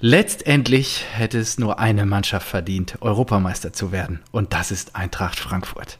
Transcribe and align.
Letztendlich 0.00 1.04
hätte 1.12 1.38
es 1.38 1.58
nur 1.58 1.80
eine 1.80 2.06
Mannschaft 2.06 2.46
verdient, 2.46 2.98
Europameister 3.00 3.72
zu 3.72 3.90
werden. 3.90 4.20
Und 4.30 4.52
das 4.52 4.70
ist 4.70 4.94
Eintracht 4.94 5.40
Frankfurt. 5.40 5.98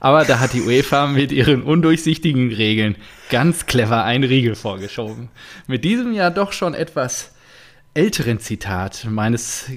Aber 0.00 0.26
da 0.26 0.38
hat 0.38 0.52
die 0.52 0.60
UEFA 0.60 1.06
mit 1.06 1.32
ihren 1.32 1.62
undurchsichtigen 1.62 2.52
Regeln 2.52 2.96
ganz 3.30 3.64
clever 3.64 4.04
einen 4.04 4.24
Riegel 4.24 4.54
vorgeschoben. 4.54 5.30
Mit 5.66 5.84
diesem 5.84 6.12
ja 6.12 6.28
doch 6.28 6.52
schon 6.52 6.74
etwas 6.74 7.32
älteren 7.98 8.38
Zitat 8.38 9.08
meines 9.10 9.68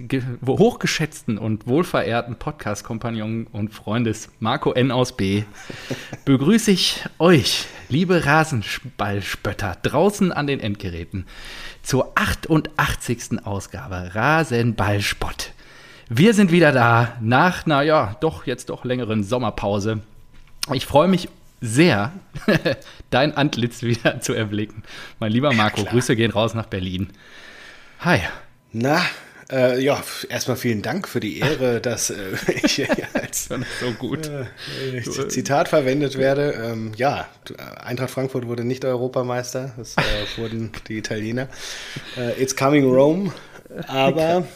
hochgeschätzten 0.45 1.39
und 1.39 1.65
wohlverehrten 1.65 2.35
Podcast-Kompagnon 2.35 3.47
und 3.51 3.73
Freundes 3.73 4.29
Marco 4.39 4.73
N. 4.73 4.91
aus 4.91 5.17
B. 5.17 5.41
begrüße 6.25 6.69
ich 6.69 7.03
euch, 7.17 7.65
liebe 7.89 8.23
Rasenballspötter, 8.23 9.75
draußen 9.81 10.31
an 10.31 10.45
den 10.45 10.59
Endgeräten, 10.59 11.25
zur 11.81 12.11
88. 12.13 13.43
Ausgabe 13.43 14.11
Rasenballspott. 14.13 15.53
Wir 16.07 16.35
sind 16.35 16.51
wieder 16.51 16.71
da 16.71 17.17
nach, 17.21 17.65
naja, 17.65 18.17
doch 18.21 18.45
jetzt 18.45 18.69
doch 18.69 18.85
längeren 18.85 19.23
Sommerpause. 19.23 20.01
Ich 20.71 20.85
freue 20.85 21.07
mich 21.07 21.27
sehr, 21.59 22.11
dein 23.09 23.35
Antlitz 23.35 23.81
wieder 23.81 24.21
zu 24.21 24.33
erblicken. 24.33 24.83
Mein 25.19 25.31
lieber 25.31 25.51
Marco, 25.53 25.81
ja, 25.81 25.89
Grüße 25.89 26.15
gehen 26.15 26.29
raus 26.29 26.53
nach 26.53 26.67
Berlin. 26.67 27.07
Hi. 28.03 28.17
Na, 28.71 28.99
äh, 29.51 29.79
ja, 29.79 30.01
erstmal 30.27 30.57
vielen 30.57 30.81
Dank 30.81 31.07
für 31.07 31.19
die 31.19 31.37
Ehre, 31.37 31.79
dass 31.81 32.09
äh, 32.09 32.31
ich 32.63 32.71
hier 32.71 32.87
als 33.13 33.47
so 33.47 33.91
gut. 33.99 34.27
Äh, 34.27 35.03
Zitat 35.03 35.67
verwendet 35.67 36.17
werde. 36.17 36.53
Ähm, 36.53 36.93
ja, 36.95 37.27
Eintracht 37.79 38.09
Frankfurt 38.09 38.47
wurde 38.47 38.63
nicht 38.63 38.83
Europameister, 38.85 39.73
das 39.77 39.97
äh, 39.97 40.01
wurden 40.37 40.71
die 40.87 40.97
Italiener. 40.97 41.47
Äh, 42.17 42.41
it's 42.41 42.55
coming 42.55 42.89
Rome, 42.89 43.33
aber 43.87 44.47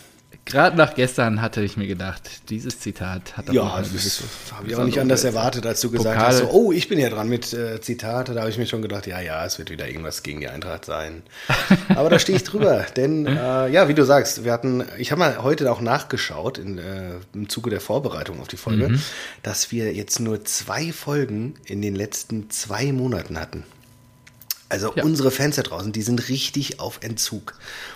Gerade 0.46 0.78
nach 0.78 0.94
gestern 0.94 1.42
hatte 1.42 1.64
ich 1.64 1.76
mir 1.76 1.88
gedacht, 1.88 2.22
dieses 2.50 2.80
Zitat 2.80 3.36
hat 3.36 3.52
Ja, 3.52 3.82
das 3.82 4.24
habe 4.54 4.68
ich 4.68 4.76
auch 4.76 4.84
nicht 4.84 5.00
anders 5.00 5.24
erwartet, 5.24 5.66
als 5.66 5.82
du 5.82 5.90
gesagt 5.90 6.16
Pokal. 6.16 6.28
hast, 6.28 6.38
so, 6.38 6.50
oh, 6.52 6.72
ich 6.72 6.88
bin 6.88 7.00
ja 7.00 7.10
dran 7.10 7.28
mit 7.28 7.52
äh, 7.52 7.82
Zitate. 7.82 8.36
Da 8.36 8.42
habe 8.42 8.52
ich 8.52 8.60
mir 8.60 8.68
schon 8.68 8.84
gedacht, 8.84 9.08
ja, 9.08 9.20
ja, 9.20 9.44
es 9.44 9.58
wird 9.58 9.72
wieder 9.72 9.88
irgendwas 9.88 10.22
gegen 10.22 10.42
die 10.42 10.48
Eintracht 10.48 10.86
sein. 10.86 11.24
Aber 11.96 12.12
da 12.12 12.20
stehe 12.20 12.38
ich 12.38 12.44
drüber, 12.44 12.86
denn 12.96 13.26
äh, 13.26 13.70
ja, 13.70 13.88
wie 13.88 13.96
du 13.96 14.06
sagst, 14.06 14.44
wir 14.44 14.52
hatten, 14.52 14.84
ich 15.00 15.12
habe 15.12 15.20
mal 15.20 15.42
heute 15.42 15.72
auch 15.72 15.82
nachgeschaut 15.82 16.60
in, 16.60 16.78
äh, 16.78 17.16
im 17.34 17.50
Zuge 17.50 17.72
der 17.72 17.82
Vorbereitung 17.82 18.40
auf 18.40 18.48
die 18.48 18.58
Folge, 18.58 18.90
mhm. 18.90 19.02
dass 19.42 19.72
wir 19.72 19.94
jetzt 19.94 20.20
nur 20.20 20.46
zwei 20.46 20.92
Folgen 20.92 21.56
in 21.66 21.82
den 21.82 21.96
letzten 21.96 22.52
zwei 22.52 22.92
Monaten 22.92 23.40
hatten. 23.40 23.64
Also 24.68 24.94
ja. 24.96 25.04
unsere 25.04 25.30
Fans 25.30 25.58
da 25.58 25.62
draußen, 25.62 25.92
die 25.92 26.02
sind 26.02 26.28
richtig 26.28 26.80
auf 26.80 27.00
Entzug. 27.02 27.54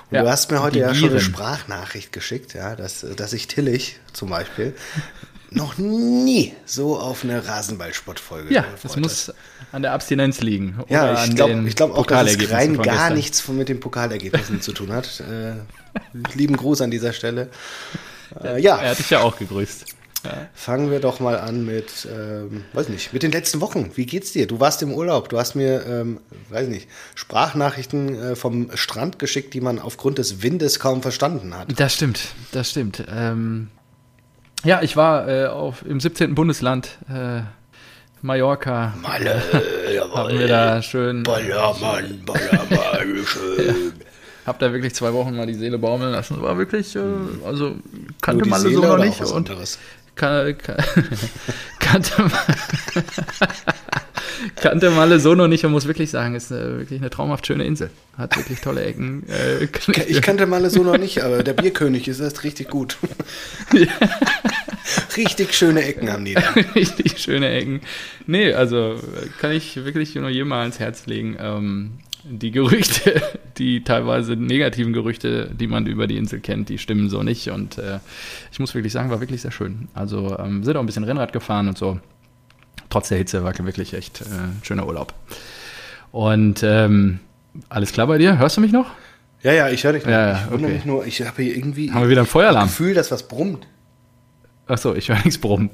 Und 0.09 0.17
ja, 0.17 0.23
du 0.23 0.29
hast 0.29 0.51
mir 0.51 0.61
heute 0.61 0.79
ja 0.79 0.93
schon 0.93 1.09
eine 1.09 1.19
Sprachnachricht 1.19 2.11
geschickt, 2.11 2.53
ja, 2.53 2.75
dass, 2.75 3.05
dass 3.15 3.33
ich 3.33 3.47
Tillich 3.47 3.99
zum 4.13 4.29
Beispiel 4.29 4.75
noch 5.51 5.77
nie 5.77 6.53
so 6.65 6.99
auf 6.99 7.23
eine 7.23 7.47
Rasenballsportfolge 7.47 8.53
Ja, 8.53 8.65
das 8.83 8.97
muss 8.97 9.33
an 9.71 9.81
der 9.81 9.93
Abstinenz 9.93 10.41
liegen. 10.41 10.79
ja, 10.89 11.25
ich 11.25 11.35
glaube 11.35 11.63
glaub 11.73 11.97
auch, 11.97 12.05
dass 12.05 12.35
es 12.35 12.51
rein 12.51 12.75
gar 12.75 12.83
gestern. 12.85 13.13
nichts 13.15 13.47
mit 13.47 13.69
den 13.69 13.79
Pokalergebnissen 13.79 14.61
zu 14.61 14.71
tun 14.71 14.91
hat. 14.91 15.21
Äh, 15.21 15.53
lieben 16.35 16.55
Gruß 16.55 16.81
an 16.81 16.91
dieser 16.91 17.13
Stelle. 17.13 17.49
Äh, 18.43 18.61
ja. 18.61 18.77
Er 18.77 18.91
hat 18.91 18.99
dich 18.99 19.09
ja 19.09 19.21
auch 19.21 19.35
gegrüßt. 19.39 19.85
Ja. 20.23 20.47
Fangen 20.53 20.91
wir 20.91 20.99
doch 20.99 21.19
mal 21.19 21.37
an 21.39 21.65
mit, 21.65 22.07
ähm, 22.11 22.65
weiß 22.73 22.89
nicht, 22.89 23.13
mit 23.13 23.23
den 23.23 23.31
letzten 23.31 23.61
Wochen. 23.61 23.91
Wie 23.95 24.05
geht's 24.05 24.33
dir? 24.33 24.47
Du 24.47 24.59
warst 24.59 24.81
im 24.81 24.93
Urlaub. 24.93 25.29
Du 25.29 25.39
hast 25.39 25.55
mir, 25.55 25.85
ähm, 25.85 26.19
weiß 26.49 26.67
nicht, 26.67 26.89
Sprachnachrichten 27.15 28.15
äh, 28.15 28.35
vom 28.35 28.69
Strand 28.75 29.19
geschickt, 29.19 29.53
die 29.53 29.61
man 29.61 29.79
aufgrund 29.79 30.17
des 30.17 30.41
Windes 30.41 30.79
kaum 30.79 31.01
verstanden 31.01 31.57
hat. 31.57 31.79
Das 31.79 31.93
stimmt, 31.93 32.19
das 32.51 32.71
stimmt. 32.71 33.03
Ähm, 33.09 33.69
ja, 34.63 34.81
ich 34.81 34.97
war 34.97 35.27
äh, 35.29 35.45
auf, 35.47 35.85
im 35.85 35.99
17. 35.99 36.35
Bundesland. 36.35 36.97
Äh, 37.09 37.43
Mallorca. 38.21 38.95
Malle, 39.01 39.41
jawohl. 39.93 40.15
Haben 40.15 40.39
wir 40.39 40.47
da 40.49 40.81
schön. 40.81 41.23
Ballermann, 41.23 42.21
Ballermann, 42.25 43.17
schön. 43.25 43.65
ja. 43.67 43.73
Hab 44.49 44.57
da 44.57 44.73
wirklich 44.73 44.95
zwei 44.95 45.13
Wochen 45.13 45.35
mal 45.35 45.45
die 45.45 45.53
Seele 45.53 45.77
baumeln 45.77 46.11
lassen. 46.11 46.41
War 46.41 46.57
wirklich, 46.57 46.95
äh, 46.95 46.99
also 47.45 47.75
kannte 48.19 48.45
man 48.49 48.59
so 48.59 48.69
noch 48.69 48.97
nicht. 48.97 49.21
Und 49.21 49.51
kan 50.19 50.57
kan 50.57 50.75
kannte, 51.79 52.11
kannte 54.55 54.89
Malle 54.91 55.19
so 55.19 55.33
noch 55.33 55.47
nicht 55.47 55.65
und 55.65 55.71
muss 55.71 55.87
wirklich 55.87 56.11
sagen, 56.11 56.35
ist 56.35 56.51
eine, 56.51 56.79
wirklich 56.79 56.99
eine 56.99 57.09
traumhaft 57.09 57.47
schöne 57.47 57.63
Insel. 57.63 57.89
Hat 58.17 58.35
wirklich 58.35 58.59
tolle 58.59 58.83
Ecken. 58.83 59.23
Äh, 59.29 59.67
ich 60.07 60.21
kannte 60.21 60.45
Malle 60.45 60.69
so 60.69 60.83
noch 60.83 60.97
nicht, 60.97 61.23
aber 61.23 61.41
der 61.41 61.53
Bierkönig 61.53 62.07
ist 62.07 62.19
erst 62.19 62.43
richtig 62.43 62.69
gut. 62.69 62.97
richtig 65.17 65.53
schöne 65.53 65.83
Ecken 65.83 66.11
haben 66.11 66.25
die 66.25 66.33
da. 66.33 66.41
richtig 66.75 67.19
schöne 67.19 67.49
Ecken. 67.49 67.81
Nee, 68.27 68.53
also 68.53 68.99
kann 69.39 69.51
ich 69.51 69.77
wirklich 69.77 70.15
nur 70.15 70.29
jedem 70.29 70.49
mal 70.49 70.61
ans 70.61 70.79
Herz 70.79 71.05
legen. 71.05 71.37
Ähm, 71.39 71.91
die 72.29 72.51
Gerüchte, 72.51 73.21
die 73.57 73.83
teilweise 73.83 74.33
negativen 74.35 74.93
Gerüchte, 74.93 75.49
die 75.53 75.67
man 75.67 75.85
über 75.87 76.07
die 76.07 76.17
Insel 76.17 76.39
kennt, 76.39 76.69
die 76.69 76.77
stimmen 76.77 77.09
so 77.09 77.23
nicht. 77.23 77.49
Und 77.49 77.77
äh, 77.77 77.99
ich 78.51 78.59
muss 78.59 78.75
wirklich 78.75 78.93
sagen, 78.93 79.09
war 79.09 79.19
wirklich 79.19 79.41
sehr 79.41 79.51
schön. 79.51 79.87
Also 79.93 80.37
ähm, 80.37 80.63
sind 80.63 80.77
auch 80.77 80.81
ein 80.81 80.85
bisschen 80.85 81.03
Rennrad 81.03 81.33
gefahren 81.33 81.67
und 81.67 81.77
so. 81.77 81.99
Trotz 82.89 83.09
der 83.09 83.17
Hitze 83.17 83.43
war 83.43 83.57
wirklich 83.59 83.93
echt 83.93 84.21
äh, 84.21 84.25
schöner 84.63 84.87
Urlaub. 84.87 85.13
Und 86.11 86.63
ähm, 86.63 87.19
alles 87.67 87.91
klar 87.91 88.07
bei 88.07 88.17
dir? 88.17 88.37
Hörst 88.37 88.57
du 88.57 88.61
mich 88.61 88.71
noch? 88.71 88.87
Ja, 89.41 89.53
ja, 89.53 89.69
ich 89.69 89.83
höre 89.83 89.93
dich 89.93 90.03
noch. 90.03 90.11
Ja, 90.11 90.33
ich 90.33 90.51
wundere 90.51 90.65
okay. 90.65 90.73
mich 90.73 90.85
nur, 90.85 91.05
ich 91.05 91.21
habe 91.21 91.41
hier 91.41 91.55
irgendwie 91.55 91.91
Haben 91.91 92.01
wir 92.01 92.09
wieder 92.09 92.21
einen 92.21 92.27
Feueralarm? 92.27 92.67
das 92.67 92.77
Gefühl, 92.77 92.93
dass 92.93 93.11
was 93.11 93.27
brummt. 93.27 93.67
Achso, 94.67 94.93
ich 94.93 95.09
höre 95.09 95.17
nichts 95.17 95.37
brummen. 95.37 95.69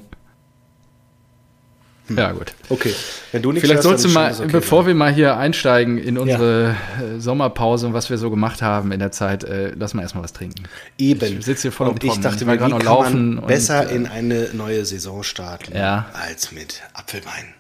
Hm. 2.07 2.17
Ja, 2.17 2.31
gut. 2.33 2.53
Okay. 2.69 2.93
Wenn 3.31 3.41
du 3.41 3.51
nichts 3.51 3.67
Vielleicht 3.67 3.83
sollst 3.83 4.05
du 4.05 4.09
mal, 4.09 4.31
okay, 4.31 4.47
bevor 4.51 4.81
ja. 4.81 4.87
wir 4.87 4.95
mal 4.95 5.13
hier 5.13 5.37
einsteigen 5.37 5.97
in 5.97 6.17
unsere 6.17 6.75
ja. 6.99 7.15
Äh, 7.15 7.19
Sommerpause 7.19 7.87
und 7.87 7.93
was 7.93 8.09
wir 8.09 8.17
so 8.17 8.29
gemacht 8.29 8.61
haben 8.61 8.91
in 8.91 8.99
der 8.99 9.11
Zeit, 9.11 9.43
äh, 9.43 9.71
lass 9.75 9.93
mal 9.93 10.03
erstmal 10.03 10.23
was 10.23 10.33
trinken. 10.33 10.65
Eben. 10.97 11.39
Ich 11.39 11.45
sitze 11.45 11.63
hier 11.63 11.71
voll 11.71 11.87
und 11.87 12.03
ich 12.03 12.19
dachte 12.19 12.45
mir, 12.45 12.53
wie 12.53 12.57
kann 12.57 12.79
laufen 12.79 13.35
man 13.35 13.47
besser 13.47 13.81
und, 13.81 13.89
äh, 13.89 13.95
in 13.95 14.07
eine 14.07 14.49
neue 14.53 14.85
Saison 14.85 15.23
starten 15.23 15.75
ja. 15.75 16.05
als 16.13 16.51
mit 16.51 16.83
Apfelwein. 16.93 17.53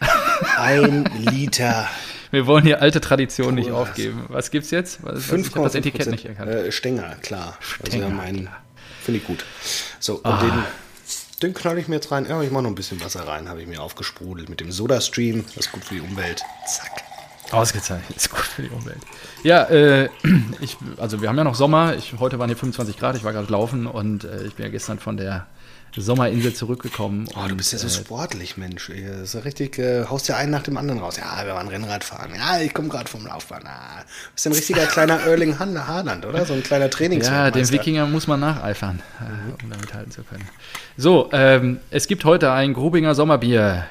Ein 0.56 1.04
Liter. 1.18 1.88
Wir 2.30 2.46
wollen 2.46 2.62
hier 2.62 2.80
alte 2.80 3.00
Traditionen 3.00 3.56
nicht 3.56 3.72
aufgeben. 3.72 4.24
Was 4.28 4.52
gibt's 4.52 4.70
jetzt? 4.70 5.02
Was, 5.02 5.30
was, 5.30 5.40
ich 5.40 5.50
habe 5.50 5.64
das 5.64 5.74
Etikett 5.74 6.10
nicht 6.10 6.24
erkannt. 6.24 6.50
Äh, 6.50 6.70
Stenger, 6.70 7.16
klar. 7.22 7.58
Stenger, 7.60 8.04
also 8.04 8.16
mein, 8.16 8.48
finde 9.02 9.18
ich 9.18 9.26
gut. 9.26 9.44
So, 9.98 10.14
und 10.16 10.26
ah. 10.26 10.40
den 10.40 10.52
den 11.42 11.54
knall 11.54 11.78
ich 11.78 11.88
mir 11.88 11.96
jetzt 11.96 12.10
rein. 12.10 12.26
Ja, 12.28 12.40
ich 12.42 12.50
mache 12.50 12.62
noch 12.62 12.70
ein 12.70 12.74
bisschen 12.74 13.02
Wasser 13.02 13.26
rein, 13.26 13.48
habe 13.48 13.62
ich 13.62 13.66
mir 13.66 13.82
aufgesprudelt 13.82 14.48
mit 14.48 14.60
dem 14.60 14.72
Soda-Stream. 14.72 15.44
Das 15.54 15.66
ist 15.66 15.72
gut 15.72 15.84
für 15.84 15.94
die 15.94 16.00
Umwelt. 16.00 16.42
Zack. 16.66 17.02
Ausgezeichnet, 17.50 18.16
ist 18.16 18.30
gut 18.30 18.40
für 18.40 18.62
die 18.62 18.68
Umwelt. 18.68 19.00
Ja, 19.42 19.64
äh, 19.64 20.08
ich, 20.60 20.76
also 20.98 21.20
wir 21.20 21.28
haben 21.28 21.36
ja 21.36 21.44
noch 21.44 21.56
Sommer. 21.56 21.96
Ich, 21.96 22.14
heute 22.20 22.38
waren 22.38 22.48
hier 22.48 22.56
25 22.56 22.96
Grad, 22.96 23.16
ich 23.16 23.24
war 23.24 23.32
gerade 23.32 23.50
laufen 23.50 23.86
und 23.86 24.24
äh, 24.24 24.44
ich 24.44 24.54
bin 24.54 24.66
ja 24.66 24.70
gestern 24.70 24.98
von 24.98 25.16
der 25.16 25.46
Sommerinsel 25.96 26.54
zurückgekommen. 26.54 27.28
Oh, 27.34 27.48
du 27.48 27.56
bist 27.56 27.72
ja 27.72 27.78
so 27.78 27.86
äh, 27.86 27.90
sportlich, 27.90 28.56
Mensch. 28.56 28.88
Das 28.88 29.20
ist 29.20 29.34
ja 29.34 29.40
richtig, 29.40 29.78
äh, 29.78 30.04
haust 30.04 30.28
ja 30.28 30.36
einen 30.36 30.50
nach 30.50 30.62
dem 30.62 30.76
anderen 30.76 31.00
raus. 31.00 31.16
Ja, 31.16 31.44
wir 31.44 31.54
waren 31.54 31.68
Rennrad 31.68 32.04
fahren. 32.04 32.30
Ja, 32.36 32.60
ich 32.60 32.72
komme 32.74 32.88
gerade 32.88 33.08
vom 33.08 33.26
Laufbahn. 33.26 33.62
Ah, 33.66 34.04
bist 34.34 34.46
ein 34.46 34.52
richtiger 34.52 34.86
kleiner 34.86 35.20
Erling 35.20 35.58
Haaland, 35.58 36.26
oder? 36.26 36.44
So 36.46 36.54
ein 36.54 36.62
kleiner 36.62 36.90
Trainings. 36.90 37.26
Ja, 37.26 37.50
dem 37.50 37.70
Wikinger 37.70 38.06
muss 38.06 38.26
man 38.26 38.40
nacheifern, 38.40 39.02
mhm. 39.18 39.54
um 39.62 39.70
damit 39.70 39.92
halten 39.94 40.10
zu 40.10 40.22
können. 40.22 40.48
So, 40.96 41.28
ähm, 41.32 41.80
es 41.90 42.06
gibt 42.06 42.24
heute 42.24 42.52
ein 42.52 42.72
Grubinger 42.74 43.14
Sommerbier. 43.14 43.86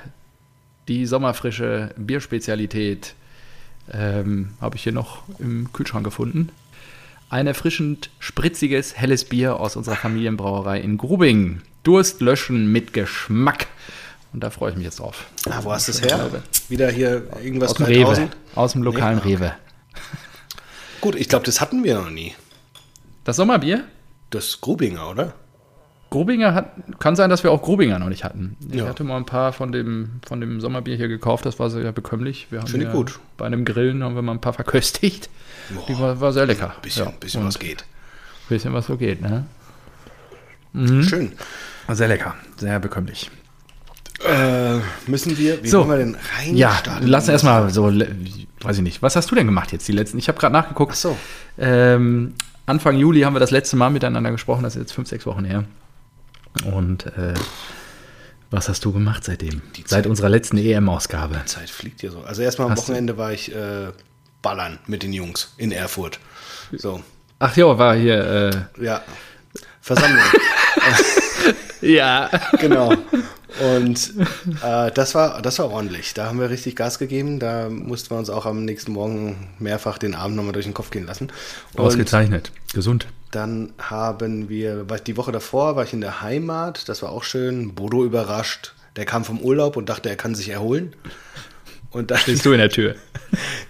Die 0.88 1.06
sommerfrische 1.06 1.92
Bierspezialität 1.98 3.14
ähm, 3.92 4.54
habe 4.60 4.76
ich 4.76 4.84
hier 4.84 4.94
noch 4.94 5.24
im 5.40 5.72
Kühlschrank 5.74 6.04
gefunden. 6.04 6.50
Ein 7.30 7.46
erfrischend 7.46 8.10
spritziges, 8.18 8.98
helles 8.98 9.24
Bier 9.24 9.60
aus 9.60 9.76
unserer 9.76 9.96
Familienbrauerei 9.96 10.80
in 10.80 10.98
Grubing. 10.98 11.62
Durst 11.84 12.22
löschen 12.22 12.72
mit 12.72 12.92
Geschmack. 12.92 13.68
Und 14.34 14.44
da 14.44 14.50
freue 14.50 14.72
ich 14.72 14.78
mich 14.78 14.86
jetzt 14.86 15.00
drauf. 15.00 15.28
Ah, 15.48 15.60
wo 15.62 15.72
hast 15.72 15.88
du 15.88 15.92
es 15.92 16.02
her? 16.02 16.18
Glaube. 16.18 16.42
Wieder 16.70 16.90
hier 16.90 17.28
irgendwas 17.44 17.72
aus 17.72 17.78
dem 17.78 17.86
Rewe. 17.86 18.30
Aus 18.56 18.72
dem 18.74 18.82
lokalen 18.82 19.18
nee, 19.18 19.36
okay. 19.36 19.36
Rewe. 19.36 19.56
Gut, 21.02 21.16
ich 21.16 21.30
glaube, 21.30 21.46
das 21.46 21.62
hatten 21.62 21.84
wir 21.84 21.96
noch 22.00 22.10
nie. 22.10 22.34
Das 23.24 23.36
Sommerbier? 23.36 23.84
Das 24.32 24.60
Grubinger, 24.60 25.10
oder? 25.10 25.34
Grubinger 26.10 26.56
hat, 26.56 26.72
kann 27.00 27.16
sein, 27.16 27.30
dass 27.30 27.44
wir 27.44 27.52
auch 27.52 27.62
Grubinger 27.62 28.00
noch 28.00 28.10
nicht 28.10 28.24
hatten. 28.24 28.58
Ich 28.72 28.78
ja. 28.78 28.88
hatte 28.88 29.04
mal 29.04 29.18
ein 29.18 29.26
paar 29.26 29.54
von 29.54 29.72
dem, 29.72 30.20
von 30.28 30.42
dem 30.42 30.60
Sommerbier 30.60 30.96
hier 30.96 31.08
gekauft, 31.08 31.46
das 31.46 31.60
war 31.60 31.70
sehr 31.70 31.92
bekömmlich. 31.92 32.48
Finde 32.66 32.88
ich 32.88 32.92
gut. 32.92 33.20
Bei 33.38 33.46
einem 33.46 33.64
Grillen 33.64 34.04
haben 34.04 34.16
wir 34.16 34.22
mal 34.22 34.34
ein 34.34 34.42
paar 34.42 34.54
verköstigt. 34.54 35.30
Boah, 35.70 35.86
Die 35.88 36.00
war, 36.00 36.20
war, 36.20 36.34
sehr 36.34 36.48
lecker. 36.48 36.74
Ein 36.76 36.82
bisschen, 36.82 37.06
ja. 37.06 37.12
bisschen 37.20 37.46
was 37.46 37.60
geht. 37.60 37.82
Ein 37.82 38.50
bisschen 38.50 38.74
was 38.74 38.88
so 38.88 38.98
geht, 38.98 39.22
ne? 39.22 39.46
Mhm. 40.74 41.04
Schön. 41.04 41.32
Sehr 41.92 42.08
lecker, 42.08 42.36
sehr 42.58 42.80
bekömmlich. 42.80 43.30
Äh, 44.28 44.80
müssen 45.08 45.38
wir, 45.38 45.64
wie 45.64 45.68
so, 45.68 45.88
wir 45.88 45.98
denn 45.98 46.18
rein? 46.38 46.56
Ja, 46.56 46.82
lass 47.02 47.30
erstmal 47.30 47.70
so, 47.70 47.86
weiß 47.86 48.78
ich 48.78 48.84
nicht. 48.84 49.02
Was 49.02 49.16
hast 49.16 49.32
du 49.32 49.36
denn 49.36 49.46
gemacht 49.46 49.72
jetzt 49.72 49.88
die 49.88 49.94
letzten? 49.94 50.18
Ich 50.18 50.28
habe 50.28 50.38
gerade 50.40 50.54
nachgeguckt. 50.54 50.92
Ach 50.94 50.98
so. 50.98 51.18
Ähm, 51.58 52.34
Anfang 52.66 52.98
Juli 52.98 53.22
haben 53.22 53.34
wir 53.34 53.40
das 53.40 53.52
letzte 53.52 53.78
Mal 53.78 53.90
miteinander 53.90 54.32
gesprochen, 54.32 54.64
das 54.64 54.76
ist 54.76 54.82
jetzt 54.82 54.92
fünf, 54.92 55.08
sechs 55.08 55.26
Wochen 55.26 55.46
her. 55.46 55.64
Und 56.66 57.06
äh, 57.06 57.34
was 58.52 58.68
hast 58.68 58.84
du 58.84 58.92
gemacht 58.92 59.24
seitdem? 59.24 59.62
Seit 59.86 60.08
unserer 60.08 60.30
letzten 60.30 60.58
EM-Ausgabe. 60.58 61.40
Die 61.44 61.46
Zeit 61.46 61.70
fliegt 61.70 62.02
ja 62.02 62.12
so. 62.12 62.22
Also 62.22 62.42
erstmal 62.42 62.68
am 62.68 62.72
hast 62.72 62.84
Wochenende 62.84 63.18
war 63.18 63.32
ich 63.32 63.54
äh, 63.54 63.92
ballern 64.42 64.80
mit 64.88 65.04
den 65.04 65.14
Jungs 65.14 65.54
in 65.58 65.72
Erfurt. 65.72 66.20
So. 66.76 67.02
Ach 67.40 67.56
ja, 67.56 67.78
war 67.78 67.96
hier. 67.96 68.68
Äh, 68.80 68.84
ja. 68.84 69.04
Versammlung. 69.82 70.24
ja. 71.82 72.30
Genau. 72.60 72.94
Und 73.78 74.14
äh, 74.64 74.92
das, 74.92 75.16
war, 75.16 75.42
das 75.42 75.60
war 75.60 75.70
ordentlich. 75.70 76.14
Da 76.14 76.26
haben 76.26 76.40
wir 76.40 76.50
richtig 76.50 76.76
Gas 76.76 76.98
gegeben. 76.98 77.40
Da 77.40 77.70
mussten 77.70 78.12
wir 78.12 78.18
uns 78.18 78.30
auch 78.30 78.46
am 78.46 78.66
nächsten 78.66 78.94
Morgen 78.94 79.50
mehrfach 79.60 79.98
den 79.98 80.16
Abend 80.16 80.38
nochmal 80.38 80.54
durch 80.54 80.66
den 80.66 80.74
Kopf 80.74 80.90
gehen 80.92 81.06
lassen. 81.06 81.32
Und 81.74 81.80
Ausgezeichnet. 81.80 82.52
Gesund. 82.74 83.08
Dann 83.32 83.74
haben 83.78 84.50
wir, 84.50 84.86
die 85.06 85.18
Woche 85.18 85.32
davor 85.32 85.76
war 85.76 85.84
ich 85.84 85.94
in 85.94 86.02
der 86.02 86.22
Heimat. 86.22 86.90
Das 86.90 87.02
war 87.04 87.12
auch 87.12 87.24
schön. 87.24 87.76
Bodo 87.76 88.04
überrascht. 88.04 88.74
Der 88.96 89.06
kam 89.06 89.24
vom 89.24 89.40
Urlaub 89.40 89.78
und 89.78 89.88
dachte, 89.90 90.10
er 90.10 90.16
kann 90.16 90.36
sich 90.36 90.50
erholen. 90.50 90.96
Und 91.92 92.12
dann 92.12 92.18
stehst 92.20 92.46
du 92.46 92.52
in 92.52 92.60
der 92.60 92.70
Tür. 92.70 92.96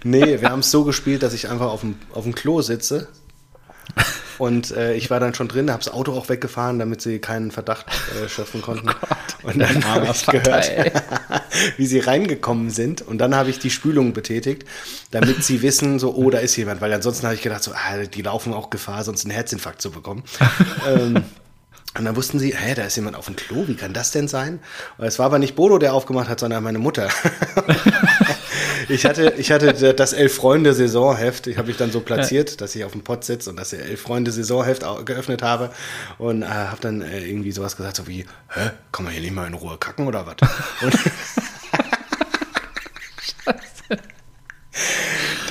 nee, 0.03 0.41
wir 0.41 0.49
haben 0.49 0.59
es 0.59 0.71
so 0.71 0.83
gespielt, 0.83 1.23
dass 1.23 1.33
ich 1.33 1.49
einfach 1.49 1.67
auf 1.67 1.81
dem, 1.81 1.95
auf 2.13 2.23
dem 2.23 2.35
Klo 2.35 2.61
sitze 2.61 3.07
und 4.39 4.71
äh, 4.71 4.95
ich 4.95 5.09
war 5.09 5.19
dann 5.19 5.35
schon 5.35 5.49
drin, 5.49 5.69
habe 5.69 5.83
das 5.83 5.93
Auto 5.93 6.13
auch 6.13 6.29
weggefahren, 6.29 6.79
damit 6.79 7.01
sie 7.01 7.19
keinen 7.19 7.51
Verdacht 7.51 7.85
äh, 8.23 8.29
schöpfen 8.29 8.61
konnten. 8.61 8.89
Oh 8.89 9.47
und 9.47 9.59
dann 9.59 9.85
habe 9.85 10.07
ich 10.11 10.25
gehört, 10.25 10.71
wie 11.77 11.85
sie 11.85 11.99
reingekommen 11.99 12.69
sind. 12.69 13.01
Und 13.01 13.17
dann 13.17 13.35
habe 13.35 13.49
ich 13.49 13.59
die 13.59 13.69
Spülung 13.69 14.13
betätigt, 14.13 14.63
damit 15.11 15.43
sie 15.43 15.61
wissen, 15.61 15.99
so, 15.99 16.15
oh, 16.15 16.29
da 16.29 16.39
ist 16.39 16.55
jemand. 16.55 16.79
Weil 16.79 16.93
ansonsten 16.93 17.25
habe 17.25 17.35
ich 17.35 17.41
gedacht, 17.41 17.63
so, 17.63 17.73
ah, 17.73 17.97
die 17.97 18.21
laufen 18.21 18.53
auch 18.53 18.69
Gefahr, 18.69 19.03
sonst 19.03 19.25
einen 19.25 19.33
Herzinfarkt 19.33 19.81
zu 19.81 19.91
bekommen. 19.91 20.23
ähm, 20.87 21.23
und 21.97 22.05
dann 22.05 22.15
wussten 22.15 22.39
sie, 22.39 22.55
hä, 22.55 22.75
da 22.75 22.83
ist 22.83 22.95
jemand 22.95 23.17
auf 23.17 23.25
dem 23.25 23.35
Klo, 23.35 23.67
wie 23.67 23.75
kann 23.75 23.93
das 23.93 24.11
denn 24.11 24.29
sein? 24.29 24.59
Und 24.97 25.05
es 25.05 25.19
war 25.19 25.25
aber 25.25 25.39
nicht 25.39 25.55
Bodo, 25.55 25.79
der 25.79 25.93
aufgemacht 25.93 26.29
hat, 26.29 26.39
sondern 26.39 26.63
meine 26.63 26.79
Mutter. 26.79 27.09
ich 28.89 29.05
hatte, 29.05 29.33
ich 29.37 29.51
hatte 29.51 29.93
das 29.93 30.13
Elf-Freunde-Saisonheft, 30.13 31.47
ich 31.47 31.57
habe 31.57 31.67
mich 31.67 31.77
dann 31.77 31.91
so 31.91 32.01
platziert, 32.01 32.61
dass 32.61 32.75
ich 32.75 32.83
auf 32.83 32.91
dem 32.91 33.01
Pott 33.01 33.23
sitze 33.23 33.49
und 33.49 33.57
das 33.57 33.73
Elf-Freunde-Saisonheft 33.73 34.83
geöffnet 35.05 35.41
habe 35.41 35.71
und 36.17 36.41
äh, 36.41 36.45
habe 36.45 36.81
dann 36.81 37.01
äh, 37.01 37.25
irgendwie 37.25 37.51
sowas 37.51 37.77
gesagt, 37.77 37.95
so 37.97 38.07
wie, 38.07 38.25
hä, 38.49 38.71
kann 38.91 39.05
man 39.05 39.13
hier 39.13 39.21
nicht 39.21 39.33
mal 39.33 39.47
in 39.47 39.53
Ruhe 39.53 39.77
kacken 39.77 40.07
oder 40.07 40.25
was? 40.25 40.35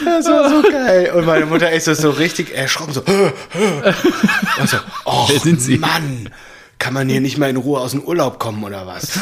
Das 0.05 0.27
war 0.27 0.49
so 0.49 0.63
geil. 0.63 1.13
Und 1.15 1.27
meine 1.27 1.47
Mutter 1.47 1.71
ist 1.71 1.85
so 1.85 2.11
richtig 2.11 2.55
erschrocken, 2.55 2.93
so, 2.93 3.03
hö, 3.07 3.31
hö. 3.51 3.93
Und 4.61 4.69
so, 4.69 4.79
oh, 5.05 5.27
Wer 5.29 5.41
sind 5.41 5.61
Sie? 5.61 5.79
Mann, 5.79 6.31
kann 6.79 6.95
man 6.95 7.09
hier 7.09 7.21
nicht 7.23 7.39
mal 7.39 7.51
in 7.51 7.57
Ruhe 7.57 7.81
aus 7.81 7.93
dem 7.93 8.03
Urlaub 8.03 8.39
kommen 8.39 8.63
oder 8.65 8.87
was? 8.87 9.19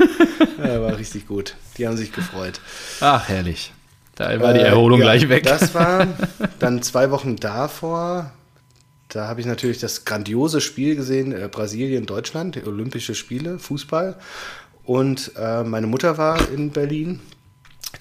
ja, 0.58 0.82
war 0.82 0.98
richtig 0.98 1.26
gut. 1.26 1.56
Die 1.78 1.86
haben 1.86 1.96
sich 1.96 2.12
gefreut. 2.12 2.60
Ach, 3.00 3.28
herrlich. 3.28 3.72
Da 4.14 4.40
war 4.40 4.54
die 4.54 4.60
äh, 4.60 4.64
Erholung 4.64 5.00
äh, 5.00 5.04
ja, 5.04 5.12
gleich 5.12 5.28
weg. 5.28 5.44
Das 5.44 5.74
war 5.74 6.06
dann 6.58 6.82
zwei 6.82 7.10
Wochen 7.10 7.36
davor. 7.36 8.32
Da 9.08 9.28
habe 9.28 9.40
ich 9.40 9.46
natürlich 9.46 9.78
das 9.78 10.04
grandiose 10.04 10.60
Spiel 10.60 10.96
gesehen, 10.96 11.32
äh, 11.32 11.48
Brasilien, 11.50 12.06
Deutschland, 12.06 12.54
die 12.54 12.66
Olympische 12.66 13.14
Spiele, 13.14 13.58
Fußball. 13.58 14.16
Und 14.84 15.32
äh, 15.36 15.64
meine 15.64 15.86
Mutter 15.86 16.18
war 16.18 16.48
in 16.50 16.70
Berlin 16.70 17.20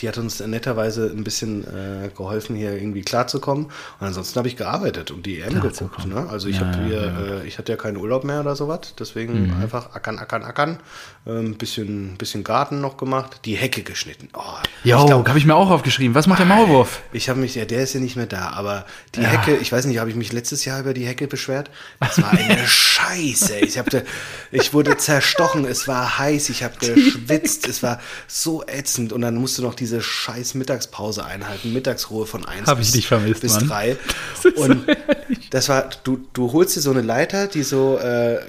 die 0.02 0.08
hat 0.08 0.18
uns 0.18 0.40
netterweise 0.40 1.12
ein 1.16 1.24
bisschen 1.24 1.64
äh, 1.64 2.10
geholfen, 2.16 2.56
hier 2.56 2.74
irgendwie 2.74 3.02
klarzukommen. 3.02 3.66
Und 3.66 4.08
ansonsten 4.08 4.38
habe 4.38 4.48
ich 4.48 4.56
gearbeitet 4.56 5.12
und 5.12 5.26
die 5.26 5.40
EM 5.40 5.62
geguckt. 5.62 6.06
Ne? 6.06 6.28
Also 6.30 6.48
ich 6.48 6.60
ja, 6.60 6.66
habe 6.66 6.84
hier, 6.84 7.02
ja. 7.02 7.42
äh, 7.42 7.48
ich 7.48 7.58
hatte 7.58 7.72
ja 7.72 7.78
keinen 7.78 7.98
Urlaub 7.98 8.24
mehr 8.24 8.40
oder 8.42 8.56
sowas. 8.56 8.94
Deswegen 8.98 9.48
mhm. 9.48 9.62
einfach 9.62 9.96
ackern, 9.96 10.20
ackern, 10.20 10.44
ackern. 10.44 10.80
Ein 11.26 11.38
ähm, 11.38 11.58
bisschen, 11.58 12.18
bisschen 12.18 12.44
Garten 12.44 12.82
noch 12.82 12.98
gemacht, 12.98 13.42
die 13.46 13.56
Hecke 13.56 13.84
geschnitten. 13.84 14.28
Oh, 14.34 14.42
jo, 14.84 15.10
habe 15.10 15.38
ich 15.38 15.46
mir 15.46 15.56
auch 15.56 15.70
aufgeschrieben. 15.70 16.16
Was 16.16 16.28
macht 16.28 16.40
der 16.40 16.46
Maulwurf? 16.46 17.02
Ich 17.14 17.30
habe 17.30 17.40
mich, 17.40 17.56
ja, 17.56 17.64
der 17.64 17.84
ist 17.84 17.94
ja 17.94 18.02
nicht 18.02 18.18
mehr 18.18 18.26
da, 18.26 18.50
aber 18.50 18.86
die 19.16 19.22
ja. 19.22 19.30
Hecke, 19.30 19.56
ich 19.56 19.72
weiß 19.72 19.86
nicht, 19.86 20.00
habe 20.00 20.10
ich 20.10 20.18
mich 20.18 20.34
letztes 20.34 20.66
Jahr 20.66 20.82
über 20.82 20.94
die 20.94 21.06
Hecke 21.06 21.28
beschwert? 21.28 21.70
Das 22.02 22.22
war 22.22 22.32
eine 22.32 22.58
Scheiße. 22.68 23.60
Ich, 23.60 23.78
hab, 23.78 23.88
ich 24.52 24.74
wurde 24.74 24.98
zerstochen, 24.98 25.66
es 25.66 25.88
war 25.88 26.18
heiß, 26.20 26.50
ich 26.50 26.64
habe 26.64 26.76
geschwitzt, 26.78 27.68
es 27.68 27.84
war 27.84 28.02
so 28.28 28.64
ätzend 28.68 29.14
und 29.14 29.22
dann 29.22 29.36
musste 29.36 29.62
noch 29.62 29.76
diese 29.84 30.02
scheiß 30.02 30.54
Mittagspause 30.54 31.26
einhalten, 31.26 31.74
Mittagsruhe 31.74 32.26
von 32.26 32.46
1 32.46 32.74
bis, 32.74 32.88
ich 32.88 32.94
dich 32.94 33.08
vermisst, 33.08 33.42
bis 33.42 33.58
3. 33.58 33.98
Und 34.56 34.86
so 34.88 34.94
das 35.52 35.68
war, 35.68 35.90
du, 36.06 36.22
du 36.32 36.54
holst 36.54 36.78
dir 36.78 36.82
so 36.82 36.92
eine 36.92 37.02
Leiter, 37.02 37.48
die 37.48 37.64
so, 37.64 37.98
äh, 37.98 38.40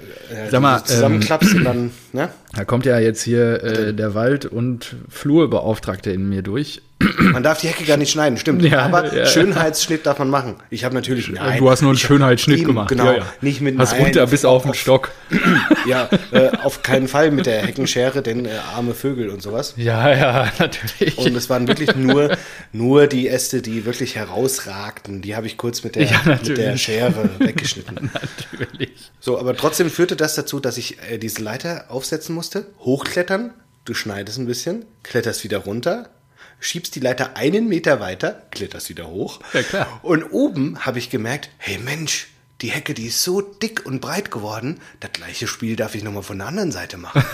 Sag 0.49 0.61
mal, 0.61 0.81
zusammenklappst 0.81 1.51
ähm, 1.51 1.57
und 1.57 1.63
dann, 1.65 1.91
ne? 2.15 2.29
Da 2.53 2.65
kommt 2.65 2.85
ja 2.85 2.97
jetzt 2.97 3.21
hier 3.21 3.63
äh, 3.63 3.93
der 3.93 4.15
Wald- 4.15 4.45
und 4.45 4.95
Flurbeauftragte 5.09 6.11
in 6.11 6.27
mir 6.27 6.41
durch. 6.41 6.81
Man 7.19 7.43
darf 7.43 7.59
die 7.59 7.67
Hecke 7.67 7.83
gar 7.83 7.97
nicht 7.97 8.11
schneiden, 8.11 8.37
stimmt. 8.37 8.61
Ja, 8.63 8.83
Aber 8.83 9.13
ja, 9.13 9.25
Schönheitsschnitt 9.25 10.05
darf 10.05 10.17
man 10.19 10.29
machen. 10.29 10.55
Ich 10.69 10.85
habe 10.85 10.95
natürlich 10.95 11.29
nein. 11.29 11.59
Du 11.59 11.69
hast 11.69 11.81
nur 11.81 11.91
einen 11.91 11.99
Schönheitsschnitt 11.99 12.59
ihm, 12.59 12.65
gemacht. 12.65 12.87
Genau, 12.87 13.11
ja, 13.11 13.25
nicht 13.41 13.59
mit 13.59 13.77
Hast 13.77 13.91
nein, 13.91 14.03
runter 14.03 14.27
bis 14.27 14.45
auf, 14.45 14.65
auf 14.65 14.71
den 14.71 14.73
Stock. 14.75 15.11
ja, 15.87 16.09
äh, 16.31 16.51
auf 16.63 16.83
keinen 16.83 17.09
Fall 17.09 17.31
mit 17.31 17.47
der 17.47 17.63
Heckenschere, 17.63 18.21
denn 18.21 18.45
äh, 18.45 18.51
arme 18.75 18.93
Vögel 18.93 19.29
und 19.29 19.41
sowas. 19.41 19.73
Ja, 19.75 20.09
ja, 20.15 20.51
natürlich. 20.59 21.17
Und 21.17 21.35
es 21.35 21.49
waren 21.49 21.67
wirklich 21.67 21.95
nur, 21.97 22.37
nur 22.71 23.07
die 23.07 23.27
Äste, 23.27 23.61
die 23.61 23.85
wirklich 23.85 24.15
herausragten. 24.15 25.21
Die 25.21 25.35
habe 25.35 25.47
ich 25.47 25.57
kurz 25.57 25.83
mit 25.83 25.97
der, 25.97 26.09
mit 26.25 26.57
der 26.57 26.77
Schere 26.77 27.29
weggeschnitten. 27.39 28.09
natürlich. 28.51 29.11
So, 29.19 29.37
aber 29.37 29.57
trotzdem 29.57 29.89
führte 29.89 30.15
das 30.15 30.35
dazu, 30.35 30.61
dass 30.61 30.77
ich 30.77 30.97
äh, 31.09 31.17
diese 31.17 31.41
Leiter 31.41 31.85
aufsetzen 32.05 32.35
musste, 32.35 32.67
hochklettern, 32.81 33.51
du 33.83 33.95
schneidest 33.95 34.37
ein 34.37 34.45
bisschen, 34.45 34.85
kletterst 35.01 35.43
wieder 35.43 35.57
runter, 35.57 36.11
schiebst 36.59 36.93
die 36.93 36.99
Leiter 36.99 37.35
einen 37.35 37.67
Meter 37.67 37.99
weiter, 37.99 38.43
kletterst 38.51 38.89
wieder 38.89 39.07
hoch. 39.07 39.39
Ja, 39.53 39.63
klar. 39.63 39.99
Und 40.03 40.23
oben 40.31 40.85
habe 40.85 40.99
ich 40.99 41.09
gemerkt, 41.09 41.49
hey 41.57 41.79
Mensch, 41.79 42.27
die 42.61 42.69
Hecke, 42.69 42.93
die 42.93 43.07
ist 43.07 43.23
so 43.23 43.41
dick 43.41 43.87
und 43.87 44.01
breit 44.01 44.29
geworden, 44.29 44.79
das 44.99 45.13
gleiche 45.13 45.47
Spiel 45.47 45.75
darf 45.75 45.95
ich 45.95 46.03
nochmal 46.03 46.21
von 46.21 46.37
der 46.37 46.45
anderen 46.45 46.71
Seite 46.71 46.97
machen. 46.97 47.23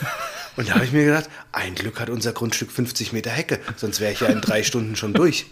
Und 0.58 0.68
da 0.68 0.74
habe 0.74 0.84
ich 0.84 0.92
mir 0.92 1.06
gedacht, 1.06 1.30
ein 1.54 1.76
Glück 1.76 1.98
hat 2.02 2.10
unser 2.10 2.34
Grundstück 2.34 2.74
50 2.74 3.14
Meter 3.14 3.30
Hecke, 3.30 3.60
sonst 3.78 4.02
wäre 4.02 4.12
ich 4.12 4.20
ja 4.20 4.28
in 4.28 4.42
drei 4.42 4.64
Stunden 4.66 4.98
schon 4.98 5.14
durch. 5.14 5.46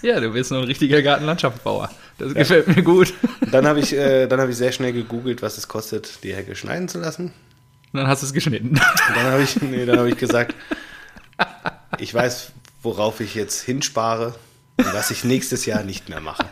Ja, 0.00 0.20
du 0.20 0.30
bist 0.32 0.50
nur 0.50 0.60
ein 0.60 0.66
richtiger 0.66 1.02
Gartenlandschaftsbauer. 1.02 1.90
Das 2.18 2.28
ja. 2.28 2.34
gefällt 2.34 2.68
mir 2.68 2.82
gut. 2.82 3.14
Dann 3.50 3.66
habe 3.66 3.80
ich, 3.80 3.92
äh, 3.92 4.28
hab 4.28 4.48
ich 4.48 4.56
sehr 4.56 4.72
schnell 4.72 4.92
gegoogelt, 4.92 5.42
was 5.42 5.58
es 5.58 5.68
kostet, 5.68 6.22
die 6.22 6.34
Hecke 6.34 6.54
schneiden 6.54 6.88
zu 6.88 6.98
lassen. 6.98 7.32
Und 7.92 8.00
dann 8.00 8.06
hast 8.06 8.22
du 8.22 8.26
es 8.26 8.32
geschnitten. 8.32 8.70
Und 8.70 9.16
dann 9.16 9.26
habe 9.26 9.42
ich, 9.42 9.60
nee, 9.62 9.86
hab 9.86 10.06
ich 10.06 10.16
gesagt, 10.16 10.54
ich 11.98 12.12
weiß, 12.12 12.52
worauf 12.82 13.20
ich 13.20 13.34
jetzt 13.34 13.62
hinspare 13.62 14.34
und 14.76 14.94
was 14.94 15.10
ich 15.10 15.24
nächstes 15.24 15.66
Jahr 15.66 15.82
nicht 15.82 16.08
mehr 16.08 16.20
mache. 16.20 16.44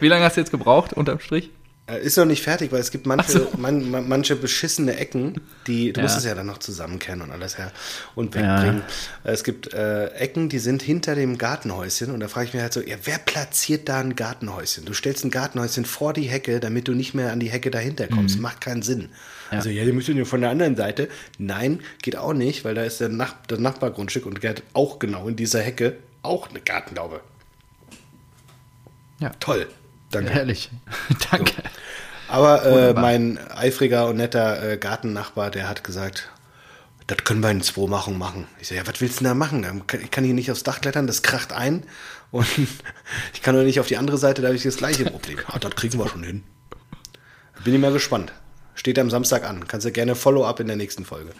Wie 0.00 0.08
lange 0.08 0.24
hast 0.24 0.36
du 0.36 0.40
jetzt 0.40 0.50
gebraucht, 0.50 0.92
unterm 0.92 1.20
Strich? 1.20 1.50
Äh, 1.90 2.02
ist 2.02 2.16
noch 2.16 2.24
nicht 2.24 2.42
fertig, 2.42 2.72
weil 2.72 2.80
es 2.80 2.90
gibt 2.90 3.06
manche, 3.06 3.32
so. 3.32 3.52
man, 3.56 3.90
man, 3.90 4.08
manche 4.08 4.36
beschissene 4.36 4.96
Ecken, 4.96 5.40
die, 5.66 5.92
du 5.92 6.00
ja. 6.00 6.04
musst 6.04 6.18
es 6.18 6.24
ja 6.24 6.34
dann 6.34 6.46
noch 6.46 6.58
zusammenkennen 6.58 7.22
und 7.22 7.32
alles 7.32 7.58
her 7.58 7.72
und 8.14 8.34
wegbringen. 8.34 8.82
Ja. 9.24 9.30
Es 9.30 9.44
gibt 9.44 9.72
äh, 9.72 10.06
Ecken, 10.08 10.48
die 10.48 10.58
sind 10.58 10.82
hinter 10.82 11.14
dem 11.14 11.38
Gartenhäuschen 11.38 12.10
und 12.10 12.20
da 12.20 12.28
frage 12.28 12.48
ich 12.48 12.54
mich 12.54 12.62
halt 12.62 12.72
so, 12.72 12.80
ja, 12.80 12.96
wer 13.04 13.18
platziert 13.18 13.88
da 13.88 14.00
ein 14.00 14.14
Gartenhäuschen? 14.14 14.84
Du 14.84 14.92
stellst 14.92 15.24
ein 15.24 15.30
Gartenhäuschen 15.30 15.84
vor 15.84 16.12
die 16.12 16.28
Hecke, 16.28 16.60
damit 16.60 16.88
du 16.88 16.92
nicht 16.92 17.14
mehr 17.14 17.32
an 17.32 17.40
die 17.40 17.50
Hecke 17.50 17.70
dahinter 17.70 18.06
kommst. 18.06 18.36
Mhm. 18.36 18.42
Macht 18.42 18.60
keinen 18.60 18.82
Sinn. 18.82 19.08
Ja. 19.50 19.58
Also, 19.58 19.70
ja, 19.70 19.84
die 19.84 19.92
müssen 19.92 20.16
ja 20.16 20.24
von 20.24 20.40
der 20.40 20.50
anderen 20.50 20.76
Seite. 20.76 21.08
Nein, 21.38 21.80
geht 22.02 22.16
auch 22.16 22.32
nicht, 22.32 22.64
weil 22.64 22.74
da 22.74 22.84
ist 22.84 23.00
der 23.00 23.08
Nach 23.08 23.34
das 23.48 23.58
Nachbargrundstück 23.58 24.26
und 24.26 24.42
der 24.42 24.50
hat 24.50 24.62
auch 24.74 24.98
genau 24.98 25.26
in 25.26 25.36
dieser 25.36 25.60
Hecke 25.60 25.96
auch 26.22 26.48
eine 26.50 26.60
Gartenlaube. 26.60 27.20
Ja. 29.18 29.30
Toll. 29.40 29.66
Danke. 30.10 30.30
Herrlich. 30.30 30.70
Danke. 31.30 31.52
So. 31.56 31.62
Aber 32.28 32.64
äh, 32.64 32.92
mein 32.94 33.38
eifriger 33.50 34.06
und 34.08 34.16
netter 34.16 34.62
äh, 34.72 34.76
Gartennachbar, 34.76 35.50
der 35.50 35.68
hat 35.68 35.82
gesagt, 35.82 36.30
das 37.08 37.24
können 37.24 37.42
wir 37.42 37.50
in 37.50 37.60
zwei 37.60 37.88
Machungen 37.88 38.18
machen. 38.18 38.46
Ich 38.60 38.68
so, 38.68 38.74
ja, 38.74 38.86
was 38.86 39.00
willst 39.00 39.16
du 39.16 39.24
denn 39.24 39.30
da 39.30 39.34
machen? 39.34 39.82
Ich 40.00 40.12
kann 40.12 40.22
hier 40.22 40.34
nicht 40.34 40.50
aufs 40.50 40.62
Dach 40.62 40.80
klettern, 40.80 41.08
das 41.08 41.22
kracht 41.22 41.52
ein. 41.52 41.84
Und 42.30 42.46
ich 43.34 43.42
kann 43.42 43.56
nur 43.56 43.64
nicht 43.64 43.80
auf 43.80 43.88
die 43.88 43.96
andere 43.96 44.16
Seite, 44.16 44.42
da 44.42 44.48
habe 44.48 44.56
ich 44.56 44.62
das 44.62 44.76
gleiche 44.76 45.04
Problem. 45.10 45.38
Ah, 45.48 45.58
das 45.58 45.74
kriegen 45.74 45.98
wir 45.98 46.08
schon 46.08 46.22
hin. 46.22 46.44
Bin 47.64 47.74
ich 47.74 47.80
mal 47.80 47.92
gespannt. 47.92 48.32
Steht 48.76 48.98
am 48.98 49.10
Samstag 49.10 49.44
an. 49.44 49.66
Kannst 49.66 49.86
du 49.86 49.90
gerne 49.90 50.14
Follow-up 50.14 50.60
in 50.60 50.68
der 50.68 50.76
nächsten 50.76 51.04
Folge. 51.04 51.32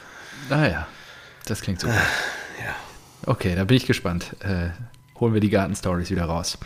Ah 0.51 0.67
ja, 0.67 0.87
das 1.47 1.61
klingt 1.61 1.81
super. 1.81 1.95
ja. 1.95 2.75
Okay, 3.27 3.55
da 3.55 3.65
bin 3.65 3.77
ich 3.77 3.87
gespannt. 3.87 4.35
Äh, 4.41 4.71
holen 5.21 5.35
wir 5.35 5.41
die 5.41 5.51
Garten-Stories 5.51 6.11
wieder 6.11 6.25
raus. 6.25 6.59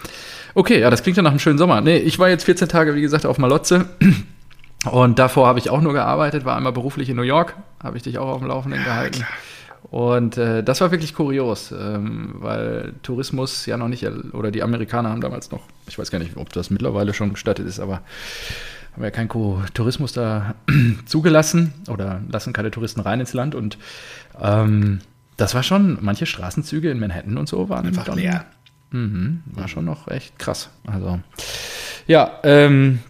Okay, 0.54 0.80
ja, 0.80 0.90
das 0.90 1.02
klingt 1.02 1.16
ja 1.16 1.22
nach 1.22 1.30
einem 1.30 1.40
schönen 1.40 1.58
Sommer. 1.58 1.80
Nee, 1.80 1.98
ich 1.98 2.18
war 2.18 2.28
jetzt 2.28 2.44
14 2.44 2.68
Tage, 2.68 2.94
wie 2.94 3.02
gesagt, 3.02 3.26
auf 3.26 3.38
Malotze. 3.38 3.86
Und 4.90 5.18
davor 5.18 5.46
habe 5.46 5.58
ich 5.58 5.70
auch 5.70 5.80
nur 5.80 5.94
gearbeitet, 5.94 6.44
war 6.44 6.56
einmal 6.56 6.72
beruflich 6.72 7.08
in 7.08 7.16
New 7.16 7.22
York, 7.22 7.56
habe 7.82 7.96
ich 7.96 8.02
dich 8.02 8.18
auch 8.18 8.28
auf 8.28 8.38
dem 8.40 8.48
Laufenden 8.48 8.84
gehalten. 8.84 9.24
Und 9.90 10.36
äh, 10.38 10.62
das 10.62 10.80
war 10.80 10.90
wirklich 10.90 11.14
kurios, 11.14 11.72
ähm, 11.72 12.34
weil 12.38 12.94
Tourismus 13.02 13.66
ja 13.66 13.76
noch 13.76 13.88
nicht, 13.88 14.06
oder 14.32 14.50
die 14.50 14.62
Amerikaner 14.62 15.10
haben 15.10 15.20
damals 15.20 15.50
noch, 15.50 15.62
ich 15.86 15.98
weiß 15.98 16.10
gar 16.10 16.18
nicht, 16.18 16.36
ob 16.36 16.52
das 16.52 16.70
mittlerweile 16.70 17.14
schon 17.14 17.32
gestattet 17.32 17.66
ist, 17.66 17.80
aber 17.80 18.00
haben 18.94 19.02
ja 19.02 19.10
keinen 19.10 19.28
Tourismus 19.28 20.12
da 20.12 20.54
zugelassen 21.06 21.72
oder 21.88 22.20
lassen 22.30 22.52
keine 22.52 22.70
Touristen 22.70 23.00
rein 23.00 23.20
ins 23.20 23.34
Land. 23.34 23.54
Und 23.54 23.78
ähm, 24.40 25.00
das 25.36 25.54
war 25.54 25.62
schon, 25.62 25.98
manche 26.00 26.26
Straßenzüge 26.26 26.90
in 26.90 27.00
Manhattan 27.00 27.36
und 27.38 27.48
so 27.48 27.68
waren 27.68 27.86
einfach 27.86 28.14
leer. 28.14 28.46
Mhm, 28.90 29.42
war 29.46 29.68
schon 29.68 29.84
noch 29.84 30.08
echt 30.08 30.38
krass. 30.38 30.70
Also, 30.86 31.20
ja, 32.06 32.38
ähm, 32.44 33.00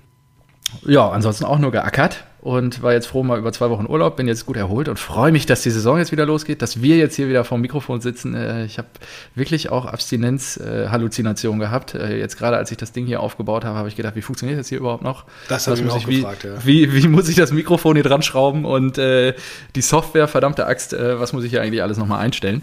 ja, 0.87 1.09
ansonsten 1.11 1.45
auch 1.45 1.59
nur 1.59 1.73
geackert 1.73 2.25
und 2.45 2.83
war 2.83 2.93
jetzt 2.93 3.07
froh 3.07 3.23
mal 3.23 3.39
über 3.39 3.53
zwei 3.53 3.71
Wochen 3.71 3.87
Urlaub, 3.87 4.17
bin 4.17 4.29
jetzt 4.29 4.45
gut 4.45 4.59
erholt 4.59 4.91
und 4.91 4.99
freue 4.99 5.33
mich, 5.33 5.47
dass 5.47 5.63
die 5.63 5.71
Saison 5.71 5.97
jetzt 5.97 6.13
wieder 6.13 6.27
losgeht, 6.27 6.61
dass 6.61 6.83
wir 6.83 6.99
jetzt 6.99 7.17
hier 7.17 7.27
wieder 7.27 7.43
vorm 7.43 7.63
Mikrofon 7.63 8.03
sitzen. 8.03 8.35
Äh, 8.35 8.67
ich 8.67 8.77
habe 8.77 8.87
wirklich 9.35 9.71
auch 9.71 9.87
Abstinenz-Halluzinationen 9.87 11.59
gehabt. 11.59 11.95
Äh, 11.95 12.19
jetzt 12.19 12.37
gerade 12.37 12.59
als 12.59 12.71
ich 12.71 12.77
das 12.77 12.93
Ding 12.93 13.07
hier 13.07 13.21
aufgebaut 13.21 13.65
habe, 13.65 13.79
habe 13.79 13.89
ich 13.89 13.97
gedacht, 13.97 14.15
wie 14.15 14.21
funktioniert 14.21 14.61
das 14.61 14.69
hier 14.69 14.77
überhaupt 14.77 15.03
noch? 15.03 15.25
Das 15.49 15.67
habe 15.67 15.79
ich 15.79 15.85
mich 15.85 15.93
auch 15.95 16.07
wie, 16.07 16.17
gefragt, 16.17 16.45
ja. 16.45 16.51
Wie, 16.63 16.93
wie, 16.93 17.09
muss 17.09 17.31
ich 17.31 17.37
das 17.37 17.51
Mikrofon 17.51 17.97
hier 17.97 18.05
dran 18.05 18.21
schrauben 18.21 18.67
und 18.67 18.99
äh, 18.99 19.33
die 19.75 19.81
Software, 19.83 20.29
verdammte 20.29 20.67
Axt, 20.67 20.93
äh, 20.93 21.19
was 21.19 21.33
muss 21.33 21.45
ich 21.45 21.51
hier 21.51 21.63
eigentlich 21.63 21.83
alles 21.83 21.97
nochmal 21.97 22.21
einstellen? 22.21 22.61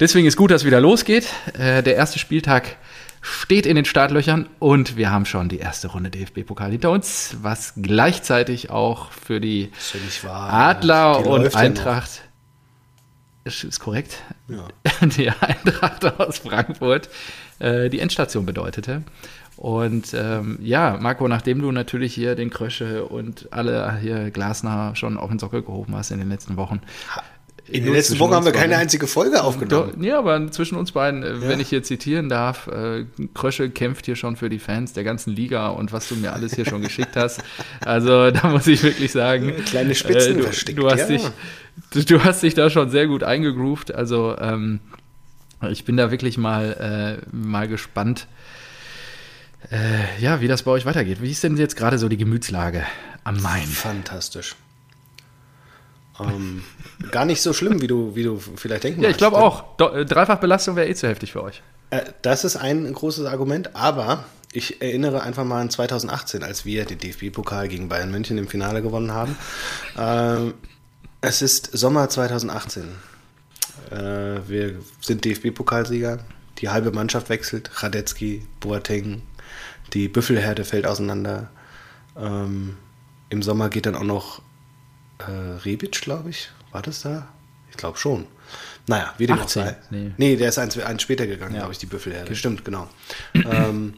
Deswegen 0.00 0.26
ist 0.26 0.36
gut, 0.36 0.50
dass 0.50 0.62
es 0.62 0.66
wieder 0.66 0.82
losgeht. 0.82 1.28
Äh, 1.58 1.82
der 1.82 1.96
erste 1.96 2.18
Spieltag 2.18 2.76
steht 3.24 3.64
in 3.64 3.74
den 3.74 3.86
Startlöchern 3.86 4.46
und 4.58 4.98
wir 4.98 5.10
haben 5.10 5.24
schon 5.24 5.48
die 5.48 5.58
erste 5.58 5.88
Runde 5.88 6.10
DFB-Pokal 6.10 6.72
hinter 6.72 6.90
uns, 6.90 7.38
was 7.40 7.72
gleichzeitig 7.80 8.68
auch 8.68 9.10
für 9.12 9.40
die 9.40 9.72
Adler 10.28 11.22
die 11.22 11.28
und 11.28 11.56
Eintracht 11.56 12.22
ist, 13.44 13.64
ist 13.64 13.80
korrekt. 13.80 14.22
Ja. 14.48 14.68
Die 15.06 15.30
Eintracht 15.30 16.04
aus 16.18 16.38
Frankfurt 16.38 17.08
äh, 17.58 17.90
die 17.90 18.00
Endstation 18.00 18.46
bedeutete. 18.46 19.02
Und 19.56 20.14
ähm, 20.14 20.58
ja, 20.62 20.98
Marco, 21.00 21.28
nachdem 21.28 21.60
du 21.60 21.70
natürlich 21.70 22.14
hier 22.14 22.34
den 22.34 22.50
Krösche 22.50 23.04
und 23.04 23.52
alle 23.52 23.98
hier 23.98 24.30
Glasner 24.30 24.96
schon 24.96 25.16
auf 25.16 25.30
den 25.30 25.38
Sockel 25.38 25.62
gehoben 25.62 25.94
hast 25.94 26.10
in 26.10 26.18
den 26.18 26.28
letzten 26.28 26.56
Wochen, 26.56 26.80
in 27.66 27.84
den 27.84 27.94
letzten 27.94 28.18
Wochen 28.18 28.34
haben 28.34 28.44
wir 28.44 28.52
keine 28.52 28.76
einzige 28.76 29.06
Folge 29.06 29.42
aufgenommen. 29.42 30.02
Ja, 30.02 30.18
aber 30.18 30.50
zwischen 30.50 30.76
uns 30.76 30.92
beiden, 30.92 31.22
äh, 31.22 31.32
ja. 31.32 31.40
wenn 31.48 31.60
ich 31.60 31.70
hier 31.70 31.82
zitieren 31.82 32.28
darf, 32.28 32.66
äh, 32.66 33.06
Krösche 33.32 33.70
kämpft 33.70 34.04
hier 34.04 34.16
schon 34.16 34.36
für 34.36 34.50
die 34.50 34.58
Fans 34.58 34.92
der 34.92 35.02
ganzen 35.02 35.34
Liga 35.34 35.68
und 35.68 35.92
was 35.92 36.08
du 36.08 36.16
mir 36.16 36.34
alles 36.34 36.54
hier 36.54 36.66
schon 36.66 36.82
geschickt 36.82 37.16
hast. 37.16 37.42
Also 37.80 38.30
da 38.30 38.48
muss 38.48 38.66
ich 38.66 38.82
wirklich 38.82 39.12
sagen. 39.12 39.52
Kleine 39.66 39.94
Spitzen 39.94 40.32
äh, 40.32 40.38
du, 40.38 40.42
versteckt, 40.44 40.78
du, 40.78 40.90
hast 40.90 41.00
ja. 41.00 41.06
dich, 41.06 41.22
du, 41.90 42.04
du, 42.04 42.24
hast 42.24 42.42
dich 42.42 42.54
da 42.54 42.70
schon 42.70 42.90
sehr 42.90 43.06
gut 43.06 43.22
eingegroovt. 43.22 43.94
Also 43.94 44.36
ähm, 44.38 44.80
ich 45.70 45.84
bin 45.84 45.96
da 45.96 46.10
wirklich 46.10 46.38
mal, 46.38 47.20
äh, 47.22 47.36
mal 47.36 47.68
gespannt, 47.68 48.26
äh, 49.70 50.20
ja, 50.20 50.40
wie 50.40 50.48
das 50.48 50.62
bei 50.62 50.70
euch 50.70 50.86
weitergeht. 50.86 51.20
Wie 51.20 51.30
ist 51.30 51.42
denn 51.42 51.56
jetzt 51.56 51.76
gerade 51.76 51.98
so 51.98 52.08
die 52.08 52.16
Gemütslage 52.16 52.84
am 53.24 53.40
Main? 53.40 53.66
Fantastisch. 53.66 54.56
Ähm, 56.20 56.62
gar 57.10 57.24
nicht 57.24 57.42
so 57.42 57.52
schlimm, 57.52 57.80
wie 57.82 57.86
du, 57.86 58.14
wie 58.14 58.22
du 58.22 58.38
vielleicht 58.38 58.84
denken 58.84 59.02
Ja, 59.02 59.10
ich 59.10 59.16
glaube 59.16 59.38
auch. 59.38 59.78
Äh, 59.80 60.04
Dreifachbelastung 60.04 60.76
wäre 60.76 60.88
eh 60.88 60.94
zu 60.94 61.08
heftig 61.08 61.32
für 61.32 61.42
euch. 61.42 61.62
Äh, 61.90 62.02
das 62.22 62.44
ist 62.44 62.56
ein 62.56 62.92
großes 62.92 63.26
Argument, 63.26 63.74
aber 63.74 64.24
ich 64.52 64.80
erinnere 64.80 65.22
einfach 65.22 65.44
mal 65.44 65.60
an 65.60 65.70
2018, 65.70 66.44
als 66.44 66.64
wir 66.64 66.84
den 66.84 66.98
DFB-Pokal 66.98 67.66
gegen 67.68 67.88
Bayern 67.88 68.12
München 68.12 68.38
im 68.38 68.46
Finale 68.46 68.82
gewonnen 68.82 69.12
haben. 69.12 69.36
Ähm, 69.98 70.54
es 71.20 71.42
ist 71.42 71.76
Sommer 71.76 72.08
2018. 72.08 72.84
Äh, 73.90 73.96
wir 74.46 74.76
sind 75.00 75.24
DFB-Pokalsieger. 75.24 76.18
Die 76.58 76.68
halbe 76.68 76.92
Mannschaft 76.92 77.30
wechselt. 77.30 77.82
Radetzky, 77.82 78.46
Boateng, 78.60 79.22
die 79.92 80.06
Büffelherde 80.06 80.64
fällt 80.64 80.86
auseinander. 80.86 81.48
Ähm, 82.16 82.76
Im 83.30 83.42
Sommer 83.42 83.70
geht 83.70 83.86
dann 83.86 83.96
auch 83.96 84.04
noch 84.04 84.42
äh, 85.18 85.30
Rebic, 85.64 86.00
glaube 86.00 86.30
ich. 86.30 86.50
War 86.72 86.82
das 86.82 87.02
da? 87.02 87.28
Ich 87.70 87.76
glaube 87.76 87.98
schon. 87.98 88.26
Naja, 88.86 89.14
wie 89.18 89.26
dem 89.26 89.38
auch 89.38 89.48
sei. 89.48 89.76
Nee. 89.90 90.12
nee, 90.16 90.36
der 90.36 90.50
ist 90.50 90.58
eins, 90.58 90.78
eins 90.78 91.02
später 91.02 91.26
gegangen, 91.26 91.54
ja. 91.54 91.60
glaube 91.60 91.72
ich, 91.72 91.78
die 91.78 91.86
Büffelherde. 91.86 92.26
Okay. 92.26 92.36
Stimmt, 92.36 92.64
genau. 92.64 92.88
ähm, 93.34 93.94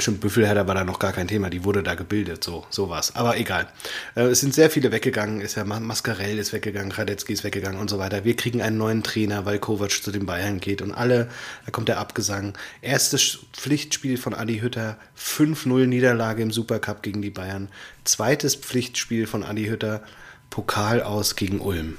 Stimmt, 0.00 0.20
Büffelherder 0.20 0.66
war 0.66 0.74
da 0.74 0.84
noch 0.84 0.98
gar 0.98 1.12
kein 1.12 1.28
Thema, 1.28 1.50
die 1.50 1.64
wurde 1.64 1.82
da 1.82 1.94
gebildet, 1.94 2.42
so, 2.42 2.66
so 2.70 2.88
was. 2.88 3.14
Aber 3.16 3.36
egal. 3.36 3.68
Äh, 4.14 4.22
es 4.22 4.40
sind 4.40 4.54
sehr 4.54 4.70
viele 4.70 4.92
weggegangen, 4.92 5.40
ist 5.40 5.56
ja 5.56 5.64
Mascarell 5.64 6.38
ist 6.38 6.52
weggegangen, 6.52 6.92
Radetzky 6.92 7.32
ist 7.32 7.44
weggegangen 7.44 7.78
und 7.78 7.90
so 7.90 7.98
weiter. 7.98 8.24
Wir 8.24 8.34
kriegen 8.34 8.62
einen 8.62 8.78
neuen 8.78 9.02
Trainer, 9.02 9.44
weil 9.44 9.58
Kovac 9.58 10.02
zu 10.02 10.10
den 10.10 10.26
Bayern 10.26 10.60
geht 10.60 10.80
und 10.80 10.92
alle, 10.92 11.28
da 11.66 11.70
kommt 11.70 11.88
der 11.88 11.98
Abgesang. 11.98 12.54
Erstes 12.80 13.40
Pflichtspiel 13.52 14.16
von 14.16 14.34
Adi 14.34 14.60
Hütter, 14.60 14.96
5-0 15.18 15.86
Niederlage 15.86 16.42
im 16.42 16.50
Supercup 16.50 17.02
gegen 17.02 17.20
die 17.20 17.30
Bayern. 17.30 17.68
Zweites 18.04 18.54
Pflichtspiel 18.54 19.26
von 19.26 19.44
Adi 19.44 19.66
Hütter, 19.66 20.02
Pokal 20.48 21.02
aus 21.02 21.36
gegen 21.36 21.60
Ulm. 21.60 21.98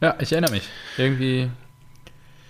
Ja, 0.00 0.16
ich 0.20 0.32
erinnere 0.32 0.52
mich. 0.52 0.68
Irgendwie. 0.96 1.50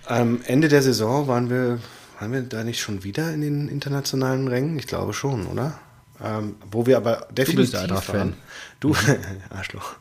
Am 0.06 0.40
Ende 0.44 0.68
der 0.68 0.82
Saison 0.82 1.28
waren 1.28 1.50
wir 1.50 1.80
waren 2.18 2.32
wir 2.32 2.42
da 2.42 2.64
nicht 2.64 2.80
schon 2.80 3.04
wieder 3.04 3.32
in 3.32 3.40
den 3.40 3.68
internationalen 3.68 4.48
Rängen? 4.48 4.78
Ich 4.78 4.86
glaube 4.86 5.12
schon, 5.12 5.46
oder? 5.46 5.78
Ähm, 6.22 6.56
wo 6.70 6.86
wir 6.86 6.96
aber 6.96 7.28
definitiv 7.30 7.80
du 7.80 7.94
bist 7.94 8.08
waren. 8.08 8.34
Du, 8.80 8.94
Arschloch. 9.50 9.94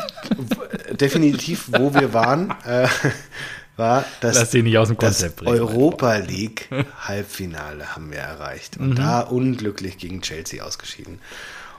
definitiv, 1.00 1.70
wo 1.72 1.94
wir 1.94 2.12
waren, 2.12 2.50
äh, 2.66 2.88
war 3.76 4.04
das, 4.20 4.36
das 4.36 4.50
Europa 5.46 6.16
League 6.16 6.68
Halbfinale 7.00 7.96
haben 7.96 8.10
wir 8.10 8.18
erreicht. 8.18 8.76
Und 8.76 8.90
mhm. 8.90 8.94
da 8.96 9.20
unglücklich 9.20 9.96
gegen 9.96 10.20
Chelsea 10.20 10.62
ausgeschieden. 10.62 11.20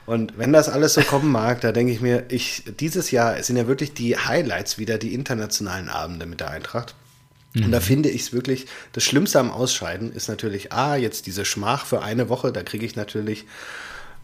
Und 0.04 0.36
wenn 0.36 0.52
das 0.52 0.68
alles 0.68 0.94
so 0.94 1.02
kommen 1.02 1.30
mag, 1.30 1.60
da 1.60 1.70
denke 1.70 1.92
ich 1.92 2.00
mir, 2.00 2.24
ich, 2.28 2.64
dieses 2.80 3.12
Jahr 3.12 3.40
sind 3.42 3.56
ja 3.56 3.68
wirklich 3.68 3.94
die 3.94 4.16
Highlights 4.16 4.78
wieder 4.78 4.98
die 4.98 5.14
internationalen 5.14 5.88
Abende 5.88 6.26
mit 6.26 6.40
der 6.40 6.50
Eintracht. 6.50 6.96
Und 7.54 7.70
da 7.70 7.80
mhm. 7.80 7.84
finde 7.84 8.08
ich 8.08 8.22
es 8.22 8.32
wirklich, 8.32 8.66
das 8.92 9.04
Schlimmste 9.04 9.38
am 9.38 9.50
Ausscheiden 9.50 10.12
ist 10.12 10.28
natürlich, 10.28 10.72
ah, 10.72 10.96
jetzt 10.96 11.26
diese 11.26 11.44
Schmach 11.44 11.84
für 11.84 12.02
eine 12.02 12.28
Woche, 12.28 12.50
da 12.52 12.62
kriege 12.62 12.86
ich 12.86 12.96
natürlich, 12.96 13.44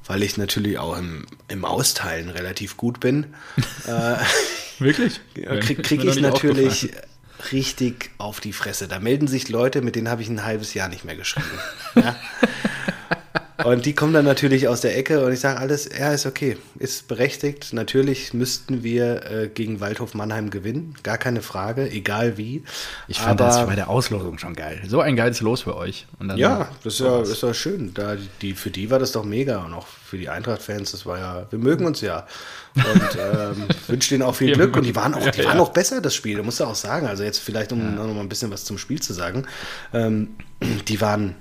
weil 0.06 0.22
ich 0.22 0.38
natürlich 0.38 0.78
auch 0.78 0.96
im, 0.96 1.26
im 1.48 1.64
Austeilen 1.64 2.30
relativ 2.30 2.76
gut 2.78 3.00
bin. 3.00 3.34
äh, 3.86 4.16
wirklich? 4.78 5.20
Kriege 5.34 5.82
krieg 5.82 6.04
ich 6.04 6.20
natürlich 6.20 6.90
richtig 7.52 8.10
auf 8.18 8.40
die 8.40 8.52
Fresse. 8.52 8.88
Da 8.88 8.98
melden 8.98 9.28
sich 9.28 9.48
Leute, 9.48 9.82
mit 9.82 9.96
denen 9.96 10.08
habe 10.08 10.22
ich 10.22 10.28
ein 10.28 10.44
halbes 10.44 10.74
Jahr 10.74 10.88
nicht 10.88 11.04
mehr 11.04 11.16
geschrieben. 11.16 11.46
ja? 11.94 12.16
Und 13.64 13.86
die 13.86 13.92
kommen 13.92 14.12
dann 14.12 14.24
natürlich 14.24 14.68
aus 14.68 14.82
der 14.82 14.96
Ecke 14.96 15.24
und 15.24 15.32
ich 15.32 15.40
sage 15.40 15.58
alles, 15.58 15.88
ja, 15.98 16.12
ist 16.12 16.26
okay, 16.26 16.56
ist 16.78 17.08
berechtigt. 17.08 17.72
Natürlich 17.72 18.32
müssten 18.32 18.84
wir 18.84 19.30
äh, 19.30 19.48
gegen 19.48 19.80
Waldhof 19.80 20.14
Mannheim 20.14 20.50
gewinnen, 20.50 20.94
gar 21.02 21.18
keine 21.18 21.42
Frage, 21.42 21.90
egal 21.90 22.36
wie. 22.36 22.62
Ich 23.08 23.18
fand 23.18 23.40
Aber, 23.40 23.50
das 23.50 23.66
bei 23.66 23.74
der 23.74 23.90
Auslosung 23.90 24.38
schon 24.38 24.54
geil. 24.54 24.80
So 24.86 25.00
ein 25.00 25.16
geiles 25.16 25.40
Los 25.40 25.62
für 25.62 25.76
euch. 25.76 26.06
ja, 26.36 26.68
das 26.84 26.94
ist 26.94 27.00
ja, 27.00 27.20
ist 27.20 27.42
ja 27.42 27.52
schön. 27.52 27.92
Da, 27.94 28.16
die, 28.42 28.54
für 28.54 28.70
die 28.70 28.90
war 28.90 29.00
das 29.00 29.10
doch 29.10 29.24
mega 29.24 29.64
und 29.64 29.74
auch 29.74 29.88
für 29.88 30.18
die 30.18 30.28
Eintracht-Fans, 30.28 30.92
das 30.92 31.04
war 31.04 31.18
ja, 31.18 31.46
wir 31.50 31.58
mögen 31.58 31.84
uns 31.84 32.00
ja. 32.00 32.26
Und 32.76 33.18
ähm, 33.18 33.66
wünsche 33.88 34.10
denen 34.10 34.22
auch 34.22 34.36
viel 34.36 34.52
Glück. 34.52 34.76
Und 34.76 34.84
die 34.84 34.94
waren 34.94 35.14
auch, 35.14 35.30
die 35.30 35.44
waren 35.44 35.58
auch 35.58 35.70
besser, 35.70 36.00
das 36.00 36.14
Spiel, 36.14 36.40
muss 36.44 36.58
du 36.58 36.64
auch 36.64 36.76
sagen. 36.76 37.08
Also 37.08 37.24
jetzt 37.24 37.38
vielleicht, 37.38 37.72
um 37.72 37.80
ja. 37.80 37.90
noch 37.90 38.14
mal 38.14 38.20
ein 38.20 38.28
bisschen 38.28 38.52
was 38.52 38.64
zum 38.64 38.78
Spiel 38.78 39.02
zu 39.02 39.12
sagen. 39.12 39.46
Ähm, 39.92 40.36
die 40.86 41.00
waren 41.00 41.34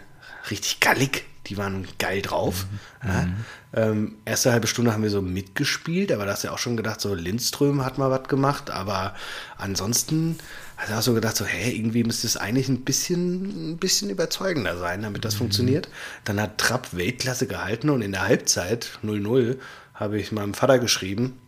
richtig 0.50 0.80
gallig 0.80 1.27
die 1.50 1.58
waren 1.58 1.88
geil 2.00 2.22
drauf. 2.22 2.66
Mhm. 3.02 3.10
Ja. 3.10 3.28
Ähm, 3.74 4.16
erste 4.26 4.52
halbe 4.52 4.68
Stunde 4.68 4.94
haben 4.94 5.04
wir 5.04 5.10
so 5.10 5.22
mitgespielt, 5.22 6.12
aber 6.12 6.26
da 6.26 6.32
hast 6.32 6.44
du 6.44 6.48
ja 6.48 6.54
auch 6.54 6.60
schon 6.60 6.78
gedacht, 6.78 7.02
so 7.02 7.14
Lindström 7.14 7.86
hat 7.86 7.98
mal 7.98 8.10
was 8.10 8.28
gemacht, 8.28 8.70
aber 8.70 9.14
ansonsten 9.58 10.38
hast 10.78 10.92
du 10.92 10.96
auch 10.96 11.02
so 11.02 11.14
gedacht, 11.14 11.36
so, 11.36 11.46
hey, 11.46 11.76
irgendwie 11.76 12.04
müsste 12.04 12.28
es 12.28 12.38
eigentlich 12.38 12.70
ein 12.70 12.82
bisschen, 12.82 13.72
ein 13.72 13.78
bisschen 13.78 14.10
überzeugender 14.10 14.78
sein, 14.78 15.02
damit 15.02 15.26
das 15.26 15.36
mhm. 15.36 15.40
funktioniert. 15.40 15.90
Dann 16.24 16.40
hat 16.40 16.58
Trapp 16.58 16.96
Weltklasse 16.96 17.48
gehalten 17.48 17.90
und 17.90 18.02
in 18.02 18.12
der 18.12 18.28
Halbzeit 18.28 19.00
0-0 19.04 19.58
habe 19.94 20.20
ich 20.20 20.32
meinem 20.32 20.54
Vater 20.54 20.80
geschrieben, 20.80 21.40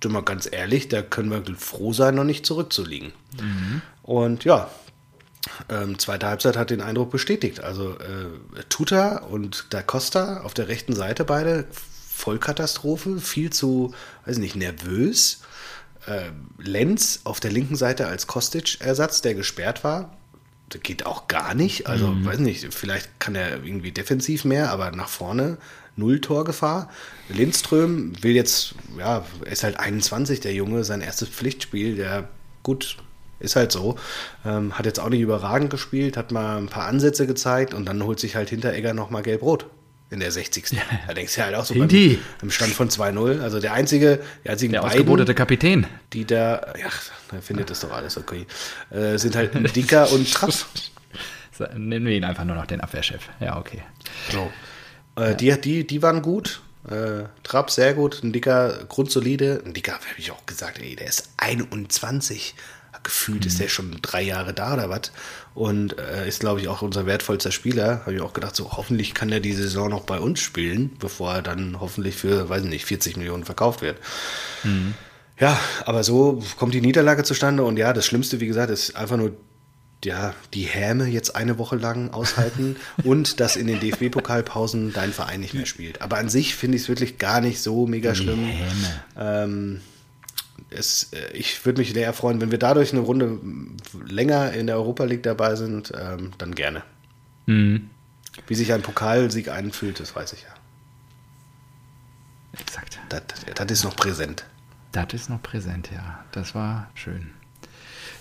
du 0.00 0.08
mal 0.08 0.22
ganz 0.22 0.48
ehrlich, 0.50 0.88
da 0.88 1.02
können 1.02 1.30
wir 1.30 1.42
froh 1.56 1.92
sein, 1.92 2.14
noch 2.14 2.24
nicht 2.24 2.44
zurückzuliegen. 2.44 3.12
Mhm. 3.40 3.82
Und 4.02 4.44
ja, 4.44 4.68
ähm, 5.68 5.98
zweite 5.98 6.26
Halbzeit 6.26 6.56
hat 6.56 6.70
den 6.70 6.80
Eindruck 6.80 7.10
bestätigt. 7.10 7.60
Also 7.60 7.92
äh, 7.92 8.62
Tuta 8.68 9.18
und 9.18 9.66
Da 9.70 9.82
Costa 9.82 10.42
auf 10.42 10.54
der 10.54 10.68
rechten 10.68 10.94
Seite 10.94 11.24
beide 11.24 11.66
Vollkatastrophe, 12.14 13.18
viel 13.20 13.50
zu, 13.50 13.94
weiß 14.26 14.38
nicht, 14.38 14.54
nervös. 14.54 15.42
Äh, 16.06 16.30
Lenz 16.58 17.20
auf 17.24 17.40
der 17.40 17.50
linken 17.50 17.76
Seite 17.76 18.06
als 18.06 18.26
Kostic-Ersatz, 18.26 19.22
der 19.22 19.34
gesperrt 19.34 19.82
war. 19.82 20.16
geht 20.82 21.06
auch 21.06 21.26
gar 21.26 21.54
nicht. 21.54 21.86
Also, 21.88 22.08
mhm. 22.08 22.24
weiß 22.24 22.38
nicht, 22.38 22.72
vielleicht 22.72 23.18
kann 23.18 23.34
er 23.34 23.64
irgendwie 23.64 23.92
defensiv 23.92 24.44
mehr, 24.44 24.70
aber 24.70 24.90
nach 24.92 25.08
vorne 25.08 25.58
null 25.96 26.20
Torgefahr. 26.20 26.88
Lindström 27.28 28.12
will 28.22 28.32
jetzt, 28.32 28.74
ja, 28.98 29.24
er 29.44 29.52
ist 29.52 29.64
halt 29.64 29.78
21, 29.78 30.40
der 30.40 30.54
Junge, 30.54 30.84
sein 30.84 31.00
erstes 31.00 31.28
Pflichtspiel, 31.28 31.96
der 31.96 32.28
gut, 32.62 32.96
ist 33.42 33.56
halt 33.56 33.72
so. 33.72 33.96
Ähm, 34.44 34.78
hat 34.78 34.86
jetzt 34.86 35.00
auch 35.00 35.08
nicht 35.08 35.20
überragend 35.20 35.70
gespielt, 35.70 36.16
hat 36.16 36.32
mal 36.32 36.58
ein 36.58 36.66
paar 36.66 36.86
Ansätze 36.86 37.26
gezeigt 37.26 37.74
und 37.74 37.86
dann 37.86 38.02
holt 38.02 38.20
sich 38.20 38.36
halt 38.36 38.50
Hinteregger 38.50 38.94
nochmal 38.94 39.22
gelb-rot 39.22 39.66
in 40.12 40.20
der 40.20 40.30
60. 40.30 40.72
Ja. 40.72 40.82
Da 41.06 41.14
denkst 41.14 41.34
du 41.34 41.42
halt 41.42 41.54
auch 41.54 41.64
so 41.64 41.74
beim, 41.74 41.88
beim, 41.88 42.50
Stand 42.50 42.74
von 42.74 42.90
2-0. 42.90 43.40
Also 43.40 43.60
der 43.60 43.72
einzige, 43.72 44.20
der 44.44 44.52
einzigen 44.52 44.72
der 44.74 44.82
beiden, 44.82 45.34
Kapitän. 45.34 45.86
Die 46.12 46.26
da, 46.26 46.74
ja, 46.78 46.88
er 47.32 47.42
findet 47.42 47.70
das 47.70 47.80
doch 47.80 47.92
alles 47.92 48.18
okay, 48.18 48.46
äh, 48.90 49.16
sind 49.16 49.34
halt 49.34 49.74
Dicker 49.74 50.10
und 50.12 50.30
Trapp. 50.32 50.52
Nennen 51.76 52.06
wir 52.06 52.12
ihn 52.12 52.24
einfach 52.24 52.44
nur 52.44 52.56
noch 52.56 52.66
den 52.66 52.80
Abwehrchef. 52.80 53.22
Ja, 53.40 53.58
okay. 53.58 53.82
So. 54.30 54.50
Äh, 55.16 55.30
ja. 55.30 55.34
die, 55.34 55.60
die, 55.60 55.86
die 55.86 56.02
waren 56.02 56.20
gut. 56.20 56.60
Äh, 56.90 57.24
Trapp 57.44 57.70
sehr 57.70 57.94
gut, 57.94 58.22
ein 58.22 58.32
dicker, 58.32 58.84
grundsolide. 58.88 59.62
Ein 59.64 59.72
dicker, 59.72 59.92
habe 59.92 60.04
ich 60.18 60.30
auch 60.30 60.44
gesagt, 60.46 60.80
ey, 60.80 60.96
der 60.96 61.06
ist 61.06 61.30
21 61.36 62.54
gefühlt 63.02 63.42
mhm. 63.42 63.46
ist 63.46 63.60
der 63.60 63.68
schon 63.68 63.98
drei 64.02 64.22
Jahre 64.22 64.52
da 64.52 64.74
oder 64.74 64.90
was. 64.90 65.12
Und 65.54 65.98
äh, 65.98 66.26
ist, 66.26 66.40
glaube 66.40 66.60
ich, 66.60 66.68
auch 66.68 66.82
unser 66.82 67.06
wertvollster 67.06 67.52
Spieler. 67.52 68.00
Habe 68.00 68.14
ich 68.14 68.20
auch 68.20 68.32
gedacht, 68.32 68.56
so 68.56 68.72
hoffentlich 68.72 69.14
kann 69.14 69.30
er 69.30 69.40
die 69.40 69.52
Saison 69.52 69.90
noch 69.90 70.04
bei 70.04 70.18
uns 70.18 70.40
spielen, 70.40 70.96
bevor 70.98 71.34
er 71.34 71.42
dann 71.42 71.80
hoffentlich 71.80 72.16
für, 72.16 72.48
weiß 72.48 72.64
nicht, 72.64 72.86
40 72.86 73.16
Millionen 73.16 73.44
verkauft 73.44 73.82
wird. 73.82 73.98
Mhm. 74.64 74.94
Ja, 75.38 75.58
aber 75.86 76.04
so 76.04 76.42
kommt 76.56 76.74
die 76.74 76.80
Niederlage 76.80 77.24
zustande. 77.24 77.64
Und 77.64 77.76
ja, 77.76 77.92
das 77.92 78.06
Schlimmste, 78.06 78.40
wie 78.40 78.46
gesagt, 78.46 78.70
ist 78.70 78.96
einfach 78.96 79.16
nur 79.16 79.32
ja, 80.04 80.34
die 80.52 80.62
Häme 80.62 81.06
jetzt 81.06 81.36
eine 81.36 81.58
Woche 81.58 81.76
lang 81.76 82.10
aushalten 82.10 82.76
und 83.04 83.40
dass 83.40 83.56
in 83.56 83.66
den 83.66 83.80
DFB-Pokalpausen 83.80 84.92
dein 84.92 85.12
Verein 85.12 85.40
nicht 85.40 85.54
mehr 85.54 85.66
spielt. 85.66 86.02
Aber 86.02 86.18
an 86.18 86.28
sich 86.28 86.54
finde 86.54 86.76
ich 86.76 86.82
es 86.82 86.88
wirklich 86.88 87.18
gar 87.18 87.40
nicht 87.40 87.60
so 87.60 87.86
mega 87.86 88.14
schlimm. 88.14 88.48
Ähm, 89.18 89.80
es, 90.76 91.12
äh, 91.12 91.32
ich 91.32 91.64
würde 91.64 91.80
mich 91.80 91.92
sehr 91.92 92.12
freuen, 92.12 92.40
wenn 92.40 92.50
wir 92.50 92.58
dadurch 92.58 92.92
eine 92.92 93.00
Runde 93.00 93.38
länger 94.06 94.52
in 94.52 94.66
der 94.66 94.76
Europa 94.76 95.04
League 95.04 95.22
dabei 95.22 95.56
sind, 95.56 95.92
ähm, 95.98 96.32
dann 96.38 96.54
gerne. 96.54 96.82
Mhm. 97.46 97.90
Wie 98.46 98.54
sich 98.54 98.72
ein 98.72 98.82
Pokalsieg 98.82 99.48
einfühlt, 99.48 100.00
das 100.00 100.14
weiß 100.16 100.32
ich 100.32 100.42
ja. 100.42 100.48
Exakt. 102.60 102.98
Das, 103.08 103.22
das 103.54 103.70
ist 103.70 103.84
noch 103.84 103.96
präsent. 103.96 104.44
Das 104.92 105.12
ist 105.12 105.30
noch 105.30 105.42
präsent, 105.42 105.90
ja. 105.92 106.24
Das 106.32 106.54
war 106.54 106.90
schön. 106.94 107.30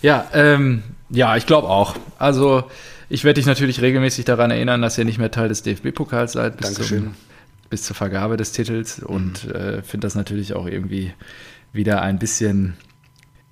Ja, 0.01 0.27
ähm, 0.33 0.83
ja, 1.09 1.35
ich 1.37 1.45
glaube 1.45 1.67
auch. 1.67 1.95
Also, 2.17 2.69
ich 3.09 3.23
werde 3.23 3.39
dich 3.39 3.45
natürlich 3.45 3.81
regelmäßig 3.81 4.25
daran 4.25 4.51
erinnern, 4.51 4.81
dass 4.81 4.97
ihr 4.97 5.05
nicht 5.05 5.17
mehr 5.17 5.31
Teil 5.31 5.49
des 5.49 5.63
DFB-Pokals 5.63 6.33
seid. 6.33 6.57
Bis 6.57 6.67
Dankeschön. 6.67 7.03
Zum, 7.03 7.15
bis 7.69 7.83
zur 7.83 7.95
Vergabe 7.95 8.37
des 8.37 8.51
Titels 8.51 8.99
und 8.99 9.45
mhm. 9.45 9.51
äh, 9.51 9.81
finde 9.83 10.05
das 10.05 10.15
natürlich 10.15 10.53
auch 10.53 10.65
irgendwie 10.65 11.13
wieder 11.73 12.01
ein 12.01 12.19
bisschen 12.19 12.75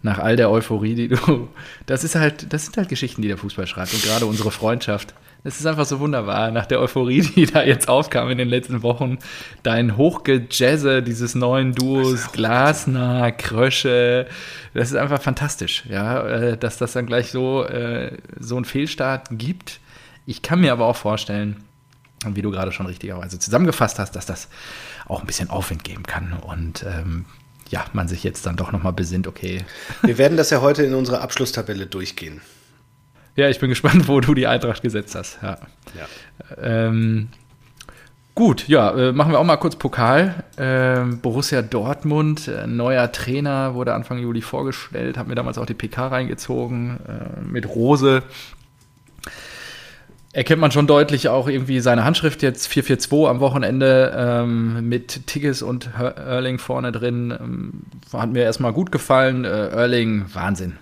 nach 0.02 0.20
all 0.20 0.36
der 0.36 0.50
Euphorie, 0.50 0.96
die 0.96 1.08
du. 1.10 1.50
Das 1.86 2.04
ist 2.04 2.16
halt, 2.16 2.54
das 2.54 2.66
sind 2.66 2.78
halt 2.78 2.90
Geschichten, 2.90 3.22
die 3.22 3.28
der 3.28 3.38
Fußball 3.38 3.68
schreibt. 3.68 3.94
Und 3.94 4.04
gerade 4.04 4.26
unsere 4.26 4.52
Freundschaft. 4.52 5.14
Es 5.42 5.58
ist 5.58 5.66
einfach 5.66 5.86
so 5.86 6.02
wunderbar, 6.02 6.52
nach 6.52 6.66
der 6.66 6.82
Euphorie, 6.82 7.22
die 7.22 7.46
da 7.46 7.64
jetzt 7.64 7.88
aufkam 7.88 8.30
in 8.30 8.38
den 8.38 8.50
letzten 8.50 8.84
Wochen, 8.84 9.20
dein 9.64 9.96
Hochgejazze 9.96 11.02
dieses 11.02 11.34
neuen 11.34 11.74
Duos, 11.74 12.34
Glasner, 12.34 13.32
Krösche, 13.32 14.28
das 14.74 14.92
ist 14.92 14.98
einfach 14.98 15.22
fantastisch, 15.22 15.86
ja, 15.90 16.28
äh, 16.28 16.58
dass 16.58 16.78
das 16.78 16.92
dann 16.92 17.06
gleich 17.06 17.32
so, 17.32 17.64
äh, 17.64 18.18
so 18.38 18.58
einen 18.58 18.66
Fehlstart 18.66 19.30
gibt. 19.32 19.80
Ich 20.26 20.42
kann 20.42 20.60
mir 20.60 20.74
aber 20.74 20.86
auch 20.88 20.98
vorstellen, 20.98 21.64
wie 22.26 22.42
du 22.42 22.52
gerade 22.52 22.74
schon 22.74 22.86
richtigerweise 22.86 23.40
zusammengefasst 23.40 23.98
hast, 23.98 24.18
dass 24.18 24.26
das 24.26 24.50
auch 25.08 25.22
ein 25.22 25.26
bisschen 25.26 25.50
Aufwind 25.50 25.86
geben 25.86 26.04
kann. 26.04 26.34
Und 26.34 26.84
ähm, 26.84 27.26
ja, 27.70 27.86
man 27.94 28.08
sich 28.08 28.24
jetzt 28.24 28.46
dann 28.46 28.56
doch 28.56 28.72
nochmal 28.72 28.94
besinnt, 28.94 29.28
okay. 29.28 29.64
Wir 30.02 30.18
werden 30.18 30.38
das 30.38 30.50
ja 30.50 30.62
heute 30.62 30.84
in 30.84 30.94
unserer 30.94 31.22
Abschlusstabelle 31.22 31.86
durchgehen. 31.86 32.42
Ja, 33.36 33.48
ich 33.48 33.60
bin 33.60 33.70
gespannt, 33.70 34.08
wo 34.08 34.20
du 34.20 34.34
die 34.34 34.48
Eintracht 34.48 34.82
gesetzt 34.82 35.16
hast. 35.16 35.40
Ja. 35.42 35.58
ja. 35.98 36.08
Ähm, 36.62 37.30
gut, 38.36 38.68
ja, 38.68 38.92
äh, 38.98 39.12
machen 39.14 39.32
wir 39.32 39.40
auch 39.40 39.46
mal 39.46 39.58
kurz 39.58 39.76
Pokal. 39.76 40.44
Ähm, 40.58 41.22
Borussia 41.22 41.62
Dortmund, 41.62 42.48
äh, 42.48 42.68
neuer 42.68 43.12
Trainer, 43.12 43.76
wurde 43.76 43.94
Anfang 43.94 44.18
Juli 44.18 44.42
vorgestellt, 44.42 45.18
hat 45.18 45.28
mir 45.28 45.36
damals 45.36 45.58
auch 45.58 45.66
die 45.66 45.74
PK 45.74 46.08
reingezogen 46.08 47.00
äh, 47.08 47.42
mit 47.42 47.68
Rose 47.68 48.24
erkennt 50.32 50.62
man 50.62 50.72
schon 50.72 50.88
deutlich 50.88 51.30
auch 51.30 51.48
irgendwie 51.48 51.80
seine 51.80 52.04
Handschrift 52.04 52.42
jetzt 52.44 52.68
442 52.68 53.30
am 53.30 53.40
Wochenende 53.40 54.14
ähm, 54.16 54.88
mit 54.88 55.28
Tigges 55.28 55.62
und 55.62 55.90
Erling 55.98 56.60
vorne 56.60 56.92
drin. 56.92 57.32
Ähm, 57.40 57.72
hat 58.14 58.32
mir 58.32 58.44
erstmal 58.44 58.74
gut 58.74 58.92
gefallen. 58.92 59.46
Äh, 59.46 59.70
Erling, 59.70 60.26
Wahnsinn. 60.34 60.78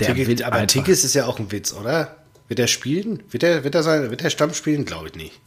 Der 0.00 0.14
Tigges, 0.14 0.42
aber 0.42 0.66
Tigges 0.66 1.04
ist 1.04 1.14
ja 1.14 1.26
auch 1.26 1.38
ein 1.38 1.52
Witz, 1.52 1.72
oder? 1.72 2.16
Wird 2.48 2.60
er 2.60 2.66
spielen? 2.66 3.22
Wird 3.30 3.42
er, 3.42 3.64
wird 3.64 3.74
er, 3.74 3.82
sein, 3.82 4.10
wird 4.10 4.22
er 4.22 4.30
Stamm 4.30 4.52
spielen? 4.52 4.84
Glaube 4.84 5.08
ich 5.08 5.14
nicht. 5.14 5.40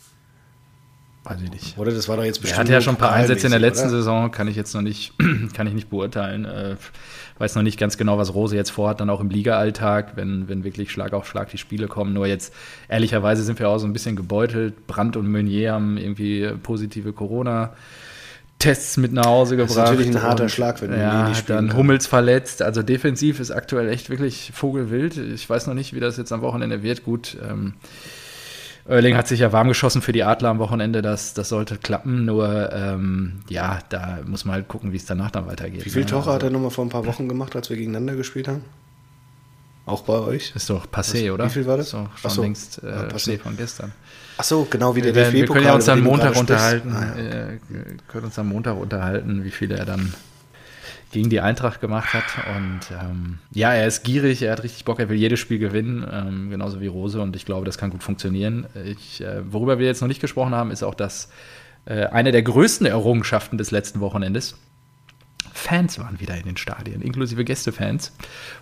Weiß 1.26 1.42
ich 1.42 1.52
nicht. 1.52 1.78
Oder 1.80 1.92
das 1.92 2.08
war 2.08 2.18
doch 2.18 2.24
jetzt 2.24 2.40
bestimmt. 2.40 2.58
Er 2.58 2.62
hatte 2.62 2.74
ja 2.74 2.82
schon 2.82 2.96
ein 2.96 3.00
paar 3.00 3.12
Einsätze 3.12 3.48
in 3.48 3.52
der 3.52 3.60
letzten 3.60 3.88
oder? 3.88 3.98
Saison, 3.98 4.30
kann 4.30 4.48
ich 4.48 4.56
jetzt 4.56 4.76
noch 4.76 4.84
nicht, 4.84 5.14
kann 5.56 5.66
ich 5.66 5.74
nicht 5.74 5.90
beurteilen. 5.90 6.46
Äh, 6.46 6.76
weiß 7.40 7.56
noch 7.56 7.64
nicht 7.64 7.80
ganz 7.80 7.98
genau, 7.98 8.20
was 8.20 8.36
Rose 8.36 8.56
jetzt 8.56 8.70
vorhat, 8.70 9.00
dann 9.00 9.10
auch 9.10 9.20
im 9.20 9.30
Liga-Alltag, 9.30 10.14
wenn, 10.16 10.48
wenn 10.48 10.64
wirklich 10.64 10.92
Schlag 10.92 11.14
auf 11.14 11.28
Schlag 11.28 11.50
die 11.50 11.58
Spiele 11.58 11.88
kommen. 11.88 12.14
Nur 12.14 12.28
jetzt, 12.28 12.54
ehrlicherweise, 12.88 13.42
sind 13.42 13.58
wir 13.58 13.70
auch 13.70 13.80
so 13.80 13.88
ein 13.88 13.94
bisschen 13.94 14.16
gebeutelt. 14.16 14.86
Brandt 14.86 15.18
und 15.18 15.30
Meunier 15.30 15.74
haben 15.74 15.98
irgendwie 15.98 16.48
positive 16.62 17.12
Corona- 17.12 17.74
Tests 18.58 18.96
mit 18.96 19.12
nach 19.12 19.26
Hause 19.26 19.58
gebracht. 19.58 19.78
Das 19.78 19.84
ist 19.84 19.92
natürlich 19.92 20.16
ein 20.16 20.24
harter 20.24 20.44
und, 20.44 20.50
Schlag, 20.50 20.82
wenn 20.82 20.92
ja, 20.98 21.28
nicht 21.28 21.50
dann 21.50 21.68
kann. 21.68 21.78
Hummels 21.78 22.08
verletzt. 22.08 22.62
Also 22.62 22.84
defensiv 22.84 23.42
ist 23.42 23.52
aktuell 23.52 23.90
echt 23.90 24.10
wirklich 24.10 24.52
Vogelwild. 24.56 25.18
Ich 25.18 25.48
weiß 25.50 25.68
noch 25.68 25.74
nicht, 25.74 25.94
wie 25.94 26.00
das 26.00 26.16
jetzt 26.16 26.32
am 26.32 26.42
Wochenende 26.42 26.82
wird. 26.82 27.04
Gut, 27.04 27.38
ähm, 27.48 27.74
Erling 28.88 29.18
hat 29.18 29.28
sich 29.28 29.40
ja 29.40 29.52
warm 29.52 29.68
geschossen 29.68 30.02
für 30.04 30.12
die 30.12 30.24
Adler 30.24 30.50
am 30.50 30.60
Wochenende, 30.60 31.02
das, 31.02 31.34
das 31.34 31.50
sollte 31.50 31.78
klappen, 31.78 32.26
nur 32.26 32.72
ähm, 32.72 33.42
ja, 33.50 33.80
da 33.90 34.20
muss 34.26 34.46
man 34.46 34.56
halt 34.56 34.68
gucken, 34.68 34.92
wie 34.92 34.98
es 34.98 35.06
danach 35.06 35.32
dann 35.32 35.48
weitergeht. 35.48 35.86
Wie 35.86 35.90
viele 35.90 36.06
ne? 36.06 36.12
Tore 36.12 36.22
also, 36.22 36.34
hat 36.34 36.44
er 36.44 36.52
nochmal 36.52 36.70
vor 36.70 36.86
ein 36.86 36.90
paar 36.90 37.06
Wochen 37.08 37.28
gemacht, 37.28 37.56
als 37.56 37.70
wir 37.70 37.78
gegeneinander 37.78 38.16
gespielt 38.16 38.48
haben? 38.48 38.64
Auch 39.88 40.04
bei 40.04 40.14
euch? 40.14 40.54
Ist 40.56 40.70
doch 40.70 40.88
passé, 40.88 41.26
Was, 41.26 41.32
oder? 41.32 41.46
Wie 41.46 41.50
viel 41.50 41.66
war 41.66 41.78
das? 41.78 41.88
Ist 41.88 41.94
doch 41.94 42.18
schon 42.18 42.32
so. 42.32 42.42
längst 42.44 42.84
äh, 42.84 42.90
ja, 42.90 43.04
passé 43.04 43.40
von 43.40 43.58
gestern. 43.58 43.92
Ach 44.38 44.44
so, 44.44 44.68
genau 44.70 44.96
wie 44.96 45.02
der 45.02 45.14
DFB-Pokal. 45.14 45.34
Wir 45.34 45.48
können 45.48 45.66
ja 45.66 45.76
uns 45.76 45.86
dann 45.86 46.02
Montag 46.02 46.36
unterhalten, 46.36 46.96
ah, 46.96 47.18
ja. 47.18 47.24
äh, 47.24 47.60
können 48.08 48.26
uns 48.26 48.38
am 48.38 48.50
Montag 48.50 48.78
unterhalten, 48.78 49.44
wie 49.44 49.52
viele 49.52 49.78
er 49.78 49.86
dann 49.86 50.14
gegen 51.16 51.30
die 51.30 51.40
Eintracht 51.40 51.80
gemacht 51.80 52.14
hat. 52.14 52.26
Und 52.58 52.82
ähm, 52.92 53.40
ja, 53.52 53.74
er 53.74 53.88
ist 53.88 54.04
gierig, 54.04 54.42
er 54.42 54.52
hat 54.52 54.64
richtig 54.64 54.84
Bock, 54.84 55.00
er 55.00 55.08
will 55.08 55.16
jedes 55.16 55.40
Spiel 55.40 55.60
gewinnen, 55.60 56.06
ähm, 56.12 56.50
genauso 56.50 56.82
wie 56.82 56.88
Rose. 56.88 57.22
Und 57.22 57.38
ich 57.38 57.46
glaube, 57.46 57.66
das 57.66 57.78
kann 57.78 57.90
gut 57.90 58.04
funktionieren. 58.04 58.66
Ich, 58.84 59.22
äh, 59.22 59.42
worüber 59.52 59.80
wir 59.80 59.86
jetzt 59.88 60.02
noch 60.02 60.10
nicht 60.10 60.20
gesprochen 60.20 60.54
haben, 60.54 60.72
ist 60.72 60.84
auch 60.84 60.94
das 60.94 61.30
äh, 61.86 62.08
eine 62.08 62.34
der 62.34 62.44
größten 62.44 62.86
Errungenschaften 62.86 63.58
des 63.58 63.72
letzten 63.72 64.02
Wochenendes. 64.02 64.58
Fans 65.54 65.98
waren 66.00 66.20
wieder 66.20 66.36
in 66.36 66.44
den 66.44 66.58
Stadien, 66.58 67.02
inklusive 67.02 67.46
Gästefans. 67.46 68.12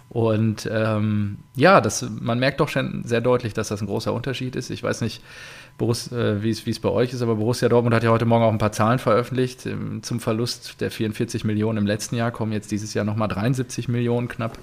Und 0.10 0.70
ähm, 0.72 1.40
ja, 1.56 1.82
das, 1.82 2.08
man 2.08 2.38
merkt 2.38 2.60
doch 2.60 2.70
schon 2.70 3.04
sehr 3.04 3.20
deutlich, 3.20 3.56
dass 3.56 3.70
das 3.70 3.82
ein 3.82 3.88
großer 3.88 4.14
Unterschied 4.14 4.56
ist. 4.56 4.70
Ich 4.70 4.84
weiß 4.84 5.02
nicht, 5.02 5.24
Borus, 5.78 6.12
äh, 6.12 6.44
wie 6.44 6.52
es 6.52 6.80
bei 6.80 6.90
euch 6.90 7.14
ist, 7.14 7.22
aber 7.22 7.36
Borussia 7.36 7.68
Dortmund 7.68 7.96
hat 7.96 8.04
ja 8.04 8.12
heute 8.12 8.26
Morgen 8.26 8.44
auch 8.44 8.52
ein 8.52 8.58
paar 8.58 8.72
Zahlen 8.72 9.00
veröffentlicht. 9.00 9.66
Ähm, 9.66 10.04
zum 10.04 10.20
Verlust 10.20 10.82
der 10.82 10.92
44 10.92 11.44
Millionen 11.46 11.80
im 11.80 11.88
letzten 11.88 12.16
Jahr 12.16 12.32
kommen 12.32 12.52
jetzt 12.52 12.72
dieses 12.72 12.94
Jahr 12.94 13.06
nochmal 13.06 13.28
73 13.28 13.88
Millionen 13.88 14.28
knapp 14.28 14.58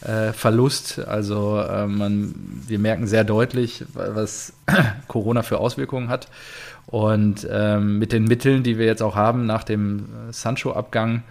äh, 0.00 0.32
Verlust. 0.32 0.98
Also 1.00 1.60
äh, 1.60 1.86
man, 1.86 2.34
wir 2.66 2.78
merken 2.78 3.06
sehr 3.06 3.24
deutlich, 3.24 3.84
was 3.92 4.54
Corona 5.08 5.42
für 5.42 5.58
Auswirkungen 5.58 6.08
hat. 6.08 6.28
Und 6.86 7.46
ähm, 7.50 7.98
mit 7.98 8.12
den 8.12 8.24
Mitteln, 8.24 8.62
die 8.62 8.78
wir 8.78 8.86
jetzt 8.86 9.02
auch 9.02 9.16
haben 9.16 9.46
nach 9.46 9.64
dem 9.64 10.06
Sancho-Abgang, 10.30 11.22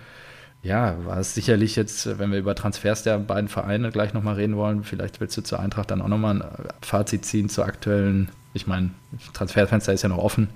ja, 0.63 0.95
war 1.05 1.19
es 1.19 1.33
sicherlich 1.33 1.75
jetzt, 1.75 2.19
wenn 2.19 2.31
wir 2.31 2.39
über 2.39 2.55
Transfers 2.55 3.03
der 3.03 3.19
beiden 3.19 3.49
Vereine 3.49 3.91
gleich 3.91 4.13
nochmal 4.13 4.35
reden 4.35 4.55
wollen, 4.55 4.83
vielleicht 4.83 5.19
willst 5.19 5.35
du 5.35 5.41
zur 5.41 5.59
Eintracht 5.59 5.91
dann 5.91 6.01
auch 6.01 6.07
nochmal 6.07 6.41
ein 6.41 6.47
Fazit 6.81 7.25
ziehen 7.25 7.49
zur 7.49 7.65
aktuellen 7.65 8.29
ich 8.53 8.67
meine, 8.67 8.91
Transferfenster 9.33 9.93
ist 9.93 10.03
ja 10.03 10.09
noch 10.09 10.17
offen. 10.17 10.49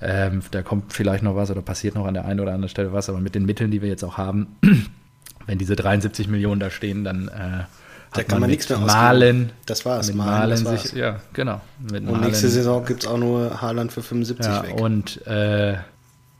Ähm, 0.00 0.42
da 0.50 0.62
kommt 0.62 0.92
vielleicht 0.92 1.22
noch 1.22 1.36
was 1.36 1.50
oder 1.50 1.62
passiert 1.62 1.94
noch 1.94 2.06
an 2.06 2.14
der 2.14 2.24
einen 2.24 2.40
oder 2.40 2.52
anderen 2.52 2.68
Stelle 2.68 2.92
was, 2.92 3.08
aber 3.08 3.20
mit 3.20 3.34
den 3.34 3.44
Mitteln, 3.44 3.70
die 3.70 3.82
wir 3.82 3.88
jetzt 3.88 4.04
auch 4.04 4.16
haben, 4.16 4.56
wenn 5.46 5.58
diese 5.58 5.76
73 5.76 6.28
Millionen 6.28 6.60
da 6.60 6.70
stehen, 6.70 7.04
dann 7.04 7.28
äh, 7.28 7.64
da 8.14 8.22
kann 8.22 8.36
man, 8.36 8.40
man 8.42 8.50
nichts 8.50 8.68
mehr 8.68 8.78
Malen. 8.78 9.52
Das 9.66 9.84
war's. 9.84 10.08
Mit 10.08 10.16
Malen, 10.16 10.62
Malen 10.62 10.78
sich, 10.78 10.92
ja, 10.92 11.20
genau. 11.34 11.60
und 11.90 12.20
nächste 12.22 12.48
Saison 12.48 12.84
gibt 12.84 13.04
es 13.04 13.08
auch 13.08 13.18
nur 13.18 13.60
Haaland 13.60 13.92
für 13.92 14.02
75 14.02 14.46
ja, 14.46 14.62
weg. 14.62 14.80
Und 14.80 15.26
äh, 15.26 15.76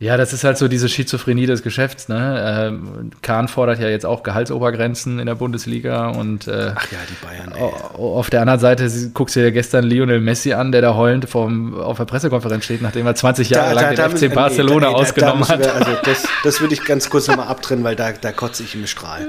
Ja, 0.00 0.16
das 0.16 0.32
ist 0.32 0.44
halt 0.44 0.56
so 0.58 0.68
diese 0.68 0.88
Schizophrenie 0.88 1.46
des 1.46 1.64
Geschäfts. 1.64 2.08
Ne? 2.08 2.70
Äh, 2.72 3.16
Kahn 3.22 3.48
fordert 3.48 3.80
ja 3.80 3.88
jetzt 3.88 4.06
auch 4.06 4.22
Gehaltsobergrenzen 4.22 5.18
in 5.18 5.26
der 5.26 5.34
Bundesliga 5.34 6.10
und 6.10 6.46
äh, 6.46 6.70
ach 6.72 6.86
ja, 6.92 6.98
die 7.08 7.26
Bayern. 7.26 7.52
Ey. 7.52 7.98
Auf 7.98 8.30
der 8.30 8.42
anderen 8.42 8.60
Seite 8.60 8.88
guckst 9.12 9.34
du 9.34 9.40
dir 9.40 9.50
gestern 9.50 9.84
Lionel 9.84 10.20
Messi 10.20 10.52
an, 10.52 10.70
der 10.70 10.82
da 10.82 10.94
heulend 10.94 11.28
vom, 11.28 11.74
auf 11.74 11.96
der 11.96 12.04
Pressekonferenz 12.04 12.64
steht, 12.64 12.80
nachdem 12.80 13.06
er 13.06 13.16
20 13.16 13.50
Jahre 13.50 13.74
da, 13.74 13.80
lang 13.80 13.96
da, 13.96 14.06
den 14.08 14.16
FC 14.16 14.32
Barcelona 14.32 14.86
nee, 14.86 14.92
da, 14.92 14.98
ausgenommen 15.00 15.48
hat. 15.48 15.58
Wir, 15.58 15.74
also 15.74 15.90
das, 16.04 16.22
das 16.44 16.60
würde 16.60 16.74
ich 16.74 16.84
ganz 16.84 17.10
kurz 17.10 17.26
nochmal 17.26 17.48
abtrennen, 17.48 17.82
weil 17.82 17.96
da, 17.96 18.12
da 18.12 18.30
kotze 18.30 18.62
ich 18.62 18.76
im 18.76 18.86
Strahl. 18.86 19.26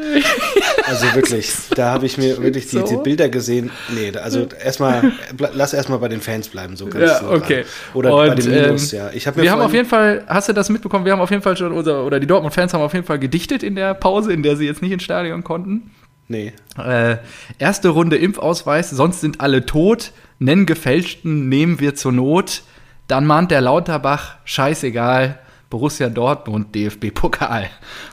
Also 0.85 1.05
wirklich, 1.15 1.51
da 1.75 1.91
habe 1.91 2.05
ich 2.05 2.17
mir 2.19 2.41
wirklich 2.41 2.67
die, 2.67 2.83
die, 2.83 2.97
Bilder 2.97 3.29
gesehen. 3.29 3.71
Nee, 3.89 4.11
also 4.17 4.47
erstmal, 4.63 5.11
lass 5.53 5.73
erstmal 5.73 5.99
bei 5.99 6.09
den 6.09 6.21
Fans 6.21 6.49
bleiben, 6.49 6.75
so 6.75 6.85
ganz 6.85 7.05
Ja, 7.05 7.29
okay. 7.29 7.65
Oder 7.93 8.13
und, 8.13 8.27
bei 8.27 8.35
den 8.35 8.49
Minus, 8.49 8.93
ähm, 8.93 8.99
ja. 8.99 9.09
Ich 9.13 9.25
hab 9.25 9.35
mir 9.35 9.43
wir 9.43 9.51
haben 9.51 9.61
auf 9.61 9.73
jeden 9.73 9.87
Fall, 9.87 10.23
hast 10.27 10.49
du 10.49 10.58
das 10.59 10.69
mitbekommen? 10.69 11.05
Wir 11.05 11.13
haben 11.13 11.21
auf 11.21 11.31
jeden 11.31 11.41
Fall 11.41 11.57
schon, 11.57 11.71
unser, 11.71 12.05
oder 12.05 12.19
die 12.19 12.27
Dortmund-Fans 12.27 12.73
haben 12.73 12.81
auf 12.81 12.93
jeden 12.93 13.05
Fall 13.05 13.19
gedichtet 13.19 13.63
in 13.63 13.75
der 13.75 13.93
Pause, 13.93 14.33
in 14.33 14.43
der 14.43 14.55
sie 14.55 14.65
jetzt 14.65 14.81
nicht 14.81 14.91
ins 14.91 15.03
Stadion 15.03 15.43
konnten. 15.43 15.91
Nee. 16.27 16.53
Äh, 16.77 17.17
erste 17.57 17.89
Runde 17.89 18.17
Impfausweis, 18.17 18.91
sonst 18.91 19.21
sind 19.21 19.41
alle 19.41 19.65
tot. 19.65 20.11
Nennen 20.37 20.65
gefälschten, 20.65 21.49
nehmen 21.49 21.79
wir 21.79 21.95
zur 21.95 22.11
Not. 22.11 22.61
Dann 23.07 23.25
mahnt 23.25 23.49
der 23.49 23.61
Lauterbach, 23.61 24.35
scheißegal, 24.45 25.39
Borussia 25.69 26.09
Dortmund, 26.09 26.75
DFB-Pokal. 26.75 27.69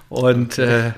Und 0.08 0.58
okay. 0.58 0.88
äh, 0.88 0.92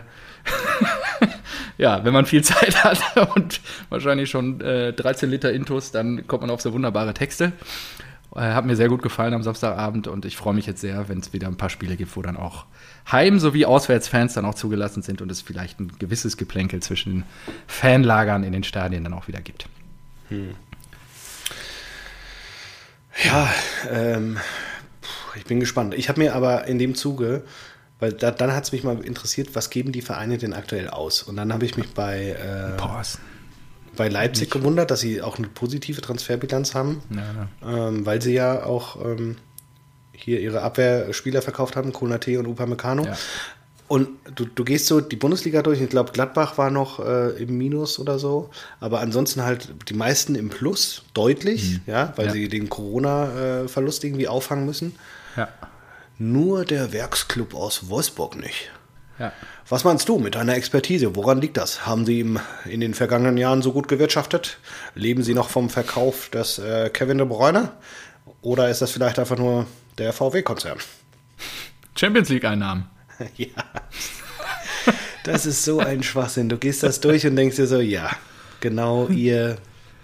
ja, 1.78 2.04
wenn 2.04 2.12
man 2.12 2.26
viel 2.26 2.42
Zeit 2.42 2.84
hat 2.84 3.00
und 3.34 3.60
wahrscheinlich 3.88 4.30
schon 4.30 4.60
äh, 4.60 4.92
13 4.92 5.28
Liter 5.28 5.52
Intus, 5.52 5.90
dann 5.90 6.26
kommt 6.26 6.42
man 6.42 6.50
auf 6.50 6.60
so 6.60 6.72
wunderbare 6.72 7.14
Texte. 7.14 7.52
Äh, 8.34 8.40
hat 8.40 8.64
mir 8.64 8.76
sehr 8.76 8.88
gut 8.88 9.02
gefallen 9.02 9.34
am 9.34 9.42
Samstagabend 9.42 10.06
und 10.06 10.24
ich 10.24 10.36
freue 10.36 10.54
mich 10.54 10.66
jetzt 10.66 10.80
sehr, 10.80 11.08
wenn 11.08 11.18
es 11.18 11.32
wieder 11.32 11.46
ein 11.46 11.56
paar 11.56 11.70
Spiele 11.70 11.96
gibt, 11.96 12.14
wo 12.16 12.22
dann 12.22 12.36
auch 12.36 12.66
Heim- 13.10 13.38
sowie 13.38 13.64
Auswärtsfans 13.64 14.34
dann 14.34 14.44
auch 14.44 14.54
zugelassen 14.54 15.02
sind 15.02 15.22
und 15.22 15.30
es 15.30 15.40
vielleicht 15.40 15.80
ein 15.80 15.92
gewisses 15.98 16.36
Geplänkel 16.36 16.80
zwischen 16.80 17.12
den 17.12 17.24
Fanlagern 17.66 18.44
in 18.44 18.52
den 18.52 18.64
Stadien 18.64 19.04
dann 19.04 19.14
auch 19.14 19.28
wieder 19.28 19.40
gibt. 19.40 19.66
Hm. 20.28 20.54
Ja, 23.24 23.48
ähm, 23.90 24.38
ich 25.34 25.44
bin 25.44 25.58
gespannt. 25.58 25.94
Ich 25.94 26.08
habe 26.08 26.20
mir 26.20 26.34
aber 26.34 26.66
in 26.66 26.78
dem 26.78 26.94
Zuge 26.94 27.42
weil 28.00 28.12
da, 28.12 28.30
dann 28.30 28.54
hat 28.54 28.64
es 28.64 28.72
mich 28.72 28.84
mal 28.84 29.04
interessiert, 29.04 29.54
was 29.54 29.70
geben 29.70 29.92
die 29.92 30.02
Vereine 30.02 30.38
denn 30.38 30.54
aktuell 30.54 30.88
aus? 30.88 31.22
Und 31.22 31.36
dann 31.36 31.52
habe 31.52 31.64
ich 31.64 31.76
mich 31.76 31.94
bei, 31.94 32.30
äh, 32.30 32.76
bei 33.98 34.08
Leipzig 34.08 34.50
gewundert, 34.50 34.90
dass 34.90 35.00
sie 35.00 35.20
auch 35.20 35.36
eine 35.36 35.48
positive 35.48 36.00
Transferbilanz 36.00 36.74
haben, 36.74 37.02
ja, 37.10 37.48
ja. 37.62 37.88
Ähm, 37.88 38.06
weil 38.06 38.22
sie 38.22 38.32
ja 38.32 38.64
auch 38.64 39.04
ähm, 39.04 39.36
hier 40.12 40.40
ihre 40.40 40.62
Abwehrspieler 40.62 41.42
verkauft 41.42 41.76
haben, 41.76 41.92
Konate 41.92 42.38
und 42.38 42.46
Upamecano. 42.46 43.04
Ja. 43.04 43.18
Und 43.88 44.08
du, 44.34 44.44
du 44.44 44.64
gehst 44.64 44.86
so 44.86 45.00
die 45.00 45.16
Bundesliga 45.16 45.62
durch, 45.62 45.80
ich 45.80 45.88
glaube, 45.88 46.12
Gladbach 46.12 46.58
war 46.58 46.70
noch 46.70 47.00
äh, 47.00 47.30
im 47.42 47.58
Minus 47.58 47.98
oder 47.98 48.18
so, 48.18 48.50
aber 48.80 49.00
ansonsten 49.00 49.42
halt 49.42 49.74
die 49.88 49.94
meisten 49.94 50.36
im 50.36 50.48
Plus, 50.48 51.02
deutlich, 51.12 51.72
mhm. 51.72 51.80
ja, 51.86 52.12
weil 52.16 52.30
sie 52.30 52.48
den 52.48 52.68
Corona-Verlust 52.68 54.04
irgendwie 54.04 54.28
auffangen 54.28 54.64
müssen. 54.64 54.94
Ja. 55.36 55.48
Nur 56.18 56.64
der 56.64 56.92
Werksclub 56.92 57.54
aus 57.54 57.88
Wolfsburg 57.88 58.36
nicht. 58.36 58.70
Ja. 59.18 59.32
Was 59.68 59.84
meinst 59.84 60.08
du 60.08 60.18
mit 60.18 60.34
deiner 60.34 60.54
Expertise? 60.54 61.16
Woran 61.16 61.40
liegt 61.40 61.56
das? 61.56 61.86
Haben 61.86 62.06
Sie 62.06 62.20
in 62.64 62.80
den 62.80 62.94
vergangenen 62.94 63.36
Jahren 63.36 63.62
so 63.62 63.72
gut 63.72 63.88
gewirtschaftet? 63.88 64.58
Leben 64.94 65.22
Sie 65.22 65.34
noch 65.34 65.50
vom 65.50 65.70
Verkauf 65.70 66.28
des 66.28 66.58
äh, 66.58 66.90
Kevin 66.90 67.18
de 67.18 67.26
Bruyne? 67.26 67.72
Oder 68.42 68.70
ist 68.70 68.80
das 68.80 68.92
vielleicht 68.92 69.18
einfach 69.18 69.36
nur 69.36 69.66
der 69.98 70.12
VW-Konzern? 70.12 70.78
Champions 71.96 72.28
League-Einnahmen. 72.28 72.88
ja. 73.36 73.48
Das 75.24 75.44
ist 75.44 75.64
so 75.64 75.80
ein 75.80 76.02
Schwachsinn. 76.02 76.48
Du 76.48 76.56
gehst 76.56 76.82
das 76.82 77.00
durch 77.00 77.26
und 77.26 77.36
denkst 77.36 77.56
dir 77.56 77.66
so, 77.66 77.80
ja, 77.80 78.10
genau 78.60 79.06
ihr 79.08 79.58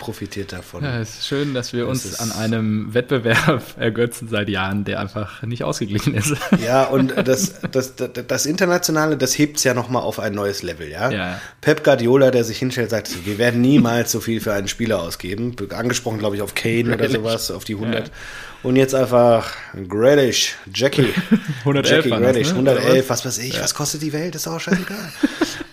profitiert 0.04 0.52
davon. 0.52 0.84
Ja, 0.84 1.00
es 1.00 1.20
ist 1.20 1.26
schön, 1.26 1.54
dass 1.54 1.72
wir 1.72 1.86
das 1.86 2.04
uns 2.04 2.20
an 2.20 2.30
einem 2.30 2.92
Wettbewerb 2.92 3.62
ergötzen 3.78 4.28
seit 4.28 4.50
Jahren, 4.50 4.84
der 4.84 5.00
einfach 5.00 5.42
nicht 5.42 5.64
ausgeglichen 5.64 6.14
ist. 6.14 6.34
Ja, 6.64 6.84
und 6.84 7.14
das, 7.26 7.60
das, 7.72 7.96
das, 7.96 8.10
das 8.26 8.46
Internationale, 8.46 9.16
das 9.16 9.36
hebt 9.36 9.58
es 9.58 9.64
ja 9.64 9.74
nochmal 9.74 10.02
auf 10.02 10.18
ein 10.18 10.34
neues 10.34 10.62
Level, 10.62 10.88
ja? 10.88 11.10
ja? 11.10 11.40
Pep 11.60 11.84
Guardiola, 11.84 12.30
der 12.30 12.44
sich 12.44 12.58
hinstellt, 12.58 12.90
sagt, 12.90 13.26
wir 13.26 13.38
werden 13.38 13.60
niemals 13.60 14.12
so 14.12 14.20
viel 14.20 14.40
für 14.40 14.52
einen 14.52 14.68
Spieler 14.68 15.00
ausgeben. 15.00 15.56
Angesprochen, 15.70 16.18
glaube 16.18 16.36
ich, 16.36 16.42
auf 16.42 16.54
Kane 16.54 16.94
oder 16.94 17.08
sowas, 17.08 17.50
auf 17.50 17.64
die 17.64 17.74
100. 17.74 18.08
Ja. 18.08 18.14
Und 18.62 18.76
jetzt 18.76 18.94
einfach 18.94 19.52
Grealish, 19.88 20.54
Jackie. 20.72 21.12
111 21.60 22.06
Jackie 22.06 22.22
Grealish, 22.22 22.48
ne? 22.52 22.70
111, 22.70 23.10
was 23.10 23.24
weiß 23.24 23.38
ich, 23.38 23.60
was 23.60 23.74
kostet 23.74 24.02
die 24.02 24.12
Welt, 24.12 24.34
ist 24.34 24.46
auch 24.46 24.60
scheißegal. 24.60 25.12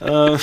äh, 0.01 0.37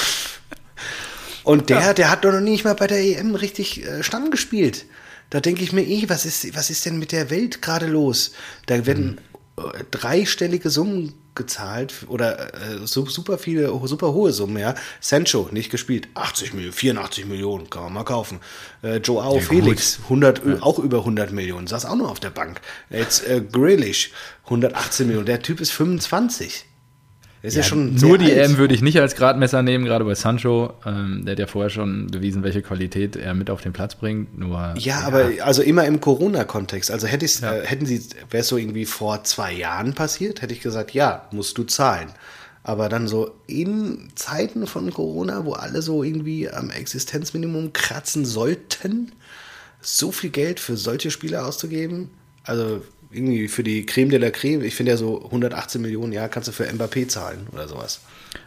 und 1.48 1.70
der, 1.70 1.80
ja. 1.80 1.94
der 1.94 2.11
hat 2.11 2.26
doch 2.26 2.32
noch 2.32 2.40
nicht 2.40 2.64
mal 2.64 2.74
bei 2.74 2.87
der 2.87 2.98
EM 2.98 3.34
richtig 3.34 3.82
äh, 3.82 4.02
Stamm 4.02 4.30
gespielt. 4.30 4.84
Da 5.30 5.40
denke 5.40 5.62
ich 5.62 5.72
mir, 5.72 5.80
eh, 5.80 6.04
was 6.06 6.26
ist, 6.26 6.54
was 6.54 6.68
ist 6.68 6.84
denn 6.84 6.98
mit 6.98 7.11
der 7.11 7.30
Welt 7.30 7.62
gerade 7.62 7.87
los? 7.87 8.32
Da 8.66 8.84
werden 8.84 9.18
mhm. 9.56 9.64
äh, 9.64 9.84
dreistellige 9.90 10.68
Summen 10.68 11.14
gezahlt 11.34 12.04
oder 12.08 12.52
äh, 12.52 12.87
super 12.87 13.38
viele, 13.38 13.72
super 13.84 14.12
hohe 14.12 14.30
Summen, 14.32 14.58
ja. 14.58 14.74
Sancho 15.00 15.48
nicht 15.50 15.70
gespielt, 15.70 16.08
80 16.12 16.52
Millionen, 16.52 16.74
84 16.74 17.24
Millionen, 17.24 17.70
kann 17.70 17.84
man 17.84 17.94
mal 17.94 18.04
kaufen. 18.04 18.40
Äh, 18.82 18.98
Joao 18.98 19.37
ja, 19.37 19.40
Felix, 19.40 20.00
100, 20.04 20.44
ja. 20.44 20.56
auch 20.61 20.78
über 20.78 20.98
100 20.98 21.32
Millionen, 21.32 21.66
saß 21.66 21.87
auch 21.87 21.96
noch 21.96 22.11
auf 22.11 22.20
der 22.20 22.28
Bank. 22.28 22.61
Jetzt 22.90 23.26
äh, 23.26 23.40
Grealish, 23.40 24.11
118 24.44 25.06
Millionen, 25.06 25.24
der 25.24 25.40
Typ 25.40 25.62
ist 25.62 25.70
25. 25.70 26.66
Ist 27.40 27.55
ja, 27.55 27.62
ja 27.62 27.68
schon 27.68 27.94
nur 27.94 28.18
die. 28.18 28.33
EM 28.33 28.57
würde 28.59 28.74
ich 28.74 28.83
nicht 28.83 28.98
als 29.01 29.14
Gradmesser 29.14 29.62
nehmen, 29.62 29.85
gerade 29.85 30.05
bei 30.05 30.14
Sancho. 30.14 30.74
Ähm, 30.85 31.24
der 31.24 31.33
hat 31.33 31.38
ja 31.38 31.46
vorher 31.46 31.70
schon 31.70 32.09
bewiesen, 32.09 32.42
welche 32.42 32.62
Qualität 32.62 33.14
er 33.14 33.35
mit 33.35 33.48
auf 33.48 33.61
den 33.61 33.72
Platz 33.72 33.94
bringt. 33.94 34.37
Nur, 34.37 34.59
ja, 34.59 34.74
ja. 34.77 35.01
aber 35.03 35.31
also 35.42 35.62
immer 35.62 35.85
im 35.85 36.01
Corona-Kontext. 36.01 36.90
Also 36.90 37.07
hätte 37.07 37.27
ja. 37.27 37.55
äh, 37.55 37.64
hätten 37.64 37.87
sie, 37.87 38.01
wäre 38.31 38.40
es 38.40 38.48
so 38.48 38.57
irgendwie 38.57 38.87
vor 38.87 39.22
zwei 39.22 39.53
Jahren 39.53 39.94
passiert, 39.94 40.42
hätte 40.42 40.53
ich 40.53 40.61
gesagt, 40.61 40.92
ja, 40.92 41.29
musst 41.31 41.57
du 41.59 41.64
zahlen. 41.64 42.09
Aber 42.64 42.88
dann 42.88 43.07
so 43.07 43.31
in 43.46 44.09
Zeiten 44.16 44.66
von 44.66 44.92
Corona, 44.92 45.44
wo 45.44 45.53
alle 45.53 45.81
so 45.81 46.03
irgendwie 46.03 46.51
am 46.51 46.70
Existenzminimum 46.70 47.72
kratzen 47.72 48.24
sollten, 48.24 49.12
so 49.81 50.11
viel 50.11 50.31
Geld 50.31 50.59
für 50.59 50.77
solche 50.77 51.11
Spieler 51.12 51.46
auszugeben, 51.46 52.11
also 52.42 52.83
irgendwie 53.10 53.48
für 53.48 53.62
die 53.62 53.86
Creme 53.86 54.10
de 54.10 54.18
la 54.18 54.30
Creme, 54.30 54.62
ich 54.62 54.74
finde 54.74 54.92
ja 54.92 54.96
so 54.96 55.24
118 55.24 55.80
Millionen, 55.80 56.12
ja, 56.12 56.28
kannst 56.28 56.48
du 56.48 56.52
für 56.52 56.64
Mbappé 56.64 57.08
zahlen 57.08 57.46
oder 57.52 57.68
sowas. 57.68 58.00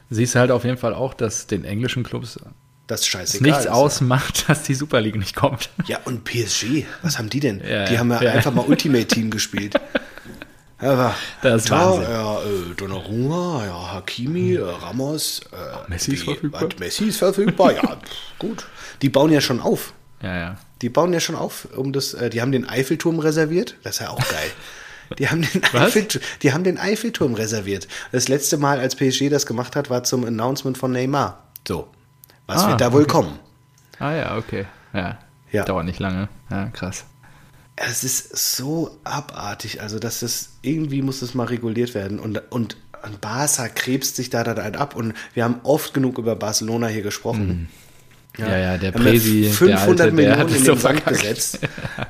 Siehst 0.10 0.36
halt 0.36 0.52
auf 0.52 0.64
jeden 0.64 0.78
Fall 0.78 0.94
auch, 0.94 1.14
dass 1.14 1.48
den 1.48 1.64
englischen 1.64 2.04
Clubs 2.04 2.40
das 2.88 3.08
scheißegal 3.08 3.50
nichts 3.50 3.66
ist, 3.66 3.72
ausmacht, 3.72 4.40
ja. 4.40 4.48
dass 4.50 4.64
die 4.64 4.74
Super 4.74 5.02
League 5.02 5.16
nicht 5.16 5.36
kommt. 5.36 5.70
Ja, 5.88 6.00
und 6.06 6.24
PSG, 6.26 6.86
was 7.02 7.18
haben 7.18 7.30
die 7.30 7.40
denn? 7.40 7.62
Ja, 7.66 7.86
die 7.86 7.98
haben 7.98 8.12
ja, 8.12 8.22
ja, 8.22 8.32
einfach 8.32 8.54
mal 8.54 8.66
Ultimate 8.66 9.08
Team 9.08 9.32
gespielt. 9.32 9.80
Aber 10.82 11.16
das 11.44 11.66
ist 11.66 11.72
Wahnsinn. 11.72 12.04
Ja, 12.04 12.40
äh, 12.40 12.76
Donnarumma, 12.76 13.64
ja, 13.66 13.94
Hakimi, 13.94 14.56
äh, 14.56 14.62
Ramos. 14.62 15.42
Äh, 15.52 15.90
Messi 15.90 16.14
ist 16.14 16.24
verfügbar. 16.24 16.70
Messi 16.80 17.06
ist 17.06 17.18
verfügbar, 17.18 17.74
ja, 17.74 17.98
gut. 18.40 18.66
Die 19.02 19.10
bauen 19.10 19.32
ja 19.32 19.42
schon 19.42 19.60
auf. 19.60 19.94
Ja, 20.22 20.38
ja. 20.38 20.58
Die 20.82 20.90
bauen 20.90 21.14
ja 21.14 21.20
schon 21.20 21.36
auf, 21.36 21.68
um 21.76 21.94
das, 21.94 22.14
äh, 22.14 22.30
die 22.30 22.42
haben 22.42 22.52
den 22.52 22.68
Eiffelturm 22.68 23.20
reserviert. 23.20 23.76
Das 23.84 23.96
ist 23.96 24.00
ja 24.02 24.10
auch 24.10 24.20
geil. 24.20 24.52
Die 25.20 25.28
haben, 25.28 25.42
den 25.42 25.62
Eiffelturm, 25.74 26.24
die 26.42 26.54
haben 26.54 26.64
den 26.64 26.78
Eiffelturm 26.78 27.34
reserviert. 27.34 27.90
Das 28.14 28.30
letzte 28.30 28.56
Mal, 28.58 28.80
als 28.80 28.96
PSG 28.96 29.28
das 29.30 29.46
gemacht 29.46 29.76
hat, 29.76 29.90
war 29.90 30.06
zum 30.06 30.24
Announcement 30.24 30.78
von 30.78 30.94
Neymar. 30.94 31.44
So. 31.68 31.90
Was 32.48 32.64
ah, 32.64 32.70
wird 32.70 32.80
da 32.80 32.94
wohl 32.94 33.02
okay. 33.02 33.12
kommen? 33.12 33.40
Ah 34.00 34.14
ja, 34.14 34.38
okay. 34.38 34.68
Ja. 34.94 35.20
ja. 35.52 35.66
Dauert 35.66 35.86
nicht 35.86 36.00
lange. 36.00 36.30
Ja, 36.50 36.68
krass. 36.68 37.04
Es 37.76 38.06
ist 38.06 38.56
so 38.58 38.98
abartig. 39.04 39.82
Also, 39.82 40.00
dass 40.00 40.22
das 40.22 40.52
irgendwie 40.62 41.02
muss 41.02 41.20
das 41.20 41.34
mal 41.34 41.48
reguliert 41.48 41.94
werden. 41.94 42.18
Und, 42.18 42.42
und, 42.52 42.78
und 43.04 43.22
Barca 43.22 43.68
krebst 43.68 44.16
sich 44.16 44.30
da 44.30 44.44
dann 44.44 44.76
ab. 44.76 44.96
Und 44.96 45.14
wir 45.34 45.44
haben 45.44 45.60
oft 45.64 45.94
genug 45.94 46.18
über 46.20 46.36
Barcelona 46.36 46.88
hier 46.88 47.04
gesprochen. 47.04 47.48
Mhm. 47.48 47.68
Ja, 48.38 48.58
ja, 48.58 48.78
der 48.78 48.92
Präsi, 48.92 49.50
500 49.50 49.70
der 49.70 49.80
Alte, 49.82 50.12
Millionen 50.14 50.48
der 50.48 50.58
in 50.58 50.64
den 50.64 50.78
Sand 50.78 51.06
gesetzt. 51.06 51.60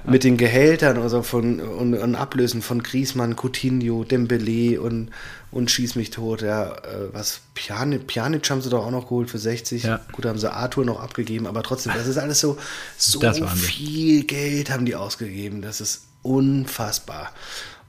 mit 0.06 0.24
den 0.24 0.38
Gehältern 0.38 1.00
also 1.00 1.24
von, 1.24 1.60
und, 1.60 1.96
und 1.96 2.16
Ablösen 2.16 2.62
von 2.62 2.84
Griezmann, 2.84 3.36
Coutinho, 3.36 4.04
Dembele 4.04 4.80
und, 4.80 5.10
und 5.50 5.72
Schieß 5.72 5.96
mich 5.96 6.12
tot. 6.12 6.44
Ja, 6.44 6.74
äh, 6.74 7.12
was, 7.12 7.42
Pjanic, 7.56 8.06
Pjanic 8.06 8.48
haben 8.52 8.62
sie 8.62 8.70
doch 8.70 8.86
auch 8.86 8.92
noch 8.92 9.06
geholt 9.06 9.32
für 9.32 9.40
60. 9.40 9.84
Ja. 9.84 10.00
Gut, 10.12 10.26
haben 10.26 10.38
sie 10.38 10.52
Arthur 10.52 10.86
noch 10.86 11.02
abgegeben, 11.02 11.48
aber 11.48 11.64
trotzdem, 11.64 11.94
das 11.96 12.08
ist 12.08 12.20
alles 12.20 12.40
so, 12.40 12.58
so 12.98 13.20
viel 13.48 14.24
Geld 14.26 14.70
haben 14.70 14.86
die 14.86 14.96
ausgegeben. 14.96 15.64
Das 15.64 15.82
ist 15.82 16.04
unfassbar. 16.22 17.32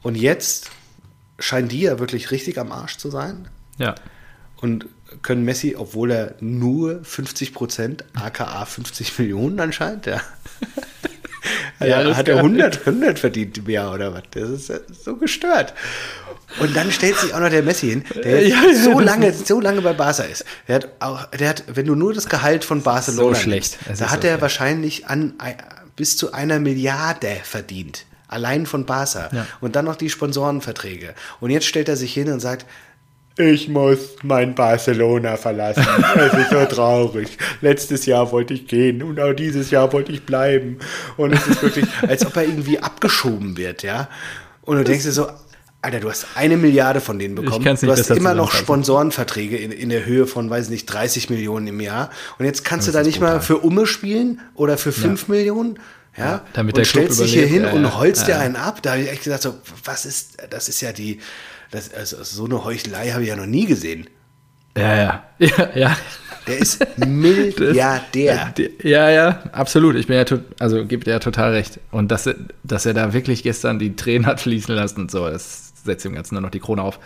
Und 0.02 0.16
jetzt 0.16 0.70
scheinen 1.38 1.68
die 1.68 1.80
ja 1.80 1.98
wirklich 1.98 2.30
richtig 2.30 2.58
am 2.58 2.72
Arsch 2.72 2.96
zu 2.96 3.10
sein. 3.10 3.48
Ja. 3.76 3.94
Und 4.56 4.86
können 5.22 5.44
Messi, 5.44 5.76
obwohl 5.76 6.10
er 6.10 6.34
nur 6.40 7.02
50 7.04 7.54
Prozent, 7.54 8.04
aka 8.14 8.64
50 8.64 9.18
Millionen 9.18 9.60
anscheinend, 9.60 10.06
ja. 10.06 10.20
Ja, 11.80 12.16
hat 12.16 12.28
er 12.28 12.36
100, 12.36 12.86
100 12.86 13.18
verdient 13.18 13.66
mehr 13.66 13.90
oder 13.92 14.14
was? 14.14 14.22
Das 14.30 14.50
ist 14.70 15.04
so 15.04 15.16
gestört. 15.16 15.74
Und 16.60 16.76
dann 16.76 16.92
stellt 16.92 17.18
sich 17.18 17.34
auch 17.34 17.40
noch 17.40 17.48
der 17.48 17.62
Messi 17.62 17.88
hin, 17.88 18.04
der 18.22 18.46
ja, 18.46 18.62
ja, 18.62 18.74
so 18.74 19.00
lange, 19.00 19.32
so 19.32 19.60
lange 19.60 19.80
bei 19.80 19.92
Barca 19.92 20.22
ist. 20.22 20.44
Der 20.68 20.76
hat 20.76 20.88
auch, 21.00 21.24
der 21.30 21.48
hat, 21.48 21.64
wenn 21.66 21.86
du 21.86 21.94
nur 21.94 22.12
das 22.12 22.28
Gehalt 22.28 22.64
von 22.64 22.82
Barcelona 22.82 23.34
so 23.34 23.42
schlecht. 23.42 23.78
da 23.98 24.10
hat 24.10 24.22
so 24.22 24.28
er 24.28 24.40
wahrscheinlich 24.40 25.06
an 25.06 25.34
bis 25.96 26.16
zu 26.16 26.32
einer 26.32 26.58
Milliarde 26.58 27.38
verdient. 27.42 28.06
Allein 28.28 28.66
von 28.66 28.86
Barca. 28.86 29.30
Ja. 29.32 29.46
Und 29.60 29.76
dann 29.76 29.84
noch 29.84 29.96
die 29.96 30.08
Sponsorenverträge. 30.08 31.14
Und 31.40 31.50
jetzt 31.50 31.66
stellt 31.66 31.88
er 31.88 31.96
sich 31.96 32.14
hin 32.14 32.30
und 32.30 32.40
sagt, 32.40 32.66
ich 33.36 33.68
muss 33.68 34.16
mein 34.22 34.54
Barcelona 34.54 35.36
verlassen. 35.36 35.86
Es 36.16 36.34
ist 36.34 36.50
so 36.50 36.64
traurig. 36.66 37.38
Letztes 37.60 38.06
Jahr 38.06 38.30
wollte 38.30 38.54
ich 38.54 38.66
gehen 38.66 39.02
und 39.02 39.18
auch 39.20 39.32
dieses 39.32 39.70
Jahr 39.70 39.92
wollte 39.92 40.12
ich 40.12 40.24
bleiben. 40.24 40.78
Und 41.16 41.32
es 41.32 41.46
ist 41.46 41.62
wirklich, 41.62 41.86
als 42.08 42.26
ob 42.26 42.36
er 42.36 42.44
irgendwie 42.44 42.78
abgeschoben 42.78 43.56
wird, 43.56 43.82
ja. 43.82 44.08
Und 44.62 44.76
du 44.76 44.84
denkst 44.84 45.04
dir 45.04 45.12
so, 45.12 45.28
Alter, 45.84 45.98
du 45.98 46.10
hast 46.10 46.26
eine 46.36 46.56
Milliarde 46.56 47.00
von 47.00 47.18
denen 47.18 47.34
bekommen. 47.34 47.64
du 47.64 47.90
hast 47.90 48.10
immer 48.10 48.34
noch 48.34 48.52
Sponsorenverträge 48.52 49.56
in, 49.56 49.72
in, 49.72 49.88
der 49.88 50.06
Höhe 50.06 50.28
von, 50.28 50.48
weiß 50.48 50.68
nicht, 50.68 50.86
30 50.86 51.28
Millionen 51.28 51.66
im 51.66 51.80
Jahr. 51.80 52.10
Und 52.38 52.44
jetzt 52.44 52.64
kannst 52.64 52.86
das 52.86 52.92
du 52.92 52.98
da 52.98 53.04
nicht 53.04 53.18
brutal. 53.18 53.36
mal 53.36 53.40
für 53.40 53.58
Umme 53.58 53.86
spielen 53.86 54.40
oder 54.54 54.78
für 54.78 54.92
5 54.92 55.22
ja. 55.22 55.34
Millionen. 55.34 55.78
Ja, 56.16 56.24
ja 56.24 56.42
damit 56.52 56.74
und 56.74 56.78
der 56.78 56.84
stellst 56.84 57.20
dich 57.20 57.32
hier 57.32 57.46
hin 57.46 57.64
ja, 57.64 57.72
und 57.72 57.98
holst 57.98 58.28
dir 58.28 58.38
einen 58.38 58.54
ab. 58.54 58.80
Da 58.82 58.92
habe 58.92 59.02
ich 59.02 59.10
echt 59.10 59.24
gesagt, 59.24 59.42
so, 59.42 59.54
was 59.84 60.06
ist, 60.06 60.36
das 60.50 60.68
ist 60.68 60.80
ja 60.82 60.92
die, 60.92 61.18
das, 61.72 61.92
also 61.92 62.22
so 62.22 62.44
eine 62.44 62.64
Heuchelei 62.64 63.10
habe 63.10 63.22
ich 63.22 63.28
ja 63.28 63.36
noch 63.36 63.46
nie 63.46 63.66
gesehen. 63.66 64.06
Ja, 64.76 64.94
ja, 64.94 65.24
ja, 65.38 65.68
ja. 65.74 65.96
Der 66.46 66.58
ist 66.58 66.84
Milliardär. 67.06 68.54
ja, 68.82 69.10
ja, 69.10 69.42
absolut. 69.52 69.96
Ich 69.96 70.06
bin 70.06 70.16
ja, 70.16 70.24
also 70.58 70.84
gebe 70.84 71.04
dir 71.04 71.12
ja 71.12 71.18
total 71.18 71.52
recht. 71.52 71.80
Und 71.90 72.10
dass, 72.10 72.28
dass 72.62 72.86
er 72.86 72.94
da 72.94 73.12
wirklich 73.12 73.42
gestern 73.42 73.78
die 73.78 73.96
Tränen 73.96 74.26
hat 74.26 74.40
fließen 74.40 74.74
lassen 74.74 75.02
und 75.02 75.10
so, 75.10 75.28
das 75.28 75.72
setzt 75.84 76.04
dem 76.04 76.14
Ganzen 76.14 76.34
dann 76.34 76.42
noch 76.42 76.50
die 76.50 76.60
Krone 76.60 76.82
auf. 76.82 76.98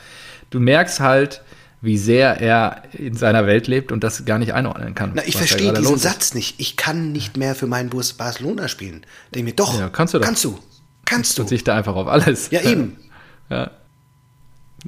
Du 0.51 0.59
merkst 0.59 1.01
halt, 1.01 1.43
wie 1.81 1.99
sehr 1.99 2.41
er 2.41 2.83
in 2.93 3.15
seiner 3.15 3.47
Welt 3.47 3.69
lebt 3.69 3.93
und 3.93 4.03
das 4.03 4.25
gar 4.25 4.39
nicht 4.39 4.55
einordnen 4.55 4.95
kann. 4.95 5.13
Na, 5.15 5.23
ich 5.27 5.37
verstehe 5.37 5.73
diesen 5.73 5.99
Satz 5.99 6.35
nicht. 6.35 6.59
Ich 6.59 6.77
kann 6.77 7.13
nicht 7.13 7.37
mehr 7.37 7.55
für 7.55 7.67
meinen 7.67 7.91
Bus 7.91 8.15
Barcelona 8.15 8.69
spielen. 8.69 9.05
Denke 9.35 9.51
mir, 9.51 9.55
doch, 9.55 9.79
ja, 9.79 9.89
kannst 9.91 10.15
du 10.15 10.19
doch. 10.19 10.25
Kannst 10.25 10.45
du. 10.45 10.59
Kannst 11.05 11.39
du. 11.39 11.43
Und 11.43 11.49
sich 11.49 11.63
da 11.63 11.77
einfach 11.77 11.95
auf 11.95 12.09
alles. 12.09 12.51
Ja, 12.51 12.63
eben. 12.63 12.97
Ja. 13.51 13.71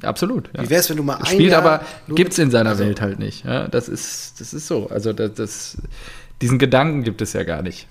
Absolut. 0.03 0.49
Ja. 0.55 0.63
Wie 0.63 0.69
wäre 0.69 0.79
es, 0.79 0.89
wenn 0.89 0.97
du 0.97 1.03
mal 1.03 1.15
ein 1.15 1.25
Spielt 1.25 1.51
Jahr 1.51 1.63
aber, 1.63 1.85
gibt 2.09 2.33
es 2.33 2.39
in 2.39 2.51
seiner 2.51 2.71
also. 2.71 2.83
Welt 2.83 3.01
halt 3.01 3.19
nicht. 3.19 3.45
Ja, 3.45 3.67
das, 3.67 3.89
ist, 3.89 4.39
das 4.39 4.53
ist 4.53 4.67
so. 4.67 4.89
Also 4.89 5.13
das, 5.13 5.33
das, 5.33 5.77
diesen 6.41 6.59
Gedanken 6.59 7.03
gibt 7.03 7.21
es 7.21 7.33
ja 7.33 7.43
gar 7.43 7.61
nicht. 7.61 7.87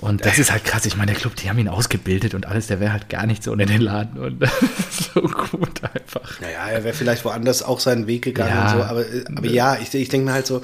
Und 0.00 0.24
das 0.24 0.38
ist 0.38 0.50
halt 0.50 0.64
krass. 0.64 0.86
Ich 0.86 0.96
meine, 0.96 1.12
der 1.12 1.20
Club, 1.20 1.36
die 1.36 1.50
haben 1.50 1.58
ihn 1.58 1.68
ausgebildet 1.68 2.32
und 2.32 2.46
alles, 2.46 2.68
der 2.68 2.80
wäre 2.80 2.92
halt 2.92 3.10
gar 3.10 3.26
nicht 3.26 3.42
so 3.42 3.52
ohne 3.52 3.66
den 3.66 3.82
Laden. 3.82 4.18
Und 4.18 4.40
das 4.40 4.50
ist 4.62 5.12
so 5.12 5.20
gut 5.20 5.84
einfach. 5.84 6.40
Naja, 6.40 6.68
er 6.70 6.84
wäre 6.84 6.94
vielleicht 6.94 7.24
woanders 7.26 7.62
auch 7.62 7.80
seinen 7.80 8.06
Weg 8.06 8.22
gegangen 8.22 8.50
ja, 8.50 8.72
und 8.72 8.78
so. 8.78 8.84
Aber, 8.84 9.04
aber 9.36 9.46
ja, 9.46 9.76
ich, 9.76 9.92
ich 9.92 10.08
denke 10.08 10.26
mir 10.26 10.32
halt 10.32 10.46
so, 10.46 10.62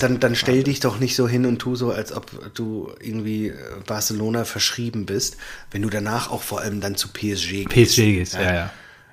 dann, 0.00 0.20
dann 0.20 0.34
stell 0.34 0.62
dich 0.62 0.80
doch 0.80 1.00
nicht 1.00 1.16
so 1.16 1.26
hin 1.26 1.46
und 1.46 1.58
tu 1.58 1.74
so, 1.74 1.90
als 1.90 2.12
ob 2.12 2.54
du 2.54 2.92
irgendwie 3.00 3.48
äh, 3.48 3.54
Barcelona 3.86 4.44
verschrieben 4.44 5.06
bist, 5.06 5.38
wenn 5.70 5.80
du 5.80 5.88
danach 5.88 6.30
auch 6.30 6.42
vor 6.42 6.60
allem 6.60 6.82
dann 6.82 6.96
zu 6.96 7.08
PSG 7.08 7.64
gehst. 7.64 7.68
PSG 7.70 7.96
gehst, 7.96 8.34
ja, 8.34 8.42
ja. 8.42 8.54
ja. 8.54 8.70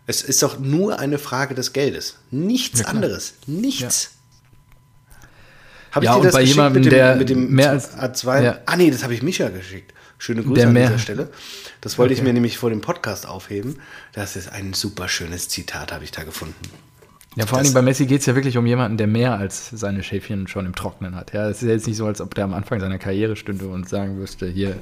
Es 0.07 0.23
ist 0.23 0.43
doch 0.43 0.59
nur 0.59 0.99
eine 0.99 1.19
Frage 1.19 1.55
des 1.55 1.71
Geldes. 1.71 2.17
Nichts 2.31 2.81
ja, 2.81 2.87
anderes. 2.87 3.35
Nichts. 3.47 4.11
Habe 5.91 6.05
ja, 6.05 6.15
ich 6.15 6.21
dir 6.21 6.23
das 6.27 6.33
bei 6.33 6.41
jemandem, 6.41 6.83
mit 6.83 6.91
dem, 6.91 6.95
der 6.95 7.15
mit 7.15 7.29
dem 7.29 7.51
mehr 7.51 7.71
als 7.71 7.97
A2? 7.97 8.43
Ja. 8.43 8.59
Ah 8.65 8.75
nee, 8.75 8.89
das 8.89 9.03
habe 9.03 9.13
ich 9.13 9.21
Micha 9.21 9.49
geschickt. 9.49 9.93
Schöne 10.17 10.43
Grüße 10.43 10.55
der 10.55 10.67
an 10.67 10.75
dieser 10.75 10.99
Stelle. 10.99 11.29
Das 11.81 11.97
wollte 11.97 12.13
okay. 12.13 12.21
ich 12.21 12.27
mir 12.27 12.33
nämlich 12.33 12.57
vor 12.57 12.69
dem 12.69 12.81
Podcast 12.81 13.27
aufheben. 13.27 13.77
Das 14.13 14.35
ist 14.35 14.51
ein 14.51 14.73
super 14.73 15.07
schönes 15.07 15.49
Zitat, 15.49 15.91
habe 15.91 16.03
ich 16.03 16.11
da 16.11 16.23
gefunden. 16.23 16.55
Ja, 17.35 17.45
vor 17.45 17.59
allem 17.59 17.73
bei 17.73 17.81
Messi 17.81 18.05
geht 18.05 18.19
es 18.19 18.25
ja 18.25 18.35
wirklich 18.35 18.57
um 18.57 18.65
jemanden, 18.65 18.97
der 18.97 19.07
mehr 19.07 19.37
als 19.37 19.69
seine 19.69 20.03
Schäfchen 20.03 20.47
schon 20.47 20.65
im 20.65 20.75
Trocknen 20.75 21.15
hat. 21.15 21.33
Ja, 21.33 21.49
es 21.49 21.61
ist 21.61 21.67
ja 21.67 21.73
jetzt 21.73 21.87
nicht 21.87 21.95
so, 21.97 22.05
als 22.05 22.19
ob 22.19 22.35
der 22.35 22.43
am 22.43 22.53
Anfang 22.53 22.79
seiner 22.79 22.99
Karriere 22.99 23.35
stünde 23.35 23.67
und 23.67 23.87
sagen 23.87 24.19
müsste, 24.19 24.47
hier 24.47 24.77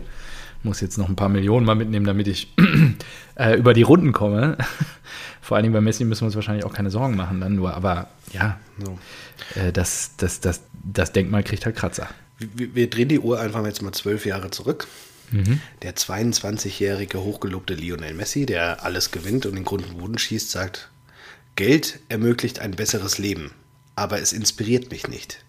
muss 0.64 0.82
jetzt 0.82 0.98
noch 0.98 1.08
ein 1.08 1.16
paar 1.16 1.30
Millionen 1.30 1.66
mal 1.66 1.76
mitnehmen, 1.76 2.06
damit 2.06 2.28
ich 2.28 2.54
äh, 3.36 3.56
über 3.56 3.74
die 3.74 3.84
Runden 3.84 4.12
komme. 4.14 4.58
Vor 5.50 5.58
allem 5.58 5.74
bei 5.74 5.82
Messi 5.82 6.04
müssen 6.06 6.22
wir 6.22 6.26
uns 6.28 6.36
wahrscheinlich 6.36 6.64
auch 6.64 6.74
keine 6.76 6.92
Sorgen 6.92 7.16
machen 7.16 7.42
dann 7.42 7.56
nur. 7.56 7.74
Aber 7.74 8.08
ja, 8.34 8.60
so. 8.78 9.00
äh, 9.60 9.74
das, 9.74 10.12
das, 10.18 10.40
das, 10.40 10.62
das 10.84 11.12
Denkmal 11.12 11.42
kriegt 11.42 11.66
halt 11.66 11.76
Kratzer. 11.76 12.08
Wir, 12.38 12.76
wir 12.76 12.88
drehen 12.88 13.08
die 13.08 13.20
Uhr 13.20 13.40
einfach 13.40 13.66
jetzt 13.66 13.82
mal 13.82 13.92
zwölf 13.92 14.28
Jahre 14.28 14.52
zurück. 14.52 14.88
Mhm. 15.32 15.60
Der 15.82 15.96
22-jährige 15.96 17.24
hochgelobte 17.24 17.74
Lionel 17.74 18.14
Messi, 18.14 18.46
der 18.46 18.84
alles 18.84 19.10
gewinnt 19.10 19.48
und 19.48 19.56
den 19.56 19.66
Grund 19.66 19.88
und 19.88 19.98
Boden 19.98 20.20
schießt, 20.20 20.52
sagt, 20.52 20.92
Geld 21.56 22.00
ermöglicht 22.10 22.60
ein 22.60 22.76
besseres 22.76 23.18
Leben, 23.18 23.50
aber 23.96 24.22
es 24.22 24.34
inspiriert 24.34 24.92
mich 24.92 25.08
nicht. 25.08 25.44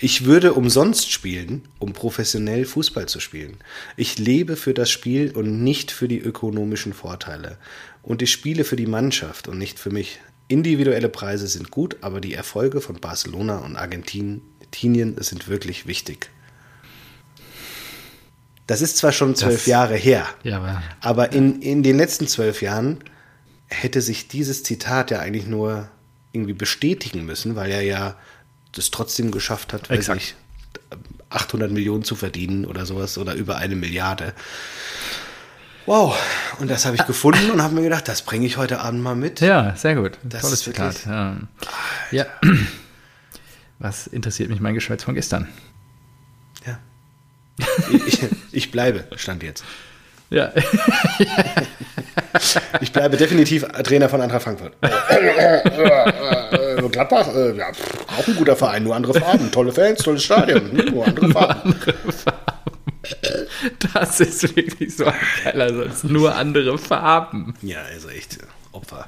Ich 0.00 0.24
würde 0.24 0.52
umsonst 0.52 1.10
spielen, 1.10 1.62
um 1.78 1.92
professionell 1.92 2.64
Fußball 2.64 3.06
zu 3.06 3.20
spielen. 3.20 3.56
Ich 3.96 4.18
lebe 4.18 4.56
für 4.56 4.74
das 4.74 4.90
Spiel 4.90 5.30
und 5.32 5.62
nicht 5.64 5.90
für 5.90 6.08
die 6.08 6.18
ökonomischen 6.18 6.92
Vorteile. 6.92 7.58
Und 8.02 8.22
ich 8.22 8.30
spiele 8.30 8.64
für 8.64 8.76
die 8.76 8.86
Mannschaft 8.86 9.48
und 9.48 9.58
nicht 9.58 9.78
für 9.78 9.90
mich. 9.90 10.20
Individuelle 10.48 11.08
Preise 11.08 11.48
sind 11.48 11.70
gut, 11.70 11.96
aber 12.02 12.20
die 12.20 12.34
Erfolge 12.34 12.80
von 12.80 13.00
Barcelona 13.00 13.58
und 13.58 13.76
Argentinien 13.76 15.16
sind 15.18 15.48
wirklich 15.48 15.86
wichtig. 15.86 16.30
Das 18.66 18.80
ist 18.80 18.96
zwar 18.96 19.12
schon 19.12 19.34
zwölf 19.34 19.64
das, 19.64 19.66
Jahre 19.66 19.96
her, 19.96 20.26
ja, 20.42 20.58
aber, 20.58 20.82
aber 21.00 21.32
in, 21.32 21.62
in 21.62 21.82
den 21.82 21.96
letzten 21.96 22.26
zwölf 22.26 22.62
Jahren 22.62 22.98
hätte 23.68 24.00
sich 24.00 24.28
dieses 24.28 24.64
Zitat 24.64 25.10
ja 25.10 25.20
eigentlich 25.20 25.46
nur 25.46 25.88
irgendwie 26.32 26.52
bestätigen 26.52 27.24
müssen, 27.24 27.56
weil 27.56 27.70
er 27.70 27.82
ja 27.82 28.16
das 28.76 28.90
trotzdem 28.90 29.30
geschafft 29.30 29.72
hat, 29.72 29.90
weiß 29.90 30.10
ich, 30.10 30.34
800 31.30 31.70
Millionen 31.70 32.04
zu 32.04 32.14
verdienen 32.14 32.64
oder 32.66 32.86
sowas 32.86 33.18
oder 33.18 33.34
über 33.34 33.56
eine 33.56 33.76
Milliarde. 33.76 34.32
Wow, 35.86 36.16
und 36.58 36.68
das 36.68 36.84
habe 36.84 36.96
ich 36.96 37.06
gefunden 37.06 37.50
und 37.50 37.62
habe 37.62 37.74
mir 37.74 37.82
gedacht, 37.82 38.08
das 38.08 38.22
bringe 38.22 38.44
ich 38.44 38.56
heute 38.56 38.80
Abend 38.80 39.02
mal 39.02 39.14
mit. 39.14 39.40
Ja, 39.40 39.74
sehr 39.76 39.94
gut. 39.94 40.18
Das 40.24 40.42
Tolles 40.42 40.62
Zitat. 40.62 41.06
Ja. 41.06 41.36
ja. 42.10 42.26
Was 43.78 44.06
interessiert 44.08 44.50
mich 44.50 44.60
mein 44.60 44.74
Geschwätz 44.74 45.04
von 45.04 45.14
gestern? 45.14 45.48
Ja. 46.66 46.78
Ich, 48.06 48.18
ich 48.52 48.70
bleibe, 48.72 49.04
stand 49.16 49.42
jetzt. 49.42 49.64
Ja. 50.28 50.52
ich 52.80 52.92
bleibe 52.92 53.16
definitiv 53.16 53.64
Trainer 53.84 54.08
von 54.08 54.20
Eintracht 54.20 54.42
Frankfurt. 54.42 54.74
Gladbach, 56.90 57.28
äh, 57.34 57.56
ja, 57.56 57.68
auch 57.68 58.26
ein 58.26 58.36
guter 58.36 58.56
Verein, 58.56 58.84
nur 58.84 58.94
andere 58.94 59.14
Farben. 59.14 59.50
Tolle 59.52 59.72
Fans, 59.72 60.00
tolles 60.00 60.24
Stadion, 60.24 60.74
nur 60.92 61.06
andere 61.06 61.30
Farben. 61.30 61.70
Nur 61.70 61.74
andere 61.74 62.12
Farben. 62.12 62.40
Das 63.92 64.20
ist 64.20 64.56
wirklich 64.56 64.96
so 64.96 65.06
ein 65.06 65.14
geiler 65.44 65.72
Satz. 65.74 66.04
Nur 66.04 66.34
andere 66.34 66.76
Farben. 66.78 67.54
Ja, 67.62 67.78
also 67.92 68.08
echt 68.08 68.38
Opfer. 68.72 69.06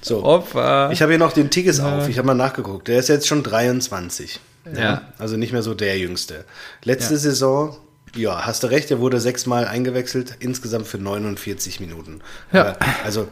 So, 0.00 0.22
Opfer. 0.24 0.90
Ich 0.92 1.02
habe 1.02 1.12
hier 1.12 1.18
noch 1.18 1.32
den 1.32 1.50
Tigges 1.50 1.78
ja. 1.78 1.98
auf. 1.98 2.08
Ich 2.08 2.16
habe 2.16 2.26
mal 2.26 2.34
nachgeguckt. 2.34 2.88
Der 2.88 2.98
ist 2.98 3.08
jetzt 3.08 3.26
schon 3.26 3.42
23. 3.42 4.40
Ja. 4.72 4.80
ja. 4.80 5.02
Also 5.18 5.36
nicht 5.36 5.52
mehr 5.52 5.62
so 5.62 5.74
der 5.74 5.98
Jüngste. 5.98 6.44
Letzte 6.84 7.14
ja. 7.14 7.20
Saison 7.20 7.76
ja, 8.16 8.46
hast 8.46 8.62
du 8.62 8.68
recht, 8.68 8.90
er 8.90 9.00
wurde 9.00 9.20
sechsmal 9.20 9.66
eingewechselt, 9.66 10.36
insgesamt 10.40 10.86
für 10.86 10.98
49 10.98 11.80
Minuten. 11.80 12.20
Ja. 12.52 12.76
also, 13.04 13.28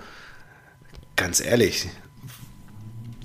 ganz 1.16 1.40
ehrlich, 1.40 1.88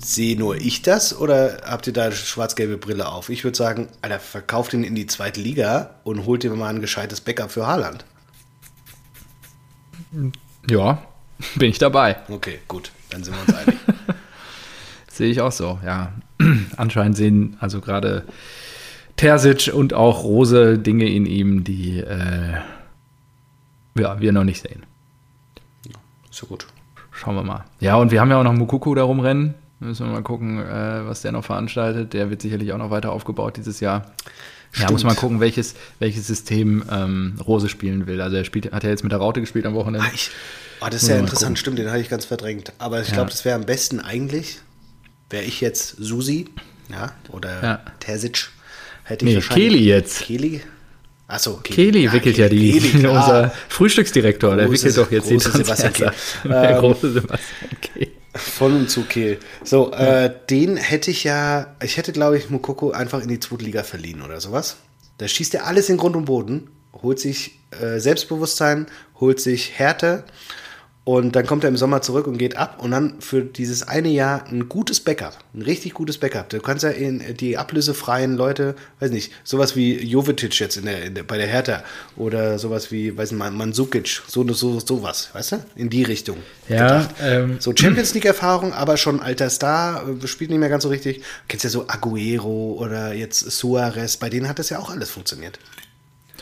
sehe 0.08 0.38
nur 0.38 0.56
ich 0.56 0.80
das 0.80 1.14
oder 1.14 1.60
habt 1.66 1.86
ihr 1.86 1.92
da 1.92 2.10
schwarz-gelbe 2.10 2.78
Brille 2.78 3.08
auf? 3.08 3.28
Ich 3.28 3.44
würde 3.44 3.56
sagen, 3.56 3.88
Alter, 4.00 4.18
verkauft 4.18 4.72
ihn 4.72 4.82
in 4.82 4.94
die 4.94 5.06
zweite 5.06 5.38
Liga 5.38 5.96
und 6.02 6.24
holt 6.24 6.42
dir 6.42 6.50
mal 6.54 6.70
ein 6.70 6.80
gescheites 6.80 7.20
Backup 7.20 7.50
für 7.50 7.66
Haaland. 7.66 8.06
Ja, 10.66 11.02
bin 11.56 11.68
ich 11.68 11.78
dabei. 11.78 12.16
Okay, 12.28 12.60
gut, 12.68 12.90
dann 13.10 13.22
sind 13.22 13.34
wir 13.34 13.40
uns 13.42 13.54
einig. 13.54 13.78
Sehe 15.12 15.28
ich 15.28 15.42
auch 15.42 15.52
so, 15.52 15.78
ja. 15.84 16.12
Anscheinend 16.76 17.16
sehen 17.16 17.56
also 17.60 17.80
gerade 17.80 18.24
Terzic 19.16 19.74
und 19.74 19.92
auch 19.92 20.22
Rose 20.22 20.78
Dinge 20.78 21.08
in 21.08 21.26
ihm, 21.26 21.64
die 21.64 21.98
äh, 21.98 22.54
ja, 23.98 24.20
wir 24.20 24.32
noch 24.32 24.44
nicht 24.44 24.62
sehen. 24.62 24.84
Ja, 25.84 25.98
so 26.30 26.46
gut. 26.46 26.66
Schauen 27.10 27.34
wir 27.34 27.42
mal. 27.42 27.64
Ja, 27.80 27.96
und 27.96 28.12
wir 28.12 28.20
haben 28.20 28.30
ja 28.30 28.38
auch 28.38 28.44
noch 28.44 28.52
Mukuku 28.52 28.94
da 28.94 29.02
rumrennen. 29.02 29.54
Müssen 29.80 30.06
wir 30.06 30.12
mal 30.12 30.22
gucken, 30.22 30.58
äh, 30.58 31.06
was 31.06 31.22
der 31.22 31.32
noch 31.32 31.44
veranstaltet. 31.44 32.12
Der 32.12 32.30
wird 32.30 32.42
sicherlich 32.42 32.72
auch 32.72 32.78
noch 32.78 32.90
weiter 32.90 33.12
aufgebaut 33.12 33.56
dieses 33.56 33.80
Jahr. 33.80 34.12
Stimmt. 34.72 34.88
Ja, 34.88 34.92
muss 34.92 35.04
man 35.04 35.16
gucken, 35.16 35.40
welches, 35.40 35.74
welches 35.98 36.26
System 36.26 36.84
ähm, 36.90 37.38
Rose 37.46 37.68
spielen 37.68 38.06
will. 38.06 38.20
Also 38.20 38.36
er 38.36 38.44
spielt, 38.44 38.72
hat 38.72 38.84
ja 38.84 38.90
jetzt 38.90 39.02
mit 39.02 39.12
der 39.12 39.18
Raute 39.18 39.40
gespielt 39.40 39.66
am 39.66 39.74
Wochenende. 39.74 40.06
Ah, 40.06 40.10
ich, 40.12 40.30
oh, 40.80 40.86
das 40.90 41.02
ist 41.02 41.08
ja 41.08 41.18
interessant, 41.18 41.58
stimmt, 41.58 41.78
den 41.78 41.88
hatte 41.88 42.00
ich 42.00 42.10
ganz 42.10 42.24
verdrängt. 42.24 42.72
Aber 42.78 43.00
ich 43.00 43.08
ja. 43.08 43.14
glaube, 43.14 43.30
das 43.30 43.44
wäre 43.44 43.56
am 43.56 43.64
besten 43.64 44.00
eigentlich, 44.00 44.60
wäre 45.30 45.44
ich 45.44 45.60
jetzt 45.60 45.96
Susi, 45.98 46.48
ja, 46.90 47.12
oder 47.30 47.62
ja. 47.62 47.80
Terzic, 48.00 48.50
Hätte 49.08 49.26
ich 49.26 49.36
nee, 49.36 49.54
Keli 49.54 49.84
jetzt. 49.84 50.20
Keli? 50.20 50.60
Achso, 51.28 51.60
Kelly 51.62 52.04
ja, 52.04 52.12
wickelt 52.12 52.36
ja 52.36 52.48
die, 52.48 52.78
Kelly, 52.78 53.06
unser 53.08 53.50
Frühstücksdirektor, 53.70 54.54
der 54.54 54.70
wickelt 54.70 54.96
doch 54.98 55.10
jetzt 55.10 55.30
die 55.30 55.38
Sebastian 55.38 55.92
Kehl. 55.94 56.12
Der 56.44 56.70
ähm, 56.72 56.78
große 56.78 57.12
Sebastian 57.12 57.70
Kehl. 57.80 58.17
Von 58.34 58.76
und 58.76 58.90
zu 58.90 59.04
Kehl. 59.04 59.38
So, 59.64 59.90
ja. 59.90 60.24
äh, 60.24 60.34
den 60.50 60.76
hätte 60.76 61.10
ich 61.10 61.24
ja, 61.24 61.74
ich 61.82 61.96
hätte, 61.96 62.12
glaube 62.12 62.38
ich, 62.38 62.50
Mukoko 62.50 62.90
einfach 62.90 63.22
in 63.22 63.28
die 63.28 63.40
zweite 63.40 63.64
Liga 63.64 63.82
verliehen 63.82 64.22
oder 64.22 64.40
sowas. 64.40 64.76
Da 65.18 65.26
schießt 65.26 65.54
er 65.54 65.66
alles 65.66 65.88
in 65.88 65.96
Grund 65.96 66.14
und 66.14 66.26
Boden, 66.26 66.70
holt 67.02 67.18
sich 67.18 67.58
äh, 67.70 67.98
Selbstbewusstsein, 67.98 68.86
holt 69.18 69.40
sich 69.40 69.78
Härte 69.78 70.24
und 71.08 71.36
dann 71.36 71.46
kommt 71.46 71.64
er 71.64 71.70
im 71.70 71.78
Sommer 71.78 72.02
zurück 72.02 72.26
und 72.26 72.36
geht 72.36 72.58
ab 72.58 72.80
und 72.82 72.90
dann 72.90 73.14
für 73.20 73.40
dieses 73.40 73.88
eine 73.88 74.10
Jahr 74.10 74.44
ein 74.48 74.68
gutes 74.68 75.00
Backup, 75.00 75.38
ein 75.54 75.62
richtig 75.62 75.94
gutes 75.94 76.18
Backup. 76.18 76.50
Du 76.50 76.60
kannst 76.60 76.84
ja 76.84 76.90
in 76.90 77.34
die 77.34 77.56
ablösefreien 77.56 78.36
Leute, 78.36 78.74
weiß 79.00 79.10
nicht, 79.10 79.32
sowas 79.42 79.74
wie 79.74 79.98
Jovetic 80.04 80.60
jetzt 80.60 80.76
in 80.76 80.84
der, 80.84 81.04
in 81.04 81.14
der, 81.14 81.22
bei 81.22 81.38
der 81.38 81.46
Hertha 81.46 81.82
oder 82.14 82.58
sowas 82.58 82.92
wie, 82.92 83.16
weiß 83.16 83.32
nicht, 83.32 83.52
Mansukic, 83.52 84.20
so, 84.28 84.46
so, 84.52 84.80
sowas, 84.80 85.30
weißt 85.32 85.52
du? 85.52 85.56
In 85.76 85.88
die 85.88 86.02
Richtung. 86.02 86.36
Ja. 86.68 87.08
Ähm, 87.22 87.56
so 87.58 87.74
Champions 87.74 88.12
League-Erfahrung, 88.12 88.74
aber 88.74 88.98
schon 88.98 89.20
alter 89.20 89.48
Star, 89.48 90.06
äh, 90.06 90.26
spielt 90.26 90.50
nicht 90.50 90.60
mehr 90.60 90.68
ganz 90.68 90.82
so 90.82 90.90
richtig. 90.90 91.20
Du 91.20 91.22
kennst 91.48 91.64
ja 91.64 91.70
so 91.70 91.88
Aguero 91.88 92.76
oder 92.78 93.14
jetzt 93.14 93.50
Suarez, 93.50 94.18
bei 94.18 94.28
denen 94.28 94.46
hat 94.46 94.58
das 94.58 94.68
ja 94.68 94.78
auch 94.78 94.90
alles 94.90 95.08
funktioniert. 95.08 95.58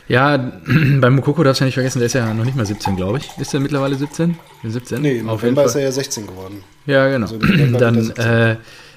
Ja, 0.09 0.53
beim 1.01 1.15
Mukoko 1.15 1.43
darfst 1.43 1.61
du 1.61 1.65
ja 1.65 1.67
nicht 1.67 1.75
vergessen, 1.75 1.99
der 1.99 2.07
ist 2.07 2.13
ja 2.13 2.33
noch 2.33 2.45
nicht 2.45 2.57
mal 2.57 2.67
17, 2.67 2.97
glaube 2.97 3.19
ich. 3.19 3.31
Ist 3.39 3.53
der 3.53 3.61
mittlerweile 3.61 3.97
17? 3.97 4.37
17? 4.65 5.03
Nee, 5.03 5.19
im 5.19 5.29
Auf 5.29 5.43
November 5.43 5.65
ist 5.65 5.75
er 5.75 5.83
ja 5.83 5.93
16 5.93 6.27
geworden. 6.27 6.63
Ja, 6.87 7.09
genau. 7.09 7.27
Also 7.27 7.39
Dann, 7.79 8.11
äh, 8.13 8.57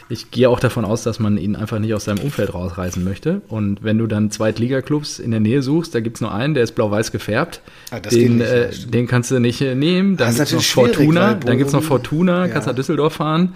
ich 0.10 0.32
gehe 0.32 0.50
auch 0.50 0.60
davon 0.60 0.86
aus, 0.86 1.04
dass 1.04 1.19
man 1.19 1.38
ihn 1.38 1.56
einfach 1.56 1.80
nicht 1.80 1.93
aus 1.93 2.06
seinem 2.06 2.19
Umfeld 2.19 2.54
rausreißen 2.54 3.04
möchte. 3.04 3.41
Und 3.48 3.84
wenn 3.84 3.98
du 3.98 4.08
dann 4.08 4.32
Zweitliga-Clubs 4.32 5.19
in 5.19 5.32
der 5.32 5.39
Nähe 5.39 5.62
suchst, 5.62 5.93
da 5.93 6.00
gibt 6.00 6.17
es 6.17 6.22
nur 6.22 6.34
einen, 6.34 6.54
der 6.54 6.63
ist 6.63 6.74
blau-weiß 6.74 7.12
gefärbt. 7.12 7.62
Ah, 7.91 8.00
den, 8.00 8.38
nicht, 8.38 8.48
äh, 8.48 8.69
den 8.88 9.08
kannst 9.08 9.32
du 9.32 9.39
nicht 9.39 9.62
äh, 9.62 9.76
nehmen. 9.76 10.17
Dann 10.17 10.36
gibt 10.36 10.48
es 10.48 10.54
noch 10.54 10.63
Fortuna. 10.63 11.34
Dann 11.36 11.58
gibt 11.58 11.67
es 11.67 11.74
noch 11.74 11.84
Fortuna, 11.84 12.45
ja. 12.45 12.52
kannst 12.52 12.67
nach 12.67 12.76
Düsseldorf 12.76 13.13
fahren 13.13 13.56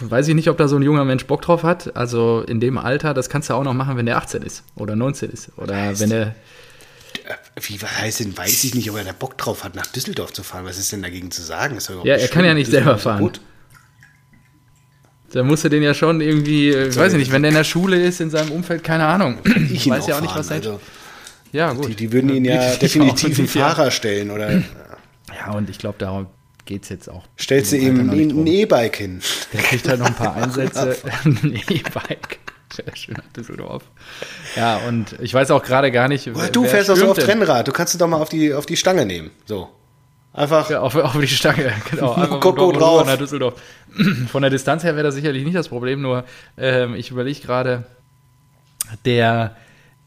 weiß 0.00 0.28
ich 0.28 0.34
nicht, 0.34 0.48
ob 0.48 0.58
da 0.58 0.68
so 0.68 0.76
ein 0.76 0.82
junger 0.82 1.04
Mensch 1.04 1.26
Bock 1.26 1.42
drauf 1.42 1.62
hat. 1.62 1.96
Also 1.96 2.44
in 2.46 2.60
dem 2.60 2.78
Alter, 2.78 3.14
das 3.14 3.28
kannst 3.28 3.50
du 3.50 3.54
auch 3.54 3.64
noch 3.64 3.74
machen, 3.74 3.96
wenn 3.96 4.06
der 4.06 4.16
18 4.16 4.42
ist 4.42 4.64
oder 4.76 4.96
19 4.96 5.30
ist. 5.30 5.50
Oder 5.56 5.76
heißt, 5.76 6.00
wenn 6.00 6.10
er. 6.10 6.34
Äh, 7.30 7.60
wie 7.62 7.78
heißt 7.78 8.20
denn, 8.20 8.36
weiß 8.36 8.64
ich 8.64 8.74
nicht, 8.74 8.90
ob 8.90 8.96
er 8.96 9.04
da 9.04 9.12
Bock 9.12 9.38
drauf 9.38 9.64
hat, 9.64 9.74
nach 9.74 9.86
Düsseldorf 9.86 10.32
zu 10.32 10.42
fahren. 10.42 10.64
Was 10.64 10.78
ist 10.78 10.92
denn 10.92 11.02
dagegen 11.02 11.30
zu 11.30 11.42
sagen? 11.42 11.78
ja, 12.04 12.16
er 12.16 12.28
kann 12.28 12.44
ja 12.44 12.54
nicht 12.54 12.70
selber 12.70 12.98
fahren. 12.98 13.20
Gut. 13.20 13.40
Da 15.32 15.44
musst 15.44 15.62
du 15.64 15.68
den 15.68 15.82
ja 15.82 15.94
schon 15.94 16.20
irgendwie, 16.20 16.70
ich 16.70 16.96
weiß 16.96 17.12
nicht, 17.12 17.30
wenn 17.30 17.42
der 17.42 17.50
in 17.50 17.56
der 17.56 17.64
Schule 17.64 18.02
ist, 18.02 18.20
in 18.20 18.30
seinem 18.30 18.50
Umfeld, 18.50 18.82
keine 18.82 19.06
Ahnung. 19.06 19.38
Ich 19.72 19.88
weiß 19.88 20.08
ja 20.08 20.16
auch 20.16 20.20
nicht, 20.20 20.34
was 20.34 20.48
sein. 20.48 20.58
Also, 20.58 20.80
ja, 21.52 21.72
gut. 21.72 21.88
Die, 21.88 21.94
die 21.94 22.12
würden 22.12 22.30
ihn 22.34 22.44
ja 22.46 22.74
definitiv 22.76 23.38
einen 23.38 23.48
Fahrer 23.48 23.90
stellen, 23.90 24.30
oder? 24.30 24.62
Ja, 25.36 25.52
und 25.52 25.70
ich 25.70 25.78
glaube, 25.78 25.98
darum 25.98 26.26
geht 26.64 26.82
es 26.82 26.88
jetzt 26.88 27.08
auch. 27.08 27.24
Stellst 27.38 27.72
du 27.72 27.76
ihm 27.76 28.10
ein 28.10 28.46
E-Bike 28.46 28.96
hin? 28.96 29.20
Der 29.52 29.62
kriegt 29.62 29.88
halt 29.88 30.00
noch 30.00 30.06
ein 30.06 30.14
paar 30.14 30.34
Einsätze. 30.42 30.96
ein 31.24 31.60
E-Bike. 31.68 32.38
Schön 32.94 33.16
nach 33.16 33.32
Düsseldorf. 33.32 33.82
Ja, 34.56 34.78
und 34.88 35.16
ich 35.20 35.34
weiß 35.34 35.50
auch 35.50 35.62
gerade 35.62 35.90
gar 35.90 36.08
nicht. 36.08 36.34
Wer, 36.34 36.50
du 36.50 36.64
fährst 36.64 36.88
doch 36.88 36.96
so 36.96 37.10
auf 37.10 37.18
Rennrad. 37.18 37.66
Du 37.68 37.72
kannst 37.72 37.94
es 37.94 37.98
doch 37.98 38.08
mal 38.08 38.18
auf 38.18 38.28
die, 38.28 38.54
auf 38.54 38.66
die 38.66 38.76
Stange 38.76 39.06
nehmen. 39.06 39.30
So. 39.44 39.68
Einfach. 40.32 40.70
Ja, 40.70 40.80
auf, 40.80 40.94
auf 40.94 41.18
die 41.18 41.26
Stange, 41.26 41.72
genau. 41.90 42.14
Koko 42.40 42.72
drauf. 42.72 43.06
Nach 43.06 43.16
Düsseldorf. 43.16 43.60
Von 44.30 44.42
der 44.42 44.50
Distanz 44.50 44.84
her 44.84 44.94
wäre 44.94 45.04
das 45.04 45.14
sicherlich 45.14 45.44
nicht 45.44 45.56
das 45.56 45.68
Problem, 45.68 46.00
nur 46.00 46.24
ähm, 46.56 46.94
ich 46.94 47.10
überlege 47.10 47.40
gerade, 47.40 47.84
der 49.04 49.56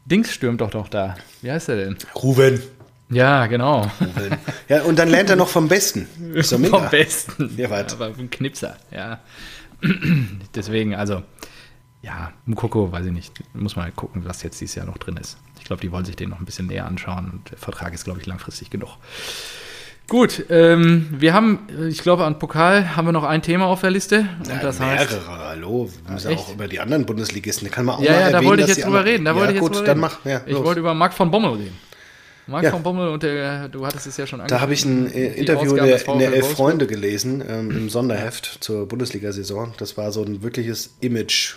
Dings 0.06 0.32
stürmt 0.32 0.60
doch 0.60 0.70
doch 0.70 0.88
da. 0.88 1.16
Wie 1.42 1.50
heißt 1.50 1.68
der 1.68 1.76
denn? 1.76 1.96
Ruben. 2.14 2.62
Ja, 3.10 3.46
genau. 3.46 3.90
Ja, 4.68 4.82
und 4.82 4.98
dann 4.98 5.08
lernt 5.08 5.30
er 5.30 5.36
noch 5.36 5.48
vom 5.48 5.68
Besten. 5.68 6.08
Vom 6.42 6.90
Besten. 6.90 7.54
Ja, 7.56 7.70
warte. 7.70 7.94
Aber 7.94 8.06
ein 8.06 8.30
Knipser, 8.30 8.76
ja. 8.90 9.20
Deswegen, 10.54 10.94
also, 10.94 11.22
ja, 12.04 12.32
Mukoko, 12.44 12.92
weiß 12.92 13.06
ich 13.06 13.12
nicht. 13.12 13.32
Muss 13.54 13.76
mal 13.76 13.90
gucken, 13.90 14.24
was 14.26 14.42
jetzt 14.42 14.60
dieses 14.60 14.74
Jahr 14.74 14.86
noch 14.86 14.98
drin 14.98 15.16
ist. 15.16 15.38
Ich 15.58 15.64
glaube, 15.64 15.80
die 15.80 15.90
wollen 15.90 16.04
sich 16.04 16.16
den 16.16 16.30
noch 16.30 16.38
ein 16.38 16.44
bisschen 16.44 16.66
näher 16.66 16.86
anschauen 16.86 17.30
und 17.32 17.50
der 17.50 17.58
Vertrag 17.58 17.94
ist, 17.94 18.04
glaube 18.04 18.20
ich, 18.20 18.26
langfristig 18.26 18.70
genug. 18.70 18.90
Gut, 20.06 20.44
ähm, 20.50 21.08
wir 21.10 21.32
haben, 21.32 21.60
ich 21.88 22.02
glaube, 22.02 22.26
an 22.26 22.38
Pokal 22.38 22.94
haben 22.94 23.06
wir 23.06 23.12
noch 23.12 23.24
ein 23.24 23.40
Thema 23.40 23.64
auf 23.64 23.80
der 23.80 23.90
Liste. 23.90 24.28
Und 24.38 24.48
ja, 24.48 24.58
das 24.60 24.78
mehrere, 24.78 24.98
heißt, 24.98 25.20
hallo. 25.26 25.88
Wir 26.04 26.12
müssen 26.12 26.30
Echt? 26.30 26.40
auch 26.40 26.52
über 26.52 26.68
die 26.68 26.78
anderen 26.78 27.06
Bundesligisten. 27.06 27.68
Da 27.68 27.74
kann 27.74 27.86
man 27.86 27.94
auch 27.96 28.00
ja, 28.02 28.10
mal 28.10 28.12
ja, 28.12 28.20
erwähnen, 28.20 28.42
da 28.42 28.48
wollte 28.48 28.62
ich 28.62 28.68
jetzt 28.68 28.84
drüber 28.84 29.04
reden. 29.06 29.24
Da 29.24 29.30
ja, 29.30 29.36
wollte 29.38 29.52
ich 29.54 29.60
jetzt 29.62 29.72
gut, 29.72 29.88
dann 29.88 29.98
mach. 29.98 30.22
Ja, 30.26 30.42
ich 30.44 30.56
wollte 30.56 30.80
über 30.80 30.92
Marc 30.92 31.14
von 31.14 31.30
Bommel 31.30 31.52
reden. 31.52 31.78
Marc 32.46 32.64
ja. 32.64 32.70
von 32.70 32.82
Bommel 32.82 33.08
und 33.08 33.22
der, 33.22 33.68
du 33.68 33.86
hattest 33.86 34.06
es 34.06 34.18
ja 34.18 34.26
schon 34.26 34.42
Da 34.46 34.60
habe 34.60 34.74
ich 34.74 34.84
ein 34.84 35.10
äh, 35.10 35.28
Interview 35.28 35.70
in 35.70 35.86
der, 35.86 36.06
in 36.06 36.18
der 36.18 36.34
Elf 36.34 36.52
Freunde 36.52 36.86
gelesen, 36.86 37.42
ähm, 37.48 37.70
im 37.70 37.88
Sonderheft 37.88 38.58
zur 38.60 38.86
Bundesliga-Saison. 38.86 39.72
Das 39.78 39.96
war 39.96 40.12
so 40.12 40.22
ein 40.22 40.42
wirkliches 40.42 40.94
Image, 41.00 41.54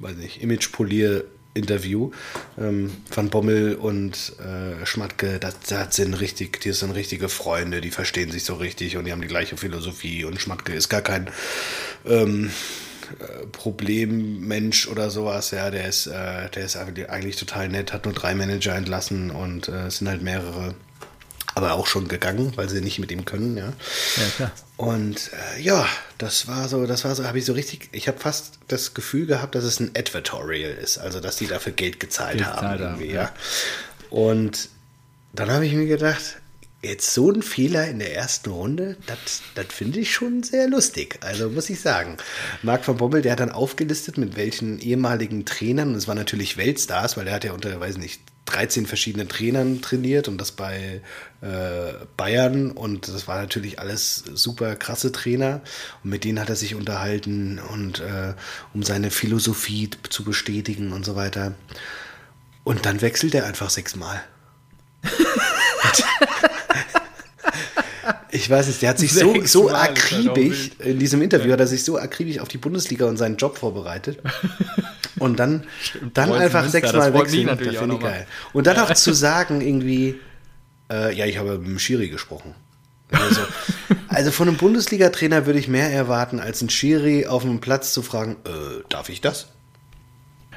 weiß 0.00 0.16
nicht, 0.16 0.42
Image-Polier-Interview. 0.42 2.10
Ähm, 2.58 2.90
Van 3.14 3.30
Bommel 3.30 3.74
und 3.74 4.34
äh, 4.40 4.84
Schmatke, 4.86 5.38
das, 5.38 5.60
das, 5.68 5.96
sind 5.96 6.14
richtig, 6.14 6.60
die 6.60 6.72
sind 6.72 6.92
richtige 6.92 7.28
Freunde, 7.28 7.80
die 7.80 7.90
verstehen 7.90 8.30
sich 8.30 8.44
so 8.44 8.54
richtig 8.54 8.96
und 8.96 9.04
die 9.04 9.12
haben 9.12 9.22
die 9.22 9.28
gleiche 9.28 9.56
Philosophie 9.56 10.24
und 10.24 10.40
Schmatke 10.40 10.72
ist 10.72 10.88
gar 10.88 11.02
kein 11.02 11.30
ähm, 12.06 12.50
Problemmensch 13.52 14.86
oder 14.86 15.10
sowas, 15.10 15.50
ja, 15.50 15.70
der 15.70 15.88
ist, 15.88 16.06
äh, 16.06 16.48
der 16.50 16.64
ist 16.64 16.76
eigentlich 16.76 17.36
total 17.36 17.68
nett, 17.68 17.92
hat 17.92 18.04
nur 18.04 18.14
drei 18.14 18.34
Manager 18.34 18.74
entlassen 18.74 19.30
und 19.30 19.68
äh, 19.68 19.86
es 19.86 19.98
sind 19.98 20.08
halt 20.08 20.22
mehrere, 20.22 20.74
aber 21.60 21.74
auch 21.74 21.86
schon 21.86 22.08
gegangen, 22.08 22.52
weil 22.56 22.68
sie 22.68 22.80
nicht 22.80 22.98
mit 22.98 23.12
ihm 23.12 23.24
können, 23.24 23.56
ja. 23.56 23.72
Ja, 24.16 24.28
klar. 24.36 24.52
Und 24.76 25.30
äh, 25.56 25.60
ja, 25.60 25.86
das 26.16 26.48
war 26.48 26.68
so, 26.68 26.86
das 26.86 27.04
war 27.04 27.14
so, 27.14 27.24
habe 27.24 27.38
ich 27.38 27.44
so 27.44 27.52
richtig, 27.52 27.90
ich 27.92 28.08
habe 28.08 28.18
fast 28.18 28.54
das 28.68 28.94
Gefühl 28.94 29.26
gehabt, 29.26 29.54
dass 29.54 29.64
es 29.64 29.78
ein 29.78 29.90
Advertorial 29.96 30.72
ist, 30.72 30.98
also 30.98 31.20
dass 31.20 31.36
die 31.36 31.46
dafür 31.46 31.72
Geld 31.72 32.00
gezahlt, 32.00 32.38
Geld 32.38 32.46
haben, 32.46 32.66
haben 32.66 33.04
ja. 33.04 33.12
ja. 33.12 33.32
Und 34.08 34.70
dann 35.32 35.50
habe 35.50 35.66
ich 35.66 35.74
mir 35.74 35.86
gedacht, 35.86 36.38
Jetzt 36.82 37.12
so 37.12 37.30
ein 37.30 37.42
Fehler 37.42 37.88
in 37.88 37.98
der 37.98 38.16
ersten 38.16 38.48
Runde, 38.48 38.96
das 39.06 39.66
finde 39.68 40.00
ich 40.00 40.14
schon 40.14 40.42
sehr 40.42 40.66
lustig. 40.66 41.18
Also 41.20 41.50
muss 41.50 41.68
ich 41.68 41.80
sagen. 41.80 42.16
Marc 42.62 42.86
von 42.86 42.96
Bommel, 42.96 43.20
der 43.20 43.32
hat 43.32 43.40
dann 43.40 43.52
aufgelistet, 43.52 44.16
mit 44.16 44.34
welchen 44.36 44.78
ehemaligen 44.78 45.44
Trainern, 45.44 45.90
und 45.90 45.96
es 45.96 46.08
waren 46.08 46.16
natürlich 46.16 46.56
Weltstars, 46.56 47.18
weil 47.18 47.28
er 47.28 47.34
hat 47.34 47.44
ja 47.44 47.52
unter, 47.52 47.78
weiß 47.78 47.98
nicht, 47.98 48.22
13 48.46 48.86
verschiedenen 48.86 49.28
Trainern 49.28 49.82
trainiert 49.82 50.26
und 50.26 50.38
das 50.38 50.52
bei 50.52 51.02
äh, 51.42 51.92
Bayern 52.16 52.70
und 52.72 53.08
das 53.08 53.28
war 53.28 53.40
natürlich 53.40 53.78
alles 53.78 54.24
super 54.34 54.74
krasse 54.74 55.12
Trainer 55.12 55.60
und 56.02 56.10
mit 56.10 56.24
denen 56.24 56.40
hat 56.40 56.48
er 56.48 56.56
sich 56.56 56.74
unterhalten 56.74 57.58
und 57.58 58.00
äh, 58.00 58.34
um 58.74 58.82
seine 58.82 59.10
Philosophie 59.10 59.90
zu 60.08 60.24
bestätigen 60.24 60.92
und 60.92 61.04
so 61.04 61.14
weiter. 61.14 61.54
Und 62.64 62.86
dann 62.86 63.02
wechselt 63.02 63.34
er 63.34 63.44
einfach 63.44 63.70
sechsmal. 63.70 64.20
Ich 68.32 68.48
weiß 68.48 68.68
nicht, 68.68 68.82
der 68.82 68.90
hat 68.90 68.98
sich 68.98 69.12
so, 69.12 69.34
so 69.44 69.70
akribisch, 69.70 70.70
in 70.78 70.98
diesem 70.98 71.22
Interview 71.22 71.52
hat 71.52 71.60
er 71.60 71.66
sich 71.66 71.84
so 71.84 71.98
akribisch 71.98 72.38
auf 72.38 72.48
die 72.48 72.58
Bundesliga 72.58 73.06
und 73.06 73.16
seinen 73.16 73.36
Job 73.36 73.58
vorbereitet. 73.58 74.18
Und 75.18 75.38
dann, 75.38 75.64
dann 76.14 76.32
einfach 76.32 76.66
sechsmal 76.66 77.12
wechseln. 77.12 77.46
Das 77.46 77.58
finde 77.58 77.94
ich 77.96 78.00
geil. 78.00 78.26
Und 78.54 78.66
dann 78.66 78.78
auch 78.78 78.94
zu 78.94 79.12
sagen, 79.12 79.60
irgendwie, 79.60 80.18
äh, 80.90 81.14
ja, 81.14 81.26
ich 81.26 81.36
habe 81.36 81.58
mit 81.58 81.68
dem 81.68 81.78
Schiri 81.78 82.08
gesprochen. 82.08 82.54
Also, 83.10 83.42
also 84.08 84.30
von 84.30 84.48
einem 84.48 84.56
Bundesliga-Trainer 84.56 85.44
würde 85.44 85.58
ich 85.58 85.68
mehr 85.68 85.92
erwarten, 85.92 86.40
als 86.40 86.62
ein 86.62 86.70
Schiri 86.70 87.26
auf 87.26 87.42
dem 87.42 87.60
Platz 87.60 87.92
zu 87.92 88.00
fragen, 88.00 88.36
äh, 88.46 88.82
darf 88.88 89.10
ich 89.10 89.20
das? 89.20 89.48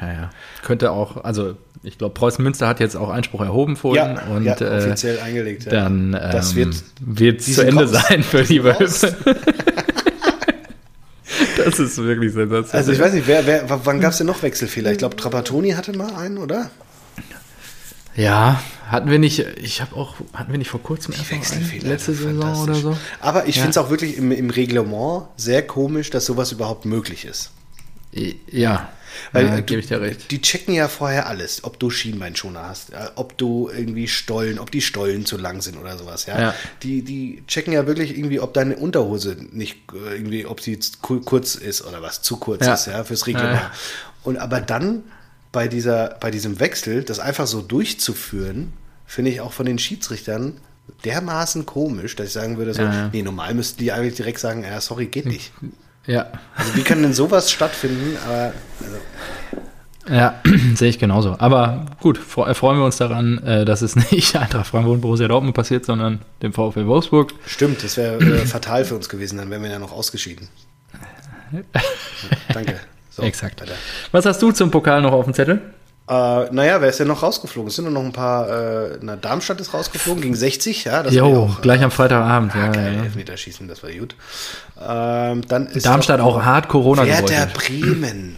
Ja, 0.01 0.11
ja. 0.11 0.29
Könnte 0.63 0.91
auch, 0.91 1.23
also 1.23 1.55
ich 1.83 1.97
glaube, 1.97 2.13
Preußen 2.13 2.43
Münster 2.43 2.67
hat 2.67 2.79
jetzt 2.79 2.95
auch 2.95 3.09
Einspruch 3.09 3.41
erhoben 3.41 3.75
vorhin. 3.75 4.15
Ja, 4.15 4.23
und, 4.33 4.43
ja, 4.43 4.59
äh, 4.59 4.77
offiziell 4.77 5.17
äh, 5.17 5.21
eingelegt. 5.21 5.65
Ja. 5.65 5.71
Dann 5.71 6.13
ähm, 6.13 6.31
das 6.31 6.55
wird, 6.55 6.75
wird 6.99 7.41
zu 7.41 7.61
Ende 7.65 7.83
raus. 7.83 7.91
sein 7.91 8.23
für 8.23 8.43
die 8.43 8.63
Wölfe. 8.63 9.15
das 11.57 11.79
ist 11.79 11.97
wirklich 11.97 12.31
sensationell. 12.33 12.79
Also 12.79 12.91
ich 12.93 12.99
weiß 12.99 13.13
nicht, 13.13 13.27
wer, 13.27 13.45
wer, 13.45 13.65
wann 13.85 13.99
gab 13.99 14.11
es 14.11 14.17
denn 14.17 14.27
noch 14.27 14.41
Wechselfehler? 14.43 14.91
Ich 14.91 14.97
glaube, 14.97 15.15
Trapattoni 15.17 15.71
hatte 15.71 15.95
mal 15.95 16.15
einen, 16.15 16.37
oder? 16.37 16.71
Ja, 18.15 18.61
hatten 18.87 19.09
wir 19.09 19.17
nicht, 19.17 19.39
ich 19.39 19.81
habe 19.81 19.95
auch, 19.95 20.15
hatten 20.33 20.51
wir 20.51 20.59
nicht 20.59 20.69
vor 20.69 20.83
kurzem 20.83 21.13
erst 21.15 21.31
Wechselfehler 21.31 21.89
letzte 21.89 22.13
Saison 22.13 22.61
oder 22.61 22.75
so? 22.75 22.97
Aber 23.19 23.47
ich 23.47 23.55
ja. 23.55 23.63
finde 23.63 23.71
es 23.71 23.77
auch 23.77 23.89
wirklich 23.89 24.17
im, 24.17 24.31
im 24.31 24.51
Reglement 24.51 25.25
sehr 25.35 25.65
komisch, 25.65 26.11
dass 26.11 26.25
sowas 26.25 26.51
überhaupt 26.51 26.85
möglich 26.85 27.25
ist. 27.25 27.51
Ja, 28.51 28.89
weil 29.31 29.45
ja, 29.45 29.59
gebe 29.61 29.81
ich 29.81 29.87
dir 29.87 30.01
recht. 30.01 30.31
Die 30.31 30.41
checken 30.41 30.73
ja 30.73 30.87
vorher 30.87 31.27
alles, 31.27 31.63
ob 31.63 31.79
du 31.79 31.89
Schienbeinschoner 31.89 32.67
hast, 32.67 32.91
ob 33.15 33.37
du 33.37 33.69
irgendwie 33.75 34.07
Stollen, 34.07 34.59
ob 34.59 34.71
die 34.71 34.81
Stollen 34.81 35.25
zu 35.25 35.37
lang 35.37 35.61
sind 35.61 35.77
oder 35.77 35.97
sowas, 35.97 36.25
ja. 36.25 36.39
ja. 36.39 36.55
Die, 36.83 37.03
die 37.03 37.43
checken 37.47 37.73
ja 37.73 37.87
wirklich 37.87 38.17
irgendwie, 38.17 38.39
ob 38.39 38.53
deine 38.53 38.75
Unterhose 38.75 39.37
nicht 39.51 39.77
äh, 39.93 40.15
irgendwie, 40.15 40.45
ob 40.45 40.61
sie 40.61 40.79
kurz 41.01 41.55
ist 41.55 41.85
oder 41.85 42.01
was, 42.01 42.21
zu 42.21 42.37
kurz 42.37 42.65
ja. 42.65 42.73
ist, 42.73 42.87
ja, 42.87 43.03
fürs 43.03 43.27
Reglement. 43.27 43.61
Und 44.23 44.37
aber 44.37 44.61
dann 44.61 45.03
bei, 45.51 45.67
dieser, 45.67 46.17
bei 46.19 46.31
diesem 46.31 46.59
Wechsel, 46.59 47.03
das 47.03 47.19
einfach 47.19 47.47
so 47.47 47.61
durchzuführen, 47.61 48.73
finde 49.05 49.31
ich 49.31 49.41
auch 49.41 49.53
von 49.53 49.65
den 49.65 49.79
Schiedsrichtern 49.79 50.59
dermaßen 51.05 51.65
komisch, 51.65 52.15
dass 52.15 52.27
ich 52.27 52.33
sagen 52.33 52.57
würde, 52.57 52.73
so, 52.73 52.81
ja, 52.81 52.93
ja. 52.93 53.09
nee, 53.13 53.21
normal 53.21 53.53
müssten 53.53 53.79
die 53.79 53.91
eigentlich 53.91 54.15
direkt 54.15 54.39
sagen, 54.39 54.63
ja, 54.63 54.81
sorry, 54.81 55.07
geht 55.07 55.25
nicht. 55.25 55.51
Ja. 56.05 56.27
Also 56.55 56.75
wie 56.75 56.83
kann 56.83 57.01
denn 57.01 57.13
sowas 57.13 57.51
stattfinden? 57.51 58.17
Aber, 58.25 58.53
also. 58.81 60.13
Ja, 60.13 60.41
sehe 60.75 60.89
ich 60.89 60.99
genauso. 60.99 61.35
Aber 61.39 61.85
gut, 62.01 62.17
freuen 62.17 62.77
wir 62.77 62.85
uns 62.85 62.97
daran, 62.97 63.37
äh, 63.43 63.65
dass 63.65 63.81
es 63.81 63.95
nicht 64.11 64.35
Eintracht 64.35 64.67
Frankfurt 64.67 64.95
und 64.95 65.01
Borussia 65.01 65.27
Dortmund 65.27 65.55
passiert, 65.55 65.85
sondern 65.85 66.19
dem 66.41 66.53
VfL 66.53 66.87
Wolfsburg. 66.87 67.33
Stimmt, 67.45 67.83
das 67.83 67.97
wäre 67.97 68.17
äh, 68.17 68.45
fatal 68.45 68.85
für 68.85 68.95
uns 68.95 69.07
gewesen, 69.07 69.37
dann 69.37 69.49
wären 69.49 69.63
wir 69.63 69.69
ja 69.69 69.79
noch 69.79 69.91
ausgeschieden. 69.91 70.49
Danke. 72.53 72.79
So, 73.09 73.21
Exakt. 73.21 73.61
Weiter. 73.61 73.73
Was 74.11 74.25
hast 74.25 74.41
du 74.41 74.51
zum 74.51 74.71
Pokal 74.71 75.01
noch 75.01 75.11
auf 75.11 75.25
dem 75.25 75.33
Zettel? 75.33 75.61
Äh, 76.09 76.13
naja, 76.51 76.81
wer 76.81 76.89
ist 76.89 76.99
denn 76.99 77.07
noch 77.07 77.23
rausgeflogen? 77.23 77.69
Es 77.69 77.75
sind 77.75 77.85
nur 77.85 77.93
noch 77.93 78.03
ein 78.03 78.11
paar, 78.11 78.49
äh, 78.49 78.97
na, 79.01 79.15
Darmstadt 79.15 79.61
ist 79.61 79.73
rausgeflogen 79.73 80.21
gegen 80.21 80.35
60, 80.35 80.83
ja. 80.83 81.01
Das 81.01 81.13
jo, 81.13 81.45
auch, 81.45 81.61
gleich 81.61 81.81
am 81.81 81.91
Freitagabend, 81.91 82.53
ja. 82.55 82.67
Geil, 82.67 82.95
ja. 82.97 83.03
Elfmeterschießen, 83.03 83.67
das 83.69 83.83
war 83.83 83.91
gut. 83.91 84.15
Ähm, 84.85 85.47
dann 85.47 85.67
ist 85.67 85.85
Darmstadt 85.85 86.19
auch, 86.19 86.37
auch 86.37 86.43
hart 86.43 86.67
Corona 86.67 87.05
Werder 87.05 87.47
Bremen. 87.53 88.37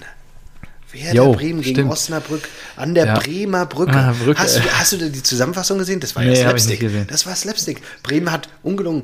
Werder 0.96 1.14
jo, 1.14 1.32
Bremen 1.34 1.62
gegen 1.62 1.76
stimmt. 1.76 1.92
Osnabrück 1.92 2.50
an 2.76 2.96
der 2.96 3.06
ja. 3.06 3.20
Bremer 3.20 3.66
Brücke. 3.66 3.94
Ah, 3.94 4.14
Brücke. 4.18 4.40
Hast, 4.40 4.58
du, 4.58 4.62
hast 4.62 4.92
du 4.94 5.10
die 5.10 5.24
Zusammenfassung 5.24 5.78
gesehen? 5.78 6.00
Das 6.00 6.16
war 6.16 6.24
nee, 6.24 6.30
ja 6.30 6.50
Slapstick. 6.50 7.08
Das 7.08 7.26
war 7.26 7.36
Slapstick. 7.36 7.82
Bremen 8.02 8.32
hat 8.32 8.50
ungelungen, 8.64 9.04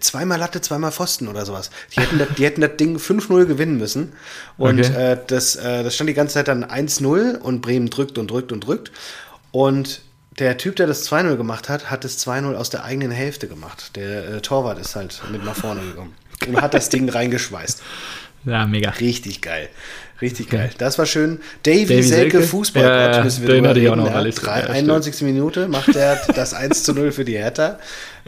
zweimal 0.00 0.38
Latte, 0.38 0.60
zweimal 0.60 0.92
Pfosten 0.92 1.28
oder 1.28 1.46
sowas. 1.46 1.70
Die 1.96 2.00
hätten 2.00 2.18
das, 2.18 2.28
die 2.36 2.44
hätten 2.44 2.60
das 2.60 2.76
Ding 2.76 2.96
5-0 2.96 3.46
gewinnen 3.46 3.78
müssen. 3.78 4.12
Und 4.56 4.80
okay. 4.80 5.12
äh, 5.12 5.18
das, 5.26 5.56
äh, 5.56 5.82
das 5.82 5.94
stand 5.94 6.10
die 6.10 6.14
ganze 6.14 6.34
Zeit 6.34 6.48
dann 6.48 6.64
1-0 6.64 7.38
und 7.38 7.60
Bremen 7.62 7.90
drückt 7.90 8.18
und 8.18 8.30
drückt 8.30 8.52
und 8.52 8.66
drückt. 8.66 8.92
Und 9.50 10.02
der 10.38 10.56
Typ, 10.56 10.76
der 10.76 10.86
das 10.86 11.10
2-0 11.10 11.36
gemacht 11.36 11.68
hat, 11.68 11.90
hat 11.90 12.04
das 12.04 12.24
2-0 12.26 12.54
aus 12.54 12.70
der 12.70 12.84
eigenen 12.84 13.10
Hälfte 13.10 13.48
gemacht. 13.48 13.96
Der 13.96 14.28
äh, 14.28 14.40
Torwart 14.40 14.78
ist 14.78 14.94
halt 14.94 15.20
mit 15.32 15.44
nach 15.44 15.56
vorne 15.56 15.80
gekommen 15.80 16.14
und 16.46 16.60
hat 16.60 16.74
das 16.74 16.88
Ding 16.88 17.08
reingeschweißt. 17.08 17.82
Ja, 18.44 18.66
mega. 18.66 18.90
Richtig 18.90 19.42
geil. 19.42 19.68
Richtig 20.20 20.50
geil. 20.50 20.70
Das 20.78 20.98
war 20.98 21.06
schön. 21.06 21.38
Davy, 21.62 21.86
Davy 21.86 22.02
Selke, 22.02 22.30
Selke, 22.38 22.48
Fußballgott, 22.48 23.16
ja, 23.16 23.24
müssen 23.24 23.46
wir 23.46 23.54
den 23.54 23.66
hatte 23.68 23.78
ich 23.78 23.88
auch 23.88 23.96
noch 23.96 24.12
alles. 24.12 24.36
3, 24.36 24.68
91. 24.68 25.22
Minute 25.22 25.68
macht 25.68 25.94
er 25.94 26.16
das 26.34 26.54
1 26.54 26.82
zu 26.82 26.92
0 26.92 27.12
für 27.12 27.24
die 27.24 27.36
Hertha. 27.36 27.78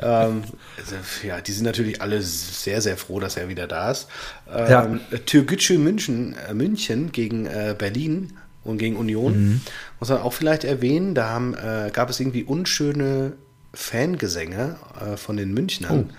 Ähm, 0.01 0.45
also, 0.79 0.95
ja, 1.27 1.41
die 1.41 1.53
sind 1.53 1.65
natürlich 1.65 2.01
alle 2.01 2.23
sehr, 2.23 2.81
sehr 2.81 2.97
froh, 2.97 3.19
dass 3.19 3.37
er 3.37 3.49
wieder 3.49 3.67
da 3.67 3.91
ist. 3.91 4.07
Ähm, 4.55 5.01
ja. 5.11 5.19
Türgücü 5.27 5.79
München, 5.79 6.37
äh, 6.49 6.55
München 6.55 7.11
gegen 7.11 7.47
äh, 7.47 7.75
Berlin 7.77 8.35
und 8.63 8.79
gegen 8.79 8.97
Union. 8.97 9.33
Mhm. 9.33 9.61
Muss 9.99 10.11
man 10.11 10.19
auch 10.19 10.33
vielleicht 10.33 10.63
erwähnen, 10.63 11.17
da 11.17 11.29
haben, 11.29 11.55
äh, 11.55 11.91
gab 11.93 12.09
es 12.09 12.21
irgendwie 12.21 12.45
unschöne 12.45 13.33
Fangesänge 13.73 14.77
äh, 15.01 15.17
von 15.17 15.37
den 15.37 15.55
Münchnern 15.55 16.11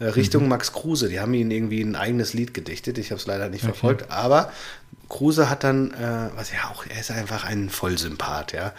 oh. 0.00 0.04
äh, 0.04 0.08
Richtung 0.08 0.44
mhm. 0.44 0.50
Max 0.50 0.72
Kruse. 0.72 1.08
Die 1.08 1.20
haben 1.20 1.32
ihnen 1.34 1.50
irgendwie 1.50 1.80
ein 1.80 1.96
eigenes 1.96 2.34
Lied 2.34 2.52
gedichtet. 2.52 2.98
Ich 2.98 3.10
habe 3.10 3.20
es 3.20 3.26
leider 3.26 3.48
nicht 3.48 3.64
okay. 3.64 3.72
verfolgt, 3.72 4.10
aber 4.10 4.52
Kruse 5.08 5.48
hat 5.48 5.64
dann, 5.64 5.92
äh, 5.92 6.28
was 6.36 6.52
ja 6.52 6.70
auch, 6.70 6.84
er 6.86 7.00
ist 7.00 7.10
einfach 7.10 7.44
ein 7.44 7.70
Vollsympath, 7.70 8.52
ja. 8.52 8.72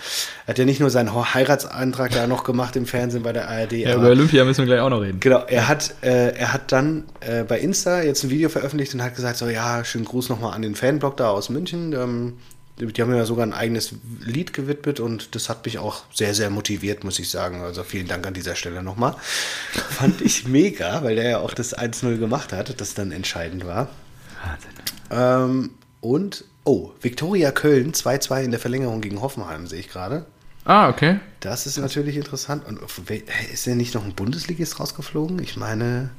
Er 0.46 0.48
hat 0.48 0.60
ja 0.60 0.66
nicht 0.66 0.80
nur 0.80 0.92
seinen 0.92 1.12
Heiratsantrag 1.34 2.12
da 2.12 2.28
noch 2.28 2.44
gemacht 2.44 2.76
im 2.76 2.86
Fernsehen 2.86 3.24
bei 3.24 3.34
der 3.34 3.50
ARD. 3.50 3.74
Ja, 3.74 3.94
aber, 3.94 4.02
über 4.02 4.10
Olympia 4.12 4.46
müssen 4.46 4.60
wir 4.60 4.68
gleich 4.68 4.80
auch 4.80 4.92
noch 4.92 5.02
reden. 5.02 5.20
Genau, 5.20 5.44
er 5.48 5.68
hat, 5.68 5.96
äh, 6.02 6.36
er 6.36 6.54
hat 6.54 6.72
dann 6.72 7.06
äh, 7.22 7.44
bei 7.44 7.60
Insta 7.60 8.04
jetzt 8.04 8.24
ein 8.24 8.30
Video 8.30 8.50
veröffentlicht 8.50 8.94
und 8.94 9.02
hat 9.02 9.16
gesagt, 9.16 9.38
so 9.38 9.48
ja, 9.48 9.84
schönen 9.84 10.06
Gruß 10.06 10.30
nochmal 10.30 10.54
an 10.54 10.62
den 10.62 10.76
Fanblog 10.76 11.18
da 11.18 11.30
aus 11.30 11.50
München. 11.50 11.94
Ähm, 11.94 12.34
die 12.80 13.02
haben 13.02 13.10
mir 13.10 13.18
ja 13.18 13.26
sogar 13.26 13.46
ein 13.46 13.54
eigenes 13.54 13.94
Lied 14.22 14.54
gewidmet 14.54 15.00
und 15.00 15.36
das 15.36 15.50
hat 15.50 15.66
mich 15.66 15.80
auch 15.80 16.04
sehr, 16.14 16.34
sehr 16.34 16.50
motiviert, 16.50 17.04
muss 17.04 17.20
ich 17.20 17.30
sagen. 17.30 17.62
Also 17.62 17.84
vielen 17.84 18.08
Dank 18.08 18.26
an 18.26 18.34
dieser 18.34 18.56
Stelle 18.56 18.82
nochmal. 18.82 19.16
Fand 19.72 20.22
ich 20.22 20.48
mega, 20.48 21.04
weil 21.04 21.16
der 21.16 21.30
ja 21.30 21.40
auch 21.40 21.54
das 21.54 21.78
1-0 21.78 22.18
gemacht 22.18 22.54
hat, 22.54 22.80
das 22.80 22.94
dann 22.94 23.12
entscheidend 23.12 23.66
war. 23.66 23.90
Wahnsinn. 24.44 24.72
Ähm, 25.12 25.72
und, 26.02 26.46
oh, 26.64 26.92
Viktoria 27.02 27.52
Köln 27.52 27.92
2-2 27.92 28.44
in 28.44 28.52
der 28.52 28.60
Verlängerung 28.60 29.02
gegen 29.02 29.22
Hoffenheim, 29.22 29.68
sehe 29.68 29.80
ich 29.80 29.90
gerade. 29.90 30.26
Ah, 30.66 30.90
okay. 30.90 31.20
Das 31.40 31.66
ist 31.66 31.78
natürlich 31.78 32.16
interessant. 32.16 32.66
Und 32.66 32.80
ist 33.52 33.66
denn 33.66 33.78
nicht 33.78 33.96
noch 33.96 34.06
ein 34.06 34.14
Bundesligist 34.14 34.80
rausgeflogen? 34.80 35.40
Ich 35.40 35.58
meine, 35.58 36.12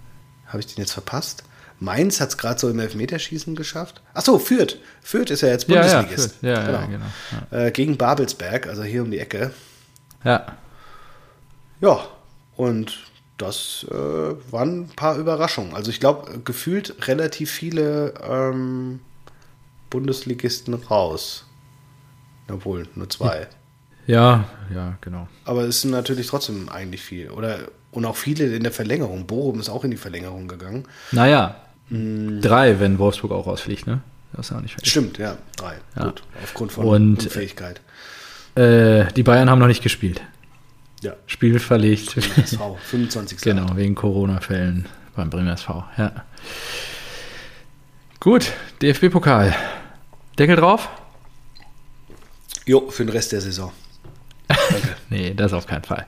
habe 0.46 0.60
ich 0.60 0.66
den 0.66 0.82
jetzt 0.82 0.92
verpasst? 0.92 1.44
Mainz 1.80 2.20
hat 2.20 2.28
es 2.28 2.36
gerade 2.36 2.60
so 2.60 2.68
im 2.68 2.78
Elfmeterschießen 2.78 3.56
geschafft. 3.56 4.02
Achso, 4.12 4.38
Fürth. 4.38 4.76
Fürth 5.02 5.30
ist 5.30 5.40
ja 5.40 5.48
jetzt 5.48 5.66
Bundesligist. 5.66 6.36
Ja, 6.42 6.48
ja, 6.48 6.54
ja, 6.54 6.86
genau. 6.86 7.02
genau. 7.50 7.64
Äh, 7.64 7.70
gegen 7.72 7.96
Babelsberg, 7.96 8.66
also 8.66 8.82
hier 8.82 9.02
um 9.02 9.10
die 9.10 9.18
Ecke. 9.18 9.50
Ja. 10.22 10.46
Ja, 11.80 12.06
und 12.56 12.98
das 13.38 13.86
äh, 13.90 13.94
waren 13.94 14.82
ein 14.82 14.90
paar 14.94 15.16
Überraschungen. 15.16 15.74
Also 15.74 15.90
ich 15.90 16.00
glaube, 16.00 16.40
gefühlt 16.40 17.08
relativ 17.08 17.50
viele 17.50 18.12
ähm, 18.22 19.00
Bundesligisten 19.88 20.74
raus. 20.74 21.46
Obwohl, 22.52 22.86
nur 22.94 23.08
zwei. 23.08 23.46
Ja, 24.06 24.44
ja, 24.74 24.98
genau. 25.00 25.28
Aber 25.46 25.62
es 25.62 25.80
sind 25.80 25.92
natürlich 25.92 26.26
trotzdem 26.26 26.68
eigentlich 26.68 27.00
viel. 27.00 27.30
Oder 27.30 27.60
und 27.92 28.04
auch 28.04 28.16
viele 28.16 28.54
in 28.54 28.62
der 28.62 28.72
Verlängerung. 28.72 29.26
Bochum 29.26 29.58
ist 29.60 29.70
auch 29.70 29.84
in 29.84 29.90
die 29.90 29.96
Verlängerung 29.96 30.46
gegangen. 30.46 30.84
Naja, 31.12 31.56
Mhm. 31.90 32.40
Drei, 32.40 32.80
wenn 32.80 32.98
Wolfsburg 32.98 33.32
auch 33.32 33.46
rausfliegt, 33.46 33.86
ne? 33.86 34.00
Das 34.32 34.46
ist 34.46 34.52
ja 34.52 34.60
nicht 34.60 34.74
fertig. 34.74 34.90
Stimmt, 34.90 35.18
ja, 35.18 35.36
drei. 35.56 35.74
Ja. 35.96 36.04
Gut, 36.04 36.22
aufgrund 36.42 36.72
von 36.72 36.86
Und, 36.86 37.24
Unfähigkeit. 37.24 37.80
Äh, 38.54 39.12
die 39.12 39.22
Bayern 39.22 39.50
haben 39.50 39.58
noch 39.58 39.66
nicht 39.66 39.82
gespielt. 39.82 40.22
Ja. 41.02 41.14
Spiel 41.26 41.58
verlegt. 41.58 42.16
SV, 42.16 42.78
25. 42.82 43.40
genau, 43.40 43.74
wegen 43.76 43.94
Corona-Fällen 43.94 44.86
beim 45.16 45.30
Bremer 45.30 45.54
SV, 45.54 45.84
ja. 45.96 46.24
Gut, 48.20 48.52
DFB-Pokal. 48.82 49.54
Deckel 50.38 50.56
drauf? 50.56 50.88
Jo, 52.66 52.88
für 52.90 53.04
den 53.04 53.10
Rest 53.10 53.32
der 53.32 53.40
Saison. 53.40 53.72
nee, 55.10 55.34
das 55.34 55.52
auf 55.52 55.66
keinen 55.66 55.84
Fall. 55.84 56.06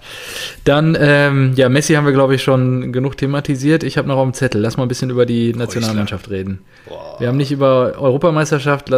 Dann, 0.65 0.97
ähm, 0.99 1.53
ja, 1.57 1.69
Messi 1.69 1.95
haben 1.95 2.07
wir, 2.07 2.13
glaube 2.13 2.35
ich, 2.35 2.43
schon 2.43 2.93
genug 2.93 3.17
thematisiert. 3.17 3.83
Ich 3.85 3.99
habe 3.99 4.09
noch 4.09 4.17
auf 4.17 4.25
dem 4.25 4.35
Zettel. 4.35 4.61
Lass 4.61 4.77
mal 4.77 4.85
ein 4.85 4.89
bisschen 4.89 5.11
über 5.11 5.27
die 5.27 5.55
Nationalmannschaft 5.55 6.31
reden. 6.31 6.61
Boah. 6.87 7.17
Wir 7.19 7.29
haben 7.29 7.37
nicht 7.37 7.53
über 7.53 7.95
Europameisterschaft, 7.99 8.93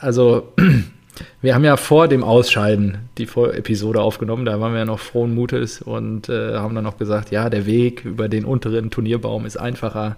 also 0.00 0.52
wir 1.42 1.54
haben 1.54 1.64
ja 1.64 1.76
vor 1.76 2.08
dem 2.08 2.24
Ausscheiden 2.24 2.98
die 3.18 3.24
Episode 3.24 4.00
aufgenommen. 4.00 4.44
Da 4.44 4.60
waren 4.60 4.72
wir 4.72 4.80
ja 4.80 4.84
noch 4.84 5.00
frohen 5.00 5.34
Mutes 5.34 5.82
und 5.82 6.28
äh, 6.28 6.54
haben 6.54 6.74
dann 6.74 6.84
noch 6.84 6.98
gesagt, 6.98 7.30
ja, 7.30 7.50
der 7.50 7.66
Weg 7.66 8.04
über 8.04 8.28
den 8.28 8.44
unteren 8.44 8.90
Turnierbaum 8.90 9.46
ist 9.46 9.56
einfacher. 9.56 10.16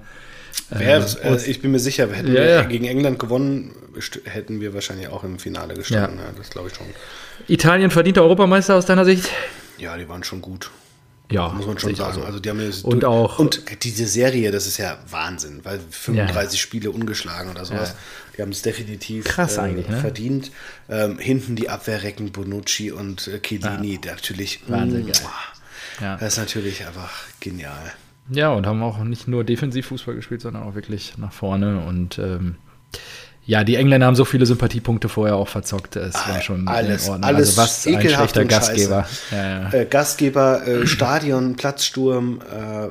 Wär, 0.70 1.04
äh, 1.22 1.36
ich 1.46 1.62
bin 1.62 1.72
mir 1.72 1.78
sicher, 1.78 2.08
hätten 2.08 2.28
ja, 2.28 2.34
wir 2.34 2.48
ja. 2.48 2.62
gegen 2.62 2.84
England 2.84 3.18
gewonnen, 3.18 3.72
hätten 4.24 4.60
wir 4.60 4.74
wahrscheinlich 4.74 5.08
auch 5.08 5.24
im 5.24 5.38
Finale 5.38 5.74
gestanden. 5.74 6.18
Ja. 6.18 6.32
das 6.36 6.50
glaube 6.50 6.68
ich 6.68 6.74
schon. 6.74 6.86
Italien 7.48 7.90
verdienter 7.90 8.22
Europameister 8.22 8.76
aus 8.76 8.86
deiner 8.86 9.04
Sicht? 9.04 9.30
Ja, 9.78 9.96
die 9.96 10.08
waren 10.08 10.24
schon 10.24 10.40
gut. 10.40 10.70
Ja, 11.30 11.48
muss 11.48 11.66
man 11.66 11.78
schon 11.78 11.94
sagen. 11.94 12.24
Also 12.24 12.40
die 12.40 12.50
haben 12.50 12.60
und 12.82 13.04
auch 13.04 13.38
und 13.38 13.62
diese 13.84 14.06
Serie, 14.06 14.50
das 14.50 14.66
ist 14.66 14.78
ja 14.78 14.98
Wahnsinn, 15.08 15.60
weil 15.62 15.78
35 15.78 16.58
ja. 16.58 16.62
Spiele 16.62 16.90
ungeschlagen 16.90 17.50
oder 17.50 17.64
sowas. 17.64 17.90
Ja. 17.90 17.96
Die 18.36 18.42
haben 18.42 18.50
es 18.50 18.62
definitiv 18.62 19.24
Krass 19.26 19.56
äh, 19.56 19.60
eigentlich, 19.60 19.88
ne? 19.88 19.98
verdient. 19.98 20.50
Ähm, 20.88 21.18
hinten 21.18 21.54
die 21.54 21.68
Abwehrrecken 21.68 22.32
Bonucci 22.32 22.90
und 22.90 23.28
äh, 23.28 23.38
Chiellini, 23.40 24.00
ja. 24.04 24.12
natürlich. 24.12 24.60
Wahnsinn, 24.66 25.06
geil. 25.06 25.22
Ja. 26.00 26.16
Das 26.16 26.32
ist 26.32 26.38
natürlich 26.38 26.84
einfach 26.84 27.10
genial. 27.38 27.92
Ja, 28.30 28.50
und 28.50 28.66
haben 28.66 28.82
auch 28.82 28.98
nicht 28.98 29.28
nur 29.28 29.44
Defensivfußball 29.44 30.14
gespielt, 30.14 30.40
sondern 30.40 30.64
auch 30.64 30.74
wirklich 30.74 31.16
nach 31.18 31.32
vorne 31.32 31.84
und 31.84 32.18
ähm, 32.18 32.56
ja, 33.50 33.64
die 33.64 33.74
Engländer 33.74 34.06
haben 34.06 34.14
so 34.14 34.24
viele 34.24 34.46
Sympathiepunkte 34.46 35.08
vorher 35.08 35.34
auch 35.34 35.48
verzockt. 35.48 35.96
Es 35.96 36.14
war 36.14 36.40
schon 36.40 36.68
alles, 36.68 37.06
in 37.06 37.10
Ordnung. 37.10 37.28
Alles 37.28 37.58
also 37.58 37.62
was 37.62 37.84
ein 37.84 38.08
schlechter 38.08 38.44
Gastgeber. 38.44 39.08
Ja, 39.32 39.62
ja. 39.62 39.72
Äh, 39.72 39.86
Gastgeber, 39.86 40.64
äh, 40.68 40.86
Stadion, 40.86 41.56
Platzsturm, 41.56 42.40
äh, 42.42 42.90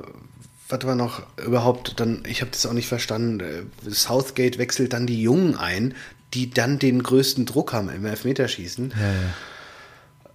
was 0.68 0.84
war 0.84 0.96
noch 0.96 1.24
überhaupt 1.46 2.02
dann, 2.02 2.24
ich 2.28 2.42
habe 2.42 2.52
das 2.52 2.66
auch 2.66 2.74
nicht 2.74 2.90
verstanden, 2.90 3.40
äh, 3.40 3.90
Southgate 3.90 4.58
wechselt 4.58 4.92
dann 4.92 5.08
die 5.08 5.22
Jungen 5.22 5.56
ein, 5.56 5.94
die 6.34 6.50
dann 6.50 6.78
den 6.78 7.04
größten 7.04 7.46
Druck 7.46 7.72
haben 7.72 7.88
im 7.88 8.06
Elfmeterschießen. 8.06 8.90
Ja, 8.90 9.14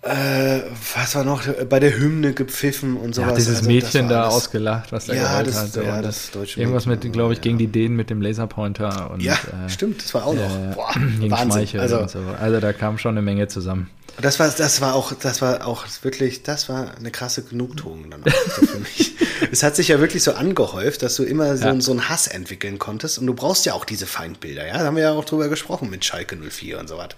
Äh, 0.04 0.60
was 0.94 1.14
war 1.14 1.24
noch? 1.24 1.42
Bei 1.68 1.80
der 1.80 1.96
Hymne 1.96 2.34
gepfiffen 2.34 2.96
und 2.96 3.14
sowas. 3.14 3.30
Ja, 3.30 3.36
dieses 3.36 3.56
also, 3.58 3.70
Mädchen 3.70 4.08
da 4.08 4.24
alles, 4.24 4.34
ausgelacht, 4.34 4.92
was 4.92 5.06
da 5.06 5.14
ja, 5.14 5.42
das, 5.42 5.56
hat. 5.56 5.76
Ja, 5.76 6.02
das 6.02 6.30
deutsche 6.30 6.60
Irgendwas 6.60 6.84
Mädchen, 6.84 7.08
mit, 7.08 7.12
glaube 7.14 7.32
ich, 7.32 7.40
gegen 7.40 7.56
die 7.56 7.68
Dänen 7.68 7.96
mit 7.96 8.10
dem 8.10 8.20
Laserpointer. 8.20 9.10
Und, 9.10 9.22
ja, 9.22 9.32
äh, 9.34 9.68
stimmt, 9.70 10.04
das 10.04 10.12
war 10.12 10.26
auch 10.26 10.34
noch. 10.34 10.74
Boah, 10.74 10.92
gegen 10.94 11.30
Wahnsinn. 11.30 11.80
Also, 11.80 12.06
so. 12.06 12.18
also 12.38 12.60
da 12.60 12.72
kam 12.74 12.98
schon 12.98 13.12
eine 13.12 13.22
Menge 13.22 13.48
zusammen. 13.48 13.88
Das 14.20 14.38
war, 14.38 14.48
das 14.48 14.80
war 14.80 14.94
auch, 14.94 15.12
das 15.12 15.42
war 15.42 15.66
auch 15.66 15.84
wirklich, 16.02 16.44
das 16.44 16.68
war 16.68 16.96
eine 16.96 17.10
krasse 17.10 17.42
Genugtuung 17.42 18.10
dann 18.10 18.22
auch 18.22 18.64
für 18.64 18.78
mich. 18.78 19.14
es 19.50 19.62
hat 19.64 19.74
sich 19.74 19.88
ja 19.88 19.98
wirklich 19.98 20.22
so 20.22 20.34
angehäuft, 20.34 21.02
dass 21.02 21.16
du 21.16 21.24
immer 21.24 21.56
so, 21.56 21.64
ja. 21.64 21.80
so 21.80 21.90
einen 21.90 22.08
Hass 22.08 22.28
entwickeln 22.28 22.78
konntest 22.78 23.18
und 23.18 23.26
du 23.26 23.34
brauchst 23.34 23.66
ja 23.66 23.74
auch 23.74 23.84
diese 23.84 24.06
Feindbilder, 24.06 24.66
ja, 24.66 24.78
da 24.78 24.84
haben 24.84 24.96
wir 24.96 25.02
ja 25.02 25.12
auch 25.12 25.24
drüber 25.24 25.48
gesprochen 25.48 25.90
mit 25.90 26.04
Schalke 26.04 26.36
04 26.36 26.78
und 26.78 26.88
so 26.88 26.96
was. 26.96 27.08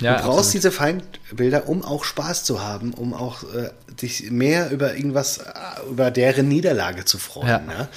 Ja, 0.00 0.16
du 0.16 0.24
brauchst 0.24 0.38
absolut. 0.38 0.54
diese 0.54 0.72
Feindbilder, 0.72 1.68
um 1.68 1.82
auch 1.84 2.04
Spaß 2.04 2.31
zu 2.44 2.62
haben, 2.62 2.94
um 2.94 3.14
auch 3.14 3.42
äh, 3.54 3.70
dich 4.00 4.30
mehr 4.30 4.70
über 4.70 4.94
irgendwas, 4.94 5.38
äh, 5.38 5.42
über 5.88 6.10
deren 6.10 6.48
Niederlage 6.48 7.04
zu 7.04 7.18
freuen. 7.18 7.48
Ja. 7.48 7.62
ja? 7.68 7.88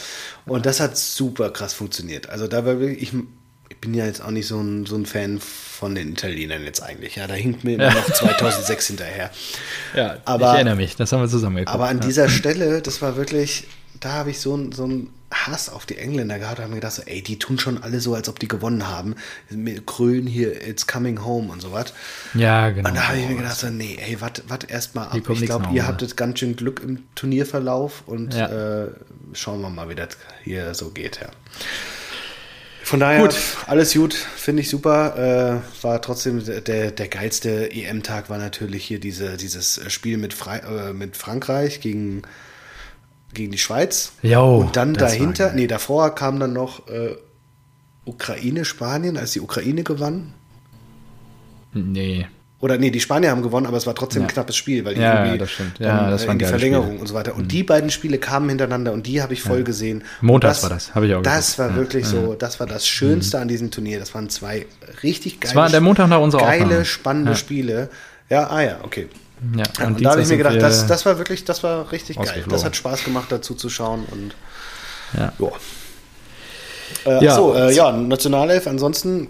Und 0.46 0.66
das 0.66 0.80
hat 0.80 0.98
super 0.98 1.50
krass 1.50 1.74
funktioniert. 1.74 2.30
Also 2.30 2.48
da 2.48 2.66
war 2.66 2.80
wirklich, 2.80 3.02
ich, 3.02 3.14
ich 3.70 3.78
bin 3.78 3.94
ja 3.94 4.06
jetzt 4.06 4.22
auch 4.22 4.32
nicht 4.32 4.48
so 4.48 4.60
ein, 4.60 4.86
so 4.86 4.96
ein 4.96 5.06
Fan 5.06 5.40
von 5.40 5.96
den 5.96 6.12
Italienern 6.14 6.64
jetzt 6.64 6.82
eigentlich. 6.82 7.16
Ja, 7.16 7.28
da 7.28 7.34
hinkt 7.34 7.64
mir 7.64 7.76
immer 7.76 7.94
noch 7.94 8.06
2006 8.14 8.88
hinterher. 8.88 9.32
Ja, 9.96 10.18
aber, 10.26 10.50
ich 10.50 10.56
erinnere 10.56 10.76
mich, 10.76 10.96
das 10.96 11.12
haben 11.12 11.22
wir 11.22 11.30
zusammen 11.30 11.58
geguckt. 11.58 11.74
Aber 11.74 11.88
an 11.88 12.00
ja. 12.00 12.06
dieser 12.06 12.30
Stelle, 12.30 12.82
das 12.82 13.02
war 13.02 13.16
wirklich, 13.16 13.68
da 14.00 14.14
habe 14.14 14.32
ich 14.32 14.40
so, 14.40 14.54
einen 14.54 14.72
so 14.72 14.84
einen 14.84 15.10
Hass 15.48 15.70
auf 15.70 15.86
die 15.86 15.98
Engländer 15.98 16.40
gehabt. 16.40 16.60
Haben 16.60 16.74
gedacht, 16.74 16.94
so, 16.94 17.02
ey, 17.06 17.22
die 17.22 17.40
tun 17.40 17.60
schon 17.60 17.82
alle 17.82 18.00
so, 18.00 18.16
als 18.16 18.30
ob 18.30 18.40
die 18.40 18.48
gewonnen 18.48 18.88
haben. 18.88 19.16
Mit 19.50 19.86
Krön 19.86 20.28
hier, 20.28 20.68
it's 20.68 20.88
coming 20.88 21.24
home 21.24 21.52
und 21.52 21.62
so 21.62 21.72
was. 21.72 21.94
Ja, 22.34 22.70
genau. 22.70 22.90
Und 22.90 22.96
da 22.96 23.08
habe 23.08 23.18
ich 23.18 23.28
mir 23.28 23.36
gedacht, 23.36 23.58
so, 23.58 23.70
nee, 23.70 23.98
ey, 24.00 24.20
warte 24.22 24.68
erstmal 24.68 25.08
ab. 25.08 25.16
Ich 25.30 25.42
glaube, 25.42 25.68
ihr 25.74 25.88
hattet 25.88 26.18
ganz 26.18 26.40
schön 26.40 26.56
Glück 26.56 26.82
im 26.84 27.04
Turnierverlauf 27.16 28.04
und 28.06 28.34
ja. 28.34 28.84
äh, 28.84 28.92
schauen 29.34 29.62
wir 29.62 29.70
mal, 29.70 29.90
wie 29.90 29.96
das 29.96 30.10
hier 30.44 30.74
so 30.74 30.90
geht, 30.90 31.20
ja. 31.22 31.30
Von 32.86 33.00
daher, 33.00 33.22
gut. 33.22 33.36
alles 33.66 33.94
gut, 33.94 34.14
finde 34.14 34.62
ich 34.62 34.70
super. 34.70 35.64
Äh, 35.82 35.84
war 35.84 36.04
trotzdem 36.04 36.46
der, 36.46 36.92
der 36.92 37.08
geilste 37.08 37.72
EM-Tag 37.72 38.30
war 38.30 38.38
natürlich 38.38 38.86
hier 38.86 39.00
diese, 39.00 39.38
dieses 39.38 39.82
Spiel 39.92 40.18
mit, 40.18 40.36
Fre 40.36 40.62
äh, 40.62 40.94
mit 40.94 41.18
Frankreich 41.18 41.82
gegen, 41.82 42.22
gegen 43.36 43.52
die 43.52 43.60
Schweiz. 43.60 44.14
Jo, 44.24 44.58
Und 44.62 44.76
dann 44.76 44.96
dahinter, 44.96 45.54
nee, 45.54 45.68
davor 45.68 46.16
kam 46.16 46.40
dann 46.40 46.54
noch 46.54 46.88
äh, 46.88 47.16
Ukraine, 48.06 48.66
Spanien, 48.66 49.18
als 49.18 49.34
die 49.34 49.42
Ukraine 49.42 49.84
gewann. 49.84 50.34
Nee. 51.74 52.26
Oder 52.62 52.78
nee, 52.78 52.90
die 52.90 53.02
Spanier 53.02 53.32
haben 53.32 53.44
gewonnen, 53.44 53.68
aber 53.68 53.78
es 53.78 53.86
war 53.86 53.94
trotzdem 53.94 54.24
ja. 54.24 54.28
ein 54.28 54.32
knappes 54.32 54.56
Spiel, 54.56 54.86
weil 54.86 54.96
die 54.96 55.02
ja, 55.02 55.20
irgendwie 55.20 55.38
das 55.38 55.52
stimmt. 55.52 55.78
Ja, 55.78 55.98
dann, 55.98 56.12
das 56.12 56.26
äh, 56.26 56.32
in 56.32 56.40
die 56.40 56.46
Verlängerung 56.46 56.86
Spiele. 56.86 57.02
und 57.02 57.08
so 57.08 57.14
weiter. 57.14 57.36
Und 57.36 57.44
mhm. 57.44 57.48
die 57.50 57.64
beiden 57.64 57.92
Spiele 57.92 58.18
kamen 58.18 58.50
hintereinander 58.50 58.94
und 58.94 59.06
die 59.06 59.22
habe 59.22 59.34
ich 59.34 59.42
voll 59.42 59.60
ja. 59.60 59.64
gesehen. 59.64 60.04
Montags 60.22 60.64
war 60.64 60.70
das, 60.70 60.96
habe 60.96 61.06
ich 61.06 61.14
auch 61.14 61.22
gesehen. 61.22 61.36
Das 61.36 61.60
war 61.60 61.76
wirklich 61.76 62.06
so, 62.06 62.34
das 62.34 62.60
war 62.60 62.66
das 62.66 62.88
Schönste 62.88 63.38
mhm. 63.38 63.42
an 63.42 63.48
diesem 63.50 63.72
Turnier. 63.72 64.00
Das 64.00 64.16
waren 64.16 64.30
zwei 64.30 64.66
richtig 65.04 65.42
geile, 65.42 65.54
das 65.54 65.56
war 65.56 65.70
der 65.70 65.82
Montag 65.82 66.08
nach 66.08 66.22
unserer 66.22 66.44
geile 66.44 66.64
Aufnahme. 66.64 66.86
spannende 66.86 67.36
Spiele. 67.36 67.90
Ja, 68.30 68.48
ah 68.48 68.62
ja, 68.62 68.80
okay. 68.84 69.10
Ja, 69.56 69.86
und, 69.86 69.98
und 69.98 70.06
da 70.06 70.12
habe 70.12 70.22
ich 70.22 70.28
mir 70.28 70.38
gedacht, 70.38 70.62
das, 70.62 70.88
das 70.88 71.06
war 71.06 71.18
wirklich, 71.18 71.46
das 71.46 71.64
war 71.64 71.92
richtig 71.92 72.18
geil. 72.18 72.46
Das 72.50 72.64
hat 72.64 72.76
Spaß 72.76 73.04
gemacht, 73.04 73.32
dazu 73.32 73.54
zu 73.54 73.70
schauen 73.70 74.06
und 74.12 74.36
ja. 75.18 75.34
Äh, 77.06 77.24
ja. 77.24 77.32
Achso, 77.32 77.54
äh, 77.56 77.74
ja, 77.74 77.92
Nationalelf, 77.92 78.68
ansonsten. 78.68 79.30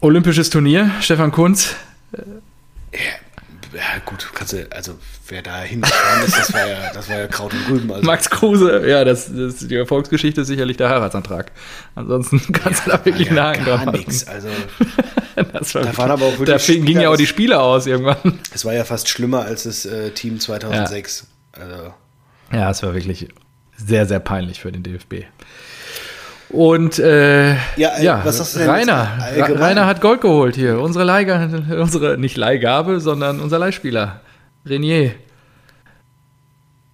Olympisches 0.00 0.50
Turnier, 0.50 0.90
Stefan 1.00 1.32
Kunz. 1.32 1.74
Ja, 3.74 4.00
gut, 4.04 4.30
kannst 4.32 4.52
du, 4.52 4.66
also 4.70 4.94
wer 5.28 5.42
da 5.42 5.60
hingefahren 5.62 6.24
ist, 6.24 6.38
das 6.38 6.52
war 6.52 6.66
ja, 6.66 6.92
das 6.92 7.08
war 7.08 7.18
ja 7.18 7.26
Kraut 7.26 7.52
und 7.52 7.68
Rüben. 7.68 7.92
Also. 7.92 8.06
Max 8.06 8.30
Kruse, 8.30 8.86
ja, 8.88 9.04
das, 9.04 9.28
das 9.34 9.66
die 9.66 9.74
Erfolgsgeschichte 9.74 10.42
ist 10.42 10.46
sicherlich 10.46 10.76
der 10.76 10.90
Heiratsantrag. 10.90 11.50
Ansonsten 11.96 12.40
kannst 12.52 12.86
ja, 12.86 12.92
du 12.92 12.98
da 12.98 13.04
wirklich 13.04 13.30
ja, 13.30 13.42
Haken 13.42 13.64
gar 13.64 13.90
nichts. 13.90 14.28
Also 14.28 14.48
das 15.52 15.74
war 15.74 15.82
da 15.82 15.96
waren 15.96 16.10
aber 16.12 16.26
auch 16.26 16.32
wirklich. 16.32 16.48
Da 16.48 16.58
Spieler, 16.60 16.84
ging 16.86 17.00
ja 17.00 17.08
auch 17.10 17.16
die 17.16 17.26
Spiele 17.26 17.60
aus 17.60 17.86
irgendwann. 17.86 18.38
Es 18.54 18.64
war 18.64 18.74
ja 18.74 18.84
fast 18.84 19.08
schlimmer 19.08 19.42
als 19.42 19.64
das 19.64 19.84
äh, 19.86 20.10
Team 20.12 20.38
2006. 20.38 21.26
Ja. 21.56 21.62
Also. 21.62 21.94
ja, 22.52 22.70
es 22.70 22.82
war 22.82 22.94
wirklich 22.94 23.28
sehr, 23.76 24.06
sehr 24.06 24.20
peinlich 24.20 24.60
für 24.60 24.70
den 24.70 24.84
DFB. 24.84 25.24
Und 26.50 26.98
äh, 26.98 27.54
ja, 27.54 27.58
äh, 27.76 28.04
ja 28.04 28.20
was 28.24 28.40
hast 28.40 28.54
du 28.54 28.60
denn 28.60 28.70
Rainer, 28.70 29.18
Rainer 29.36 29.86
hat 29.86 30.00
Gold 30.00 30.20
geholt 30.20 30.54
hier. 30.54 30.80
Unsere 30.80 31.04
Leihgabe, 31.04 31.64
unsere 31.80 32.18
nicht 32.18 32.36
Leihgabe, 32.36 33.00
sondern 33.00 33.40
unser 33.40 33.58
Leihspieler 33.58 34.20
Renier. 34.66 35.12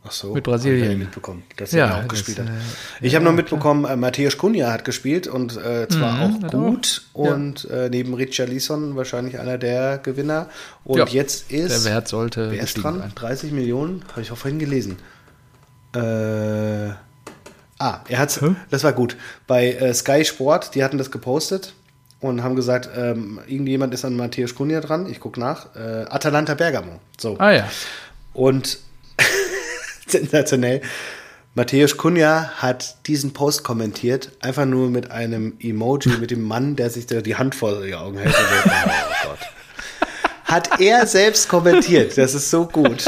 Ach 0.02 0.12
so, 0.12 0.34
mit 0.34 0.44
Brasilien. 0.44 0.92
Ich 0.92 0.98
mitbekommen, 0.98 1.42
dass 1.56 1.72
ja, 1.72 1.86
er 1.86 2.04
auch 2.04 2.08
gespielt 2.08 2.38
das, 2.38 2.48
hat. 2.48 2.54
Äh, 2.54 3.06
ich 3.06 3.14
habe 3.14 3.24
noch 3.24 3.32
mitbekommen, 3.32 3.84
äh, 3.84 3.96
Matthäus 3.96 4.38
Cunha 4.38 4.72
hat 4.72 4.84
gespielt 4.84 5.28
und 5.28 5.56
äh, 5.56 5.86
zwar 5.88 6.26
mhm, 6.26 6.44
auch 6.44 6.50
gut 6.50 7.02
auch. 7.12 7.18
und 7.18 7.64
ja. 7.64 7.84
äh, 7.84 7.90
neben 7.90 8.14
Richarlison 8.14 8.96
wahrscheinlich 8.96 9.38
einer 9.38 9.58
der 9.58 9.98
Gewinner. 9.98 10.48
Und 10.84 10.98
ja, 10.98 11.06
jetzt 11.06 11.52
ist 11.52 11.84
der 11.84 11.92
Wert 11.92 12.08
sollte 12.08 12.50
wer 12.50 12.62
ist 12.62 12.82
dran? 12.82 12.98
Sein. 12.98 13.12
30 13.14 13.52
Millionen, 13.52 14.02
habe 14.10 14.22
ich 14.22 14.32
auch 14.32 14.38
vorhin 14.38 14.58
gelesen. 14.58 14.96
Äh 15.94 16.90
Ah, 17.80 18.00
er 18.08 18.18
hat, 18.18 18.38
das 18.68 18.84
war 18.84 18.92
gut. 18.92 19.16
Bei 19.46 19.72
äh, 19.72 19.94
Sky 19.94 20.22
Sport, 20.26 20.74
die 20.74 20.84
hatten 20.84 20.98
das 20.98 21.10
gepostet 21.10 21.72
und 22.20 22.42
haben 22.44 22.54
gesagt, 22.54 22.90
ähm, 22.94 23.40
irgendjemand 23.46 23.94
ist 23.94 24.04
an 24.04 24.16
Matthias 24.16 24.54
Cunha 24.54 24.80
dran. 24.80 25.10
Ich 25.10 25.18
gucke 25.18 25.40
nach. 25.40 25.74
Äh, 25.74 26.04
Atalanta 26.10 26.52
Bergamo. 26.52 27.00
So. 27.18 27.38
Ah 27.38 27.52
ja. 27.52 27.70
Und 28.34 28.80
sensationell. 30.06 30.82
Matthäus 31.54 31.96
Cunha 31.96 32.50
hat 32.58 33.06
diesen 33.06 33.32
Post 33.32 33.64
kommentiert, 33.64 34.30
einfach 34.40 34.66
nur 34.66 34.90
mit 34.90 35.10
einem 35.10 35.54
Emoji 35.58 36.18
mit 36.20 36.30
dem 36.30 36.42
Mann, 36.42 36.76
der 36.76 36.90
sich 36.90 37.06
da 37.06 37.22
die 37.22 37.36
Hand 37.36 37.54
vor 37.54 37.80
die 37.80 37.94
Augen 37.94 38.18
hält. 38.18 38.34
oh 38.36 39.28
Gott. 39.28 39.38
Hat 40.44 40.80
er 40.80 41.06
selbst 41.06 41.48
kommentiert. 41.48 42.18
Das 42.18 42.34
ist 42.34 42.50
so 42.50 42.66
gut. 42.66 43.06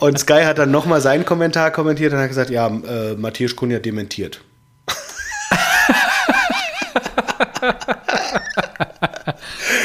Und 0.00 0.18
Sky 0.18 0.42
hat 0.44 0.58
dann 0.58 0.70
nochmal 0.70 1.00
seinen 1.00 1.24
Kommentar 1.24 1.70
kommentiert 1.70 2.12
und 2.12 2.18
hat 2.18 2.28
gesagt, 2.28 2.50
ja, 2.50 2.66
äh, 2.66 3.14
Matthias 3.16 3.56
Kunja 3.56 3.78
dementiert. 3.78 4.40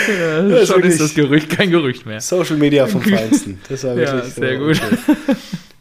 ja, 0.07 0.41
das 0.41 0.67
schon 0.67 0.83
ist 0.83 0.99
das 0.99 1.13
Gerücht 1.13 1.49
kein 1.49 1.69
Gerücht 1.69 2.05
mehr. 2.05 2.21
Social 2.21 2.57
Media 2.57 2.87
vom 2.87 3.01
Feinsten. 3.09 3.61
Das 3.69 3.83
war 3.83 3.95
wirklich 3.95 4.23
ja, 4.23 4.29
sehr 4.29 4.57
so, 4.57 4.65
gut. 4.65 4.81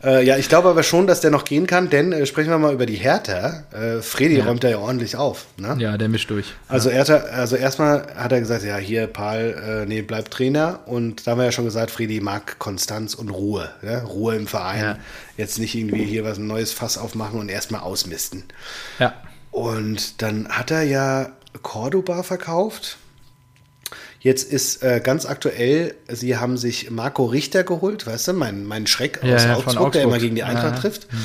Äh, 0.02 0.24
ja, 0.24 0.36
ich 0.36 0.48
glaube 0.48 0.68
aber 0.68 0.84
schon, 0.84 1.06
dass 1.06 1.20
der 1.20 1.30
noch 1.30 1.44
gehen 1.44 1.66
kann, 1.66 1.90
denn 1.90 2.12
äh, 2.12 2.24
sprechen 2.24 2.50
wir 2.50 2.58
mal 2.58 2.72
über 2.72 2.86
die 2.86 2.96
Hertha. 2.96 3.64
Äh, 3.72 4.00
Fredi 4.00 4.38
ja. 4.38 4.44
räumt 4.44 4.62
da 4.62 4.68
ja 4.68 4.78
ordentlich 4.78 5.16
auf. 5.16 5.46
Ne? 5.56 5.76
Ja, 5.78 5.98
der 5.98 6.08
mischt 6.08 6.30
durch. 6.30 6.54
Also, 6.68 6.90
ja. 6.90 7.02
also 7.02 7.56
erstmal 7.56 8.06
hat 8.14 8.30
er 8.30 8.38
gesagt, 8.38 8.64
ja, 8.64 8.76
hier, 8.76 9.08
Paul, 9.08 9.56
äh, 9.60 9.86
nee, 9.86 10.02
bleib 10.02 10.30
Trainer. 10.30 10.80
Und 10.86 11.26
da 11.26 11.32
haben 11.32 11.38
wir 11.38 11.46
ja 11.46 11.52
schon 11.52 11.64
gesagt, 11.64 11.90
Fredi 11.90 12.20
mag 12.20 12.58
Konstanz 12.58 13.14
und 13.14 13.30
Ruhe. 13.30 13.70
Ne? 13.82 14.02
Ruhe 14.04 14.36
im 14.36 14.46
Verein. 14.46 14.80
Ja. 14.80 14.98
Jetzt 15.36 15.58
nicht 15.58 15.74
irgendwie 15.74 16.04
hier 16.04 16.24
was 16.24 16.38
ein 16.38 16.46
neues 16.46 16.72
Fass 16.72 16.96
aufmachen 16.96 17.40
und 17.40 17.48
erstmal 17.48 17.80
ausmisten. 17.80 18.44
Ja. 19.00 19.14
Und 19.50 20.22
dann 20.22 20.48
hat 20.48 20.70
er 20.70 20.82
ja 20.82 21.30
Cordoba 21.62 22.22
verkauft. 22.22 22.98
Jetzt 24.20 24.50
ist 24.52 24.82
äh, 24.82 25.00
ganz 25.02 25.26
aktuell, 25.26 25.94
sie 26.08 26.36
haben 26.36 26.56
sich 26.56 26.90
Marco 26.90 27.24
Richter 27.24 27.62
geholt, 27.62 28.06
weißt 28.06 28.28
du, 28.28 28.32
mein, 28.32 28.64
mein 28.64 28.86
Schreck 28.86 29.22
aus 29.22 29.44
ja, 29.44 29.54
Augsburg, 29.54 29.66
Augsburg, 29.66 29.92
der 29.92 30.02
immer 30.02 30.18
gegen 30.18 30.34
die 30.34 30.42
Eintracht 30.42 30.76
ja. 30.76 30.80
trifft. 30.80 31.12
Mhm. 31.12 31.18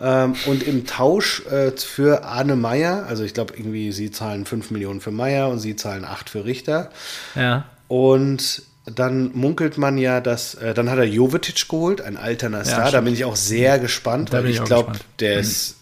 Ähm, 0.00 0.34
und 0.46 0.62
im 0.62 0.86
Tausch 0.86 1.46
äh, 1.46 1.70
für 1.70 2.24
Arne 2.24 2.56
Meyer, 2.56 3.06
also 3.06 3.24
ich 3.24 3.32
glaube 3.32 3.54
irgendwie, 3.56 3.92
sie 3.92 4.10
zahlen 4.10 4.44
5 4.44 4.70
Millionen 4.72 5.00
für 5.00 5.12
Meyer 5.12 5.48
und 5.48 5.60
sie 5.60 5.76
zahlen 5.76 6.04
8 6.04 6.28
für 6.28 6.44
Richter. 6.44 6.90
Ja. 7.34 7.66
Und 7.88 8.62
dann 8.86 9.30
munkelt 9.32 9.78
man 9.78 9.96
ja, 9.96 10.20
dass, 10.20 10.54
äh, 10.54 10.74
dann 10.74 10.90
hat 10.90 10.98
er 10.98 11.04
Jovetic 11.04 11.68
geholt, 11.68 12.02
ein 12.02 12.16
alterner 12.16 12.64
Star. 12.64 12.86
Ja, 12.86 12.90
da 12.90 13.00
bin 13.00 13.14
ich 13.14 13.24
auch 13.24 13.36
sehr 13.36 13.78
gespannt, 13.78 14.32
da 14.32 14.38
weil 14.38 14.50
ich, 14.50 14.56
ich 14.58 14.64
glaube, 14.64 14.92
der 15.20 15.36
mhm. 15.36 15.40
ist 15.40 15.76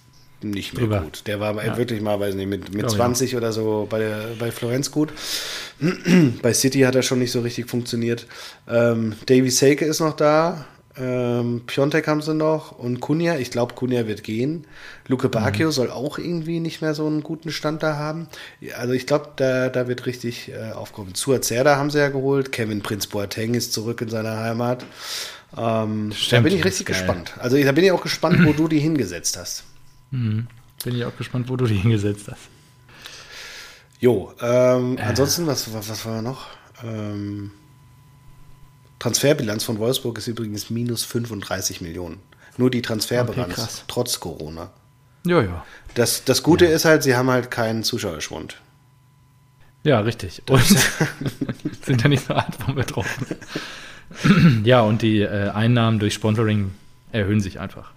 nicht 0.45 0.74
mehr 0.74 0.84
Drüber. 0.84 1.01
gut. 1.01 1.22
Der 1.26 1.40
war 1.40 1.64
ja. 1.64 1.76
wirklich 1.76 2.01
mal, 2.01 2.18
weiß 2.20 2.34
nicht, 2.34 2.49
mit, 2.49 2.74
mit 2.74 2.90
20 2.90 3.36
oder 3.36 3.53
so 3.53 3.86
bei, 3.88 3.99
der, 3.99 4.28
bei 4.38 4.51
Florenz 4.51 4.90
gut. 4.90 5.12
bei 6.43 6.53
City 6.53 6.80
hat 6.80 6.95
er 6.95 7.03
schon 7.03 7.18
nicht 7.18 7.32
so 7.32 7.40
richtig 7.40 7.68
funktioniert. 7.68 8.26
Ähm, 8.68 9.14
Davy 9.26 9.51
Seike 9.51 9.84
ist 9.84 10.01
noch 10.01 10.14
da. 10.14 10.66
Ähm, 10.95 11.62
Piontek 11.66 12.07
haben 12.07 12.20
sie 12.20 12.34
noch 12.34 12.78
und 12.78 13.01
Kunja, 13.01 13.36
ich 13.36 13.51
glaube, 13.51 13.74
Kunja 13.74 14.07
wird 14.07 14.22
gehen. 14.22 14.66
Luke 15.09 15.28
Bacchio 15.30 15.68
mhm. 15.68 15.72
soll 15.72 15.90
auch 15.90 16.18
irgendwie 16.18 16.61
nicht 16.61 16.82
mehr 16.82 16.95
so 16.95 17.07
einen 17.07 17.22
guten 17.22 17.51
Stand 17.51 17.82
da 17.82 17.97
haben. 17.97 18.28
Also 18.76 18.93
ich 18.93 19.07
glaube, 19.07 19.28
da, 19.36 19.70
da 19.70 19.88
wird 19.88 20.05
richtig 20.05 20.51
äh, 20.51 20.72
aufkommen. 20.72 21.14
Zerda 21.14 21.76
haben 21.76 21.90
sie 21.90 21.99
ja 21.99 22.11
geholt. 22.11 22.53
Kevin 22.53 22.82
Prinz 22.82 23.07
Boateng 23.07 23.55
ist 23.55 23.72
zurück 23.72 24.03
in 24.03 24.11
seiner 24.11 24.36
Heimat. 24.38 24.84
Ähm, 25.57 26.12
Stimmt, 26.14 26.32
da 26.32 26.49
bin 26.49 26.59
ich 26.59 26.64
richtig 26.64 26.86
gespannt. 26.86 27.34
Also 27.38 27.62
da 27.62 27.72
bin 27.72 27.84
ich 27.84 27.93
auch 27.93 28.03
gespannt, 28.03 28.45
wo 28.45 28.53
du 28.57 28.68
die 28.68 28.78
hingesetzt 28.78 29.38
hast. 29.38 29.64
Mhm. 30.13 30.47
Bin 30.85 30.95
ich 30.95 31.05
auch 31.05 31.17
gespannt, 31.17 31.49
wo 31.49 31.57
du 31.57 31.67
die 31.67 31.75
hingesetzt 31.75 32.29
hast. 32.31 32.49
Jo, 33.99 34.33
ähm, 34.41 34.99
äh. 34.99 35.03
ansonsten, 35.03 35.47
was, 35.47 35.73
was, 35.73 35.89
was 35.89 36.07
war 36.07 36.23
noch? 36.23 36.47
Ähm, 36.85 37.51
Transferbilanz 38.99 39.65
von 39.65 39.79
Wolfsburg 39.79 40.19
ist 40.19 40.29
übrigens 40.29 40.71
minus 40.71 41.05
35 41.05 41.81
Millionen. 41.81 42.21
Nur 42.57 42.71
die 42.71 42.83
Transferbilanz, 42.83 43.59
okay, 43.59 43.69
trotz 43.89 44.21
Corona. 44.21 44.71
Ja, 45.25 45.43
ja. 45.43 45.65
Das, 45.95 46.25
das 46.25 46.43
Gute 46.43 46.67
ja. 46.67 46.73
ist 46.73 46.85
halt, 46.85 47.03
sie 47.03 47.17
haben 47.17 47.31
halt 47.31 47.51
keinen 47.51 47.85
Zuschauerschwund. 47.85 48.61
Ja, 49.85 50.01
richtig. 50.01 50.43
Und 50.49 50.63
sind 51.83 52.03
ja 52.03 52.09
nicht 52.09 52.27
so 52.27 52.35
einfach 52.35 52.75
betroffen. 52.75 53.27
ja, 54.65 54.83
und 54.83 55.03
die 55.03 55.21
äh, 55.21 55.51
Einnahmen 55.51 55.99
durch 55.99 56.15
Sponsoring 56.15 56.73
erhöhen 57.11 57.41
sich 57.41 57.59
einfach. 57.59 57.93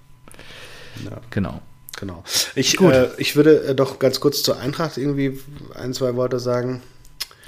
Ja. 1.03 1.19
Genau. 1.29 1.61
Genau. 1.97 2.23
Ich, 2.55 2.79
äh, 2.81 3.07
ich 3.17 3.35
würde 3.35 3.63
äh, 3.63 3.75
doch 3.75 3.99
ganz 3.99 4.19
kurz 4.19 4.43
zur 4.43 4.59
Eintracht 4.59 4.97
irgendwie 4.97 5.39
ein, 5.73 5.93
zwei 5.93 6.15
Worte 6.15 6.39
sagen. 6.39 6.81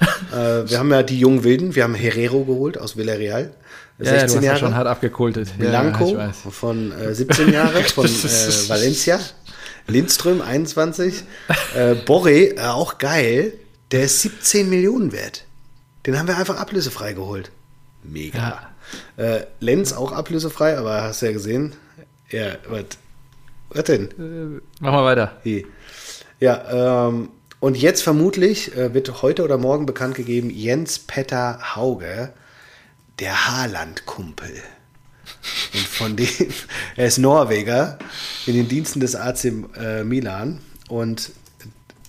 äh, 0.32 0.68
wir 0.68 0.78
haben 0.78 0.90
ja 0.90 1.02
die 1.02 1.18
jungen 1.18 1.44
Wilden, 1.44 1.74
wir 1.74 1.84
haben 1.84 1.94
Herrero 1.94 2.44
geholt 2.44 2.78
aus 2.78 2.96
Villarreal. 2.96 3.52
16 3.98 4.28
ja, 4.28 4.36
ja, 4.36 4.46
Jahre. 4.46 4.58
schon 4.58 4.74
hart 4.76 4.86
abgekultet. 4.86 5.58
Blanco 5.58 6.16
ja, 6.16 6.32
von 6.32 6.92
äh, 6.92 7.14
17 7.14 7.52
Jahre 7.52 7.82
von 7.94 8.06
äh, 8.06 8.68
Valencia. 8.68 9.18
Lindström 9.88 10.40
21. 10.40 11.24
Äh, 11.74 11.94
Borre, 11.94 12.30
äh, 12.30 12.60
auch 12.60 12.98
geil. 12.98 13.54
Der 13.90 14.04
ist 14.04 14.20
17 14.20 14.68
Millionen 14.68 15.12
wert. 15.12 15.44
Den 16.06 16.18
haben 16.18 16.28
wir 16.28 16.36
einfach 16.36 16.58
ablösefrei 16.58 17.14
geholt. 17.14 17.50
Mega. 18.04 18.70
Ja. 19.18 19.40
Lenz 19.60 19.92
auch 19.92 20.12
ablösefrei, 20.12 20.78
aber 20.78 21.02
hast 21.02 21.20
du 21.20 21.26
ja 21.26 21.32
gesehen. 21.32 21.74
Ja, 22.30 22.56
was? 22.68 22.84
Was 23.70 23.84
denn? 23.84 24.08
Äh, 24.18 24.60
mach 24.80 24.92
mal 24.92 25.04
weiter. 25.04 25.40
Ja, 26.40 27.08
ähm, 27.08 27.30
und 27.60 27.76
jetzt 27.76 28.02
vermutlich 28.02 28.76
äh, 28.76 28.94
wird 28.94 29.22
heute 29.22 29.42
oder 29.42 29.58
morgen 29.58 29.86
bekannt 29.86 30.14
gegeben, 30.14 30.50
Jens 30.50 30.98
Petter 30.98 31.74
Hauge, 31.74 32.32
der 33.18 33.48
Haaland-Kumpel. 33.48 34.62
Und 35.74 35.86
von 35.86 36.16
dem, 36.16 36.28
er 36.96 37.06
ist 37.06 37.18
Norweger 37.18 37.98
in 38.46 38.54
den 38.54 38.68
Diensten 38.68 39.00
des 39.00 39.16
AC 39.16 39.44
äh, 39.76 40.04
Milan. 40.04 40.60
Und 40.88 41.32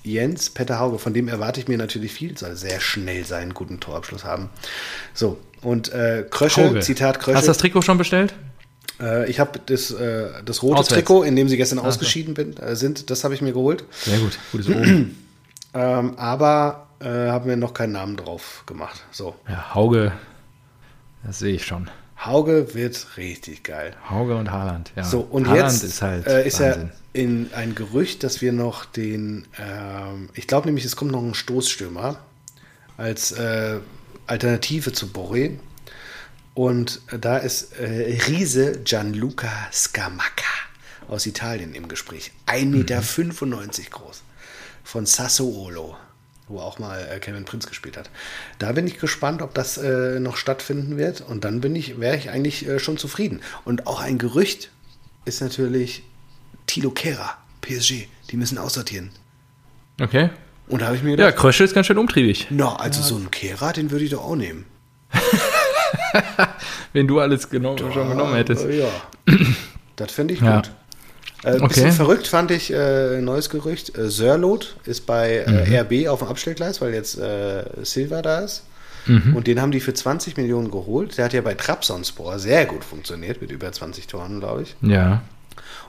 Jens 0.03 0.51
Petter 0.51 0.79
Hauge, 0.79 0.99
von 0.99 1.13
dem 1.13 1.27
erwarte 1.27 1.59
ich 1.59 1.67
mir 1.67 1.77
natürlich 1.77 2.13
viel, 2.13 2.37
soll 2.37 2.55
sehr 2.55 2.79
schnell 2.79 3.25
seinen 3.25 3.53
guten 3.53 3.79
Torabschluss 3.79 4.23
haben. 4.23 4.49
So, 5.13 5.37
und 5.61 5.91
äh, 5.91 6.25
Krösche. 6.29 6.79
Zitat 6.79 7.19
Krösche. 7.19 7.37
Hast 7.37 7.47
du 7.47 7.51
das 7.51 7.57
Trikot 7.57 7.81
schon 7.81 7.97
bestellt? 7.97 8.33
Äh, 8.99 9.29
ich 9.29 9.39
habe 9.39 9.59
das, 9.65 9.91
äh, 9.91 10.27
das 10.43 10.61
rote 10.63 10.79
Auswärts. 10.79 11.05
Trikot, 11.05 11.23
in 11.23 11.35
dem 11.35 11.49
sie 11.49 11.57
gestern 11.57 11.79
also. 11.79 11.89
ausgeschieden 11.89 12.33
bin, 12.33 12.57
äh, 12.57 12.75
sind, 12.75 13.09
das 13.09 13.23
habe 13.23 13.33
ich 13.33 13.41
mir 13.41 13.53
geholt. 13.53 13.83
Sehr 13.91 14.19
gut, 14.19 14.37
gutes 14.51 14.69
Oben. 14.69 15.17
ähm, 15.73 16.17
aber 16.17 16.87
äh, 16.99 17.05
haben 17.07 17.47
wir 17.47 17.55
noch 17.55 17.73
keinen 17.73 17.93
Namen 17.93 18.17
drauf 18.17 18.63
gemacht. 18.65 19.03
So. 19.11 19.35
Ja, 19.47 19.73
Hauge, 19.73 20.11
das 21.23 21.39
sehe 21.39 21.55
ich 21.55 21.65
schon. 21.65 21.89
Hauge 22.25 22.73
wird 22.73 23.15
richtig 23.15 23.63
geil. 23.63 23.95
Hauge 24.09 24.35
und 24.35 24.51
Haaland, 24.51 24.91
ja. 24.95 25.05
So, 25.05 25.21
und 25.21 25.47
Haaland 25.47 25.71
jetzt 25.71 25.83
ist, 25.83 26.01
halt 26.01 26.27
äh, 26.27 26.45
ist 26.45 26.59
er 26.59 26.89
in 27.13 27.49
ein 27.55 27.75
Gerücht, 27.75 28.23
dass 28.23 28.41
wir 28.41 28.51
noch 28.51 28.83
den, 28.83 29.47
ähm, 29.57 30.29
ich 30.33 30.45
glaube 30.45 30.67
nämlich, 30.67 30.83
es 30.83 30.97
kommt 30.97 31.11
noch 31.11 31.23
ein 31.23 31.33
Stoßstürmer 31.33 32.17
als 32.97 33.31
äh, 33.31 33.77
Alternative 34.27 34.91
zu 34.91 35.07
Borre. 35.07 35.51
Und 36.59 36.99
da 37.17 37.37
ist 37.37 37.71
äh, 37.79 38.19
Riese 38.27 38.81
Gianluca 38.83 39.69
Scamacca 39.71 40.43
aus 41.07 41.25
Italien 41.25 41.73
im 41.73 41.87
Gespräch. 41.87 42.33
1,95 42.47 42.65
Meter 42.65 42.99
mhm. 42.99 43.89
groß. 43.91 44.23
Von 44.83 45.05
Sassuolo 45.05 45.95
wo 46.49 46.59
auch 46.59 46.77
mal 46.77 46.99
äh, 46.99 47.19
Kevin 47.19 47.45
Prinz 47.45 47.65
gespielt 47.65 47.95
hat. 47.95 48.09
Da 48.57 48.73
bin 48.73 48.87
ich 48.87 48.99
gespannt, 48.99 49.41
ob 49.41 49.53
das 49.53 49.77
äh, 49.77 50.19
noch 50.19 50.35
stattfinden 50.35 50.97
wird. 50.97 51.21
Und 51.21 51.45
dann 51.45 51.61
bin 51.61 51.77
ich, 51.77 52.01
wäre 52.01 52.17
ich 52.17 52.29
eigentlich 52.29 52.67
äh, 52.67 52.79
schon 52.79 52.97
zufrieden. 52.97 53.39
Und 53.63 53.87
auch 53.87 54.01
ein 54.01 54.17
Gerücht 54.17 54.69
ist 55.23 55.41
natürlich 55.41 56.03
Tilo 56.67 56.91
Kehrer, 56.91 57.37
PSG. 57.61 58.07
Die 58.31 58.35
müssen 58.35 58.57
aussortieren. 58.57 59.11
Okay. 60.01 60.29
Und 60.67 60.81
da 60.81 60.87
habe 60.87 60.97
ich 60.97 61.03
mir 61.03 61.11
gedacht. 61.11 61.25
Ja, 61.25 61.31
Kröschel 61.31 61.65
ist 61.67 61.73
ganz 61.73 61.87
schön 61.87 61.97
umtriebig. 61.97 62.47
Na, 62.49 62.75
also 62.75 62.99
ja. 62.99 63.05
so 63.05 63.15
einen 63.15 63.31
Kehrer, 63.31 63.71
den 63.71 63.91
würde 63.91 64.03
ich 64.03 64.11
doch 64.11 64.25
auch 64.25 64.35
nehmen. 64.35 64.65
Wenn 66.93 67.07
du 67.07 67.19
alles 67.19 67.49
genommen, 67.49 67.77
da, 67.77 67.91
schon 67.91 68.09
genommen 68.09 68.35
hättest. 68.35 68.65
Ja. 68.69 68.87
Das 69.95 70.13
finde 70.13 70.33
ich 70.33 70.39
ja. 70.39 70.55
gut. 70.55 70.71
Äh, 71.43 71.55
okay. 71.55 71.67
Bisschen 71.67 71.91
verrückt 71.91 72.27
fand 72.27 72.51
ich 72.51 72.71
äh, 72.71 73.19
neues 73.19 73.49
Gerücht. 73.49 73.97
Äh, 73.97 74.09
Sörlot 74.09 74.77
ist 74.85 75.05
bei 75.05 75.39
äh, 75.39 75.51
mhm. 75.51 75.75
RB 75.75 76.07
auf 76.07 76.19
dem 76.19 76.29
Abstellgleis, 76.29 76.79
weil 76.79 76.93
jetzt 76.93 77.17
äh, 77.17 77.63
Silva 77.83 78.21
da 78.21 78.39
ist. 78.39 78.63
Mhm. 79.05 79.35
Und 79.35 79.47
den 79.47 79.61
haben 79.61 79.71
die 79.71 79.79
für 79.79 79.93
20 79.93 80.37
Millionen 80.37 80.71
geholt. 80.71 81.17
Der 81.17 81.25
hat 81.25 81.33
ja 81.33 81.41
bei 81.41 81.53
Trabzonspor 81.53 82.39
sehr 82.39 82.65
gut 82.65 82.83
funktioniert, 82.83 83.41
mit 83.41 83.51
über 83.51 83.71
20 83.71 84.07
Toren, 84.07 84.39
glaube 84.39 84.63
ich. 84.63 84.75
Ja. 84.81 85.21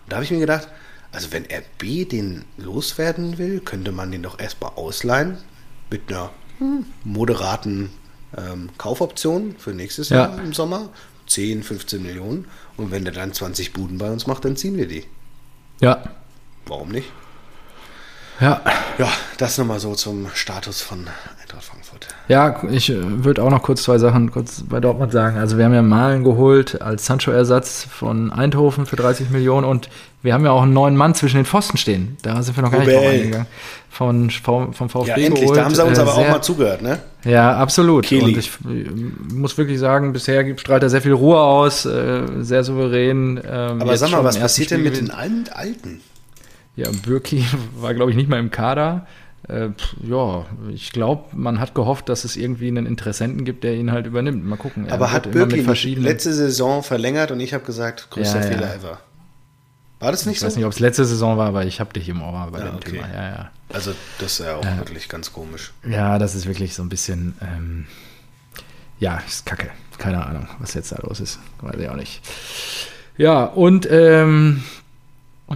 Und 0.04 0.12
da 0.12 0.16
habe 0.16 0.24
ich 0.24 0.30
mir 0.30 0.40
gedacht, 0.40 0.68
also 1.12 1.28
wenn 1.32 1.44
RB 1.44 2.08
den 2.08 2.44
loswerden 2.56 3.38
will, 3.38 3.60
könnte 3.60 3.92
man 3.92 4.12
den 4.12 4.22
doch 4.22 4.38
erstmal 4.38 4.72
ausleihen 4.76 5.38
mit 5.90 6.02
einer 6.08 6.30
hm, 6.58 6.86
moderaten 7.04 7.90
ähm, 8.36 8.70
Kaufoption 8.78 9.54
für 9.58 9.72
nächstes 9.72 10.08
ja. 10.08 10.28
Jahr 10.28 10.38
im 10.38 10.52
Sommer. 10.52 10.90
10, 11.26 11.62
15 11.62 12.02
Millionen. 12.02 12.46
Und 12.76 12.90
wenn 12.90 13.04
der 13.04 13.14
dann 13.14 13.32
20 13.32 13.72
Buden 13.72 13.98
bei 13.98 14.10
uns 14.10 14.26
macht, 14.26 14.44
dann 14.44 14.56
ziehen 14.56 14.76
wir 14.76 14.88
die. 14.88 15.04
Ja. 15.80 16.02
Warum 16.66 16.90
nicht? 16.90 17.08
Ja. 18.40 18.62
Ja, 18.98 19.12
das 19.38 19.58
nochmal 19.58 19.80
so 19.80 19.94
zum 19.94 20.28
Status 20.34 20.80
von 20.80 21.08
Eintracht 21.50 21.64
Frankfurt. 21.64 22.06
Ja, 22.28 22.62
ich 22.70 22.90
äh, 22.90 23.24
würde 23.24 23.42
auch 23.42 23.50
noch 23.50 23.62
kurz 23.62 23.82
zwei 23.82 23.98
Sachen 23.98 24.30
kurz 24.30 24.62
bei 24.68 24.78
Dortmund 24.78 25.10
sagen. 25.10 25.36
Also 25.36 25.58
wir 25.58 25.64
haben 25.64 25.74
ja 25.74 25.82
Malen 25.82 26.22
geholt 26.22 26.80
als 26.80 27.06
Sancho-Ersatz 27.06 27.86
von 27.90 28.32
Eindhoven 28.32 28.86
für 28.86 28.94
30 28.94 29.30
Millionen 29.30 29.66
und 29.66 29.88
wir 30.22 30.32
haben 30.32 30.44
ja 30.44 30.52
auch 30.52 30.62
einen 30.62 30.72
neuen 30.72 30.96
Mann 30.96 31.14
zwischen 31.14 31.36
den 31.38 31.46
Pfosten 31.46 31.76
stehen. 31.76 32.16
Da 32.22 32.42
sind 32.42 32.56
wir 32.56 32.62
noch 32.62 32.70
gar 32.70 32.80
nicht 32.80 32.94
drauf 32.94 33.06
eingegangen. 33.06 33.46
Von, 33.88 34.30
vom, 34.30 34.72
vom 34.72 34.88
VfB 34.88 35.08
Ja, 35.08 35.16
endlich, 35.16 35.40
geholt. 35.40 35.58
da 35.58 35.64
haben 35.64 35.74
sie 35.74 35.84
uns 35.84 35.98
äh, 35.98 36.02
aber 36.02 36.12
sehr, 36.12 36.24
auch 36.24 36.30
mal 36.30 36.42
zugehört, 36.42 36.82
ne? 36.82 37.00
Ja, 37.24 37.56
absolut. 37.56 38.04
Kili. 38.04 38.22
Und 38.24 38.36
ich 38.38 38.50
muss 39.34 39.58
wirklich 39.58 39.80
sagen, 39.80 40.12
bisher 40.12 40.56
strahlt 40.56 40.84
er 40.84 40.88
sehr 40.90 41.02
viel 41.02 41.12
Ruhe 41.12 41.40
aus, 41.40 41.84
äh, 41.84 42.22
sehr 42.40 42.62
souverän. 42.62 43.40
Ähm, 43.44 43.82
aber 43.82 43.96
sag 43.96 44.12
mal, 44.12 44.22
was 44.22 44.38
passiert 44.38 44.70
denn 44.70 44.84
mit 44.84 44.96
den 44.96 45.10
Alten? 45.10 46.00
Ja, 46.76 46.88
Birki 47.04 47.44
war, 47.80 47.92
glaube 47.94 48.12
ich, 48.12 48.16
nicht 48.16 48.28
mal 48.28 48.38
im 48.38 48.50
Kader. 48.52 49.06
Äh, 49.48 49.70
ja, 50.02 50.46
ich 50.72 50.92
glaube, 50.92 51.34
man 51.34 51.60
hat 51.60 51.74
gehofft, 51.74 52.08
dass 52.08 52.24
es 52.24 52.36
irgendwie 52.36 52.68
einen 52.68 52.86
Interessenten 52.86 53.44
gibt, 53.44 53.64
der 53.64 53.74
ihn 53.74 53.90
halt 53.90 54.06
übernimmt. 54.06 54.44
Mal 54.44 54.56
gucken. 54.56 54.86
Er 54.86 54.94
Aber 54.94 55.12
hat 55.12 55.30
Birki 55.30 55.94
letzte 55.94 56.32
Saison 56.32 56.82
verlängert 56.82 57.30
und 57.30 57.40
ich 57.40 57.54
habe 57.54 57.64
gesagt, 57.64 58.10
größter 58.10 58.40
ja, 58.40 58.46
Fehler 58.46 58.68
ja. 58.68 58.74
ever. 58.74 59.00
War 59.98 60.10
das 60.10 60.24
nicht 60.24 60.36
ich 60.36 60.40
so? 60.40 60.46
Ich 60.46 60.52
weiß 60.52 60.56
nicht, 60.56 60.64
ob 60.66 60.72
es 60.72 60.80
letzte 60.80 61.04
Saison 61.04 61.36
war, 61.36 61.48
aber 61.48 61.64
ich 61.64 61.80
habe 61.80 61.92
dich 61.92 62.08
im 62.08 62.22
Ohr 62.22 62.48
bei 62.50 62.58
ja, 62.58 62.66
dem 62.66 62.76
okay. 62.76 62.92
Thema. 62.92 63.08
Ja, 63.12 63.28
ja. 63.28 63.50
Also 63.72 63.92
das 64.18 64.32
ist 64.32 64.38
ja 64.46 64.56
auch 64.56 64.64
wirklich 64.78 65.08
ganz 65.08 65.32
komisch. 65.32 65.72
Ja, 65.88 66.18
das 66.18 66.34
ist 66.34 66.46
wirklich 66.46 66.74
so 66.74 66.82
ein 66.82 66.88
bisschen, 66.88 67.34
ähm, 67.40 67.86
ja, 68.98 69.22
ist 69.26 69.46
kacke. 69.46 69.70
Keine 69.98 70.24
Ahnung, 70.24 70.48
was 70.58 70.74
jetzt 70.74 70.92
da 70.92 70.98
los 71.02 71.20
ist. 71.20 71.38
Weiß 71.60 71.78
ich 71.78 71.88
auch 71.88 71.96
nicht. 71.96 72.22
Ja, 73.18 73.44
und 73.44 73.86
ähm, 73.90 74.62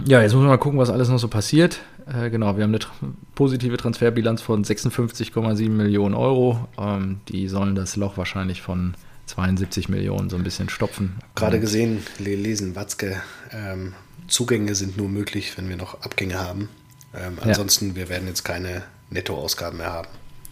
ja, 0.05 0.21
jetzt 0.21 0.33
muss 0.33 0.41
man 0.41 0.49
mal 0.49 0.57
gucken, 0.57 0.77
was 0.77 0.91
alles 0.91 1.09
noch 1.09 1.17
so 1.17 1.27
passiert. 1.27 1.79
Äh, 2.07 2.29
genau, 2.29 2.55
wir 2.55 2.63
haben 2.63 2.71
eine 2.71 2.79
tra 2.79 2.93
positive 3.33 3.77
Transferbilanz 3.77 4.41
von 4.41 4.63
56,7 4.63 5.69
Millionen 5.69 6.15
Euro. 6.15 6.67
Ähm, 6.77 7.19
die 7.27 7.47
sollen 7.47 7.75
das 7.75 7.95
Loch 7.95 8.17
wahrscheinlich 8.17 8.61
von 8.61 8.95
72 9.25 9.89
Millionen 9.89 10.29
so 10.29 10.35
ein 10.35 10.43
bisschen 10.43 10.69
stopfen. 10.69 11.15
Gerade 11.33 11.59
gesehen, 11.59 12.05
lesen 12.19 12.75
Watzke, 12.75 13.21
ähm, 13.51 13.93
Zugänge 14.27 14.75
sind 14.75 14.97
nur 14.97 15.09
möglich, 15.09 15.57
wenn 15.57 15.67
wir 15.69 15.77
noch 15.77 16.01
Abgänge 16.01 16.39
haben. 16.39 16.69
Ähm, 17.13 17.37
ansonsten, 17.41 17.89
ja. 17.89 17.95
wir 17.95 18.09
werden 18.09 18.27
jetzt 18.27 18.43
keine 18.43 18.83
Nettoausgaben 19.09 19.77
mehr 19.77 19.91
haben. 19.91 20.07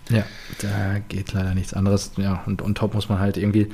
Ja, 0.09 0.25
da 0.59 0.99
geht 1.07 1.33
leider 1.33 1.53
nichts 1.53 1.73
anderes. 1.73 2.11
Ja, 2.17 2.43
und 2.45 2.61
on 2.61 2.75
top 2.75 2.93
muss 2.93 3.09
man 3.09 3.19
halt 3.19 3.37
irgendwie 3.37 3.69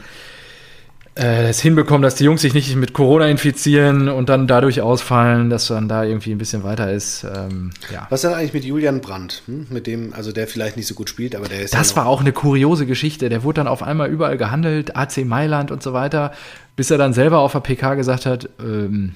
äh, 1.20 1.50
es 1.50 1.60
hinbekommen, 1.60 2.02
dass 2.02 2.16
die 2.16 2.24
Jungs 2.24 2.42
sich 2.42 2.54
nicht 2.54 2.76
mit 2.76 2.94
Corona 2.94 3.28
infizieren 3.28 4.08
und 4.08 4.30
dann 4.30 4.48
dadurch 4.48 4.82
ausfallen, 4.82 5.50
dass 5.50 5.70
man 5.70 5.88
da 5.90 6.04
irgendwie 6.04 6.32
ein 6.32 6.38
bisschen 6.38 6.64
weiter 6.64 6.92
ist. 6.92 7.24
Ähm, 7.24 7.72
ja. 7.92 8.08
Was 8.10 8.24
ist 8.24 8.30
denn 8.30 8.38
eigentlich 8.38 8.54
mit 8.54 8.64
Julian 8.64 9.02
Brandt? 9.02 9.44
Hm? 9.46 9.68
Mit 9.70 9.86
dem, 9.86 10.14
also 10.14 10.32
der 10.32 10.48
vielleicht 10.48 10.78
nicht 10.78 10.88
so 10.88 10.96
gut 10.96 11.10
spielt, 11.10 11.36
aber 11.36 11.48
der 11.48 11.62
ist. 11.62 11.74
Das 11.74 11.92
ja 11.92 11.98
war 11.98 12.06
auch 12.08 12.22
eine 12.22 12.32
kuriose 12.32 12.86
Geschichte. 12.86 13.30
Der 13.30 13.44
wurde 13.44 13.58
dann 13.58 13.68
auf 13.68 13.84
einmal 13.84 14.10
überall 14.10 14.38
gehandelt, 14.38 14.96
AC 14.96 15.26
Mailand 15.26 15.72
und 15.72 15.84
so 15.84 15.94
weiter, 15.94 16.32
bis 16.76 16.90
er 16.90 16.98
dann 16.98 17.14
selber 17.14 17.40
auf 17.40 17.52
der 17.52 17.60
PK 17.60 17.96
gesagt 17.96 18.26
hat, 18.26 18.50
ähm, 18.60 19.16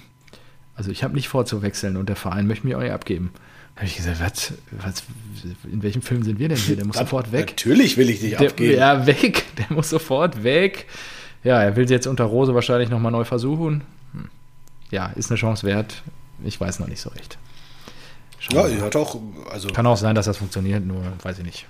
also 0.75 0.91
ich 0.91 1.03
habe 1.03 1.13
nicht 1.13 1.29
vor 1.29 1.45
zu 1.45 1.61
wechseln 1.61 1.97
und 1.97 2.09
der 2.09 2.15
Verein 2.15 2.47
möchte 2.47 2.67
mich 2.67 2.75
auch 2.75 2.81
nicht 2.81 2.91
abgeben. 2.91 3.31
Da 3.75 3.81
habe 3.81 3.87
ich 3.87 3.95
gesagt, 3.95 4.19
was, 4.19 4.53
was, 4.71 5.03
in 5.71 5.81
welchem 5.81 6.01
Film 6.01 6.23
sind 6.23 6.37
wir 6.37 6.49
denn 6.49 6.57
hier? 6.57 6.75
Der 6.75 6.85
muss 6.85 6.97
sofort 6.97 7.31
weg. 7.31 7.47
Natürlich 7.47 7.97
will 7.97 8.09
ich 8.09 8.19
dich 8.19 8.37
abgeben. 8.37 8.77
Ja, 8.77 9.07
weg. 9.07 9.45
Der 9.57 9.75
muss 9.75 9.89
sofort 9.89 10.43
weg. 10.43 10.87
Ja, 11.43 11.61
er 11.61 11.75
will 11.75 11.89
jetzt 11.89 12.07
unter 12.07 12.23
Rose 12.25 12.55
wahrscheinlich 12.55 12.89
nochmal 12.89 13.11
neu 13.11 13.23
versuchen. 13.23 13.83
Hm. 14.13 14.29
Ja, 14.91 15.07
ist 15.15 15.29
eine 15.29 15.37
Chance 15.37 15.65
wert. 15.65 16.03
Ich 16.43 16.59
weiß 16.59 16.79
noch 16.79 16.87
nicht 16.87 17.01
so 17.01 17.09
recht. 17.09 17.37
Schauen 18.39 18.77
ja, 18.77 18.83
hat 18.83 18.95
auch. 18.95 19.17
Also 19.51 19.69
Kann 19.69 19.87
auch 19.87 19.97
sein, 19.97 20.15
dass 20.15 20.25
das 20.25 20.37
funktioniert, 20.37 20.85
nur 20.85 21.01
weiß 21.21 21.39
ich 21.39 21.45
nicht. 21.45 21.65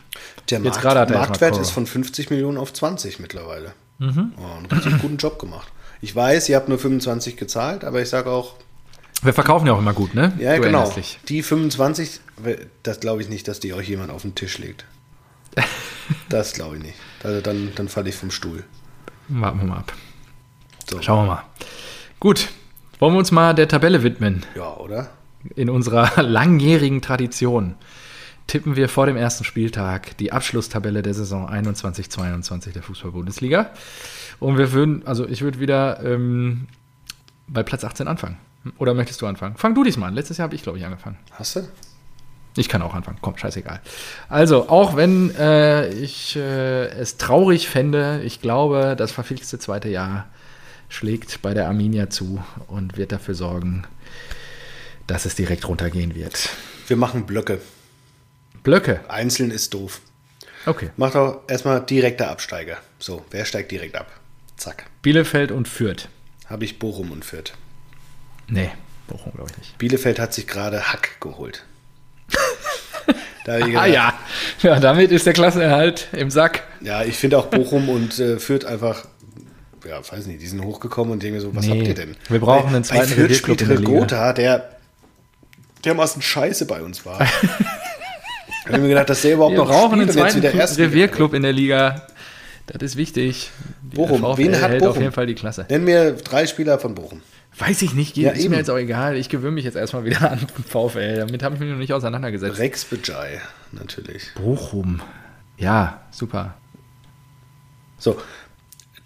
Der 0.50 0.60
Markt, 0.60 0.84
Marktwert 0.84 1.58
ist 1.58 1.70
von 1.70 1.86
50 1.86 2.32
Millionen 2.32 2.58
auf 2.58 2.74
20 2.74 3.20
mittlerweile. 3.20 3.74
Mhm. 4.00 4.34
Oh, 4.38 4.58
einen 4.58 4.66
richtig 4.66 5.00
guten 5.00 5.18
Job 5.18 5.38
gemacht. 5.38 5.68
Ich 6.02 6.16
weiß, 6.16 6.50
ihr 6.50 6.56
habt 6.56 6.70
nur 6.70 6.80
25 6.80 7.38
gezahlt, 7.38 7.84
aber 7.84 8.02
ich 8.02 8.10
sage 8.10 8.30
auch. 8.30 8.56
Wir 9.22 9.34
verkaufen 9.34 9.68
ja 9.68 9.74
auch 9.74 9.80
immer 9.80 9.94
gut, 9.94 10.16
ne? 10.16 10.34
Ja, 10.40 10.56
du 10.56 10.64
genau. 10.64 10.94
Die 11.30 11.44
25, 11.44 12.20
das 12.82 13.00
glaube 13.00 13.22
ich 13.22 13.30
nicht, 13.30 13.48
dass 13.48 13.60
die 13.60 13.74
euch 13.74 13.88
jemand 13.88 14.12
auf 14.12 14.24
den 14.24 14.36
Tisch 14.36 14.58
legt. 14.58 14.86
das 16.30 16.54
glaube 16.54 16.78
ich 16.78 16.84
nicht. 16.84 16.96
Also 17.24 17.40
dann, 17.40 17.72
dann 17.76 17.88
falle 17.88 18.10
ich 18.10 18.16
vom 18.16 18.32
Stuhl. 18.32 18.64
Warten 19.28 19.60
wir 19.60 19.68
mal 19.68 19.78
ab. 19.78 19.94
So. 20.90 21.02
Schauen 21.02 21.26
wir 21.26 21.36
mal. 21.36 21.44
Gut, 22.20 22.50
wollen 23.00 23.14
wir 23.14 23.20
uns 23.20 23.32
mal 23.32 23.54
der 23.54 23.68
Tabelle 23.68 24.04
widmen? 24.04 24.46
Ja, 24.56 24.76
oder? 24.78 25.10
In 25.56 25.70
unserer 25.70 26.22
langjährigen 26.22 27.02
Tradition 27.02 27.76
tippen 28.48 28.76
wir 28.76 28.90
vor 28.90 29.06
dem 29.06 29.18
ersten 29.18 29.44
Spieltag 29.44 30.18
die 30.18 30.32
Abschlusstabelle 30.32 31.02
der 31.02 31.14
Saison 31.14 31.50
21-22 31.50 32.72
der 32.72 32.84
Fußball-Bundesliga. 32.84 33.72
Und 34.40 34.58
wir 34.58 34.74
würden, 34.74 35.06
also 35.06 35.28
ich 35.28 35.42
würde 35.42 35.60
wieder 35.60 36.04
ähm, 36.04 36.68
bei 37.48 37.64
Platz 37.64 37.84
18 37.84 38.08
anfangen. 38.08 38.38
Oder 38.78 38.94
möchtest 38.94 39.22
du 39.22 39.28
anfangen? 39.28 39.56
Fang 39.58 39.76
du 39.76 39.84
diesmal 39.84 40.10
an. 40.10 40.16
Letztes 40.16 40.38
Jahr 40.38 40.46
habe 40.46 40.56
ich, 40.56 40.64
glaube 40.64 40.78
ich, 40.78 40.86
angefangen. 40.86 41.18
Hast 41.32 41.56
du? 41.56 41.68
Ich 42.56 42.70
kann 42.70 42.82
auch 42.82 42.94
anfangen. 42.94 43.18
Komm, 43.22 43.38
scheißegal. 43.38 43.82
Also, 44.30 44.70
auch 44.70 44.96
wenn 44.96 45.34
äh, 45.36 45.90
ich 45.90 46.36
äh, 46.36 46.86
es 46.86 47.18
traurig 47.18 47.68
fände, 47.68 48.22
ich 48.24 48.42
glaube, 48.42 48.96
das 48.98 49.12
verfixte 49.12 49.58
zweite 49.58 49.90
Jahr 49.90 50.28
schlägt 50.90 51.42
bei 51.42 51.54
der 51.54 51.68
Arminia 51.68 52.10
zu 52.10 52.44
und 52.68 52.98
wird 52.98 53.12
dafür 53.12 53.34
sorgen, 53.34 53.84
dass 55.08 55.26
es 55.26 55.36
direkt 55.36 55.68
runtergehen 55.68 56.14
wird. 56.14 56.50
Wir 56.88 56.98
machen 56.98 57.26
Blöcke. 57.26 57.60
Blöcke? 58.62 59.02
Einzeln 59.10 59.52
ist 59.52 59.74
doof. 59.74 60.02
Okay. 60.66 60.92
Macht 60.96 61.16
auch 61.16 61.42
erstmal 61.48 61.82
direkter 61.82 62.30
Absteiger. 62.30 62.78
So, 63.00 63.26
wer 63.32 63.46
steigt 63.46 63.72
direkt 63.72 63.96
ab? 63.96 64.08
Zack. 64.56 64.86
Bielefeld 65.02 65.52
und 65.52 65.68
Fürth. 65.68 66.08
Habe 66.46 66.64
ich 66.64 66.80
Bochum 66.80 67.12
und 67.12 67.26
Fürth. 67.26 67.54
Nee, 68.48 68.72
Bochum 69.08 69.34
glaube 69.34 69.50
ich 69.52 69.58
nicht. 69.58 69.78
Bielefeld 69.78 70.20
hat 70.20 70.34
sich 70.34 70.48
gerade 70.48 70.94
Hack 70.94 71.20
geholt. 71.20 71.66
Ah 73.48 73.86
ja. 73.86 74.14
ja, 74.62 74.80
damit 74.80 75.12
ist 75.12 75.26
der 75.26 75.34
Klassenerhalt 75.34 76.08
im 76.14 76.30
Sack. 76.30 76.64
Ja, 76.82 77.04
ich 77.04 77.18
finde 77.18 77.38
auch 77.38 77.48
Bochum 77.48 77.90
und 77.90 78.20
äh, 78.20 78.40
Fürth 78.40 78.66
einfach, 78.66 79.06
ja, 79.88 80.00
weiß 80.00 80.28
nicht, 80.28 80.42
die 80.42 80.48
sind 80.48 80.64
hochgekommen 80.64 81.14
und 81.14 81.24
denken 81.24 81.36
mir 81.36 81.42
so, 81.42 81.56
was 81.56 81.66
nee, 81.66 81.78
habt 81.78 81.88
ihr 81.88 81.96
denn? 81.96 82.16
Wir 82.30 82.40
brauchen 82.40 82.74
einen 82.74 82.84
zweiten 82.84 83.10
bei 83.10 83.16
Fürth 83.16 83.36
spielt 83.36 83.84
Gotha, 83.84 84.34
der 84.34 84.70
dermaßen 85.84 86.22
scheiße 86.22 86.66
bei 86.66 86.82
uns 86.82 87.06
war. 87.06 87.22
ich 88.66 88.72
habe 88.72 88.80
mir 88.80 88.90
gedacht, 88.90 89.10
dass 89.10 89.22
der 89.22 89.34
überhaupt 89.34 89.54
wir 89.54 89.60
noch 89.60 89.70
brauchen 89.70 90.00
einen 90.00 90.10
zweiten 90.10 90.40
Revierclub 90.40 91.34
in 91.34 91.44
der 91.44 91.54
Liga. 91.54 92.08
Das 92.68 92.82
ist 92.82 92.96
wichtig. 92.96 93.52
Bochum, 93.82 94.24
wen 94.38 94.62
hat 94.62 94.72
Bochum? 94.80 94.88
auf 94.88 94.98
jeden 94.98 95.12
Fall 95.12 95.28
die 95.28 95.36
Klasse. 95.36 95.66
Nenn 95.70 95.84
mir 95.84 96.14
drei 96.14 96.48
Spieler 96.48 96.80
von 96.80 96.96
Bochum. 96.96 97.22
Weiß 97.58 97.82
ich 97.84 97.94
nicht, 97.94 98.16
geht, 98.16 98.26
ja, 98.26 98.32
ist 98.32 98.42
eben. 98.42 98.52
mir 98.52 98.58
jetzt 98.58 98.70
auch 98.70 98.78
egal. 98.78 99.16
Ich 99.16 99.30
gewöhne 99.30 99.52
mich 99.52 99.66
jetzt 99.66 99.76
erstmal 99.76 100.06
wieder 100.06 100.32
an 100.32 100.40
VfL. 100.40 101.18
Damit 101.18 101.44
habe 101.44 101.56
ich 101.56 101.62
mich 101.62 101.70
noch 101.70 101.78
nicht 101.78 101.94
auseinandergesetzt. 101.94 102.58
Rex 102.58 102.86
Bejai, 102.86 103.42
natürlich. 103.72 104.32
Bochum. 104.36 105.02
Ja, 105.58 106.02
super. 106.12 106.56
So, 107.98 108.20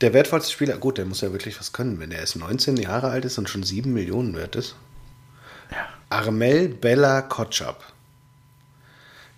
der 0.02 0.14
wertvollste 0.14 0.52
Spieler, 0.52 0.78
gut, 0.78 0.98
der 0.98 1.06
muss 1.06 1.22
ja 1.22 1.32
wirklich 1.32 1.60
was 1.60 1.74
können, 1.74 2.00
wenn 2.00 2.12
er 2.12 2.20
erst 2.20 2.36
19 2.36 2.78
Jahre 2.78 3.10
alt 3.10 3.26
ist 3.26 3.38
und 3.38 3.50
schon 3.50 3.64
7 3.64 3.92
Millionen 3.92 4.36
wert 4.36 4.56
ist. 4.56 4.76
Ja. 5.72 5.78
Armel 6.10 6.70
Bella 6.70 7.22
Kotschap. 7.22 7.84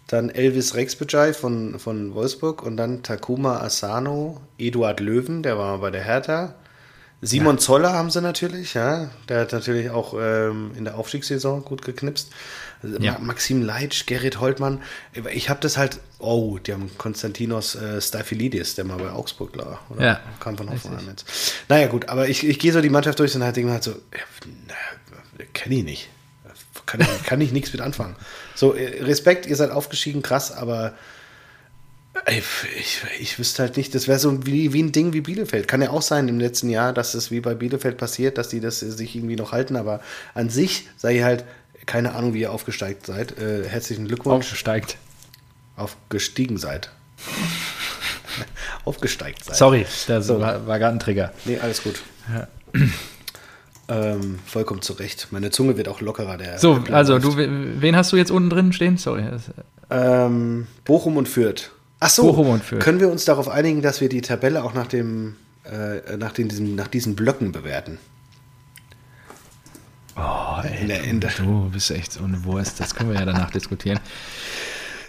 Dann 0.07 0.29
Elvis 0.29 0.75
Rexbejai 0.75 1.33
von, 1.33 1.79
von 1.79 2.13
Wolfsburg 2.13 2.63
und 2.63 2.77
dann 2.77 3.03
Takuma 3.03 3.59
Asano, 3.59 4.41
Eduard 4.57 4.99
Löwen, 4.99 5.43
der 5.43 5.57
war 5.57 5.77
bei 5.79 5.91
der 5.91 6.03
Hertha. 6.03 6.55
Simon 7.21 7.55
ja. 7.55 7.61
Zoller 7.61 7.93
haben 7.93 8.09
sie 8.09 8.21
natürlich, 8.21 8.73
ja. 8.73 9.09
Der 9.27 9.41
hat 9.41 9.51
natürlich 9.51 9.89
auch 9.89 10.13
ähm, 10.17 10.71
in 10.77 10.85
der 10.85 10.97
Aufstiegssaison 10.97 11.65
gut 11.65 11.83
geknipst. 11.83 12.29
Ja. 12.99 13.19
Maxim 13.19 13.61
Leitsch, 13.61 14.05
Gerrit 14.05 14.39
Holtmann. 14.39 14.81
Ich 15.33 15.49
habe 15.49 15.59
das 15.59 15.77
halt, 15.77 15.99
oh, 16.19 16.59
die 16.59 16.71
haben 16.71 16.89
Konstantinos 16.97 17.75
äh, 17.75 18.01
Stafilidis, 18.01 18.75
der 18.75 18.85
mal 18.85 18.97
bei 18.97 19.11
Augsburg 19.11 19.53
lag. 19.57 19.79
Oder? 19.89 20.05
Ja. 20.05 20.19
Kam 20.39 20.57
von 20.57 20.69
Hoffenheim 20.69 21.05
jetzt. 21.09 21.25
Naja, 21.67 21.87
gut, 21.87 22.07
aber 22.07 22.29
ich, 22.29 22.47
ich 22.47 22.57
gehe 22.57 22.71
so 22.71 22.79
die 22.79 22.89
Mannschaft 22.89 23.19
durch 23.19 23.35
und 23.35 23.43
halt 23.43 23.57
denke 23.57 23.67
mir 23.67 23.73
halt 23.73 23.83
so, 23.83 23.91
ja, 23.91 25.45
kenne 25.53 25.75
ich 25.75 25.83
nicht. 25.83 26.09
Kann 26.85 27.01
ich, 27.01 27.23
kann 27.23 27.41
ich 27.41 27.51
nichts 27.51 27.73
mit 27.73 27.81
anfangen. 27.81 28.15
So, 28.55 28.73
äh, 28.73 29.03
Respekt, 29.03 29.45
ihr 29.45 29.57
seid 29.57 29.71
aufgestiegen, 29.71 30.21
krass, 30.21 30.53
aber 30.53 30.93
ich, 32.27 32.45
ich, 32.77 33.01
ich 33.19 33.39
wüsste 33.39 33.63
halt 33.63 33.77
nicht, 33.77 33.93
das 33.95 34.07
wäre 34.07 34.19
so 34.19 34.45
wie, 34.45 34.73
wie 34.73 34.83
ein 34.83 34.91
Ding 34.91 35.13
wie 35.13 35.21
Bielefeld. 35.21 35.67
Kann 35.67 35.81
ja 35.81 35.89
auch 35.89 36.01
sein 36.01 36.27
im 36.27 36.39
letzten 36.39 36.69
Jahr, 36.69 36.93
dass 36.93 37.13
es 37.13 37.31
wie 37.31 37.39
bei 37.39 37.53
Bielefeld 37.55 37.97
passiert, 37.97 38.37
dass 38.37 38.49
die 38.49 38.59
das 38.59 38.79
sich 38.79 39.15
irgendwie 39.15 39.35
noch 39.35 39.51
halten, 39.51 39.75
aber 39.75 40.01
an 40.33 40.49
sich 40.49 40.87
sei 40.97 41.15
ihr 41.15 41.25
halt, 41.25 41.45
keine 41.85 42.13
Ahnung, 42.13 42.33
wie 42.33 42.41
ihr 42.41 42.51
aufgesteigt 42.51 43.05
seid. 43.05 43.37
Äh, 43.39 43.67
herzlichen 43.67 44.07
Glückwunsch. 44.07 44.45
Aufgesteigt. 44.45 44.97
Aufgestiegen 45.75 46.57
seid. 46.57 46.91
Aufgesteigt 48.85 49.45
seid. 49.45 49.55
Sorry, 49.55 49.85
das 50.07 50.27
so. 50.27 50.39
war, 50.39 50.67
war 50.67 50.79
gerade 50.79 50.95
ein 50.95 50.99
Trigger. 50.99 51.33
Nee, 51.45 51.59
alles 51.59 51.83
gut. 51.83 52.01
Ja. 52.33 52.47
Ähm, 53.91 54.37
vollkommen 54.45 54.83
zu 54.83 54.93
Recht. 54.93 55.29
Meine 55.31 55.49
Zunge 55.49 55.75
wird 55.75 55.87
auch 55.87 55.99
lockerer. 55.99 56.37
Der 56.37 56.59
so, 56.59 56.83
also 56.91 57.17
du, 57.17 57.35
wen 57.37 57.95
hast 57.95 58.11
du 58.11 58.17
jetzt 58.17 58.29
unten 58.29 58.51
drin 58.51 58.71
stehen? 58.71 58.97
Sorry. 58.97 59.25
Ähm, 59.89 60.67
Bochum 60.85 61.17
und 61.17 61.27
Fürth. 61.27 61.71
Ach 62.01 62.09
so, 62.09 62.59
können 62.79 62.99
wir 63.01 63.09
uns 63.09 63.25
darauf 63.25 63.49
einigen, 63.49 63.81
dass 63.81 63.99
wir 63.99 64.07
die 64.07 64.21
Tabelle 64.21 64.63
auch 64.63 64.73
nach, 64.73 64.87
dem, 64.87 65.35
äh, 65.65 66.15
nach, 66.15 66.31
den, 66.31 66.47
diesem, 66.47 66.75
nach 66.75 66.87
diesen 66.87 67.15
Blöcken 67.15 67.51
bewerten? 67.51 67.97
Oh, 70.15 70.61
ey, 70.63 70.81
in 70.81 70.87
der 70.87 71.03
Ende. 71.03 71.29
Du 71.37 71.69
bist 71.69 71.91
echt 71.91 72.13
so 72.13 72.23
eine 72.23 72.43
Wurst. 72.43 72.79
Das 72.79 72.95
können 72.95 73.11
wir 73.11 73.19
ja 73.19 73.25
danach 73.25 73.51
diskutieren. 73.51 73.99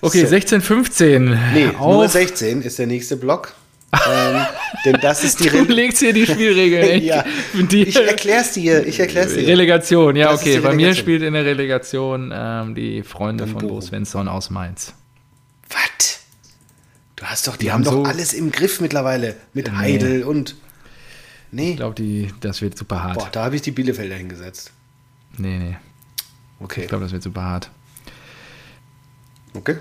Okay, 0.02 0.22
so. 0.22 0.28
16, 0.28 0.62
15. 0.62 1.38
Nee, 1.52 1.68
auf. 1.78 1.92
nur 1.92 2.08
16 2.08 2.62
ist 2.62 2.78
der 2.78 2.86
nächste 2.86 3.18
Block. 3.18 3.52
ähm, 3.92 4.46
denn 4.86 4.96
das 5.02 5.22
ist 5.22 5.40
die 5.40 5.48
Du 5.50 5.64
legst 5.64 5.98
hier 5.98 6.14
die 6.14 6.24
Spielregeln. 6.26 7.02
ja. 7.04 7.22
Die 7.52 7.82
ich 7.82 7.96
erklär's 7.96 8.52
dir. 8.52 8.86
Ich 8.86 8.98
erklär's 8.98 9.34
dir. 9.34 9.46
Relegation, 9.46 10.16
ja, 10.16 10.32
das 10.32 10.40
okay. 10.40 10.60
Bei 10.60 10.72
mir 10.72 10.94
spielt 10.94 11.20
in 11.20 11.34
der 11.34 11.44
Relegation 11.44 12.32
ähm, 12.34 12.74
die 12.74 13.02
Freunde 13.02 13.44
Dann 13.44 13.52
von 13.52 13.68
Bo 13.68 13.78
Svensson 13.82 14.26
aus 14.26 14.48
Mainz. 14.48 14.94
Hast 17.30 17.46
doch, 17.46 17.56
die, 17.56 17.66
die 17.66 17.72
haben, 17.72 17.86
haben, 17.86 18.02
doch 18.02 18.08
alles 18.08 18.32
im 18.32 18.50
Griff 18.50 18.80
mittlerweile 18.80 19.36
mit 19.52 19.68
nee. 19.68 19.78
Heidel 19.78 20.24
und. 20.24 20.56
Nee. 21.52 21.70
Ich 21.70 21.76
glaube, 21.76 22.28
das 22.40 22.60
wird 22.60 22.76
super 22.76 23.04
hart. 23.04 23.18
Boah, 23.18 23.28
da 23.30 23.44
habe 23.44 23.54
ich 23.54 23.62
die 23.62 23.70
Bielefelder 23.70 24.16
hingesetzt. 24.16 24.72
Nee, 25.38 25.58
nee. 25.58 25.76
Okay. 26.58 26.82
Ich 26.82 26.88
glaube, 26.88 27.04
das 27.04 27.12
wird 27.12 27.22
super 27.22 27.42
hart. 27.42 27.70
Okay. 29.54 29.76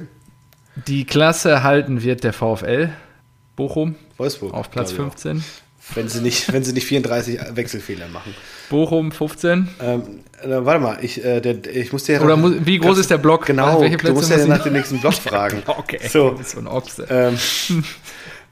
Die 0.88 1.06
Klasse 1.06 1.64
halten 1.64 2.04
wird 2.04 2.24
der 2.24 2.34
VfL 2.34 2.94
Bochum. 3.56 3.96
Wolfsburg. 4.18 4.54
Auf 4.54 4.70
Platz 4.70 4.92
15. 4.92 5.44
Wenn 5.96 6.08
sie, 6.08 6.22
nicht, 6.22 6.54
wenn 6.54 6.64
sie 6.64 6.74
nicht 6.74 6.86
34 6.86 7.40
Wechselfehler 7.56 8.08
machen. 8.08 8.36
Bochum 8.70 9.12
15. 9.12 9.68
Ähm, 9.82 10.04
äh, 10.42 10.48
warte 10.48 10.80
mal, 10.80 10.98
ich, 11.02 11.24
äh, 11.24 11.42
der, 11.42 11.66
ich 11.66 11.92
muss 11.92 12.04
dir. 12.04 12.22
Oder 12.22 12.38
muss, 12.38 12.54
wie 12.62 12.78
groß 12.78 13.00
ist 13.00 13.10
der 13.10 13.18
Block? 13.18 13.46
Genau, 13.46 13.82
Welche 13.82 13.98
Plätze 13.98 14.14
du 14.14 14.20
musst 14.20 14.32
ja 14.32 14.46
nach 14.46 14.64
dem 14.64 14.74
nächsten 14.74 15.00
Block 15.00 15.14
fragen. 15.16 15.64
okay, 15.66 16.00
so, 16.08 16.40
so 16.44 16.60
ein 16.60 16.68
Ochse. 16.68 17.08
Ähm, 17.10 17.38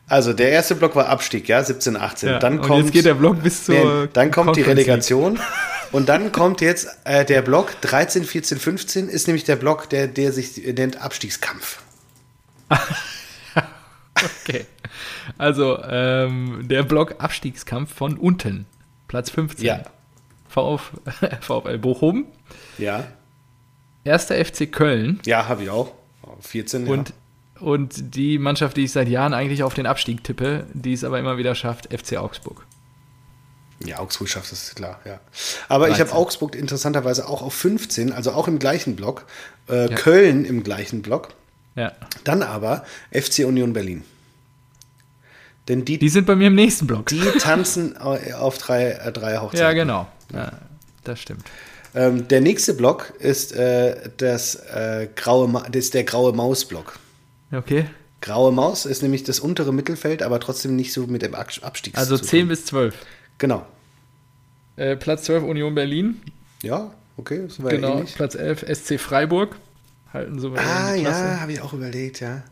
also 0.07 0.33
der 0.33 0.49
erste 0.49 0.75
Block 0.75 0.95
war 0.95 1.07
Abstieg, 1.07 1.47
ja, 1.47 1.63
17, 1.63 1.95
18. 1.95 2.29
Ja, 2.29 2.39
dann 2.39 2.61
kommt, 2.61 2.85
jetzt 2.85 2.93
geht 2.93 3.05
der 3.05 3.13
Block 3.13 3.41
bis 3.43 3.65
zur. 3.65 3.75
Nee, 3.75 4.09
dann 4.13 4.31
kommt 4.31 4.55
die 4.55 4.63
Relegation. 4.63 5.39
und 5.91 6.09
dann 6.09 6.31
kommt 6.31 6.61
jetzt 6.61 6.87
äh, 7.03 7.23
der 7.23 7.43
Block 7.43 7.79
13, 7.81 8.23
14, 8.23 8.57
15 8.57 9.09
ist 9.09 9.27
nämlich 9.27 9.43
der 9.43 9.55
Block, 9.55 9.89
der, 9.89 10.07
der 10.07 10.33
sich 10.33 10.57
nennt 10.57 11.01
Abstiegskampf. 11.01 11.79
okay. 14.43 14.65
Also 15.37 15.81
ähm, 15.83 16.67
der 16.67 16.83
Block 16.83 17.15
Abstiegskampf 17.19 17.93
von 17.93 18.17
unten. 18.17 18.65
Platz 19.07 19.29
15. 19.29 19.65
Ja. 19.65 19.83
Vf, 20.49 20.91
VfL 21.41 21.77
Bochum. 21.77 22.25
Ja. 22.77 23.07
Erster 24.03 24.43
FC 24.43 24.71
Köln. 24.71 25.19
Ja, 25.25 25.47
habe 25.47 25.63
ich 25.63 25.69
auch. 25.69 25.91
14. 26.41 26.87
Und, 26.87 27.09
ja. 27.09 27.61
und 27.61 28.15
die 28.15 28.37
Mannschaft, 28.37 28.77
die 28.77 28.85
ich 28.85 28.91
seit 28.91 29.09
Jahren 29.09 29.33
eigentlich 29.33 29.63
auf 29.63 29.73
den 29.73 29.85
Abstieg 29.85 30.23
tippe, 30.23 30.65
die 30.73 30.93
es 30.93 31.03
aber 31.03 31.19
immer 31.19 31.37
wieder 31.37 31.55
schafft, 31.55 31.87
FC 31.93 32.17
Augsburg. 32.17 32.65
Ja, 33.85 33.99
Augsburg 33.99 34.27
schafft 34.27 34.51
es, 34.51 34.73
klar, 34.73 34.99
ja. 35.05 35.19
Aber 35.69 35.87
13. 35.87 35.93
ich 35.93 36.09
habe 36.09 36.19
Augsburg 36.19 36.55
interessanterweise 36.55 37.27
auch 37.27 37.41
auf 37.41 37.53
15, 37.53 38.11
also 38.11 38.31
auch 38.31 38.47
im 38.47 38.59
gleichen 38.59 38.95
Block. 38.95 39.25
Äh, 39.69 39.89
ja. 39.89 39.95
Köln 39.95 40.45
im 40.45 40.63
gleichen 40.63 41.01
Block. 41.01 41.29
Ja. 41.75 41.91
Dann 42.23 42.41
aber 42.41 42.85
FC 43.11 43.45
Union 43.45 43.73
Berlin. 43.73 44.03
Denn 45.67 45.83
die, 45.85 45.97
die 45.97 46.09
sind 46.09 46.25
bei 46.25 46.35
mir 46.35 46.47
im 46.47 46.55
nächsten 46.55 46.87
Block. 46.87 47.07
Die 47.07 47.19
tanzen 47.39 47.97
auf 47.97 48.57
drei, 48.57 48.91
äh, 48.91 49.11
drei 49.11 49.37
Hochzeiten. 49.37 49.59
Ja, 49.59 49.73
genau. 49.73 50.07
Ja, 50.33 50.53
das 51.03 51.19
stimmt. 51.19 51.43
Ähm, 51.95 52.27
der 52.27 52.41
nächste 52.41 52.73
Block 52.73 53.13
ist, 53.19 53.53
äh, 53.53 54.09
das, 54.17 54.55
äh, 54.55 55.07
graue 55.15 55.51
das 55.71 55.85
ist 55.85 55.93
der 55.93 56.03
graue 56.03 56.33
Maus-Block. 56.33 56.99
Okay. 57.51 57.85
Graue 58.21 58.51
Maus 58.51 58.85
ist 58.85 59.01
nämlich 59.03 59.23
das 59.23 59.39
untere 59.39 59.73
Mittelfeld, 59.73 60.21
aber 60.23 60.39
trotzdem 60.39 60.75
nicht 60.75 60.91
so 60.91 61.07
mit 61.07 61.21
dem 61.21 61.35
Abstieg. 61.35 61.97
Also 61.97 62.17
10 62.17 62.47
bis 62.47 62.65
12. 62.65 62.95
Genau. 63.37 63.65
Äh, 64.75 64.95
Platz 64.95 65.23
12 65.23 65.43
Union 65.43 65.75
Berlin. 65.75 66.21
Ja, 66.61 66.91
okay, 67.15 67.43
das 67.47 67.61
war 67.61 67.71
Genau, 67.71 67.97
ähnlich. 67.97 68.15
Platz 68.15 68.35
11 68.35 68.65
SC 68.67 68.99
Freiburg. 68.99 69.55
Halten 70.13 70.39
so 70.39 70.53
Ah, 70.55 70.93
ja, 70.95 71.39
habe 71.39 71.51
ich 71.51 71.61
auch 71.61 71.73
überlegt, 71.73 72.19
ja. 72.19 72.43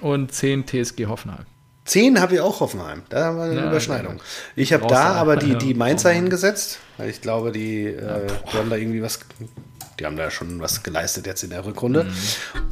Und 0.00 0.32
10 0.32 0.66
TSG 0.66 1.06
Hoffenheim. 1.06 1.44
10 1.84 2.20
habe 2.20 2.34
ich 2.34 2.40
auch 2.40 2.60
Hoffenheim. 2.60 3.02
Da 3.10 3.26
haben 3.26 3.36
wir 3.36 3.44
eine 3.44 3.56
ja, 3.56 3.68
Überschneidung. 3.68 4.20
Ich 4.56 4.72
habe 4.72 4.86
da 4.86 5.14
aber 5.14 5.36
die, 5.36 5.56
die 5.58 5.74
Mainzer 5.74 6.10
hingesetzt, 6.10 6.78
weil 6.96 7.10
ich 7.10 7.20
glaube, 7.20 7.52
die, 7.52 7.86
äh, 7.86 8.26
die 8.52 8.56
haben 8.56 8.70
da 8.70 8.76
irgendwie 8.76 9.02
was, 9.02 9.20
die 9.98 10.06
haben 10.06 10.16
da 10.16 10.30
schon 10.30 10.60
was 10.60 10.82
geleistet 10.82 11.26
jetzt 11.26 11.42
in 11.42 11.50
der 11.50 11.64
Rückrunde. 11.64 12.04
Mhm. 12.04 12.10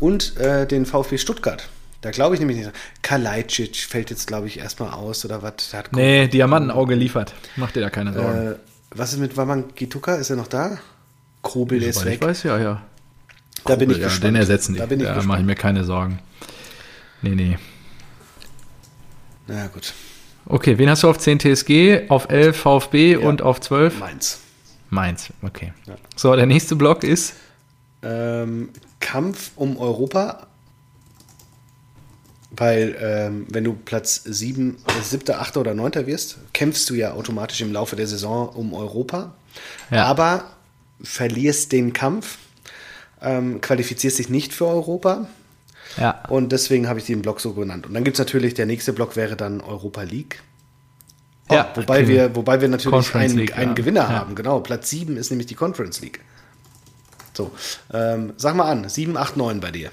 Und 0.00 0.36
äh, 0.38 0.66
den 0.66 0.86
VfB 0.86 1.18
Stuttgart. 1.18 1.68
Da 2.00 2.10
glaube 2.10 2.34
ich 2.34 2.40
nämlich 2.40 2.58
nicht. 2.58 2.70
Kalajdzic 3.02 3.76
fällt 3.76 4.10
jetzt, 4.10 4.26
glaube 4.26 4.48
ich, 4.48 4.58
erstmal 4.58 4.90
aus 4.90 5.24
oder 5.24 5.42
was? 5.42 5.54
Nee, 5.92 6.26
Diamantenauge 6.26 6.96
liefert. 6.96 7.32
Mach 7.56 7.70
dir 7.70 7.80
da 7.80 7.90
keine 7.90 8.12
Sorgen. 8.12 8.52
Äh, 8.52 8.54
was 8.90 9.12
ist 9.12 9.20
mit 9.20 9.36
Waman 9.36 9.66
Gituka? 9.74 10.16
Ist 10.16 10.30
er 10.30 10.36
noch 10.36 10.48
da? 10.48 10.78
Kobel 11.42 11.82
ist 11.82 12.04
weg. 12.04 12.18
Ich 12.20 12.26
weiß, 12.26 12.42
ja, 12.42 12.58
ja. 12.58 12.82
Da 13.64 13.74
Kobel, 13.74 13.78
bin 13.78 13.90
ich 13.90 13.98
ja, 13.98 14.04
gespannt. 14.04 14.24
Den 14.24 14.34
ersetzen 14.34 14.74
die. 14.74 14.80
Da 14.80 14.86
bin 14.86 15.00
ich 15.00 15.06
da 15.06 15.22
mache 15.22 15.40
ich 15.40 15.46
mir 15.46 15.54
keine 15.54 15.84
Sorgen. 15.84 16.18
Nee, 17.20 17.36
nee. 17.36 17.58
Na 19.46 19.66
gut. 19.68 19.92
Okay, 20.46 20.78
wen 20.78 20.90
hast 20.90 21.02
du 21.02 21.08
auf 21.08 21.18
10 21.18 21.38
TSG, 21.38 22.08
auf 22.08 22.28
11 22.28 22.56
VfB 22.56 23.12
ja. 23.12 23.18
und 23.18 23.42
auf 23.42 23.60
12? 23.60 23.98
Mainz. 23.98 24.40
Mainz, 24.90 25.30
okay. 25.42 25.72
Ja. 25.86 25.94
So, 26.16 26.34
der 26.34 26.46
nächste 26.46 26.76
Block 26.76 27.04
ist? 27.04 27.34
Ähm, 28.02 28.70
Kampf 29.00 29.52
um 29.56 29.76
Europa. 29.76 30.46
Weil, 32.54 32.96
ähm, 33.00 33.46
wenn 33.48 33.64
du 33.64 33.72
Platz 33.72 34.22
7, 34.24 34.76
7., 35.02 35.34
8. 35.34 35.56
oder 35.56 35.74
9. 35.74 36.06
wirst, 36.06 36.38
kämpfst 36.52 36.90
du 36.90 36.94
ja 36.94 37.12
automatisch 37.12 37.62
im 37.62 37.72
Laufe 37.72 37.96
der 37.96 38.06
Saison 38.06 38.50
um 38.50 38.74
Europa. 38.74 39.34
Ja. 39.90 40.04
Aber 40.04 40.44
verlierst 41.02 41.72
den 41.72 41.94
Kampf, 41.94 42.36
ähm, 43.22 43.60
qualifizierst 43.62 44.18
dich 44.18 44.28
nicht 44.28 44.52
für 44.52 44.66
Europa. 44.66 45.28
Ja. 45.96 46.22
Und 46.28 46.52
deswegen 46.52 46.88
habe 46.88 46.98
ich 46.98 47.06
den 47.06 47.22
Block 47.22 47.40
so 47.40 47.52
genannt. 47.52 47.86
Und 47.86 47.94
dann 47.94 48.04
gibt 48.04 48.16
es 48.16 48.18
natürlich, 48.18 48.54
der 48.54 48.66
nächste 48.66 48.92
Block 48.92 49.16
wäre 49.16 49.36
dann 49.36 49.60
Europa 49.60 50.02
League. 50.02 50.42
Oh, 51.48 51.54
ja, 51.54 51.70
wobei, 51.74 52.08
wir, 52.08 52.34
wobei 52.34 52.60
wir 52.60 52.68
natürlich 52.68 53.14
einen, 53.14 53.36
League, 53.36 53.56
einen 53.56 53.70
ja. 53.70 53.74
Gewinner 53.74 54.00
ja. 54.02 54.08
haben. 54.08 54.34
Genau, 54.34 54.60
Platz 54.60 54.90
7 54.90 55.16
ist 55.16 55.30
nämlich 55.30 55.46
die 55.46 55.54
Conference 55.54 56.00
League. 56.00 56.20
So, 57.34 57.50
ähm, 57.92 58.34
sag 58.36 58.54
mal 58.54 58.70
an, 58.70 58.88
7, 58.88 59.16
8, 59.16 59.36
9 59.36 59.60
bei 59.60 59.70
dir. 59.70 59.90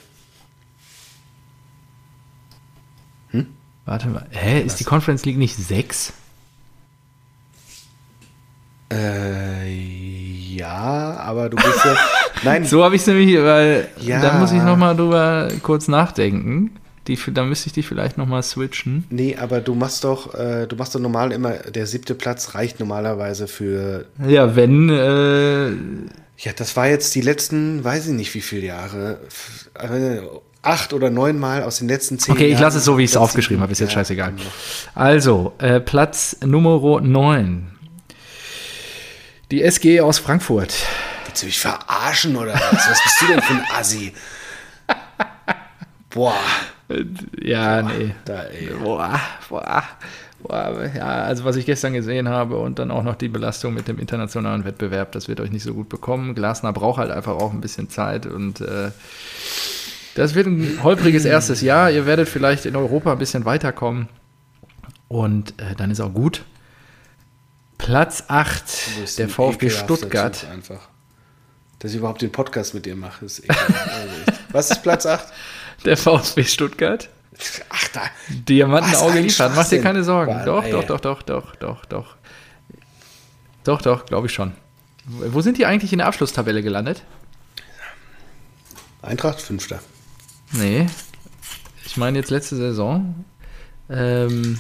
Hm? 3.30 3.48
Warte 3.86 4.08
mal, 4.08 4.28
hä, 4.32 4.62
ist 4.62 4.80
die 4.80 4.84
Conference 4.84 5.26
League 5.26 5.38
nicht 5.38 5.56
6? 5.56 6.14
Äh, 8.92 9.70
ja, 10.56 11.18
aber 11.18 11.50
du 11.50 11.58
bist 11.58 11.86
ja. 11.86 11.96
Nein. 12.44 12.66
so 12.66 12.84
habe 12.84 12.96
ich 12.96 13.02
es 13.02 13.08
nämlich, 13.08 13.36
weil 13.38 13.88
ja. 14.00 14.22
da 14.22 14.34
muss 14.34 14.52
ich 14.52 14.62
nochmal 14.62 14.96
drüber 14.96 15.50
kurz 15.62 15.88
nachdenken. 15.88 16.72
Die, 17.08 17.18
da 17.34 17.44
müsste 17.44 17.68
ich 17.68 17.74
dich 17.74 17.88
vielleicht 17.88 18.18
nochmal 18.18 18.44
switchen. 18.44 19.06
Nee, 19.10 19.36
aber 19.40 19.62
du 19.62 19.74
machst 19.74 20.04
doch, 20.04 20.36
äh, 20.36 20.68
du 20.68 20.76
machst 20.76 20.94
doch 20.94 21.00
normal 21.00 21.32
immer, 21.32 21.54
der 21.54 21.88
siebte 21.88 22.14
Platz 22.14 22.54
reicht 22.54 22.80
normalerweise 22.80 23.48
für. 23.48 24.06
Ja, 24.28 24.56
wenn. 24.56 24.90
Äh, 24.90 25.70
ja, 26.38 26.54
das 26.56 26.76
war 26.78 26.88
jetzt 26.88 27.16
die 27.16 27.22
letzten, 27.22 27.84
weiß 27.84 28.08
ich 28.08 28.14
nicht 28.14 28.34
wie 28.36 28.42
viele 28.42 28.68
Jahre. 28.68 29.20
Äh, 29.74 30.22
acht 30.62 30.94
oder 30.94 31.10
neun 31.10 31.40
Mal 31.40 31.64
aus 31.64 31.80
den 31.80 31.88
letzten 31.88 32.20
zehn 32.20 32.34
Okay, 32.34 32.48
ich 32.48 32.60
lasse 32.60 32.78
es 32.78 32.86
so, 32.86 32.98
wie 32.98 33.04
ich 33.04 33.12
es 33.12 33.18
aufgeschrieben 33.18 33.62
habe, 33.62 33.72
ist 33.72 33.80
jetzt 33.80 33.90
ja, 33.90 33.96
scheißegal. 33.96 34.34
Also, 34.94 35.54
äh, 35.58 35.80
Platz 35.80 36.38
Nummer 36.46 37.02
neun 37.02 37.70
die 39.52 39.64
SG 39.64 40.02
aus 40.02 40.20
Frankfurt. 40.20 40.76
Willst 41.30 41.44
du 41.44 41.46
mich 41.46 41.60
verarschen 41.60 42.36
oder 42.36 42.56
was? 42.56 42.90
Was 42.90 43.04
bist 43.04 43.22
du 43.22 43.28
denn 43.28 43.42
für 43.42 43.54
ein 43.54 43.64
Assi? 43.78 44.14
Boah. 46.10 46.34
Ja, 47.40 47.84
boah, 47.84 47.92
nee. 47.92 48.16
Da, 48.26 48.46
boah, 48.82 49.20
boah, 49.48 49.84
boah. 50.42 50.92
Ja, 50.96 51.06
also 51.22 51.46
was 51.46 51.56
ich 51.56 51.68
gestern 51.68 51.94
gesehen 51.94 52.28
habe 52.28 52.58
und 52.58 52.80
dann 52.80 52.90
auch 52.90 53.04
noch 53.04 53.14
die 53.14 53.28
Belastung 53.28 53.76
mit 53.76 53.88
dem 53.88 54.00
internationalen 54.00 54.66
Wettbewerb, 54.66 55.12
das 55.12 55.28
wird 55.28 55.40
euch 55.40 55.52
nicht 55.52 55.62
so 55.62 55.76
gut 55.76 55.88
bekommen. 55.88 56.34
Glasner 56.34 56.74
braucht 56.74 56.98
halt 56.98 57.12
einfach 57.12 57.34
auch 57.34 57.54
ein 57.54 57.62
bisschen 57.62 57.92
Zeit 57.92 58.26
und 58.26 58.62
äh, 58.62 58.90
das 60.16 60.34
wird 60.34 60.48
ein 60.48 60.80
holpriges 60.82 61.26
erstes 61.26 61.62
Jahr. 61.62 61.92
Ihr 61.92 62.08
werdet 62.08 62.28
vielleicht 62.28 62.66
in 62.66 62.76
Europa 62.76 63.12
ein 63.12 63.20
bisschen 63.20 63.46
weiterkommen 63.46 64.10
und 65.08 65.52
äh, 65.62 65.76
dann 65.78 65.92
ist 65.92 66.00
auch 66.00 66.12
gut. 66.12 66.44
Platz 67.78 68.24
8, 68.30 69.18
der 69.20 69.30
VfB 69.30 69.70
Stuttgart. 69.70 70.48
Einfach. 70.52 70.90
Dass 71.80 71.92
ich 71.92 71.98
überhaupt 71.98 72.22
den 72.22 72.32
Podcast 72.32 72.74
mit 72.74 72.86
dir 72.86 72.96
mache, 72.96 73.26
ist 73.26 73.42
Was 74.52 74.70
ist 74.72 74.84
Platz 74.84 75.06
8? 75.06 75.26
Der 75.86 75.96
VfB 75.96 76.44
Stuttgart. 76.44 77.10
Ach, 77.70 77.88
da. 77.90 78.02
Diamantenauge 78.28 79.20
liefert. 79.20 79.54
Mach 79.56 79.68
dir 79.68 79.82
keine 79.82 80.04
Sorgen. 80.04 80.34
Mann, 80.34 80.46
doch, 80.46 80.68
doch, 80.68 80.84
doch, 80.84 81.00
doch, 81.00 81.24
doch, 81.24 81.56
doch, 81.56 81.86
doch. 81.86 82.16
Doch, 83.64 83.82
doch, 83.82 84.06
glaube 84.06 84.28
ich 84.28 84.34
schon. 84.34 84.54
Wo 85.06 85.42
sind 85.42 85.58
die 85.58 85.66
eigentlich 85.66 85.94
in 85.94 86.00
der 86.00 86.08
Abschlusstabelle 86.08 86.62
gelandet? 86.62 87.04
Eintracht, 89.02 89.42
Fünfter. 89.42 89.80
Nee. 90.52 90.88
Ich 91.86 91.98
meine 91.98 92.20
jetzt 92.20 92.30
letzte 92.30 92.56
Saison. 92.58 93.26
Ähm, 93.90 94.60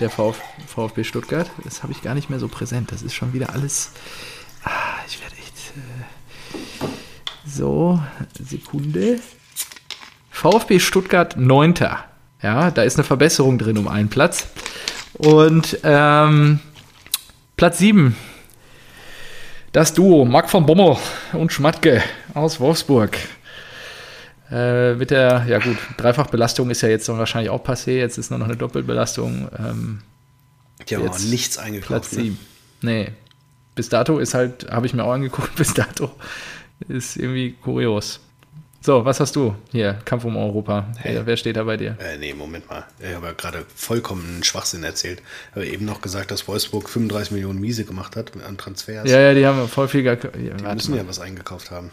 der 0.00 0.10
Vf 0.10 0.36
VfB 0.66 1.04
Stuttgart. 1.04 1.50
Das 1.64 1.82
habe 1.82 1.92
ich 1.92 2.02
gar 2.02 2.14
nicht 2.14 2.28
mehr 2.28 2.40
so 2.40 2.48
präsent. 2.48 2.92
Das 2.92 3.02
ist 3.02 3.14
schon 3.14 3.32
wieder 3.32 3.50
alles. 3.50 3.92
Ah, 4.64 4.98
ich 5.06 5.20
werde 5.20 5.36
echt. 5.36 5.76
Äh, 5.76 6.19
so, 7.54 8.00
Sekunde. 8.38 9.20
VfB 10.30 10.78
Stuttgart 10.78 11.36
9. 11.36 11.74
Ja, 12.42 12.70
da 12.70 12.82
ist 12.82 12.96
eine 12.96 13.04
Verbesserung 13.04 13.58
drin 13.58 13.76
um 13.76 13.88
einen 13.88 14.08
Platz. 14.08 14.48
Und 15.14 15.78
ähm, 15.82 16.60
Platz 17.56 17.78
7. 17.78 18.16
Das 19.72 19.94
Duo 19.94 20.24
Marc 20.24 20.50
von 20.50 20.66
Bommel 20.66 20.96
und 21.32 21.52
Schmatke 21.52 22.02
aus 22.34 22.58
Wolfsburg. 22.60 23.18
Äh, 24.50 24.94
mit 24.94 25.10
der, 25.10 25.44
ja 25.46 25.58
gut, 25.58 25.76
Dreifachbelastung 25.96 26.70
ist 26.70 26.80
ja 26.80 26.88
jetzt 26.88 27.08
wahrscheinlich 27.08 27.50
auch 27.50 27.64
passé, 27.64 27.92
jetzt 27.92 28.18
ist 28.18 28.30
nur 28.30 28.38
noch 28.38 28.46
eine 28.46 28.56
Doppelbelastung. 28.56 29.48
Ähm, 29.58 30.02
Die 30.88 30.96
haben 30.96 31.08
auch 31.08 31.18
nichts 31.20 31.58
eingekauft. 31.58 31.88
Platz 31.88 32.10
7. 32.10 32.38
Ne? 32.80 32.92
Nee. 32.92 33.12
Bis 33.76 33.88
dato 33.88 34.18
ist 34.18 34.34
halt, 34.34 34.68
habe 34.70 34.86
ich 34.86 34.94
mir 34.94 35.04
auch 35.04 35.12
angeguckt, 35.12 35.54
bis 35.56 35.74
dato 35.74 36.10
ist 36.88 37.16
irgendwie 37.16 37.52
kurios. 37.52 38.20
So, 38.82 39.04
was 39.04 39.20
hast 39.20 39.36
du 39.36 39.54
hier? 39.70 39.98
Kampf 40.06 40.24
um 40.24 40.38
Europa. 40.38 40.86
Hey. 40.96 41.20
Wer, 41.22 41.36
steht 41.36 41.56
da 41.56 41.64
bei 41.64 41.76
dir? 41.76 41.98
Äh, 42.00 42.16
nee, 42.16 42.32
Moment 42.32 42.68
mal. 42.70 42.86
Ich 42.98 43.14
habe 43.14 43.26
ja 43.26 43.32
gerade 43.32 43.66
vollkommen 43.74 44.42
Schwachsinn 44.42 44.82
erzählt. 44.84 45.20
Ich 45.50 45.56
habe 45.56 45.66
eben 45.66 45.84
noch 45.84 46.00
gesagt, 46.00 46.30
dass 46.30 46.48
Wolfsburg 46.48 46.88
35 46.88 47.32
Millionen 47.32 47.60
Miese 47.60 47.84
gemacht 47.84 48.16
hat 48.16 48.32
an 48.42 48.56
Transfers. 48.56 49.08
Ja, 49.10 49.20
ja, 49.20 49.34
die 49.34 49.46
haben 49.46 49.68
voll 49.68 49.88
viel. 49.88 50.02
Ja, 50.02 50.16
die 50.16 50.30
müssen 50.74 50.92
mal. 50.92 50.96
ja 50.96 51.06
was 51.06 51.20
eingekauft 51.20 51.70
haben. 51.70 51.90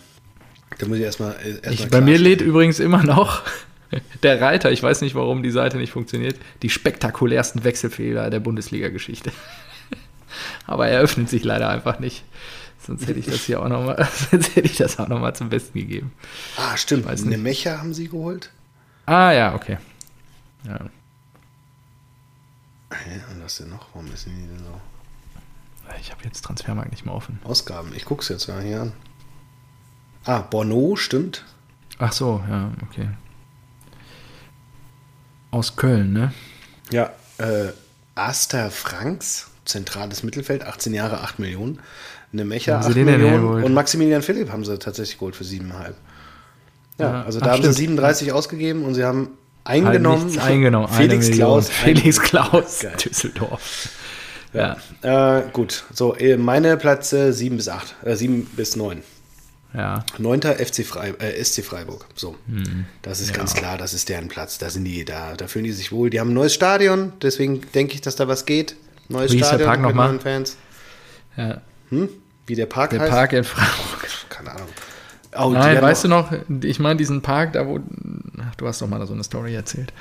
Da 0.78 0.88
muss 0.88 0.98
ich 0.98 1.04
erstmal. 1.04 1.36
Erst 1.62 1.80
ich, 1.80 1.90
bei 1.90 2.00
mir 2.00 2.18
lädt 2.18 2.40
übrigens 2.40 2.80
immer 2.80 3.04
noch 3.04 3.44
der 4.24 4.40
Reiter, 4.40 4.72
ich 4.72 4.82
weiß 4.82 5.02
nicht, 5.02 5.16
warum 5.16 5.44
die 5.44 5.52
Seite 5.52 5.78
nicht 5.78 5.92
funktioniert, 5.92 6.38
die 6.62 6.70
spektakulärsten 6.70 7.66
Wechselfehler 7.66 8.30
der 8.30 8.40
Bundesliga-Geschichte. 8.40 9.32
Aber 10.68 10.88
er 10.88 11.02
öffnet 11.02 11.30
sich 11.30 11.44
leider 11.44 11.70
einfach 11.70 12.00
nicht. 12.00 12.24
Sonst 12.86 13.08
hätte 13.08 13.20
ich 13.20 13.26
das 13.26 13.42
hier 13.42 13.62
auch 13.62 13.68
nochmal, 13.68 14.08
sonst 14.32 14.56
hätte 14.56 14.68
ich 14.68 14.78
das 14.78 15.00
auch 15.00 15.08
noch 15.08 15.20
mal 15.20 15.34
zum 15.34 15.50
Besten 15.50 15.80
gegeben. 15.80 16.12
Ah, 16.58 16.78
stimmt. 16.78 17.08
Eine 17.08 17.38
Mecha 17.38 17.80
haben 17.80 17.94
sie 17.94 18.08
geholt? 18.08 18.52
Ah, 19.06 19.32
ja, 19.32 19.56
okay. 19.56 19.78
Ja. 20.66 20.80
Hä, 22.92 23.20
und 23.32 23.44
was 23.44 23.58
denn 23.58 23.70
noch? 23.70 23.88
Warum 23.94 24.12
ist 24.14 24.26
die 24.26 24.30
denn 24.30 24.60
so? 24.60 24.82
Ich 26.00 26.12
habe 26.12 26.24
jetzt 26.24 26.44
Transfermarkt 26.44 26.92
nicht 26.92 27.06
mehr 27.06 27.14
offen. 27.16 27.40
Ausgaben, 27.44 27.94
ich 27.96 28.06
gucke 28.06 28.22
es 28.22 28.30
jetzt 28.30 28.48
mal 28.48 28.62
hier 28.62 28.82
an. 28.82 28.94
Ah, 30.26 30.40
Bono, 30.40 30.96
stimmt. 30.96 31.46
Ach 32.00 32.12
so, 32.12 32.44
ja, 32.50 32.72
okay. 32.84 33.10
Aus 35.52 35.76
Köln, 35.76 36.12
ne? 36.12 36.34
Ja, 36.92 37.12
äh, 37.38 37.72
Aster 38.16 38.72
Franks, 38.72 39.50
zentrales 39.66 40.24
Mittelfeld, 40.24 40.64
18 40.64 40.94
Jahre, 40.94 41.22
8 41.22 41.40
Millionen. 41.40 41.80
Eine 42.34 42.46
Mecha, 42.46 42.80
8 42.80 42.96
Millionen. 42.96 43.64
Und 43.64 43.74
Maximilian 43.74 44.22
Philipp 44.22 44.52
haben 44.52 44.66
sie 44.66 44.78
tatsächlich 44.78 45.18
geholt 45.18 45.36
für 45.36 45.44
7,5. 45.44 45.94
Ja, 47.00 47.12
ja, 47.12 47.24
also 47.24 47.40
da 47.40 47.48
Ach, 47.48 47.52
haben 47.52 47.60
stimmt. 47.60 47.76
sie 47.76 47.82
37 47.84 48.32
ausgegeben 48.32 48.84
und 48.84 48.96
sie 48.96 49.04
haben 49.04 49.30
eingenommen. 49.64 50.30
Halt 50.32 50.52
eingenommen. 50.52 50.88
Felix 50.92 51.32
Klaus. 51.32 51.70
Felix 51.70 52.20
Klaus, 52.20 52.86
Düsseldorf. 53.04 53.90
Ja. 54.54 54.78
ja. 55.04 55.40
Äh, 55.40 55.44
gut, 55.54 55.84
so, 55.94 56.16
äh, 56.16 56.38
meine 56.38 56.78
Plätze 56.78 57.34
7 57.34 57.58
bis 57.58 57.70
8, 57.70 57.96
äh, 58.04 58.16
7 58.16 58.46
bis 58.56 58.76
9. 58.76 59.04
Ja. 59.74 60.04
Neunter 60.18 60.56
FC 60.56 60.86
Frei, 60.86 61.10
äh, 61.20 61.44
SC 61.44 61.64
Freiburg. 61.64 62.08
So. 62.16 62.36
Hm. 62.48 62.86
Das 63.02 63.20
ist 63.20 63.32
ja. 63.32 63.36
ganz 63.36 63.54
klar, 63.54 63.78
das 63.78 63.94
ist 63.94 64.10
deren 64.10 64.28
Platz. 64.28 64.58
Da 64.58 64.70
sind 64.70 64.86
die, 64.86 65.06
da, 65.06 65.36
da 65.36 65.48
fühlen 65.48 65.66
die 65.66 65.74
sich 65.74 65.92
wohl. 65.92 66.10
Die 66.10 66.20
haben 66.20 66.32
ein 66.32 66.34
neues 66.34 66.54
Stadion, 66.54 67.14
deswegen 67.22 67.62
denke 67.76 67.94
ich, 67.94 68.02
dass 68.02 68.16
da 68.16 68.28
was 68.28 68.46
geht. 68.46 68.76
Neues 69.10 69.34
Wie 69.34 69.40
Stadion 69.40 69.70
mit 69.70 69.82
noch 69.82 69.94
neuen 69.94 70.20
Fans. 70.20 70.58
Ja. 71.36 71.62
Hm? 71.90 72.10
Wie 72.46 72.56
der 72.56 72.66
Park 72.66 72.92
der 72.92 73.02
heißt? 73.02 73.12
Park 73.12 73.34
in 73.34 73.44
Freiburg. 73.44 74.08
Keine 74.30 74.52
Ahnung. 74.52 74.68
Oh, 75.38 75.50
Nein, 75.50 75.82
weißt 75.82 76.06
du 76.06 76.08
noch, 76.08 76.32
ich 76.64 76.80
meine 76.80 76.98
diesen 76.98 77.22
Park, 77.22 77.54
da 77.54 77.68
wo, 77.68 77.80
ach, 78.40 78.56
du 78.56 78.68
hast 78.68 78.82
doch 78.82 78.88
mal 78.88 79.06
so 79.06 79.14
eine 79.14 79.24
Story 79.24 79.54
erzählt. 79.54 79.94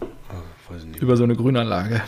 Oh, 0.00 0.74
Über 1.00 1.16
so 1.16 1.24
eine 1.24 1.36
Grünanlage. 1.36 2.00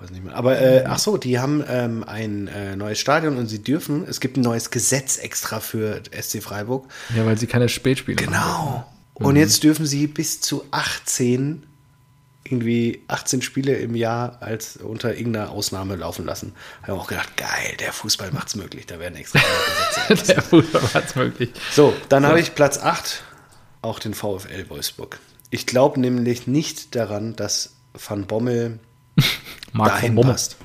Weiß 0.00 0.10
nicht 0.10 0.24
mehr. 0.24 0.34
Aber 0.34 0.60
äh, 0.60 0.84
ach 0.86 0.98
so, 0.98 1.16
die 1.16 1.38
haben 1.38 1.64
ähm, 1.68 2.04
ein 2.04 2.46
äh, 2.48 2.76
neues 2.76 2.98
Stadion 2.98 3.36
und 3.36 3.46
sie 3.46 3.62
dürfen, 3.62 4.04
es 4.06 4.20
gibt 4.20 4.36
ein 4.36 4.42
neues 4.42 4.70
Gesetz 4.70 5.16
extra 5.18 5.60
für 5.60 6.02
SC 6.12 6.42
Freiburg. 6.42 6.86
Ja, 7.16 7.26
weil 7.26 7.38
sie 7.38 7.46
keine 7.46 7.68
Spätspiele 7.68 8.16
Genau. 8.16 8.86
Und 9.14 9.34
mhm. 9.34 9.40
jetzt 9.40 9.64
dürfen 9.64 9.86
sie 9.86 10.06
bis 10.06 10.40
zu 10.40 10.64
18 10.70 11.64
irgendwie 12.50 13.02
18 13.08 13.42
Spiele 13.42 13.76
im 13.76 13.94
Jahr 13.94 14.38
als 14.40 14.76
unter 14.78 15.14
irgendeiner 15.14 15.50
Ausnahme 15.50 15.96
laufen 15.96 16.24
lassen. 16.24 16.54
Haben 16.82 16.94
wir 16.94 17.00
auch 17.00 17.06
gedacht, 17.06 17.36
geil, 17.36 17.76
der 17.78 17.92
Fußball 17.92 18.32
macht's 18.32 18.56
möglich. 18.56 18.86
Da 18.86 18.98
werden 18.98 19.16
extra 19.16 19.40
der 20.08 20.42
Fußball 20.42 20.82
macht's 20.94 21.14
möglich. 21.14 21.50
So, 21.72 21.94
dann 22.08 22.22
so. 22.22 22.28
habe 22.28 22.40
ich 22.40 22.54
Platz 22.54 22.78
8, 22.78 23.22
auch 23.82 23.98
den 23.98 24.14
VfL 24.14 24.68
Wolfsburg. 24.68 25.20
Ich 25.50 25.66
glaube 25.66 26.00
nämlich 26.00 26.46
nicht 26.46 26.94
daran, 26.94 27.36
dass 27.36 27.74
Van 27.94 28.26
Bommel 28.26 28.80
dahin 29.74 30.16
passt. 30.16 30.56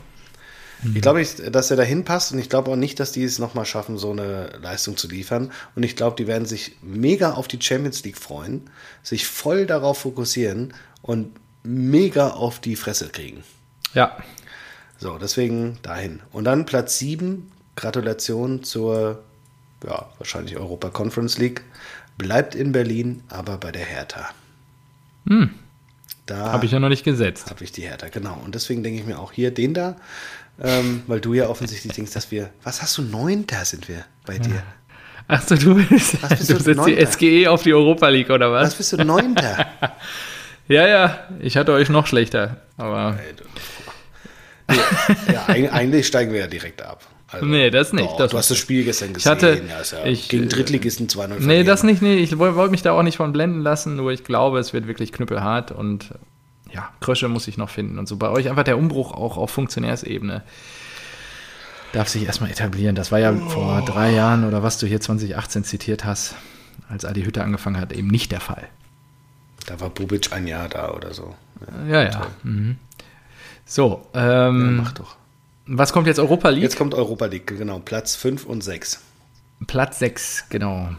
Ich 0.94 1.02
glaube, 1.02 1.24
dass 1.24 1.72
er 1.72 1.78
dahin 1.78 2.04
passt 2.04 2.34
und 2.34 2.40
ich 2.40 2.50
glaube 2.50 2.72
auch 2.72 2.76
nicht, 2.76 3.00
dass 3.00 3.14
die 3.14 3.24
es 3.24 3.40
nochmal 3.40 3.66
schaffen, 3.66 3.98
so 3.98 4.12
eine 4.12 4.50
Leistung 4.62 4.98
zu 4.98 5.08
liefern. 5.08 5.52
Und 5.76 5.84
ich 5.84 5.96
glaube, 5.96 6.16
die 6.18 6.28
werden 6.28 6.46
sich 6.46 6.78
mega 6.82 7.34
auf 7.34 7.48
die 7.48 7.62
Champions 7.62 8.04
League 8.04 8.18
freuen, 8.18 8.70
sich 9.02 9.26
voll 9.26 9.66
darauf 9.66 10.00
fokussieren 10.00 10.74
und 11.02 11.32
mega 11.64 12.30
auf 12.30 12.59
die 12.59 12.76
Fresse 12.76 13.09
kriegen. 13.09 13.43
Ja. 13.93 14.18
So, 14.97 15.18
deswegen 15.18 15.80
dahin. 15.82 16.22
Und 16.32 16.45
dann 16.45 16.66
Platz 16.66 16.99
7, 16.99 17.51
Gratulation 17.76 18.64
zur, 18.64 19.24
ja, 19.86 20.09
wahrscheinlich 20.18 20.57
Europa 20.57 20.89
Conference 20.89 21.38
League. 21.38 21.64
Bleibt 22.18 22.53
in 22.53 22.72
Berlin, 22.72 23.24
aber 23.30 23.57
bei 23.57 23.72
der 23.72 23.86
Hertha. 23.86 24.30
Hm. 25.28 25.49
Da 26.26 26.53
habe 26.53 26.66
ich 26.66 26.72
ja 26.72 26.80
noch 26.80 26.89
nicht 26.89 27.03
gesetzt. 27.03 27.49
Habe 27.49 27.64
ich 27.64 27.72
die 27.72 27.82
Hertha, 27.82 28.07
genau. 28.07 28.39
Und 28.45 28.55
deswegen 28.55 28.84
denke 28.84 28.99
ich 28.99 29.05
mir 29.05 29.20
auch 29.20 29.32
hier 29.32 29.51
den 29.51 29.74
da, 29.74 29.97
ähm, 30.61 31.03
weil 31.07 31.20
du 31.20 31.34
ja 31.34 31.49
offensichtlich 31.49 31.93
denkst, 31.93 32.14
dass 32.14 32.32
wir, 32.32 32.51
was 32.64 32.82
hast 32.82 32.97
du, 32.97 33.01
Neunter 33.01 33.66
sind 33.66 33.89
wir 33.89 34.05
bei 34.26 34.38
dir? 34.38 34.64
Achso, 35.28 35.55
du 35.55 35.76
bist, 35.76 36.22
was 36.22 36.30
bist 36.30 36.49
du, 36.49 36.53
du 36.53 36.59
setzt 36.59 37.20
die 37.22 37.41
SGE 37.43 37.49
auf 37.49 37.64
die 37.64 37.74
Europa 37.74 38.07
League 38.09 38.30
oder 38.30 38.51
was? 38.51 38.70
Was 38.70 38.76
bist 38.76 38.93
du, 38.93 38.97
Neunter? 39.03 39.68
ja, 40.68 40.88
ja, 40.88 41.20
ich 41.39 41.57
hatte 41.57 41.74
euch 41.74 41.89
noch 41.89 42.07
schlechter, 42.07 42.57
aber... 42.78 43.18
ja, 45.32 45.45
eigentlich 45.47 46.07
steigen 46.07 46.32
wir 46.32 46.39
ja 46.39 46.47
direkt 46.47 46.82
ab. 46.82 47.05
Also, 47.34 47.45
nee, 47.47 47.72
das 47.72 47.93
nicht. 47.93 48.05
Doch, 48.05 48.18
das 48.18 48.32
du 48.32 48.38
hast 48.38 48.51
das 48.51 48.57
Spiel 48.57 48.84
gestern 48.84 49.14
gesehen. 49.14 49.38
Ich 49.38 49.45
hatte, 49.47 49.61
ja 49.91 50.05
ich, 50.05 50.30
gegen 50.30 50.49
Drittligisten 50.49 51.07
2-0 51.07 51.39
Nee, 51.39 51.64
das 51.64 51.84
nicht. 51.84 52.01
Nee, 52.01 52.16
ich 52.16 52.38
wollte 52.38 52.70
mich 52.70 52.84
da 52.84 52.91
auch 52.91 53.01
nicht 53.01 53.18
von 53.18 53.34
blenden 53.34 53.61
lassen, 53.61 53.95
nur 53.95 54.11
ich 54.11 54.24
glaube, 54.24 54.59
es 54.59 54.72
wird 54.72 54.88
wirklich 54.88 55.11
knüppelhart 55.11 55.72
und 55.72 56.11
ja, 56.72 56.89
Krösche 57.01 57.28
muss 57.28 57.47
ich 57.47 57.57
noch 57.57 57.70
finden 57.70 57.97
und 57.97 58.07
so. 58.07 58.18
Bei 58.18 58.30
euch 58.30 58.49
einfach 58.49 58.64
der 58.64 58.78
Umbruch 58.78 59.14
auch 59.14 59.38
auf 59.38 59.49
Funktionärsebene 59.49 60.43
darf 61.91 62.07
sich 62.07 62.26
erstmal 62.26 62.51
etablieren. 62.51 62.95
Das 62.95 63.11
war 63.11 63.20
ja 63.20 63.32
oh. 63.32 63.49
vor 63.49 63.84
drei 63.86 64.11
Jahren 64.11 64.43
oder 64.43 64.61
was 64.61 64.78
du 64.78 64.86
hier 64.86 65.01
2018 65.01 65.64
zitiert 65.64 66.05
hast, 66.05 66.36
als 66.88 67.03
Adi 67.05 67.24
Hütte 67.24 67.43
angefangen 67.43 67.80
hat, 67.80 67.93
eben 67.93 68.07
nicht 68.07 68.32
der 68.32 68.41
Fall. 68.41 68.68
Da 69.66 69.80
war 69.80 69.89
Bubic 69.89 70.34
ein 70.34 70.47
Jahr 70.47 70.70
da 70.70 70.91
oder 70.91 71.14
so. 71.14 71.36
Ja, 71.88 72.03
ja. 72.03 72.09
ja. 72.09 72.28
Mhm. 72.43 72.78
So, 73.66 74.05
ähm, 74.14 74.78
ja, 74.78 74.84
mach 74.84 74.91
doch. 74.93 75.16
Was 75.66 75.93
kommt 75.93 76.07
jetzt 76.07 76.20
Europa 76.20 76.49
League? 76.49 76.64
Jetzt 76.64 76.78
kommt 76.78 76.93
Europa 76.93 77.26
League, 77.26 77.47
genau. 77.47 77.80
Platz 77.80 78.16
5 78.16 78.45
und 78.45 78.64
6. 78.64 78.99
Platz 79.66 79.99
6, 79.99 80.45
genau. 80.49 80.89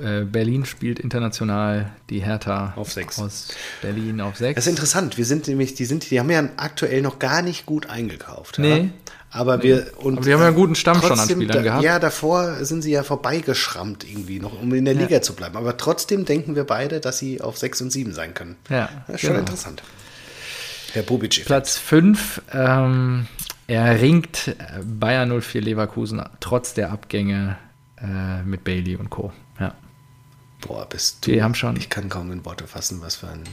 Äh, 0.00 0.24
Berlin 0.24 0.64
spielt 0.64 0.98
international 0.98 1.90
die 2.10 2.20
Hertha 2.20 2.74
auf 2.76 2.92
6. 2.92 3.18
aus 3.18 3.48
Berlin 3.80 4.20
auf 4.20 4.36
6. 4.36 4.54
Das 4.54 4.66
ist 4.66 4.70
interessant. 4.70 5.16
Wir 5.16 5.24
sind 5.24 5.48
nämlich, 5.48 5.74
die 5.74 5.86
sind, 5.86 6.10
die 6.10 6.20
haben 6.20 6.30
ja 6.30 6.48
aktuell 6.56 7.02
noch 7.02 7.18
gar 7.18 7.42
nicht 7.42 7.66
gut 7.66 7.88
eingekauft. 7.88 8.58
Nee. 8.58 8.78
Ja? 8.78 8.88
Aber 9.30 9.58
nee. 9.58 9.64
wir 9.64 9.92
und 9.98 10.18
Aber 10.18 10.24
die 10.24 10.32
haben 10.32 10.40
ja 10.40 10.46
einen 10.46 10.56
guten 10.56 10.74
Stamm 10.74 11.02
schon 11.02 11.18
an 11.18 11.28
Spielern 11.28 11.56
da, 11.56 11.62
gehabt. 11.62 11.84
Ja, 11.84 11.98
davor 11.98 12.64
sind 12.64 12.82
sie 12.82 12.92
ja 12.92 13.02
vorbeigeschrammt 13.02 14.08
irgendwie 14.08 14.40
noch, 14.40 14.60
um 14.60 14.72
in 14.72 14.84
der 14.84 14.94
ja. 14.94 15.00
Liga 15.00 15.22
zu 15.22 15.34
bleiben. 15.34 15.56
Aber 15.56 15.76
trotzdem 15.76 16.24
denken 16.24 16.54
wir 16.54 16.64
beide, 16.64 17.00
dass 17.00 17.18
sie 17.18 17.40
auf 17.40 17.58
6 17.58 17.82
und 17.82 17.90
7 17.90 18.12
sein 18.14 18.34
können. 18.34 18.56
Ja. 18.70 18.88
Das 19.06 19.16
ist 19.16 19.20
schon 19.20 19.30
genau. 19.30 19.40
interessant. 19.40 19.82
Herr 20.92 21.02
Bobic. 21.02 21.44
Platz 21.44 21.76
5, 21.76 22.42
ähm, 22.52 23.26
er 23.66 24.00
ringt 24.00 24.56
Bayern 24.82 25.40
04 25.40 25.60
Leverkusen 25.60 26.22
trotz 26.40 26.72
der 26.72 26.90
Abgänge 26.90 27.58
äh, 28.00 28.42
mit 28.42 28.64
Bailey 28.64 28.96
und 28.96 29.10
Co. 29.10 29.32
Ja. 29.60 29.74
Boah, 30.62 30.88
bist 30.88 31.26
du. 31.26 31.32
Die 31.32 31.42
haben 31.42 31.54
schon. 31.54 31.76
Ich 31.76 31.90
kann 31.90 32.08
kaum 32.08 32.32
in 32.32 32.44
Worte 32.46 32.66
fassen, 32.66 33.02
was 33.02 33.16
für 33.16 33.28
ein 33.28 33.44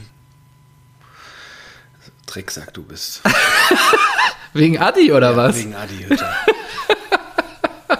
Drecksack 2.26 2.72
du 2.72 2.82
bist. 2.82 3.22
wegen 4.52 4.78
Adi 4.78 5.12
oder 5.12 5.30
ja, 5.30 5.36
was? 5.36 5.56
Wegen 5.56 5.74
Adi, 5.74 6.04
Hütte. 6.08 6.26
da, 7.88 7.96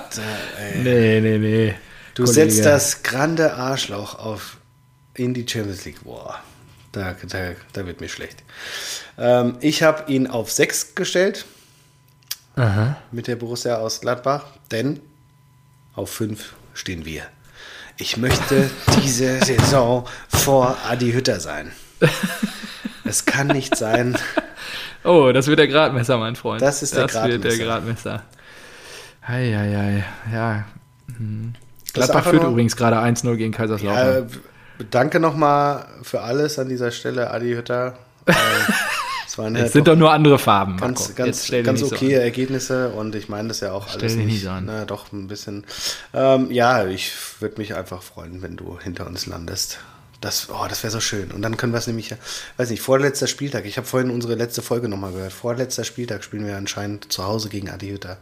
nee, 0.83 1.21
nee, 1.21 1.39
nee. 1.39 1.75
Du 2.15 2.25
Kollege. 2.25 2.51
setzt 2.51 2.65
das 2.65 3.03
grande 3.03 3.55
Arschloch 3.55 4.19
auf 4.19 4.57
in 5.15 5.35
die 5.35 5.47
Champions 5.47 5.85
League. 5.85 6.03
Boah, 6.05 6.41
da, 6.93 7.15
da, 7.29 7.53
da 7.73 7.87
wird 7.87 8.01
mir 8.01 8.09
schlecht. 8.09 8.43
Ähm, 9.19 9.57
ich 9.61 9.83
habe 9.83 10.11
ihn 10.11 10.27
auf 10.27 10.51
6 10.51 10.95
gestellt. 10.95 11.45
Aha. 12.57 12.97
Mit 13.13 13.27
der 13.27 13.37
Borussia 13.37 13.77
aus 13.77 14.01
Gladbach, 14.01 14.45
denn 14.71 15.01
auf 15.95 16.11
5 16.11 16.55
stehen 16.73 17.05
wir. 17.05 17.25
Ich 17.99 18.17
möchte 18.17 18.71
diese 19.03 19.39
Saison 19.45 20.07
vor 20.29 20.79
Adi 20.87 21.13
Hütter 21.13 21.41
sein. 21.41 21.73
Es 23.05 23.25
kann 23.25 23.49
nicht 23.49 23.77
sein. 23.77 24.17
Oh, 25.07 25.33
das 25.33 25.47
wird 25.47 25.59
der 25.59 25.69
Gradmesser, 25.69 26.19
mein 26.19 26.37
Freund. 26.37 26.63
Das 26.63 26.83
ist 26.83 26.95
der 26.95 27.05
das 27.05 27.13
Gradmesser. 27.13 27.39
Das 27.39 27.45
wird 27.45 27.61
der 27.61 27.67
Gradmesser. 27.67 28.23
Eieiei, 29.27 30.05
ja. 30.33 30.65
Hm. 31.17 31.55
Gladbach 31.93 32.25
führt 32.25 32.43
noch, 32.43 32.51
übrigens 32.51 32.77
gerade 32.77 32.97
1-0 32.99 33.37
gegen 33.37 33.53
Kaiserslautern. 33.53 34.29
Ja, 34.29 34.85
danke 34.91 35.19
nochmal 35.19 35.87
für 36.03 36.21
alles 36.21 36.59
an 36.59 36.69
dieser 36.69 36.91
Stelle, 36.91 37.31
Adi 37.31 37.55
Hütter. 37.55 37.99
Es 39.27 39.37
waren 39.39 39.59
halt 39.59 39.73
sind 39.73 39.89
doch 39.89 39.97
nur 39.97 40.13
andere 40.13 40.39
Farben. 40.39 40.77
Ganz, 40.77 41.15
ganz, 41.15 41.51
ganz 41.51 41.83
okay 41.83 42.15
so 42.15 42.21
Ergebnisse 42.21 42.91
und 42.91 43.15
ich 43.15 43.29
meine 43.29 43.49
das 43.49 43.61
ja 43.61 43.73
auch 43.73 43.89
stell 43.89 44.03
alles 44.03 44.15
nicht, 44.15 44.27
nicht 44.27 44.45
so 44.45 44.51
an. 44.51 44.67
Na, 44.67 44.85
doch 44.85 45.13
ein 45.13 45.27
bisschen. 45.27 45.65
Ähm, 46.15 46.51
ja, 46.51 46.87
ich 46.87 47.13
würde 47.41 47.59
mich 47.59 47.75
einfach 47.75 48.03
freuen, 48.03 48.41
wenn 48.41 48.57
du 48.57 48.79
hinter 48.79 49.07
uns 49.07 49.27
landest. 49.27 49.81
Das, 50.21 50.49
oh, 50.51 50.67
das 50.69 50.83
wäre 50.83 50.91
so 50.91 51.01
schön. 51.01 51.31
Und 51.31 51.43
dann 51.43 51.57
können 51.57 51.73
wir 51.73 51.79
es 51.79 51.87
nämlich, 51.87 52.15
weiß 52.57 52.71
nicht, 52.71 52.83
vorletzter 52.83 53.27
Spieltag. 53.27 53.67
Ich 53.67 53.77
habe 53.77 53.87
vorhin 53.87 54.11
unsere 54.11 54.35
letzte 54.35 54.63
Folge 54.63 54.89
nochmal 54.89 55.13
gehört. 55.13 55.33
Vorletzter 55.33 55.85
Spieltag 55.85 56.25
spielen 56.25 56.47
wir 56.47 56.57
anscheinend 56.57 57.13
zu 57.13 57.25
Hause 57.25 57.49
gegen 57.49 57.71
Adi 57.71 57.91
Hütter. 57.91 58.19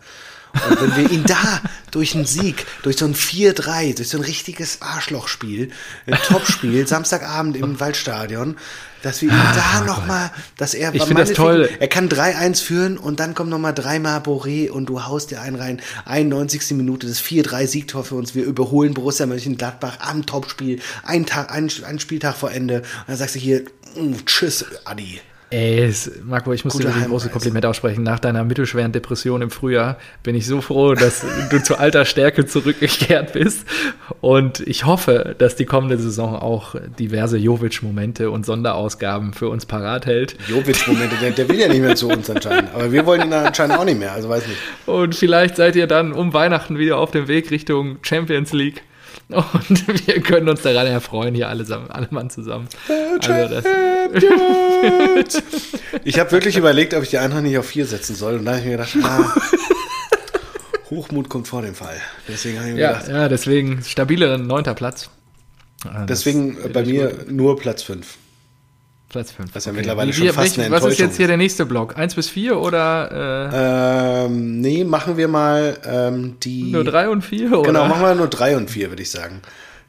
Und 0.68 0.80
wenn 0.80 0.96
wir 0.96 1.10
ihn 1.10 1.24
da 1.24 1.60
durch 1.90 2.14
einen 2.14 2.26
Sieg, 2.26 2.66
durch 2.82 2.96
so 2.96 3.04
ein 3.04 3.14
4-3, 3.14 3.96
durch 3.96 4.08
so 4.08 4.18
ein 4.18 4.24
richtiges 4.24 4.82
Arschlochspiel, 4.82 5.70
ein 6.06 6.18
Topspiel, 6.26 6.86
Samstagabend 6.86 7.56
im 7.56 7.80
Waldstadion, 7.80 8.56
dass 9.02 9.20
wir 9.20 9.28
ihn 9.28 9.34
ah, 9.34 9.54
da 9.54 9.84
nochmal, 9.84 10.30
dass 10.56 10.72
er, 10.72 10.94
ich 10.94 11.02
finde 11.02 11.24
das 11.24 11.34
toll. 11.34 11.68
Er 11.78 11.88
kann 11.88 12.08
3-1 12.08 12.62
führen 12.62 12.98
und 12.98 13.20
dann 13.20 13.34
kommt 13.34 13.50
nochmal 13.50 13.74
dreimal 13.74 14.20
Boré 14.20 14.70
und 14.70 14.86
du 14.86 15.04
haust 15.04 15.30
dir 15.30 15.42
einen 15.42 15.56
rein. 15.56 15.82
91. 16.06 16.70
Minute, 16.72 17.06
das 17.06 17.20
4-3 17.20 17.66
Siegtor 17.66 18.04
für 18.04 18.14
uns. 18.14 18.34
Wir 18.34 18.44
überholen 18.44 18.94
Borussia 18.94 19.26
Mönchengladbach 19.26 19.98
am 20.00 20.24
Topspiel. 20.24 20.80
Ein 21.02 21.26
Tag, 21.26 21.52
ein, 21.52 21.70
ein 21.86 21.98
Spieltag 21.98 22.36
vor 22.36 22.50
Ende. 22.50 22.78
Und 22.78 23.08
dann 23.08 23.16
sagst 23.16 23.34
du 23.34 23.38
hier, 23.38 23.64
mm, 23.96 24.24
tschüss, 24.24 24.64
Adi. 24.84 25.20
Ey, 25.54 25.88
Marco, 26.24 26.52
ich 26.52 26.64
muss 26.64 26.72
Gute 26.72 26.88
dir 26.88 26.94
ein 26.96 27.08
großes 27.08 27.30
Kompliment 27.30 27.64
aussprechen. 27.64 28.02
Nach 28.02 28.18
deiner 28.18 28.42
mittelschweren 28.42 28.90
Depression 28.90 29.40
im 29.40 29.50
Frühjahr 29.52 29.98
bin 30.24 30.34
ich 30.34 30.48
so 30.48 30.60
froh, 30.60 30.94
dass 30.94 31.24
du 31.48 31.62
zu 31.62 31.78
alter 31.78 32.04
Stärke 32.06 32.44
zurückgekehrt 32.44 33.34
bist. 33.34 33.64
Und 34.20 34.66
ich 34.66 34.84
hoffe, 34.84 35.36
dass 35.38 35.54
die 35.54 35.64
kommende 35.64 35.96
Saison 35.96 36.34
auch 36.34 36.74
diverse 36.98 37.38
Jovic-Momente 37.38 38.32
und 38.32 38.44
Sonderausgaben 38.44 39.32
für 39.32 39.48
uns 39.48 39.64
parat 39.64 40.06
hält. 40.06 40.36
Jovic-Momente, 40.48 41.14
der, 41.22 41.30
der, 41.30 41.48
will 41.48 41.60
ja 41.60 41.68
nicht 41.68 41.82
mehr 41.82 41.94
zu 41.94 42.08
uns 42.08 42.28
anscheinend. 42.28 42.74
Aber 42.74 42.90
wir 42.90 43.06
wollen 43.06 43.22
ihn 43.22 43.32
anscheinend 43.32 43.78
auch 43.78 43.84
nicht 43.84 44.00
mehr, 44.00 44.10
also 44.10 44.28
weiß 44.28 44.48
nicht. 44.48 44.58
Und 44.86 45.14
vielleicht 45.14 45.54
seid 45.54 45.76
ihr 45.76 45.86
dann 45.86 46.12
um 46.12 46.32
Weihnachten 46.32 46.78
wieder 46.78 46.98
auf 46.98 47.12
dem 47.12 47.28
Weg 47.28 47.52
Richtung 47.52 47.98
Champions 48.02 48.52
League. 48.52 48.82
Und 49.28 49.88
wir 50.06 50.20
können 50.20 50.48
uns 50.48 50.62
daran 50.62 50.86
erfreuen, 50.86 51.34
hier 51.34 51.48
alle, 51.48 51.64
alle 51.88 52.08
Mann 52.10 52.30
zusammen. 52.30 52.68
Also 52.88 53.68
ich 56.04 56.18
habe 56.18 56.32
wirklich 56.32 56.56
überlegt, 56.56 56.94
ob 56.94 57.02
ich 57.02 57.10
die 57.10 57.18
Eintracht 57.18 57.42
nicht 57.42 57.58
auf 57.58 57.66
vier 57.66 57.86
setzen 57.86 58.14
soll. 58.14 58.38
Und 58.38 58.44
da 58.44 58.52
habe 58.52 58.60
ich 58.60 58.66
mir 58.66 58.72
gedacht, 58.72 58.96
ah, 59.02 59.34
Hochmut 60.90 61.28
kommt 61.28 61.48
vor 61.48 61.62
dem 61.62 61.74
Fall. 61.74 61.96
Deswegen 62.28 62.58
habe 62.58 62.68
ich 62.68 62.74
mir 62.74 62.80
ja, 62.80 62.92
gedacht. 62.92 63.08
Ja, 63.08 63.28
deswegen 63.28 63.82
stabiler 63.82 64.36
neunter 64.38 64.74
Platz. 64.74 65.10
Deswegen 66.08 66.56
bei 66.72 66.84
mir 66.84 67.08
gut. 67.08 67.30
nur 67.30 67.58
Platz 67.58 67.82
5. 67.82 68.16
Platz 69.14 69.30
5. 69.30 69.54
Was 69.54 69.64
ja 69.64 69.70
okay. 69.70 69.78
mittlerweile 69.78 70.08
Wie, 70.08 70.12
schon 70.12 70.28
fast 70.32 70.58
welch, 70.58 70.70
Was 70.72 70.84
ist 70.84 70.98
jetzt 70.98 71.16
hier 71.16 71.28
der 71.28 71.36
nächste 71.36 71.66
Block? 71.66 71.96
1 71.96 72.16
bis 72.16 72.28
4 72.30 72.58
oder? 72.58 73.52
Äh? 73.52 74.24
Ähm, 74.26 74.60
nee, 74.60 74.82
machen 74.82 75.16
wir 75.16 75.28
mal 75.28 75.78
ähm, 75.86 76.36
die. 76.42 76.72
Nur 76.72 76.82
3 76.82 77.08
und 77.10 77.22
4? 77.22 77.52
Oder? 77.52 77.62
Genau, 77.62 77.86
machen 77.86 78.02
wir 78.02 78.16
nur 78.16 78.26
3 78.26 78.56
und 78.56 78.72
4, 78.72 78.88
würde 78.90 79.02
ich 79.02 79.12
sagen. 79.12 79.40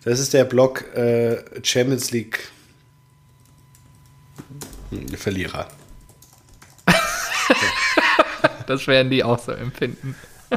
Das 0.04 0.20
ist 0.20 0.36
der 0.36 0.44
Block 0.44 0.96
äh, 0.96 1.38
Champions 1.64 2.12
League 2.12 2.52
Verlierer. 5.18 5.70
das 8.68 8.86
werden 8.86 9.10
die 9.10 9.24
auch 9.24 9.40
so 9.40 9.54
empfinden. 9.54 10.14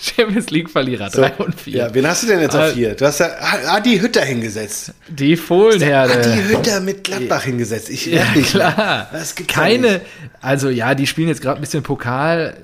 Champions 0.00 0.50
League-Verlierer, 0.50 1.10
3 1.10 1.34
so, 1.36 1.44
und 1.44 1.60
4. 1.60 1.76
Ja, 1.76 1.94
wen 1.94 2.06
hast 2.06 2.22
du 2.22 2.26
denn 2.28 2.40
jetzt 2.40 2.56
auf 2.56 2.72
4? 2.72 2.94
Du 2.94 3.06
hast 3.06 3.20
ja 3.20 3.30
Adi 3.68 3.98
Hütter 3.98 4.22
hingesetzt. 4.22 4.92
Die 5.08 5.36
Fohlenherde. 5.36 6.14
Adi 6.14 6.42
Hütter 6.42 6.80
mit 6.80 7.04
Gladbach 7.04 7.44
hingesetzt. 7.44 7.90
Ich 7.90 8.06
ja, 8.06 8.24
nicht 8.34 8.50
klar. 8.50 9.08
Das 9.12 9.34
gibt 9.34 9.50
Keine, 9.50 10.00
also 10.40 10.70
ja, 10.70 10.94
die 10.94 11.06
spielen 11.06 11.28
jetzt 11.28 11.42
gerade 11.42 11.58
ein 11.58 11.60
bisschen 11.60 11.82
Pokal. 11.82 12.56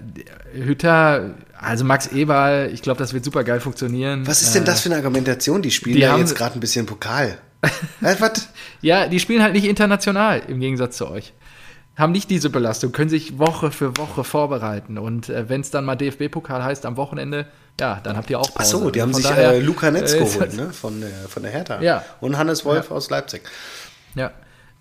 Hütter, 0.55 1.35
also 1.59 1.85
Max 1.85 2.07
Eberl, 2.07 2.71
ich 2.73 2.81
glaube, 2.81 2.99
das 2.99 3.13
wird 3.13 3.25
super 3.25 3.45
geil 3.45 3.61
funktionieren. 3.61 4.27
Was 4.27 4.41
ist 4.41 4.55
denn 4.55 4.65
das 4.65 4.81
für 4.81 4.89
eine 4.89 4.97
Argumentation? 4.97 5.61
Die 5.61 5.71
spielen 5.71 5.97
die 5.97 6.03
ja 6.03 6.13
haben, 6.13 6.21
jetzt 6.21 6.35
gerade 6.35 6.55
ein 6.57 6.61
bisschen 6.61 6.87
Pokal. 6.87 7.39
Was? 8.01 8.49
ja, 8.81 9.09
die 9.09 9.21
spielen 9.21 9.43
halt 9.43 9.53
nicht 9.53 9.65
international, 9.65 10.43
im 10.49 10.61
Gegensatz 10.61 10.97
zu 10.97 11.11
euch 11.11 11.33
haben 11.97 12.13
nicht 12.13 12.31
diese 12.31 12.51
Belastung, 12.51 12.93
können 12.93 13.09
sich 13.09 13.39
Woche 13.39 13.71
für 13.71 13.97
Woche 13.97 14.23
vorbereiten. 14.23 14.99
Und 14.99 15.29
äh, 15.29 15.49
wenn 15.49 15.63
es 15.63 15.71
dann 15.71 15.85
mal 15.85 15.97
DFB-Pokal 15.97 16.63
heißt 16.63 16.85
am 16.85 16.97
Wochenende, 16.97 17.47
ja, 17.81 18.01
dann 18.03 18.17
habt 18.17 18.31
ihr 18.31 18.39
auch 18.39 18.53
Pause. 18.55 18.77
Ach 18.77 18.83
so, 18.83 18.91
die 18.91 19.03
haben 19.03 19.13
Von 19.13 19.23
sich 19.23 19.31
daher, 19.31 19.53
äh, 19.53 19.61
Luca 19.61 19.91
Netz 19.91 20.13
äh, 20.15 20.19
geholt, 20.19 20.55
ne? 20.55 20.73
Von 20.73 21.01
der, 21.01 21.11
von 21.29 21.43
der 21.43 21.53
Hertha. 21.53 21.81
Ja. 21.81 22.05
Und 22.21 22.37
Hannes 22.37 22.65
Wolf 22.65 22.91
ja. 22.91 22.97
aus 22.97 23.11
Leipzig. 23.11 23.43
Ja. 24.15 24.31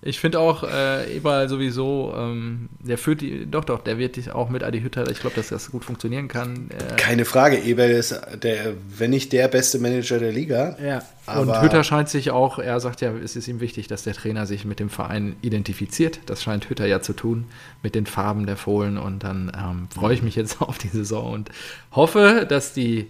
Ich 0.07 0.19
finde 0.19 0.39
auch 0.39 0.63
äh, 0.63 1.17
Eberl 1.17 1.49
sowieso, 1.49 2.13
ähm, 2.15 2.69
der 2.79 2.99
führt 2.99 3.21
die, 3.21 3.49
doch, 3.49 3.65
doch, 3.65 3.81
der 3.81 3.97
wird 3.97 4.31
auch 4.31 4.49
mit 4.49 4.63
Adi 4.63 4.81
Hütter, 4.81 5.09
ich 5.09 5.19
glaube, 5.19 5.35
dass 5.35 5.47
das 5.47 5.71
gut 5.71 5.83
funktionieren 5.83 6.27
kann. 6.27 6.69
Äh, 6.69 6.95
Keine 6.95 7.25
Frage, 7.25 7.57
Eberl 7.57 7.89
ist 7.89 8.21
der, 8.43 8.75
wenn 8.95 9.09
nicht 9.09 9.33
der 9.33 9.47
beste 9.47 9.79
Manager 9.79 10.19
der 10.19 10.31
Liga. 10.31 10.77
Ja. 10.79 11.01
Und 11.41 11.59
Hütter 11.59 11.83
scheint 11.83 12.09
sich 12.09 12.29
auch, 12.29 12.59
er 12.59 12.79
sagt 12.79 13.01
ja, 13.01 13.11
es 13.15 13.35
ist 13.35 13.47
ihm 13.47 13.59
wichtig, 13.61 13.87
dass 13.87 14.03
der 14.03 14.13
Trainer 14.13 14.45
sich 14.45 14.63
mit 14.63 14.79
dem 14.79 14.91
Verein 14.91 15.37
identifiziert. 15.41 16.19
Das 16.27 16.43
scheint 16.43 16.69
Hütter 16.69 16.85
ja 16.85 17.01
zu 17.01 17.13
tun, 17.13 17.45
mit 17.81 17.95
den 17.95 18.05
Farben 18.05 18.45
der 18.45 18.57
Fohlen. 18.57 18.99
Und 18.99 19.23
dann 19.23 19.51
ähm, 19.57 19.87
freue 19.91 20.13
ich 20.13 20.21
mich 20.21 20.35
jetzt 20.35 20.61
auf 20.61 20.77
die 20.77 20.89
Saison 20.89 21.33
und 21.33 21.49
hoffe, 21.91 22.45
dass 22.47 22.73
die 22.73 23.09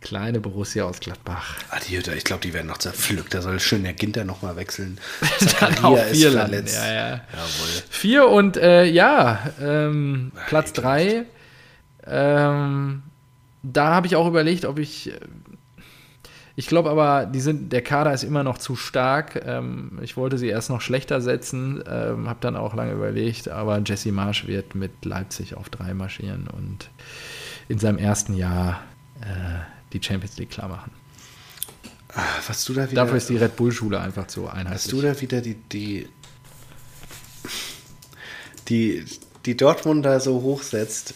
Kleine 0.00 0.40
Borussia 0.40 0.84
aus 0.84 1.00
Gladbach. 1.00 1.56
Ah, 1.70 1.78
die 1.86 1.98
Hütte, 1.98 2.14
ich 2.14 2.24
glaube, 2.24 2.40
die 2.40 2.54
werden 2.54 2.68
noch 2.68 2.78
zerpflückt. 2.78 3.34
Da 3.34 3.42
soll 3.42 3.60
schön 3.60 3.82
der 3.82 3.92
Ginter 3.92 4.24
noch 4.24 4.40
mal 4.40 4.56
wechseln. 4.56 4.98
Dann 5.60 5.84
auch 5.84 5.98
vier 5.98 6.32
verletzt. 6.32 6.76
Ja, 6.76 6.92
ja. 6.92 7.08
Jawohl. 7.10 7.82
Vier 7.90 8.28
und 8.28 8.56
äh, 8.56 8.84
ja, 8.84 9.50
ähm, 9.60 10.32
Platz 10.48 10.72
drei. 10.72 11.26
Ähm, 12.06 13.02
da 13.62 13.94
habe 13.94 14.06
ich 14.06 14.16
auch 14.16 14.26
überlegt, 14.26 14.64
ob 14.64 14.78
ich. 14.78 15.12
Ich 16.56 16.66
glaube 16.66 16.90
aber, 16.90 17.26
die 17.26 17.40
sind, 17.40 17.72
der 17.72 17.82
Kader 17.82 18.12
ist 18.12 18.22
immer 18.22 18.42
noch 18.42 18.58
zu 18.58 18.76
stark. 18.76 19.42
Ähm, 19.46 19.98
ich 20.02 20.16
wollte 20.16 20.38
sie 20.38 20.48
erst 20.48 20.70
noch 20.70 20.80
schlechter 20.80 21.20
setzen, 21.20 21.82
ähm, 21.86 22.28
habe 22.28 22.40
dann 22.40 22.56
auch 22.56 22.74
lange 22.74 22.92
überlegt, 22.92 23.48
aber 23.48 23.80
Jesse 23.84 24.12
Marsch 24.12 24.46
wird 24.46 24.74
mit 24.74 25.04
Leipzig 25.04 25.54
auf 25.54 25.70
drei 25.70 25.94
marschieren 25.94 26.48
und 26.48 26.90
in 27.68 27.78
seinem 27.78 27.98
ersten 27.98 28.34
Jahr 28.34 28.82
äh, 29.22 29.79
die 29.92 30.02
Champions 30.02 30.36
League 30.36 30.50
klar 30.50 30.68
machen. 30.68 30.90
Ah, 32.14 32.22
was 32.46 32.64
du 32.64 32.74
da 32.74 32.90
wieder, 32.90 33.02
Dafür 33.02 33.18
ist 33.18 33.28
die 33.28 33.36
Red 33.36 33.56
Bull-Schule 33.56 34.00
einfach 34.00 34.28
so 34.28 34.48
einheitlich. 34.48 34.72
Hast 34.72 34.92
du 34.92 35.00
da 35.00 35.20
wieder 35.20 35.40
die, 35.40 35.54
die, 35.54 36.08
die, 38.68 39.04
die 39.44 39.56
Dortmunder 39.56 40.18
so 40.18 40.42
hochsetzt? 40.42 41.14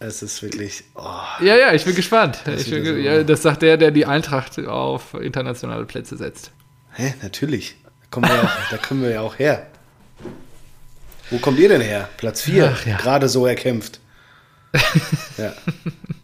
Es 0.00 0.22
ist 0.22 0.40
wirklich. 0.42 0.84
Oh, 0.94 1.02
ja, 1.40 1.56
ja, 1.56 1.72
ich 1.72 1.84
bin 1.84 1.96
gespannt. 1.96 2.38
Ich 2.46 2.70
bin, 2.70 2.84
so 2.84 2.92
ja, 2.92 3.24
das 3.24 3.42
sagt 3.42 3.62
der, 3.62 3.76
der 3.76 3.90
die 3.90 4.06
Eintracht 4.06 4.58
auf 4.60 5.14
internationale 5.14 5.86
Plätze 5.86 6.16
setzt. 6.16 6.52
Hä, 6.92 7.14
natürlich. 7.20 7.76
Da 7.82 7.90
kommen 8.10 8.28
wir, 8.28 8.44
auch, 8.44 8.70
da 8.70 8.76
kommen 8.76 9.02
wir 9.02 9.10
ja 9.10 9.20
auch 9.22 9.38
her. 9.38 9.66
Wo 11.30 11.38
kommt 11.38 11.58
ihr 11.58 11.68
denn 11.68 11.80
her? 11.80 12.08
Platz 12.16 12.42
4. 12.42 12.76
Ja. 12.86 12.96
Gerade 12.96 13.28
so 13.28 13.44
erkämpft. 13.44 14.00
ja. 15.36 15.52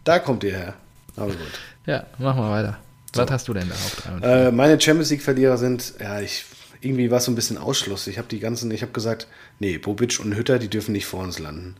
Da 0.05 0.19
kommt 0.19 0.43
ihr 0.45 0.55
her. 0.55 0.73
Aber 1.17 1.31
gut. 1.31 1.59
Ja, 1.85 2.05
machen 2.17 2.41
wir 2.41 2.49
weiter. 2.49 2.77
So. 3.13 3.21
Was 3.21 3.31
hast 3.31 3.47
du 3.47 3.53
denn 3.53 3.69
da 3.69 3.75
auf 3.75 4.19
drei? 4.19 4.47
Äh, 4.47 4.51
meine 4.51 4.79
Champions 4.79 5.09
League-Verlierer 5.09 5.57
sind, 5.57 5.93
ja, 5.99 6.19
ich 6.19 6.45
irgendwie 6.81 7.09
war 7.09 7.17
es 7.17 7.25
so 7.25 7.31
ein 7.31 7.35
bisschen 7.35 7.57
Ausschluss. 7.57 8.07
Ich 8.07 8.17
habe 8.17 8.27
die 8.27 8.39
ganzen, 8.39 8.69
ich 8.71 8.81
habe 8.81 8.91
gesagt, 8.91 9.27
nee, 9.59 9.77
Bobic 9.77 10.19
und 10.19 10.35
Hütter, 10.35 10.59
die 10.59 10.69
dürfen 10.69 10.91
nicht 10.91 11.05
vor 11.05 11.21
uns 11.21 11.39
landen. 11.39 11.75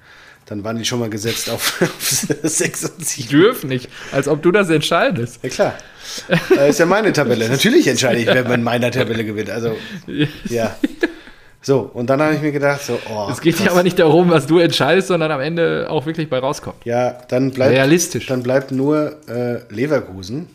Dann 0.46 0.64
waren 0.64 0.78
die 0.78 0.86
schon 0.86 1.00
mal 1.00 1.10
gesetzt 1.10 1.50
auf, 1.50 1.82
auf 1.82 2.20
6 2.44 2.86
und 2.86 3.06
7. 3.06 3.30
Die 3.30 3.36
dürfen 3.36 3.70
nicht, 3.70 3.90
als 4.12 4.28
ob 4.28 4.42
du 4.42 4.52
das 4.52 4.70
entscheidest. 4.70 5.40
Ja 5.44 5.50
klar. 5.50 5.78
Das 6.28 6.58
äh, 6.58 6.70
ist 6.70 6.80
ja 6.80 6.86
meine 6.86 7.14
Tabelle. 7.14 7.50
Natürlich 7.50 7.88
entscheide 7.88 8.20
ich, 8.20 8.28
wer 8.28 8.50
in 8.50 8.64
meiner 8.64 8.92
Tabelle 8.92 9.26
gewinnt. 9.26 9.50
Also, 9.50 9.76
ja. 10.46 10.76
So, 11.66 11.80
und 11.80 12.12
dann 12.12 12.22
habe 12.22 12.36
ich 12.36 12.42
mir 12.42 12.52
gedacht, 12.52 12.84
so, 12.84 13.00
oh. 13.10 13.28
Es 13.32 13.42
geht 13.42 13.60
ja 13.60 13.72
aber 13.72 13.82
nicht 13.82 13.98
darum, 13.98 14.30
was 14.30 14.46
du 14.46 14.60
entscheidest, 14.60 15.08
sondern 15.08 15.32
am 15.32 15.42
Ende 15.42 15.88
auch 15.90 16.06
wirklich 16.06 16.30
bei 16.30 16.38
rauskommt. 16.38 16.86
Ja, 16.86 17.24
dann 17.28 17.50
bleibt, 17.50 17.72
Realistisch. 17.72 18.28
Dann 18.28 18.44
bleibt 18.44 18.70
nur 18.70 19.18
äh, 19.28 19.62
Leverkusen. 19.74 20.48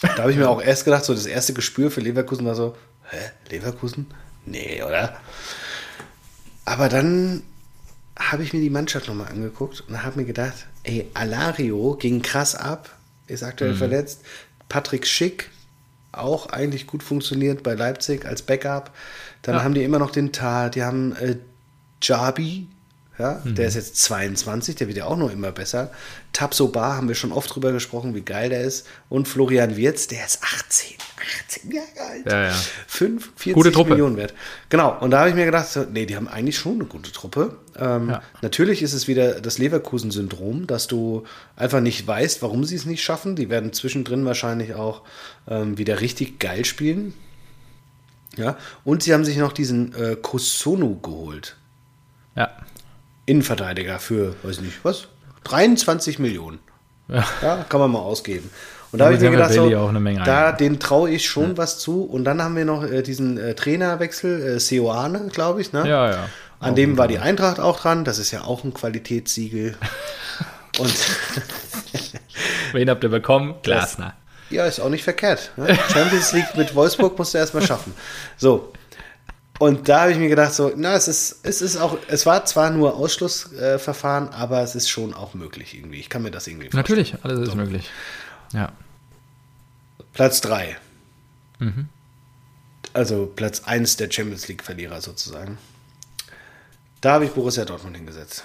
Da 0.00 0.22
habe 0.22 0.30
ich 0.30 0.38
mir 0.38 0.48
auch 0.48 0.62
erst 0.62 0.86
gedacht, 0.86 1.04
so 1.04 1.12
das 1.12 1.26
erste 1.26 1.52
Gespür 1.52 1.90
für 1.90 2.00
Leverkusen 2.00 2.46
war 2.46 2.54
so, 2.54 2.74
hä, 3.10 3.18
Leverkusen? 3.50 4.06
Nee, 4.46 4.82
oder? 4.82 5.14
Aber 6.64 6.88
dann 6.88 7.42
habe 8.18 8.42
ich 8.42 8.54
mir 8.54 8.60
die 8.60 8.70
Mannschaft 8.70 9.08
nochmal 9.08 9.28
angeguckt 9.28 9.84
und 9.88 10.02
habe 10.02 10.20
mir 10.20 10.24
gedacht, 10.24 10.68
ey, 10.84 11.06
Alario 11.12 11.98
ging 12.00 12.22
krass 12.22 12.54
ab, 12.54 12.88
ist 13.26 13.42
aktuell 13.42 13.72
mhm. 13.72 13.76
verletzt. 13.76 14.22
Patrick 14.70 15.06
Schick, 15.06 15.50
auch 16.12 16.46
eigentlich 16.46 16.86
gut 16.86 17.02
funktioniert 17.02 17.62
bei 17.62 17.74
Leipzig 17.74 18.26
als 18.26 18.42
Backup. 18.42 18.90
Dann 19.42 19.56
ja. 19.56 19.62
haben 19.62 19.74
die 19.74 19.84
immer 19.84 19.98
noch 19.98 20.10
den 20.10 20.32
Tar, 20.32 20.70
die 20.70 20.82
haben 20.82 21.14
äh, 21.16 21.36
Jabi, 22.02 22.68
ja, 23.18 23.40
mhm. 23.42 23.54
der 23.54 23.68
ist 23.68 23.74
jetzt 23.74 23.96
22, 23.96 24.76
der 24.76 24.86
wird 24.86 24.98
ja 24.98 25.06
auch 25.06 25.16
noch 25.16 25.32
immer 25.32 25.52
besser. 25.52 25.90
Tapso 26.32 26.68
Bar 26.68 26.96
haben 26.96 27.08
wir 27.08 27.14
schon 27.14 27.32
oft 27.32 27.54
drüber 27.54 27.72
gesprochen, 27.72 28.14
wie 28.14 28.20
geil 28.22 28.50
der 28.50 28.62
ist. 28.62 28.86
Und 29.08 29.26
Florian 29.26 29.76
Wirz, 29.76 30.06
der 30.06 30.24
ist 30.24 30.42
18. 30.42 30.96
18 31.48 31.70
Jahre 31.72 32.10
alt. 32.10 32.26
Ja, 32.26 32.44
ja. 32.44 32.54
5, 32.86 33.32
40 33.36 33.88
Millionen 33.88 34.16
wert. 34.16 34.34
Genau, 34.68 34.98
und 35.00 35.10
da 35.10 35.20
habe 35.20 35.30
ich 35.30 35.34
mir 35.34 35.44
gedacht, 35.44 35.68
nee, 35.92 36.06
die 36.06 36.16
haben 36.16 36.28
eigentlich 36.28 36.56
schon 36.56 36.74
eine 36.74 36.84
gute 36.84 37.12
Truppe. 37.12 37.56
Ähm, 37.76 38.10
ja. 38.10 38.22
Natürlich 38.42 38.82
ist 38.82 38.92
es 38.92 39.08
wieder 39.08 39.40
das 39.40 39.58
Leverkusen-Syndrom, 39.58 40.66
dass 40.66 40.86
du 40.86 41.24
einfach 41.56 41.80
nicht 41.80 42.06
weißt, 42.06 42.42
warum 42.42 42.64
sie 42.64 42.76
es 42.76 42.86
nicht 42.86 43.02
schaffen. 43.02 43.36
Die 43.36 43.50
werden 43.50 43.72
zwischendrin 43.72 44.24
wahrscheinlich 44.24 44.74
auch 44.74 45.02
ähm, 45.48 45.76
wieder 45.76 46.00
richtig 46.00 46.38
geil 46.38 46.64
spielen. 46.64 47.14
Ja, 48.36 48.56
und 48.84 49.02
sie 49.02 49.12
haben 49.12 49.24
sich 49.24 49.36
noch 49.36 49.52
diesen 49.52 49.94
äh, 49.94 50.16
Kosonu 50.20 51.00
geholt. 51.00 51.56
Ja. 52.36 52.50
Innenverteidiger 53.28 53.98
für, 53.98 54.34
weiß 54.42 54.56
ich 54.56 54.62
nicht, 54.62 54.84
was? 54.84 55.08
23 55.44 56.18
Millionen. 56.18 56.58
Ja. 57.08 57.24
ja 57.42 57.66
kann 57.68 57.80
man 57.80 57.90
mal 57.90 58.00
ausgeben. 58.00 58.50
Und 58.90 59.00
da 59.00 59.06
habe 59.06 59.16
ich 59.16 59.20
mir 59.20 59.30
gedacht, 59.30 59.52
so, 59.52 59.68
da, 60.24 60.52
den 60.52 60.80
traue 60.80 61.10
ich 61.10 61.28
schon 61.28 61.50
ja. 61.50 61.56
was 61.58 61.78
zu. 61.78 62.04
Und 62.04 62.24
dann 62.24 62.42
haben 62.42 62.56
wir 62.56 62.64
noch 62.64 62.84
äh, 62.84 63.02
diesen 63.02 63.36
äh, 63.36 63.54
Trainerwechsel, 63.54 64.56
äh, 64.56 64.60
Seoane, 64.60 65.28
glaube 65.30 65.60
ich. 65.60 65.74
Ne? 65.74 65.86
Ja, 65.86 66.10
ja. 66.10 66.28
An 66.58 66.70
auch 66.70 66.74
dem 66.74 66.96
war 66.96 67.06
die 67.06 67.18
Eintracht 67.18 67.60
auch 67.60 67.80
dran. 67.80 68.04
Das 68.04 68.18
ist 68.18 68.30
ja 68.30 68.44
auch 68.44 68.64
ein 68.64 68.72
Qualitätssiegel. 68.72 69.76
Und 70.78 70.94
Wen 72.72 72.88
habt 72.88 73.04
ihr 73.04 73.10
bekommen? 73.10 73.56
Glasner. 73.62 74.14
Ja, 74.48 74.64
ist 74.64 74.80
auch 74.80 74.88
nicht 74.88 75.04
verkehrt. 75.04 75.52
Ne? 75.56 75.78
Champions 75.92 76.32
League 76.32 76.56
mit 76.56 76.74
Wolfsburg 76.74 77.18
musst 77.18 77.34
du 77.34 77.38
erstmal 77.38 77.62
schaffen. 77.66 77.92
So. 78.38 78.72
Und 79.58 79.88
da 79.88 80.02
habe 80.02 80.12
ich 80.12 80.18
mir 80.18 80.28
gedacht, 80.28 80.54
so, 80.54 80.72
na, 80.76 80.94
es 80.94 81.08
ist, 81.08 81.40
es 81.42 81.62
ist 81.62 81.76
auch, 81.76 81.98
es 82.06 82.26
war 82.26 82.44
zwar 82.44 82.70
nur 82.70 82.94
Ausschlussverfahren, 82.94 84.28
äh, 84.28 84.34
aber 84.34 84.62
es 84.62 84.74
ist 84.74 84.88
schon 84.88 85.14
auch 85.14 85.34
möglich 85.34 85.76
irgendwie. 85.76 85.98
Ich 85.98 86.08
kann 86.08 86.22
mir 86.22 86.30
das 86.30 86.46
irgendwie 86.46 86.70
vorstellen. 86.70 86.82
Natürlich, 86.82 87.24
alles 87.24 87.40
ist 87.40 87.50
so. 87.50 87.56
möglich. 87.56 87.90
Ja. 88.52 88.72
Platz 90.12 90.40
3. 90.42 90.76
Mhm. 91.58 91.88
Also 92.92 93.26
Platz 93.26 93.62
1 93.64 93.96
der 93.96 94.10
Champions 94.10 94.46
League-Verlierer 94.48 95.00
sozusagen. 95.00 95.58
Da 97.00 97.14
habe 97.14 97.24
ich 97.24 97.32
Borussia 97.32 97.64
Dortmund 97.64 97.96
hingesetzt. 97.96 98.44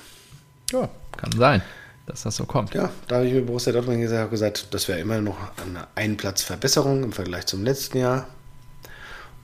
Ja, 0.71 0.89
kann 1.17 1.31
sein 1.37 1.61
dass 2.05 2.23
das 2.23 2.35
so 2.35 2.45
kommt. 2.45 2.73
Ja, 2.73 2.91
da 3.07 3.17
habe 3.17 3.27
ich 3.27 3.33
mir 3.33 3.41
Borussia 3.41 3.71
Dortmund 3.71 4.01
gesagt, 4.01 4.29
gesagt 4.29 4.67
das 4.71 4.87
wäre 4.87 4.99
immer 4.99 5.21
noch 5.21 5.37
eine 5.65 5.87
Einplatzverbesserung 5.95 7.03
im 7.03 7.13
Vergleich 7.13 7.45
zum 7.45 7.63
letzten 7.63 7.99
Jahr. 7.99 8.27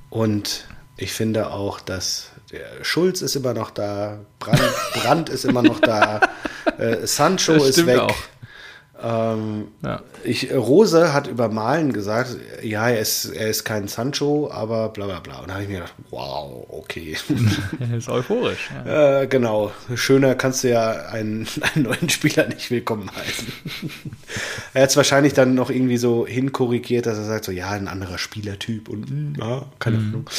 Und 0.10 0.68
ich 1.00 1.14
finde 1.14 1.52
auch, 1.52 1.80
dass 1.80 2.30
der 2.52 2.84
Schulz 2.84 3.22
ist 3.22 3.36
immer 3.36 3.54
noch 3.54 3.72
da, 3.72 4.20
Brand, 4.40 4.62
Brand 4.94 5.30
ist 5.30 5.46
immer 5.46 5.62
noch 5.62 5.80
da, 5.80 6.20
äh, 6.78 7.08
Sancho 7.08 7.54
ist 7.54 7.86
weg. 7.86 8.00
Auch. 8.00 8.16
Ähm, 9.02 9.70
ja. 9.82 10.02
ich, 10.24 10.54
Rose 10.54 11.14
hat 11.14 11.28
über 11.28 11.48
Malen 11.48 11.94
gesagt, 11.94 12.36
ja, 12.62 12.90
er 12.90 13.00
ist, 13.00 13.26
er 13.26 13.50
ist 13.50 13.64
kein 13.64 13.88
Sancho, 13.88 14.50
aber 14.52 14.90
bla 14.90 15.06
bla 15.06 15.20
bla. 15.20 15.40
Und 15.40 15.48
da 15.48 15.54
habe 15.54 15.64
ich 15.64 15.70
mir 15.70 15.76
gedacht, 15.76 15.94
wow, 16.10 16.66
okay. 16.70 17.16
er 17.80 17.98
ist 17.98 18.10
euphorisch. 18.10 18.70
Ja. 18.86 19.22
Äh, 19.22 19.28
genau. 19.28 19.72
Schöner 19.96 20.36
kannst 20.36 20.64
du 20.64 20.70
ja 20.70 20.92
einen, 21.08 21.48
einen 21.74 21.86
neuen 21.86 22.10
Spieler 22.10 22.48
nicht 22.48 22.72
willkommen 22.72 23.10
heißen. 23.16 23.48
er 24.74 24.84
hat 24.84 24.90
es 24.90 24.98
wahrscheinlich 24.98 25.34
dann 25.34 25.56
noch 25.56 25.70
irgendwie 25.70 25.98
so 25.98 26.28
hinkorrigiert, 26.28 27.06
dass 27.06 27.18
er 27.18 27.26
sagt, 27.26 27.46
so 27.46 27.52
ja, 27.52 27.70
ein 27.70 27.88
anderer 27.88 28.18
Spielertyp 28.18 28.90
und 28.90 29.38
ja, 29.40 29.66
keine 29.80 29.98
mhm. 29.98 30.08
Ahnung. 30.10 30.30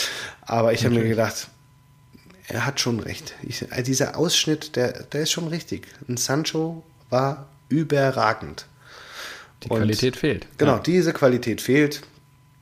Aber 0.42 0.72
ich 0.72 0.84
habe 0.84 0.94
mir 0.94 1.08
gedacht, 1.08 1.48
er 2.48 2.66
hat 2.66 2.80
schon 2.80 3.00
recht. 3.00 3.34
Ich, 3.42 3.70
äh, 3.70 3.82
dieser 3.82 4.18
Ausschnitt, 4.18 4.76
der, 4.76 5.04
der 5.04 5.22
ist 5.22 5.30
schon 5.30 5.48
richtig. 5.48 5.86
Ein 6.08 6.16
Sancho 6.16 6.82
war 7.08 7.46
überragend. 7.70 8.66
Die 9.62 9.68
und 9.68 9.78
Qualität 9.78 10.16
fehlt. 10.16 10.46
Genau, 10.58 10.74
ja. 10.74 10.78
diese 10.78 11.12
Qualität 11.12 11.60
fehlt. 11.60 12.02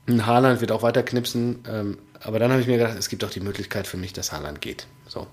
Ein 0.07 0.25
Haaland 0.25 0.61
wird 0.61 0.71
auch 0.71 0.81
weiter 0.81 1.03
knipsen. 1.03 1.59
Ähm, 1.67 1.97
aber 2.21 2.39
dann 2.39 2.51
habe 2.51 2.61
ich 2.61 2.67
mir 2.67 2.77
gedacht, 2.77 2.97
es 2.97 3.09
gibt 3.09 3.23
auch 3.23 3.29
die 3.29 3.39
Möglichkeit 3.39 3.87
für 3.87 3.97
mich, 3.97 4.13
dass 4.13 4.31
Haaland 4.31 4.61
geht. 4.61 4.87
So. 5.07 5.27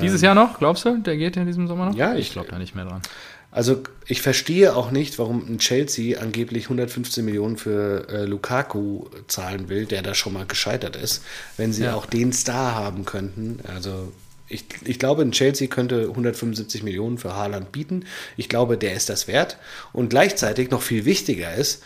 Dieses 0.00 0.22
ähm, 0.22 0.26
Jahr 0.26 0.34
noch, 0.34 0.58
glaubst 0.58 0.84
du? 0.84 0.98
Der 0.98 1.16
geht 1.16 1.36
in 1.36 1.46
diesem 1.46 1.66
Sommer 1.66 1.86
noch? 1.86 1.94
Ja, 1.94 2.14
ich, 2.14 2.28
ich 2.28 2.32
glaube 2.32 2.48
da 2.50 2.58
nicht 2.58 2.74
mehr 2.74 2.84
dran. 2.84 3.02
Also 3.50 3.82
ich 4.06 4.22
verstehe 4.22 4.74
auch 4.74 4.90
nicht, 4.90 5.18
warum 5.18 5.46
ein 5.46 5.58
Chelsea 5.58 6.18
angeblich 6.18 6.64
115 6.64 7.22
Millionen 7.22 7.58
für 7.58 8.08
äh, 8.08 8.24
Lukaku 8.24 9.04
zahlen 9.26 9.68
will, 9.68 9.84
der 9.84 10.02
da 10.02 10.14
schon 10.14 10.32
mal 10.32 10.46
gescheitert 10.46 10.96
ist, 10.96 11.22
wenn 11.58 11.72
sie 11.72 11.84
ja. 11.84 11.94
auch 11.94 12.06
den 12.06 12.32
Star 12.32 12.74
haben 12.74 13.04
könnten. 13.04 13.60
Also 13.68 14.10
ich, 14.52 14.64
ich 14.84 14.98
glaube, 14.98 15.22
ein 15.22 15.32
Chelsea 15.32 15.68
könnte 15.68 16.08
175 16.08 16.82
Millionen 16.82 17.18
für 17.18 17.34
Haaland 17.34 17.72
bieten. 17.72 18.04
Ich 18.36 18.48
glaube, 18.48 18.76
der 18.76 18.94
ist 18.94 19.08
das 19.08 19.26
wert. 19.26 19.58
Und 19.92 20.10
gleichzeitig 20.10 20.70
noch 20.70 20.82
viel 20.82 21.04
wichtiger 21.04 21.54
ist, 21.54 21.82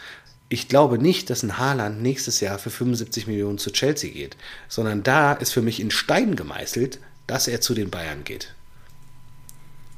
ich 0.48 0.68
glaube 0.68 0.98
nicht, 0.98 1.30
dass 1.30 1.42
ein 1.42 1.58
Haaland 1.58 2.02
nächstes 2.02 2.40
Jahr 2.40 2.58
für 2.58 2.70
75 2.70 3.26
Millionen 3.26 3.58
zu 3.58 3.72
Chelsea 3.72 4.12
geht, 4.12 4.36
sondern 4.68 5.02
da 5.02 5.32
ist 5.32 5.52
für 5.52 5.62
mich 5.62 5.80
in 5.80 5.90
Stein 5.90 6.36
gemeißelt, 6.36 7.00
dass 7.26 7.48
er 7.48 7.60
zu 7.60 7.74
den 7.74 7.90
Bayern 7.90 8.22
geht. 8.22 8.54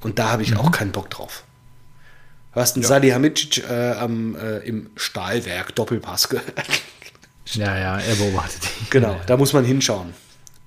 Und 0.00 0.18
da 0.18 0.30
habe 0.30 0.42
ich 0.42 0.52
mhm. 0.52 0.58
auch 0.58 0.70
keinen 0.70 0.92
Bock 0.92 1.10
drauf. 1.10 1.44
Du 2.54 2.60
hast 2.60 2.76
einen 2.76 2.82
ja. 2.82 2.88
Salihamidzic 2.88 3.68
äh, 3.68 3.92
am, 3.92 4.36
äh, 4.36 4.58
im 4.58 4.90
Stahlwerk 4.96 5.74
Doppelpass 5.74 6.28
gehört. 6.28 6.52
Ja, 7.52 7.78
ja, 7.78 7.98
er 7.98 8.14
beobachtet. 8.16 8.68
Genau, 8.90 9.18
da 9.26 9.38
muss 9.38 9.54
man 9.54 9.64
hinschauen. 9.64 10.12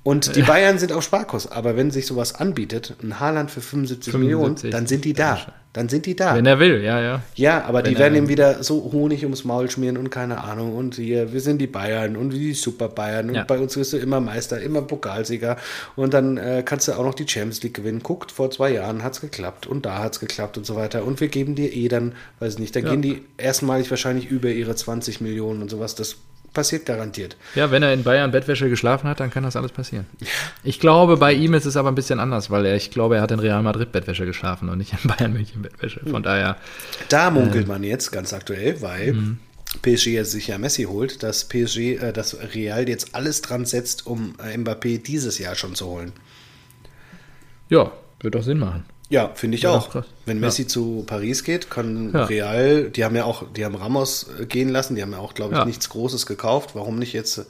Und 0.03 0.35
die 0.35 0.41
Bayern 0.41 0.79
sind 0.79 0.91
auf 0.93 1.03
Sparkurs, 1.03 1.51
aber 1.51 1.77
wenn 1.77 1.91
sich 1.91 2.07
sowas 2.07 2.33
anbietet, 2.33 2.95
ein 3.03 3.19
Haaland 3.19 3.51
für 3.51 3.61
75, 3.61 4.11
75 4.11 4.13
Millionen, 4.19 4.71
dann 4.71 4.87
sind 4.87 5.05
die 5.05 5.13
da. 5.13 5.39
Dann 5.73 5.87
sind 5.87 6.05
die 6.05 6.15
da. 6.15 6.35
Wenn 6.35 6.45
er 6.45 6.59
will, 6.59 6.83
ja, 6.83 6.99
ja. 6.99 7.21
Ja, 7.35 7.63
aber 7.63 7.83
wenn 7.83 7.93
die 7.93 7.99
werden 7.99 8.17
ihm 8.17 8.27
wieder 8.27 8.61
so 8.61 8.91
Honig 8.91 9.23
ums 9.23 9.45
Maul 9.45 9.69
schmieren 9.69 9.95
und 9.95 10.09
keine 10.09 10.43
Ahnung. 10.43 10.75
Und 10.75 10.95
hier, 10.95 11.31
wir 11.31 11.39
sind 11.39 11.59
die 11.59 11.67
Bayern 11.67 12.17
und 12.17 12.31
die 12.31 12.53
Super 12.53 12.89
Bayern. 12.89 13.29
Und 13.29 13.35
ja. 13.35 13.43
bei 13.45 13.57
uns 13.57 13.77
wirst 13.77 13.93
du 13.93 13.97
immer 13.97 14.19
Meister, 14.19 14.59
immer 14.59 14.81
Pokalsieger. 14.81 15.55
Und 15.95 16.13
dann 16.13 16.35
äh, 16.35 16.63
kannst 16.65 16.89
du 16.89 16.93
auch 16.93 17.05
noch 17.05 17.13
die 17.13 17.27
Champions 17.27 17.63
League 17.63 17.75
gewinnen. 17.75 18.03
Guckt, 18.03 18.31
vor 18.33 18.51
zwei 18.51 18.73
Jahren 18.73 19.01
hat 19.01 19.13
es 19.13 19.21
geklappt 19.21 19.65
und 19.65 19.85
da 19.85 19.99
hat 19.99 20.13
es 20.13 20.19
geklappt 20.19 20.57
und 20.57 20.65
so 20.65 20.75
weiter. 20.75 21.05
Und 21.05 21.21
wir 21.21 21.29
geben 21.29 21.55
dir 21.55 21.71
eh 21.71 21.87
dann, 21.87 22.15
weiß 22.39 22.59
nicht, 22.59 22.75
da 22.75 22.81
ja. 22.81 22.89
gehen 22.89 23.01
die 23.01 23.21
erstmalig 23.37 23.89
wahrscheinlich 23.89 24.29
über 24.29 24.49
ihre 24.49 24.75
20 24.75 25.21
Millionen 25.21 25.61
und 25.61 25.69
sowas. 25.69 25.95
Das 25.95 26.17
passiert 26.53 26.85
garantiert. 26.85 27.37
Ja, 27.55 27.71
wenn 27.71 27.83
er 27.83 27.93
in 27.93 28.03
Bayern 28.03 28.31
Bettwäsche 28.31 28.69
geschlafen 28.69 29.07
hat, 29.07 29.19
dann 29.19 29.29
kann 29.29 29.43
das 29.43 29.55
alles 29.55 29.71
passieren. 29.71 30.05
Ich 30.63 30.79
glaube, 30.79 31.17
bei 31.17 31.33
ihm 31.33 31.53
ist 31.53 31.65
es 31.65 31.77
aber 31.77 31.89
ein 31.89 31.95
bisschen 31.95 32.19
anders, 32.19 32.49
weil 32.49 32.65
er, 32.65 32.75
ich 32.75 32.91
glaube, 32.91 33.15
er 33.15 33.21
hat 33.21 33.31
in 33.31 33.39
Real 33.39 33.63
Madrid 33.63 33.91
Bettwäsche 33.91 34.25
geschlafen 34.25 34.69
und 34.69 34.77
nicht 34.77 34.93
in 34.93 35.09
Bayern 35.09 35.33
München 35.33 35.61
Bettwäsche. 35.61 36.01
Von 36.09 36.23
daher. 36.23 36.57
Da 37.09 37.31
munkelt 37.31 37.65
äh, 37.65 37.67
man 37.67 37.83
jetzt 37.83 38.11
ganz 38.11 38.33
aktuell, 38.33 38.81
weil 38.81 39.13
mhm. 39.13 39.39
PSG 39.81 40.07
jetzt 40.07 40.31
sich 40.31 40.47
ja 40.47 40.57
Messi 40.57 40.83
holt, 40.83 41.23
dass 41.23 41.45
PSG, 41.47 41.77
äh, 41.77 42.13
dass 42.13 42.37
Real 42.53 42.87
jetzt 42.87 43.15
alles 43.15 43.41
dran 43.41 43.65
setzt, 43.65 44.05
um 44.05 44.35
äh, 44.43 44.57
Mbappé 44.57 45.01
dieses 45.01 45.39
Jahr 45.39 45.55
schon 45.55 45.75
zu 45.75 45.87
holen. 45.87 46.11
Ja, 47.69 47.91
wird 48.19 48.35
doch 48.35 48.43
Sinn 48.43 48.59
machen. 48.59 48.85
Ja, 49.11 49.29
finde 49.35 49.57
ich 49.57 49.63
ja, 49.63 49.71
auch. 49.71 49.89
Krass. 49.89 50.05
Wenn 50.25 50.39
Messi 50.39 50.61
ja. 50.61 50.67
zu 50.69 51.03
Paris 51.05 51.43
geht, 51.43 51.69
kann 51.69 52.11
ja. 52.13 52.23
Real, 52.23 52.89
die 52.89 53.03
haben 53.03 53.15
ja 53.15 53.25
auch, 53.25 53.43
die 53.53 53.65
haben 53.65 53.75
Ramos 53.75 54.29
äh, 54.39 54.45
gehen 54.45 54.69
lassen, 54.69 54.95
die 54.95 55.01
haben 55.01 55.11
ja 55.11 55.17
auch, 55.17 55.33
glaube 55.33 55.53
ich, 55.53 55.65
nichts 55.65 55.89
Großes 55.89 56.25
gekauft. 56.25 56.71
Warum 56.75 56.97
nicht 56.97 57.11
jetzt? 57.11 57.39
Äh, 57.39 57.43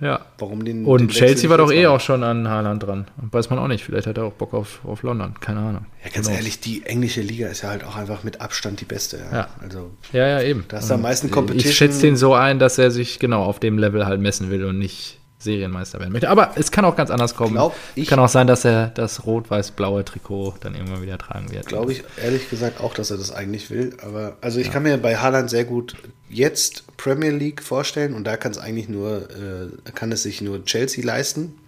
ja. 0.00 0.20
Warum 0.38 0.64
den? 0.64 0.84
Und 0.84 1.00
den 1.00 1.08
Chelsea 1.08 1.50
war 1.50 1.58
doch 1.58 1.72
eh 1.72 1.88
auch 1.88 1.98
schon 1.98 2.22
an 2.22 2.48
Haaland 2.48 2.84
dran. 2.84 3.08
Weiß 3.16 3.50
man 3.50 3.58
auch 3.58 3.66
nicht. 3.66 3.84
Vielleicht 3.84 4.06
hat 4.06 4.18
er 4.18 4.24
auch 4.24 4.32
Bock 4.32 4.54
auf, 4.54 4.80
auf 4.84 5.02
London. 5.02 5.34
Keine 5.40 5.58
Ahnung. 5.58 5.86
Ja, 6.04 6.10
ganz 6.10 6.28
genau. 6.28 6.38
ehrlich, 6.38 6.60
die 6.60 6.86
englische 6.86 7.22
Liga 7.22 7.48
ist 7.48 7.62
ja 7.62 7.70
halt 7.70 7.82
auch 7.82 7.96
einfach 7.96 8.22
mit 8.22 8.40
Abstand 8.40 8.80
die 8.80 8.84
beste. 8.84 9.18
Ja, 9.32 9.48
also, 9.60 9.90
ja, 10.12 10.28
ja, 10.28 10.42
eben. 10.42 10.64
Da 10.68 10.78
ist 10.78 10.92
am 10.92 11.02
meisten 11.02 11.32
Competition. 11.32 11.70
Ich 11.70 11.76
schätze 11.76 12.02
den 12.02 12.16
so 12.16 12.34
ein, 12.34 12.60
dass 12.60 12.78
er 12.78 12.92
sich 12.92 13.18
genau 13.18 13.42
auf 13.42 13.58
dem 13.58 13.78
Level 13.78 14.06
halt 14.06 14.20
messen 14.20 14.50
will 14.50 14.64
und 14.64 14.78
nicht 14.78 15.19
Serienmeister 15.40 15.98
werden 15.98 16.12
möchte. 16.12 16.28
Aber 16.28 16.52
es 16.56 16.70
kann 16.70 16.84
auch 16.84 16.94
ganz 16.96 17.10
anders 17.10 17.34
kommen. 17.34 17.54
Glaub 17.54 17.74
ich, 17.94 18.08
kann 18.08 18.18
auch 18.18 18.28
sein, 18.28 18.46
dass 18.46 18.64
er 18.64 18.88
das 18.88 19.26
rot-weiß-blaue 19.26 20.04
Trikot 20.04 20.54
dann 20.60 20.74
irgendwann 20.74 21.02
wieder 21.02 21.18
tragen 21.18 21.50
wird. 21.50 21.66
Glaube 21.66 21.92
ich 21.92 22.04
ehrlich 22.22 22.48
gesagt 22.50 22.80
auch, 22.80 22.94
dass 22.94 23.10
er 23.10 23.16
das 23.16 23.32
eigentlich 23.32 23.70
will. 23.70 23.96
Aber 24.02 24.36
also 24.40 24.60
ich 24.60 24.66
ja. 24.66 24.72
kann 24.72 24.82
mir 24.82 24.98
bei 24.98 25.16
Haaland 25.16 25.50
sehr 25.50 25.64
gut 25.64 25.96
jetzt 26.28 26.84
Premier 26.96 27.30
League 27.30 27.62
vorstellen 27.62 28.14
und 28.14 28.24
da 28.24 28.36
kann 28.36 28.52
es 28.52 28.58
eigentlich 28.58 28.88
nur, 28.88 29.28
äh, 29.30 29.90
kann 29.94 30.12
es 30.12 30.22
sich 30.22 30.42
nur 30.42 30.64
Chelsea 30.64 31.04
leisten. 31.04 31.58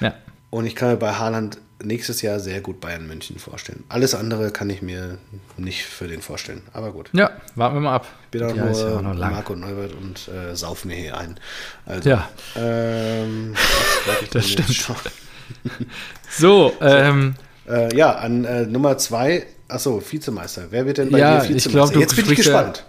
Ja. 0.00 0.14
Und 0.50 0.66
ich 0.66 0.76
kann 0.76 0.90
mir 0.90 0.96
bei 0.96 1.14
Haaland 1.14 1.58
nächstes 1.82 2.22
Jahr 2.22 2.40
sehr 2.40 2.60
gut 2.60 2.80
Bayern 2.80 3.06
München 3.06 3.38
vorstellen. 3.38 3.84
Alles 3.88 4.14
andere 4.14 4.50
kann 4.50 4.68
ich 4.70 4.82
mir 4.82 5.18
nicht 5.56 5.84
für 5.84 6.08
den 6.08 6.22
vorstellen. 6.22 6.62
Aber 6.72 6.92
gut. 6.92 7.10
Ja, 7.12 7.30
warten 7.54 7.76
wir 7.76 7.80
mal 7.80 7.94
ab. 7.94 8.06
Ich 8.24 8.30
bin 8.30 8.42
auch 8.42 8.54
nur 8.54 8.70
ja 8.70 9.02
noch 9.02 9.14
Marco 9.14 9.54
Neubert 9.54 9.92
und 9.92 10.28
äh, 10.28 10.54
sauf 10.56 10.84
mir 10.84 10.96
hier 10.96 11.16
ein. 11.16 11.38
Also, 11.86 12.08
ja. 12.08 12.28
Ähm, 12.56 13.54
das 14.32 14.48
stimmt. 14.48 14.74
schon. 14.74 14.96
so, 16.30 16.74
ähm, 16.80 17.34
äh, 17.68 17.94
ja, 17.96 18.16
an 18.16 18.44
äh, 18.44 18.66
Nummer 18.66 18.98
zwei, 18.98 19.46
achso, 19.68 20.02
Vizemeister. 20.06 20.66
Wer 20.70 20.86
wird 20.86 20.98
denn 20.98 21.10
bei 21.10 21.18
ja, 21.18 21.40
dir 21.40 21.54
Vizemeister? 21.54 21.68
Ich 21.68 21.72
glaub, 21.72 21.96
Jetzt 21.96 22.16
bin 22.16 22.24
ich 22.26 22.36
gespannt. 22.36 22.84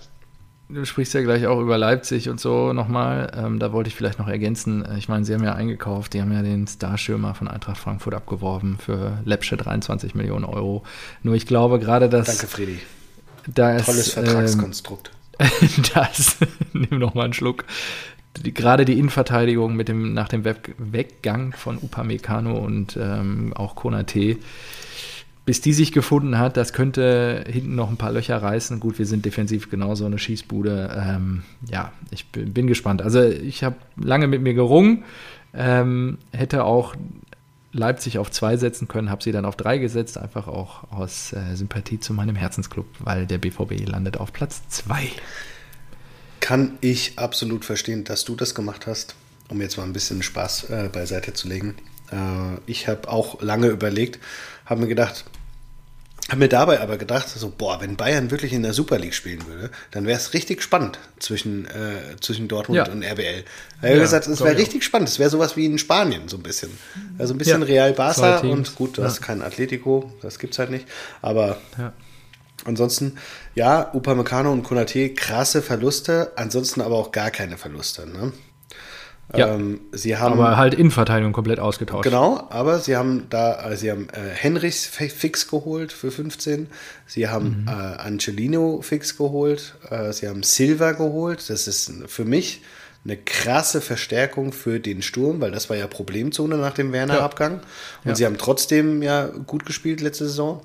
Du 0.72 0.86
sprichst 0.86 1.16
ja 1.16 1.22
gleich 1.22 1.48
auch 1.48 1.60
über 1.60 1.80
Leipzig 1.80 2.30
und 2.30 2.40
so 2.40 2.74
nochmal. 2.74 3.32
Ähm, 3.36 3.58
da 3.58 3.74
wollte 3.74 3.88
ich 3.88 3.96
vielleicht 3.96 4.20
noch 4.20 4.28
ergänzen. 4.28 4.86
Äh, 4.86 5.00
ich 5.00 5.10
meine, 5.10 5.26
sie 5.26 5.34
haben 5.34 5.44
ja 5.44 5.56
eingekauft, 5.56 6.14
die 6.14 6.22
haben 6.22 6.32
ja 6.32 6.44
den 6.44 6.68
Starschirmer 6.68 7.34
von 7.34 7.48
Eintracht 7.48 7.78
Frankfurt 7.78 8.14
abgeworben 8.14 8.78
für 8.78 9.18
Lepsche 9.26 9.58
23 9.58 10.14
Millionen 10.14 10.46
Euro. 10.46 10.84
Nur 11.24 11.34
ich 11.34 11.48
glaube 11.48 11.80
gerade, 11.80 12.08
dass. 12.08 12.28
Danke, 12.28 12.46
Friedi. 12.46 12.80
Da 13.48 13.78
Tolles 13.78 14.08
ist, 14.08 14.14
Vertragskonstrukt. 14.14 15.10
Ähm, 15.40 15.48
das, 15.96 16.38
nimm 16.74 17.00
noch 17.00 17.16
mal 17.16 17.24
einen 17.24 17.34
Schluck. 17.34 17.66
Die, 18.38 18.54
gerade 18.54 18.86
die 18.86 19.00
Innenverteidigung 19.00 19.76
mit 19.76 19.88
dem, 19.88 20.14
nach 20.14 20.28
dem 20.28 20.46
Weggang 20.46 21.54
von 21.54 21.80
Upamecano 21.80 22.56
und 22.60 22.96
ähm, 22.96 23.54
auch 23.56 23.74
Konate 23.76 24.38
bis 25.50 25.62
die 25.62 25.74
sich 25.74 25.92
gefunden 25.92 26.38
hat, 26.38 26.58
das 26.58 26.74
könnte 26.74 27.44
hinten 27.48 27.74
noch 27.74 27.90
ein 27.90 27.98
paar 27.98 28.12
Löcher 28.12 28.40
reißen. 28.40 28.80
Gut, 28.80 29.00
wir 29.00 29.08
sind 29.08 29.26
defensiv 29.26 29.72
genauso 29.72 30.06
eine 30.06 30.20
Schießbude. 30.20 30.96
Ähm, 30.96 31.42
ja, 31.68 31.92
ich 32.12 32.28
bin, 32.28 32.54
bin, 32.54 32.68
gespannt. 32.68 33.02
Also 33.02 33.24
ich 33.24 33.64
habe 33.64 33.76
lange 33.96 34.28
mit 34.28 34.44
mir 34.44 34.54
gerungen, 34.54 35.06
ähm, 35.56 36.20
hätte 36.34 36.66
auch 36.66 36.94
Leipzig 37.72 38.20
auf 38.20 38.30
zwei 38.30 38.58
setzen 38.58 38.88
können, 38.88 39.10
habe 39.10 39.24
sie 39.24 39.32
dann 39.32 39.44
auf 39.44 39.56
drei 39.56 39.80
gesetzt, 39.80 40.20
einfach 40.20 40.48
auch 40.48 40.92
aus 40.92 41.34
äh, 41.34 41.56
Sympathie 41.56 42.00
zu 42.00 42.14
meinem 42.14 42.36
Herzensclub, 42.36 42.86
weil 43.00 43.26
der 43.26 43.40
BVB 43.40 43.88
landet 43.88 44.18
auf 44.18 44.32
Platz 44.32 44.62
zwei. 44.70 45.10
Kann 46.42 46.78
ich 46.82 47.18
absolut 47.18 47.66
verstehen, 47.66 48.04
dass 48.04 48.24
du 48.24 48.36
das 48.36 48.54
gemacht 48.54 48.86
hast, 48.86 49.16
um 49.48 49.60
jetzt 49.62 49.78
mal 49.78 49.84
ein 49.86 49.94
bisschen 49.94 50.22
Spaß 50.22 50.70
äh, 50.70 50.90
beiseite 50.94 51.34
zu 51.34 51.48
legen. 51.48 51.74
Äh, 52.12 52.60
ich 52.68 52.88
habe 52.88 53.10
auch 53.10 53.42
lange 53.42 53.70
überlegt, 53.70 54.20
habe 54.68 54.82
mir 54.82 54.88
gedacht, 54.88 55.26
habe 56.30 56.40
mir 56.40 56.50
dabei 56.50 56.82
aber 56.82 56.98
gedacht, 56.98 57.28
so, 57.30 57.52
boah, 57.56 57.82
wenn 57.82 57.96
Bayern 57.96 58.32
wirklich 58.32 58.54
in 58.54 58.64
der 58.64 58.74
Super 58.74 59.00
League 59.00 59.14
spielen 59.14 59.46
würde, 59.48 59.70
dann 59.92 60.06
wäre 60.06 60.18
es 60.18 60.34
richtig 60.34 60.62
spannend 60.62 61.00
zwischen, 61.20 61.66
äh, 61.66 62.16
zwischen 62.22 62.48
Dortmund 62.48 62.88
ja. 62.88 62.92
und 62.92 63.04
RBL. 63.04 63.44
Ich 63.44 63.78
habe 63.82 63.96
ja, 63.96 64.00
gesagt, 64.00 64.28
es 64.28 64.42
wäre 64.42 64.58
richtig 64.58 64.84
spannend. 64.84 65.10
Es 65.10 65.20
wäre 65.20 65.30
sowas 65.30 65.56
wie 65.58 65.66
in 65.66 65.78
Spanien, 65.78 66.28
so 66.28 66.38
ein 66.38 66.44
bisschen. 66.44 66.72
Also 67.18 67.34
ein 67.34 67.38
bisschen 67.38 67.62
ja. 67.62 67.68
Real 67.68 67.94
Barca 67.94 68.40
und 68.40 68.76
gut, 68.76 68.98
du 68.98 69.02
ja. 69.02 69.08
hast 69.08 69.22
kein 69.22 69.42
Atletico, 69.42 70.12
das 70.22 70.40
gibt 70.40 70.54
es 70.54 70.60
halt 70.60 70.70
nicht. 70.70 70.86
Aber 71.22 71.58
ansonsten, 72.66 73.18
ja, 73.56 73.92
Upamecano 73.94 74.52
und 74.52 74.64
Konate, 74.64 75.14
krasse 75.14 75.62
Verluste, 75.62 76.32
ansonsten 76.36 76.82
aber 76.82 76.96
auch 76.96 77.12
gar 77.12 77.32
keine 77.32 77.58
Verluste. 77.58 78.08
Ne? 78.08 78.34
Ja, 79.36 79.54
ähm, 79.54 79.82
sie 79.92 80.18
haben, 80.18 80.40
aber 80.40 80.58
halt 80.58 80.74
Innenverteidigung 80.74 81.34
komplett 81.34 81.60
ausgetauscht. 81.60 82.04
Genau, 82.04 82.48
aber 82.50 82.80
sie 82.80 82.98
haben 82.98 83.28
da, 83.30 83.70
äh, 83.72 83.78
sie 83.78 83.92
haben 83.92 84.08
äh, 84.10 84.34
Henrichs 84.34 84.86
fix 84.86 85.48
geholt 85.48 85.94
für 85.94 86.10
15, 86.10 86.68
sie 87.06 87.28
haben 87.28 87.62
mhm. 87.62 87.68
äh, 87.68 87.72
Angelino 87.72 88.82
fix 88.82 89.18
geholt, 89.18 89.76
äh, 89.90 90.12
sie 90.14 90.28
haben 90.28 90.42
Silva 90.42 90.94
geholt. 90.94 91.48
Das 91.48 91.68
ist 91.68 91.92
für 92.08 92.26
mich 92.26 92.64
eine 93.06 93.18
krasse 93.18 93.82
Verstärkung 93.82 94.52
für 94.52 94.80
den 94.80 95.02
Sturm, 95.02 95.40
weil 95.42 95.52
das 95.52 95.70
war 95.70 95.78
ja 95.78 95.88
Problemzone 95.88 96.58
nach 96.58 96.74
dem 96.74 96.92
Werner-Abgang. 96.92 97.62
Und 98.04 98.10
ja. 98.10 98.16
sie 98.16 98.26
haben 98.26 98.38
trotzdem 98.38 99.02
ja 99.04 99.28
gut 99.28 99.66
gespielt 99.66 100.02
letzte 100.02 100.26
Saison. 100.26 100.62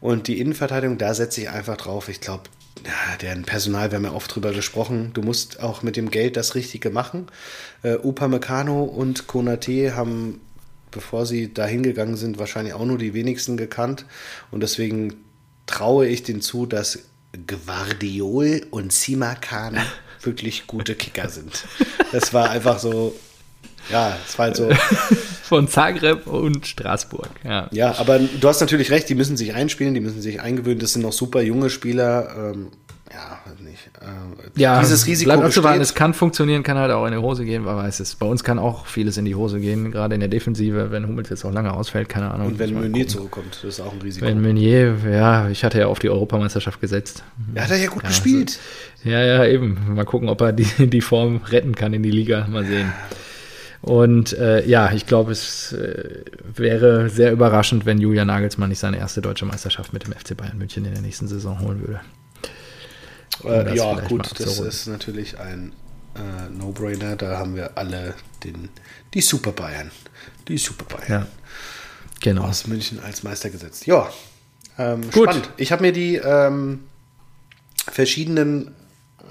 Und 0.00 0.28
die 0.28 0.40
Innenverteidigung, 0.40 0.98
da 0.98 1.12
setze 1.14 1.40
ich 1.40 1.50
einfach 1.50 1.76
drauf. 1.76 2.08
Ich 2.08 2.20
glaube, 2.20 2.44
ja, 2.88 3.16
deren 3.20 3.42
Personal, 3.42 3.90
wir 3.90 3.96
haben 3.96 4.04
ja 4.04 4.12
oft 4.12 4.34
drüber 4.34 4.52
gesprochen, 4.52 5.10
du 5.12 5.20
musst 5.20 5.60
auch 5.60 5.82
mit 5.82 5.96
dem 5.96 6.10
Geld 6.10 6.38
das 6.38 6.54
Richtige 6.54 6.88
machen. 6.88 7.26
Äh, 7.82 7.96
Upamecano 7.96 8.82
und 8.82 9.26
Konate 9.26 9.94
haben, 9.94 10.40
bevor 10.90 11.26
sie 11.26 11.52
da 11.52 11.66
hingegangen 11.66 12.16
sind, 12.16 12.38
wahrscheinlich 12.38 12.72
auch 12.72 12.86
nur 12.86 12.96
die 12.96 13.12
wenigsten 13.12 13.58
gekannt. 13.58 14.06
Und 14.50 14.62
deswegen 14.62 15.16
traue 15.66 16.06
ich 16.06 16.22
denen 16.22 16.40
zu, 16.40 16.64
dass 16.64 17.00
Guardiol 17.46 18.66
und 18.70 18.90
Simakan 18.90 19.78
wirklich 20.22 20.66
gute 20.66 20.94
Kicker 20.94 21.28
sind. 21.28 21.66
Das 22.10 22.32
war 22.32 22.48
einfach 22.48 22.78
so, 22.78 23.14
ja, 23.90 24.16
es 24.26 24.38
war 24.38 24.46
halt 24.46 24.56
so. 24.56 24.68
Von 25.42 25.66
Zagreb 25.66 26.26
und 26.26 26.66
Straßburg, 26.66 27.30
ja. 27.44 27.68
Ja, 27.70 27.94
aber 27.98 28.18
du 28.18 28.48
hast 28.48 28.60
natürlich 28.60 28.90
recht, 28.90 29.08
die 29.08 29.14
müssen 29.14 29.36
sich 29.36 29.54
einspielen, 29.54 29.94
die 29.94 30.00
müssen 30.00 30.20
sich 30.20 30.42
eingewöhnen. 30.42 30.78
Das 30.78 30.92
sind 30.92 31.02
noch 31.02 31.12
super 31.12 31.40
junge 31.40 31.70
Spieler. 31.70 32.52
Ähm, 32.54 32.68
ja, 33.10 33.38
nicht. 33.62 33.90
Äh, 34.00 34.60
ja, 34.60 34.80
dieses 34.80 35.06
Risiko 35.06 35.30
bleibt 35.30 35.44
abzuwarten. 35.44 35.80
Es 35.80 35.94
kann 35.94 36.14
funktionieren, 36.14 36.62
kann 36.62 36.76
halt 36.76 36.90
auch 36.92 37.06
in 37.06 37.12
die 37.12 37.18
Hose 37.18 37.44
gehen, 37.44 37.64
wer 37.64 37.76
weiß 37.76 38.00
es. 38.00 38.14
Bei 38.16 38.26
uns 38.26 38.44
kann 38.44 38.58
auch 38.58 38.86
vieles 38.86 39.16
in 39.16 39.24
die 39.24 39.34
Hose 39.34 39.60
gehen, 39.60 39.90
gerade 39.90 40.14
in 40.14 40.20
der 40.20 40.28
Defensive, 40.28 40.90
wenn 40.90 41.06
Hummels 41.06 41.30
jetzt 41.30 41.44
auch 41.44 41.52
lange 41.52 41.72
ausfällt, 41.72 42.08
keine 42.08 42.30
Ahnung. 42.30 42.48
Und 42.48 42.58
wenn 42.58 42.74
Meunier 42.74 43.08
zurückkommt, 43.08 43.54
das 43.62 43.64
ist 43.64 43.80
auch 43.80 43.92
ein 43.92 44.02
Risiko. 44.02 44.26
Wenn 44.26 44.42
Meunier, 44.42 44.96
ja, 45.10 45.48
ich 45.48 45.64
hatte 45.64 45.78
ja 45.78 45.86
auf 45.86 45.98
die 45.98 46.10
Europameisterschaft 46.10 46.80
gesetzt. 46.80 47.22
Ja, 47.54 47.62
hat 47.62 47.70
er 47.70 47.78
ja 47.78 47.88
gut 47.88 48.02
ja, 48.02 48.08
gespielt. 48.08 48.58
Also, 48.98 49.10
ja, 49.10 49.24
ja, 49.24 49.44
eben. 49.46 49.94
Mal 49.94 50.04
gucken, 50.04 50.28
ob 50.28 50.40
er 50.40 50.52
die, 50.52 50.66
die 50.88 51.00
Form 51.00 51.40
retten 51.48 51.74
kann 51.74 51.94
in 51.94 52.02
die 52.02 52.10
Liga. 52.10 52.46
Mal 52.50 52.66
sehen. 52.66 52.92
Und 53.80 54.32
äh, 54.32 54.66
ja, 54.66 54.92
ich 54.92 55.06
glaube, 55.06 55.32
es 55.32 55.72
äh, 55.72 56.24
wäre 56.54 57.08
sehr 57.08 57.32
überraschend, 57.32 57.86
wenn 57.86 57.98
Julian 57.98 58.26
Nagelsmann 58.26 58.70
nicht 58.70 58.80
seine 58.80 58.98
erste 58.98 59.20
deutsche 59.20 59.46
Meisterschaft 59.46 59.92
mit 59.92 60.06
dem 60.06 60.12
FC 60.12 60.36
Bayern 60.36 60.58
München 60.58 60.84
in 60.84 60.92
der 60.92 61.02
nächsten 61.02 61.28
Saison 61.28 61.60
holen 61.60 61.80
würde. 61.80 62.00
Äh, 63.44 63.76
ja, 63.76 63.94
gut, 64.00 64.32
das 64.38 64.58
ist 64.58 64.86
natürlich 64.88 65.38
ein 65.38 65.72
äh, 66.16 66.50
No-Brainer. 66.50 67.14
Da 67.16 67.38
haben 67.38 67.54
wir 67.54 67.78
alle 67.78 68.14
den, 68.42 68.68
die 69.14 69.20
Super 69.20 69.52
Bayern. 69.52 69.92
Die 70.48 70.58
Super 70.58 70.96
Bayern. 70.96 71.22
Ja, 71.22 71.26
genau. 72.20 72.42
Aus 72.42 72.66
München 72.66 72.98
als 73.00 73.22
Meister 73.22 73.50
gesetzt. 73.50 73.86
Ja, 73.86 74.10
ähm, 74.76 75.02
gut. 75.10 75.30
spannend. 75.30 75.50
Ich 75.56 75.70
habe 75.70 75.82
mir 75.82 75.92
die 75.92 76.16
ähm, 76.16 76.80
verschiedenen 77.90 78.74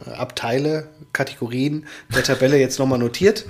äh, 0.05 0.11
Abteile, 0.11 0.89
Kategorien 1.11 1.85
der 2.15 2.23
Tabelle 2.23 2.57
jetzt 2.57 2.79
nochmal 2.79 2.99
notiert. 2.99 3.45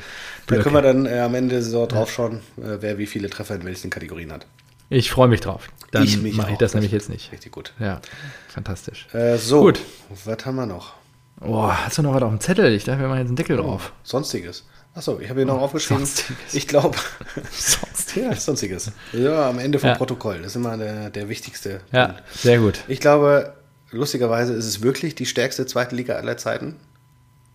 Da 0.48 0.58
können 0.62 0.76
wir 0.76 0.82
dann 0.82 1.06
äh, 1.06 1.20
am 1.20 1.36
Ende 1.36 1.56
der 1.56 1.64
Saison 1.64 1.88
drauf 1.88 2.12
schauen, 2.12 2.42
äh, 2.58 2.78
wer 2.80 2.98
wie 2.98 3.06
viele 3.06 3.30
Treffer 3.30 3.56
in 3.56 3.66
welchen 3.66 3.90
Kategorien 3.90 4.32
hat. 4.32 4.48
Ich 4.90 5.12
freue 5.12 5.28
mich 5.28 5.42
drauf. 5.42 5.68
Dann 5.92 6.08
mache 6.34 6.52
ich 6.52 6.58
das 6.58 6.74
nämlich 6.74 6.92
jetzt 6.92 7.10
nicht. 7.10 7.32
Richtig 7.32 7.52
gut. 7.52 7.74
Ja, 7.80 8.02
fantastisch. 8.48 9.08
Äh, 9.14 9.38
so, 9.38 9.62
gut. 9.62 9.82
was 10.26 10.46
haben 10.46 10.56
wir 10.56 10.66
noch? 10.66 10.94
Oh, 11.42 11.70
hast 11.70 11.98
du 11.98 12.02
noch 12.02 12.14
was 12.14 12.24
auf 12.24 12.30
dem 12.30 12.40
Zettel? 12.40 12.74
Ich 12.74 12.86
dachte, 12.86 13.02
wir 13.02 13.08
machen 13.08 13.20
jetzt 13.20 13.28
einen 13.28 13.36
Deckel 13.36 13.60
oh, 13.60 13.64
drauf. 13.64 13.94
Sonstiges. 14.04 14.66
Achso, 14.96 15.20
ich 15.20 15.30
habe 15.30 15.42
hier 15.42 15.46
noch 15.46 15.60
oh, 15.60 15.66
aufgeschrieben. 15.66 16.06
Sonstiges. 16.06 16.54
Ich 16.54 16.68
glaube. 16.68 16.98
Sonstiges. 17.52 18.16
ja, 18.16 18.36
Sonstiges. 18.36 18.92
Ja, 19.14 19.50
am 19.50 19.60
Ende 19.60 19.78
vom 19.78 19.90
ja. 19.90 19.96
Protokoll. 19.96 20.40
Das 20.40 20.48
ist 20.48 20.56
immer 20.56 20.78
der, 20.78 21.10
der 21.10 21.30
wichtigste. 21.30 21.82
Ja, 21.92 22.08
Punkt. 22.08 22.24
sehr 22.34 22.60
gut. 22.60 22.80
Ich 22.88 23.00
glaube, 23.00 23.54
lustigerweise 23.92 24.54
ist 24.54 24.66
es 24.66 24.82
wirklich 24.82 25.16
die 25.16 25.26
stärkste 25.26 25.66
zweite 25.66 25.96
Liga 25.96 26.16
aller 26.16 26.38
Zeiten. 26.38 26.78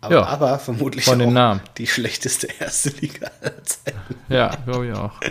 Aber, 0.02 0.14
ja, 0.14 0.26
aber 0.26 0.58
vermutlich 0.58 1.04
von 1.04 1.20
den 1.20 1.32
Namen. 1.32 1.60
die 1.78 1.86
schlechteste 1.86 2.48
erste 2.58 2.90
Liga 3.00 3.30
aller 3.40 3.64
Zeiten. 3.64 4.16
Ja, 4.28 4.50
glaube 4.66 4.88
ich 4.88 4.92
auch. 4.92 5.22
Ja. 5.22 5.30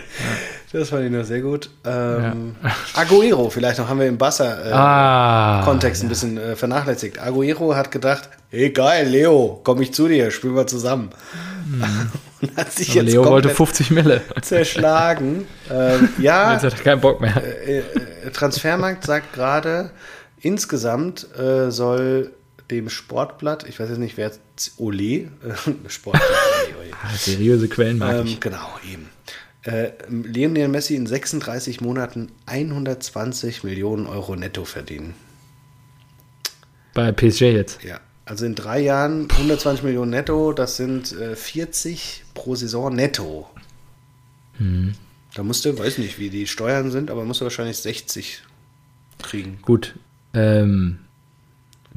Das 0.72 0.88
fand 0.88 1.04
ich 1.04 1.10
nur 1.10 1.22
sehr 1.24 1.42
gut. 1.42 1.68
Ähm, 1.84 2.56
ja. 2.64 2.70
Aguero, 2.94 3.50
vielleicht 3.50 3.78
noch 3.78 3.90
haben 3.90 4.00
wir 4.00 4.06
im 4.06 4.16
Barca-Kontext 4.16 6.00
äh, 6.00 6.04
ah, 6.04 6.06
ein 6.06 6.08
bisschen 6.08 6.38
äh, 6.38 6.56
vernachlässigt. 6.56 7.20
Aguero 7.20 7.76
hat 7.76 7.90
gedacht, 7.90 8.30
hey 8.48 8.70
geil, 8.70 9.06
Leo, 9.06 9.60
komm 9.64 9.82
ich 9.82 9.92
zu 9.92 10.08
dir, 10.08 10.30
spielen 10.30 10.56
wir 10.56 10.66
zusammen. 10.66 11.10
Mhm. 11.66 12.10
Und 12.40 12.56
hat 12.56 12.72
sich 12.72 12.94
jetzt 12.94 13.04
Leo 13.04 13.26
wollte 13.26 13.50
50 13.50 13.90
Mille. 13.90 14.22
Zerschlagen. 14.40 15.46
ähm, 15.70 16.08
ja. 16.16 16.54
Jetzt 16.54 16.64
hat 16.64 16.72
er 16.72 16.82
keinen 16.82 17.00
Bock 17.02 17.20
mehr. 17.20 17.36
Äh, 17.36 17.80
äh 17.80 18.30
Transfermarkt 18.32 19.04
sagt 19.04 19.34
gerade, 19.34 19.90
insgesamt 20.40 21.26
äh, 21.38 21.70
soll 21.70 22.32
dem 22.70 22.88
Sportblatt, 22.88 23.68
ich 23.68 23.78
weiß 23.78 23.90
jetzt 23.90 23.98
nicht, 23.98 24.16
wer 24.16 24.32
Ole, 24.78 25.04
äh, 25.04 25.28
Ole. 26.04 26.20
Ah, 27.04 27.16
seriöse 27.16 27.68
Quellen 27.68 27.98
mag 27.98 28.20
ähm, 28.20 28.26
ich. 28.26 28.40
Genau, 28.40 28.78
eben. 28.88 29.08
Äh, 29.62 29.90
Lionel 30.08 30.68
Messi 30.68 30.94
in 30.94 31.06
36 31.06 31.80
Monaten 31.80 32.30
120 32.46 33.64
Millionen 33.64 34.06
Euro 34.06 34.36
netto 34.36 34.64
verdienen. 34.64 35.14
Bei 36.94 37.10
PSG 37.10 37.42
jetzt? 37.42 37.82
Ja. 37.82 38.00
Also 38.24 38.46
in 38.46 38.54
drei 38.54 38.80
Jahren 38.80 39.28
120 39.30 39.82
Millionen 39.82 40.10
netto, 40.10 40.52
das 40.52 40.76
sind 40.76 41.12
äh, 41.12 41.34
40 41.34 42.24
pro 42.34 42.54
Saison 42.54 42.94
netto. 42.94 43.50
Hm. 44.58 44.94
Da 45.34 45.42
musste, 45.42 45.76
weiß 45.76 45.98
nicht, 45.98 46.18
wie 46.18 46.30
die 46.30 46.46
Steuern 46.46 46.90
sind, 46.90 47.10
aber 47.10 47.24
musste 47.24 47.44
wahrscheinlich 47.44 47.78
60 47.78 48.42
kriegen. 49.22 49.58
Gut. 49.62 49.94
Ähm, 50.34 50.98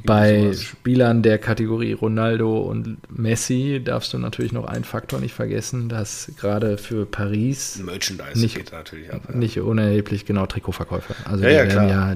bei 0.03 0.53
Spielern 0.53 1.21
der 1.23 1.37
Kategorie 1.37 1.93
Ronaldo 1.93 2.59
und 2.59 2.97
Messi 3.09 3.81
darfst 3.83 4.13
du 4.13 4.17
natürlich 4.17 4.51
noch 4.51 4.65
einen 4.65 4.83
Faktor 4.83 5.19
nicht 5.19 5.33
vergessen, 5.33 5.89
dass 5.89 6.31
gerade 6.37 6.77
für 6.77 7.05
Paris 7.05 7.81
Merchandise 7.83 8.39
nicht, 8.39 8.55
geht 8.55 8.71
natürlich 8.71 9.11
ab, 9.13 9.21
ja. 9.29 9.35
nicht 9.35 9.59
unerheblich 9.59 10.25
genau 10.25 10.45
Trikotverkäufe. 10.45 11.15
Also 11.25 11.43
ja, 11.43 11.49
ja, 11.49 11.65
klar. 11.65 11.87
ja 11.89 12.15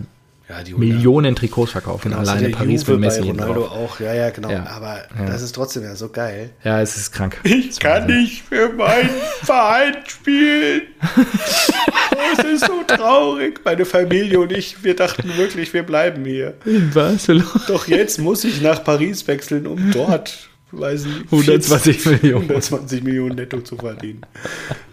ja, 0.49 0.63
die 0.63 0.73
Millionen 0.73 1.35
Trikots 1.35 1.73
verkaufen 1.73 2.09
genau, 2.09 2.21
alleine 2.21 2.49
Paris 2.49 2.81
Juve 2.81 2.97
Messi 2.97 3.21
bei 3.21 3.27
Ronaldo 3.27 3.67
auch, 3.67 3.99
ja, 3.99 4.15
ja, 4.15 4.31
genau. 4.31 4.49
Ja. 4.49 4.65
Aber 4.65 4.95
ja. 5.19 5.27
das 5.27 5.43
ist 5.43 5.53
trotzdem 5.53 5.83
ja 5.83 5.95
so 5.95 6.09
geil. 6.09 6.49
Ja, 6.63 6.81
es 6.81 6.97
ist 6.97 7.11
krank. 7.11 7.39
Ich 7.43 7.79
kann 7.79 8.07
nicht 8.07 8.41
für 8.41 8.69
meinen 8.69 9.11
Verein 9.43 9.97
spielen. 10.07 10.81
oh, 12.15 12.17
es 12.37 12.43
ist 12.45 12.65
so 12.65 12.83
traurig. 12.87 13.61
Meine 13.63 13.85
Familie 13.85 14.39
und 14.39 14.51
ich, 14.51 14.83
wir 14.83 14.95
dachten 14.95 15.31
wirklich, 15.37 15.73
wir 15.73 15.83
bleiben 15.83 16.25
hier. 16.25 16.55
In 16.65 16.91
Barcelona. 16.91 17.61
Doch 17.67 17.87
jetzt 17.87 18.19
muss 18.19 18.43
ich 18.43 18.61
nach 18.61 18.83
Paris 18.83 19.27
wechseln, 19.27 19.67
um 19.67 19.91
dort 19.91 20.49
weiß 20.71 21.05
nicht, 21.05 21.25
120 21.31 22.05
Millionen. 22.05 22.43
120 22.43 23.03
Millionen 23.03 23.35
netto 23.35 23.61
zu 23.61 23.75
verdienen. 23.75 24.21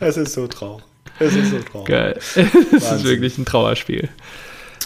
Das 0.01 0.17
ist 0.17 0.33
so 0.33 0.47
traurig. 0.47 0.85
Es 1.19 1.35
ist 1.35 1.51
so 1.51 1.59
traurig. 1.59 1.89
Geil. 1.89 2.19
Es 2.19 2.37
ist 2.37 3.05
wirklich 3.05 3.39
ein 3.39 3.45
Trauerspiel. 3.45 4.09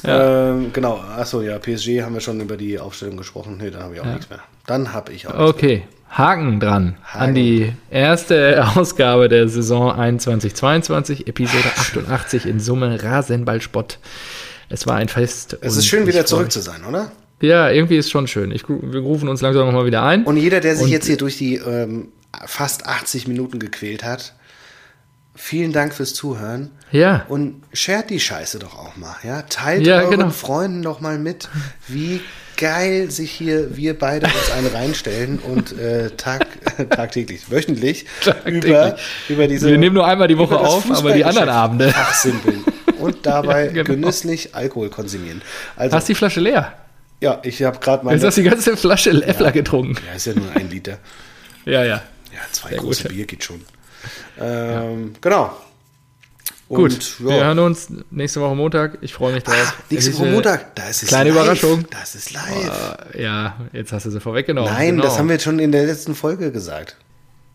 Ja. 0.02 0.51
Ähm, 0.51 0.72
genau, 0.72 0.97
achso, 0.97 1.43
ja, 1.43 1.59
PSG 1.59 2.02
haben 2.02 2.14
wir 2.14 2.20
schon 2.20 2.40
über 2.40 2.56
die 2.56 2.78
Aufstellung 2.78 3.16
gesprochen. 3.16 3.59
Nee, 3.60 3.70
da 3.70 3.81
habe 3.81 3.94
ich 3.94 4.01
auch 4.01 4.06
ja. 4.06 4.12
nichts 4.12 4.31
mehr. 4.31 4.40
Dann 4.66 4.93
habe 4.93 5.12
ich 5.12 5.27
auch 5.28 5.39
Okay, 5.39 5.77
mehr. 5.77 6.18
Haken 6.18 6.60
dran 6.60 6.97
Haken. 7.05 7.24
an 7.24 7.35
die 7.35 7.72
erste 7.90 8.64
Ausgabe 8.77 9.28
der 9.28 9.48
Saison 9.48 9.93
21-22, 9.93 11.27
Episode 11.27 11.64
Ach, 11.74 11.81
88 11.81 12.47
in 12.47 12.60
Summe 12.60 13.02
Rasenballspott. 13.02 13.98
Es 14.68 14.86
war 14.86 14.97
ein 14.97 15.09
Fest. 15.09 15.59
Es 15.60 15.77
ist 15.77 15.86
schön, 15.86 16.06
wieder 16.06 16.24
zurück 16.27 16.52
zu 16.52 16.60
sein, 16.60 16.85
oder? 16.89 17.10
Ja, 17.40 17.70
irgendwie 17.70 17.97
ist 17.97 18.10
schon 18.10 18.27
schön. 18.27 18.52
Ich, 18.52 18.64
wir 18.68 19.01
rufen 19.01 19.28
uns 19.28 19.40
langsam 19.40 19.66
nochmal 19.66 19.86
wieder 19.86 20.02
ein. 20.02 20.24
Und 20.24 20.36
jeder, 20.36 20.60
der 20.60 20.77
sich 20.77 20.85
und, 20.85 20.90
jetzt 20.90 21.06
hier 21.06 21.16
durch 21.16 21.39
die 21.39 21.56
ähm, 21.56 22.09
fast 22.47 22.86
80 22.86 23.27
Minuten 23.28 23.59
gequält 23.59 24.05
hat, 24.05 24.35
Vielen 25.35 25.73
Dank 25.73 25.94
fürs 25.94 26.15
Zuhören. 26.15 26.70
Ja. 26.90 27.24
Und 27.28 27.62
shared 27.73 28.11
die 28.11 28.20
Scheiße 28.20 28.59
doch 28.59 28.77
auch 28.77 28.97
mal. 28.97 29.16
Ja? 29.23 29.43
Teilt 29.43 29.86
ja, 29.86 30.01
euren 30.01 30.11
genau. 30.11 30.31
Freunden 30.31 30.82
doch 30.82 31.01
mal 31.01 31.19
mit, 31.19 31.48
wie 31.86 32.20
geil 32.57 33.11
sich 33.11 33.31
hier 33.31 33.77
wir 33.77 33.98
beide 33.98 34.27
uns 34.27 34.51
einen 34.52 34.66
reinstellen 34.66 35.39
und 35.39 35.77
äh, 35.78 36.11
tag, 36.11 36.47
tagtäglich, 36.90 37.51
wöchentlich 37.51 38.07
tagtäglich. 38.23 38.65
Über, 38.65 38.97
über 39.28 39.48
diese. 39.48 39.69
Wir 39.69 39.78
nehmen 39.78 39.94
nur 39.94 40.07
einmal 40.07 40.28
die 40.28 40.36
Woche 40.36 40.59
auf, 40.59 40.90
aber 40.90 41.12
die 41.12 41.24
anderen 41.24 41.48
Abende. 41.48 41.90
Fachsimpeln 41.90 42.65
und 42.98 43.24
dabei 43.24 43.65
ja, 43.66 43.82
genau. 43.82 43.85
genüsslich 43.85 44.55
Alkohol 44.55 44.90
konsumieren. 44.90 45.43
Also, 45.77 45.97
Hast 45.97 46.09
die 46.09 46.15
Flasche 46.15 46.40
leer? 46.40 46.74
Ja, 47.20 47.40
ich 47.43 47.62
habe 47.62 47.78
gerade 47.78 48.05
mal. 48.05 48.12
Jetzt 48.12 48.24
hast 48.24 48.36
du 48.36 48.43
die 48.43 48.51
ganze 48.51 48.77
Flasche 48.77 49.11
Äffler 49.11 49.47
ja, 49.47 49.52
getrunken. 49.52 49.97
Ja, 50.07 50.15
ist 50.15 50.27
ja 50.27 50.35
nur 50.35 50.51
ein 50.55 50.70
Liter. 50.70 50.98
ja, 51.65 51.85
ja. 51.85 52.02
Ja, 52.32 52.39
zwei 52.52 52.70
Sehr 52.70 52.78
große 52.78 53.02
gut. 53.05 53.12
Bier 53.12 53.27
geht 53.27 53.43
schon. 53.43 53.61
Ähm, 54.39 55.14
genau. 55.20 55.56
Und, 56.70 56.78
Gut, 56.78 57.16
ja. 57.18 57.27
wir 57.27 57.44
hören 57.47 57.59
uns 57.59 57.89
nächste 58.12 58.40
Woche 58.40 58.55
Montag. 58.55 58.98
Ich 59.01 59.12
freue 59.12 59.32
mich 59.32 59.43
drauf. 59.43 59.56
Ach, 59.60 59.90
nächste 59.90 60.16
Woche 60.16 60.27
Montag, 60.27 60.77
da 60.77 60.89
ist 60.89 61.02
es 61.02 61.09
Kleine 61.09 61.31
live. 61.31 61.40
Überraschung. 61.40 61.85
Das 61.90 62.14
ist 62.14 62.32
live. 62.32 62.70
Oh, 62.70 63.18
ja, 63.18 63.56
jetzt 63.72 63.93
hast 63.93 64.06
du 64.06 64.10
sie 64.10 64.20
vorweggenommen. 64.20 64.72
Nein, 64.72 64.90
genau. 64.90 65.02
das 65.02 65.18
haben 65.18 65.27
wir 65.27 65.35
jetzt 65.35 65.43
schon 65.43 65.59
in 65.59 65.72
der 65.72 65.86
letzten 65.86 66.14
Folge 66.14 66.52
gesagt. 66.52 66.97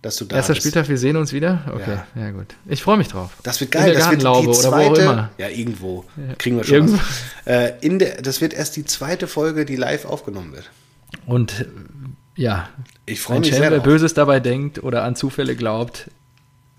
Dass 0.01 0.17
du 0.17 0.25
da 0.25 0.35
Erster 0.35 0.53
bist. 0.53 0.63
Spieltag, 0.63 0.89
wir 0.89 0.97
sehen 0.97 1.15
uns 1.15 1.31
wieder? 1.31 1.63
Okay, 1.73 1.97
ja, 2.15 2.21
ja 2.25 2.31
gut. 2.31 2.47
Ich 2.67 2.83
freue 2.83 2.97
mich 2.97 3.07
drauf. 3.07 3.31
Das 3.41 3.59
wird 3.61 3.71
geil. 3.71 3.93
das 3.93 4.11
wird 4.11 4.21
die 4.21 4.51
zweite, 4.51 5.29
Ja, 5.37 5.47
irgendwo. 5.47 6.03
Kriegen 6.37 6.57
wir 6.57 6.63
schon. 6.63 6.99
Äh, 7.45 7.71
in 7.79 7.99
der, 7.99 8.21
das 8.21 8.41
wird 8.41 8.53
erst 8.53 8.75
die 8.75 8.83
zweite 8.85 9.27
Folge, 9.27 9.65
die 9.65 9.77
live 9.77 10.05
aufgenommen 10.05 10.51
wird. 10.51 10.69
Und 11.25 11.65
ja, 12.35 12.69
ich 13.05 13.21
freue 13.21 13.39
mich 13.39 13.49
Schelm, 13.49 13.61
sehr. 13.61 13.71
Wer 13.71 13.79
Böses 13.79 14.13
dabei 14.13 14.39
denkt 14.39 14.83
oder 14.83 15.03
an 15.03 15.15
Zufälle 15.15 15.55
glaubt, 15.55 16.09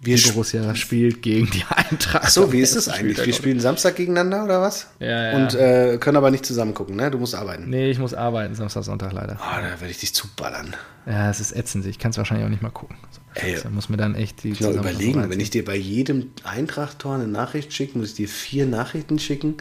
wir 0.06 0.16
die 0.16 0.30
Borussia 0.30 0.74
spielt 0.74 1.22
gegen 1.22 1.50
die 1.50 1.64
Eintracht. 1.68 2.22
Ach 2.24 2.30
so, 2.30 2.52
wie 2.52 2.60
ist 2.60 2.76
es 2.76 2.88
eigentlich? 2.88 3.24
Wir 3.24 3.32
spielen 3.32 3.60
Samstag 3.60 3.96
gegeneinander 3.96 4.44
oder 4.44 4.60
was? 4.60 4.88
Ja, 5.00 5.32
ja. 5.32 5.36
Und 5.36 5.54
äh, 5.54 5.98
können 5.98 6.16
aber 6.16 6.30
nicht 6.30 6.46
zusammen 6.46 6.74
gucken, 6.74 6.96
ne? 6.96 7.10
Du 7.10 7.18
musst 7.18 7.34
arbeiten. 7.34 7.68
Nee, 7.68 7.90
ich 7.90 7.98
muss 7.98 8.14
arbeiten, 8.14 8.54
Samstag, 8.54 8.84
Sonntag 8.84 9.12
leider. 9.12 9.38
Oh, 9.40 9.60
da 9.60 9.80
werde 9.80 9.90
ich 9.90 9.98
dich 9.98 10.14
zuballern. 10.14 10.74
Ja, 11.06 11.30
es 11.30 11.40
ist 11.40 11.54
ätzend. 11.54 11.86
Ich 11.86 11.98
kann 11.98 12.10
es 12.12 12.18
wahrscheinlich 12.18 12.46
auch 12.46 12.50
nicht 12.50 12.62
mal 12.62 12.70
gucken. 12.70 12.96
Ey, 13.34 13.58
da 13.62 13.68
muss 13.68 13.88
mir 13.88 13.98
dann 13.98 14.14
echt 14.14 14.44
die 14.44 14.50
ich 14.52 14.60
noch 14.60 14.70
überlegen, 14.70 15.28
wenn 15.28 15.40
ich 15.40 15.50
dir 15.50 15.64
bei 15.64 15.76
jedem 15.76 16.30
Eintracht-Tor 16.44 17.16
eine 17.16 17.28
Nachricht 17.28 17.72
schicke, 17.74 17.98
muss 17.98 18.10
ich 18.10 18.14
dir 18.14 18.28
vier 18.28 18.66
Nachrichten 18.66 19.18
schicken. 19.18 19.56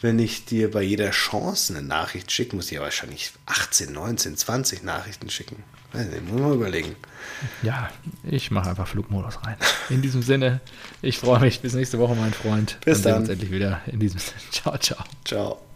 Wenn 0.00 0.18
ich 0.18 0.44
dir 0.44 0.70
bei 0.70 0.82
jeder 0.82 1.10
Chance 1.10 1.74
eine 1.74 1.86
Nachricht 1.86 2.30
schicke, 2.30 2.56
muss 2.56 2.66
ich 2.66 2.72
ja 2.72 2.80
wahrscheinlich 2.80 3.32
18, 3.46 3.92
19, 3.92 4.36
20 4.36 4.82
Nachrichten 4.82 5.30
schicken. 5.30 5.62
Also, 5.94 6.10
muss 6.28 6.40
man 6.40 6.52
überlegen. 6.54 6.96
Ja, 7.62 7.88
ich 8.24 8.50
mache 8.50 8.70
einfach 8.70 8.86
Flugmodus 8.86 9.38
rein. 9.44 9.56
In 9.90 10.02
diesem 10.02 10.22
Sinne, 10.22 10.60
ich 11.02 11.18
freue 11.18 11.40
mich. 11.40 11.60
Bis 11.60 11.74
nächste 11.74 11.98
Woche, 11.98 12.14
mein 12.14 12.32
Freund. 12.32 12.78
Bis 12.84 13.02
dann. 13.02 13.02
Sehen 13.02 13.12
wir 13.12 13.20
uns 13.20 13.28
endlich 13.28 13.50
wieder. 13.50 13.80
In 13.86 14.00
diesem 14.00 14.18
Sinne. 14.18 14.40
Ciao, 14.50 14.78
ciao. 14.78 15.04
Ciao. 15.24 15.73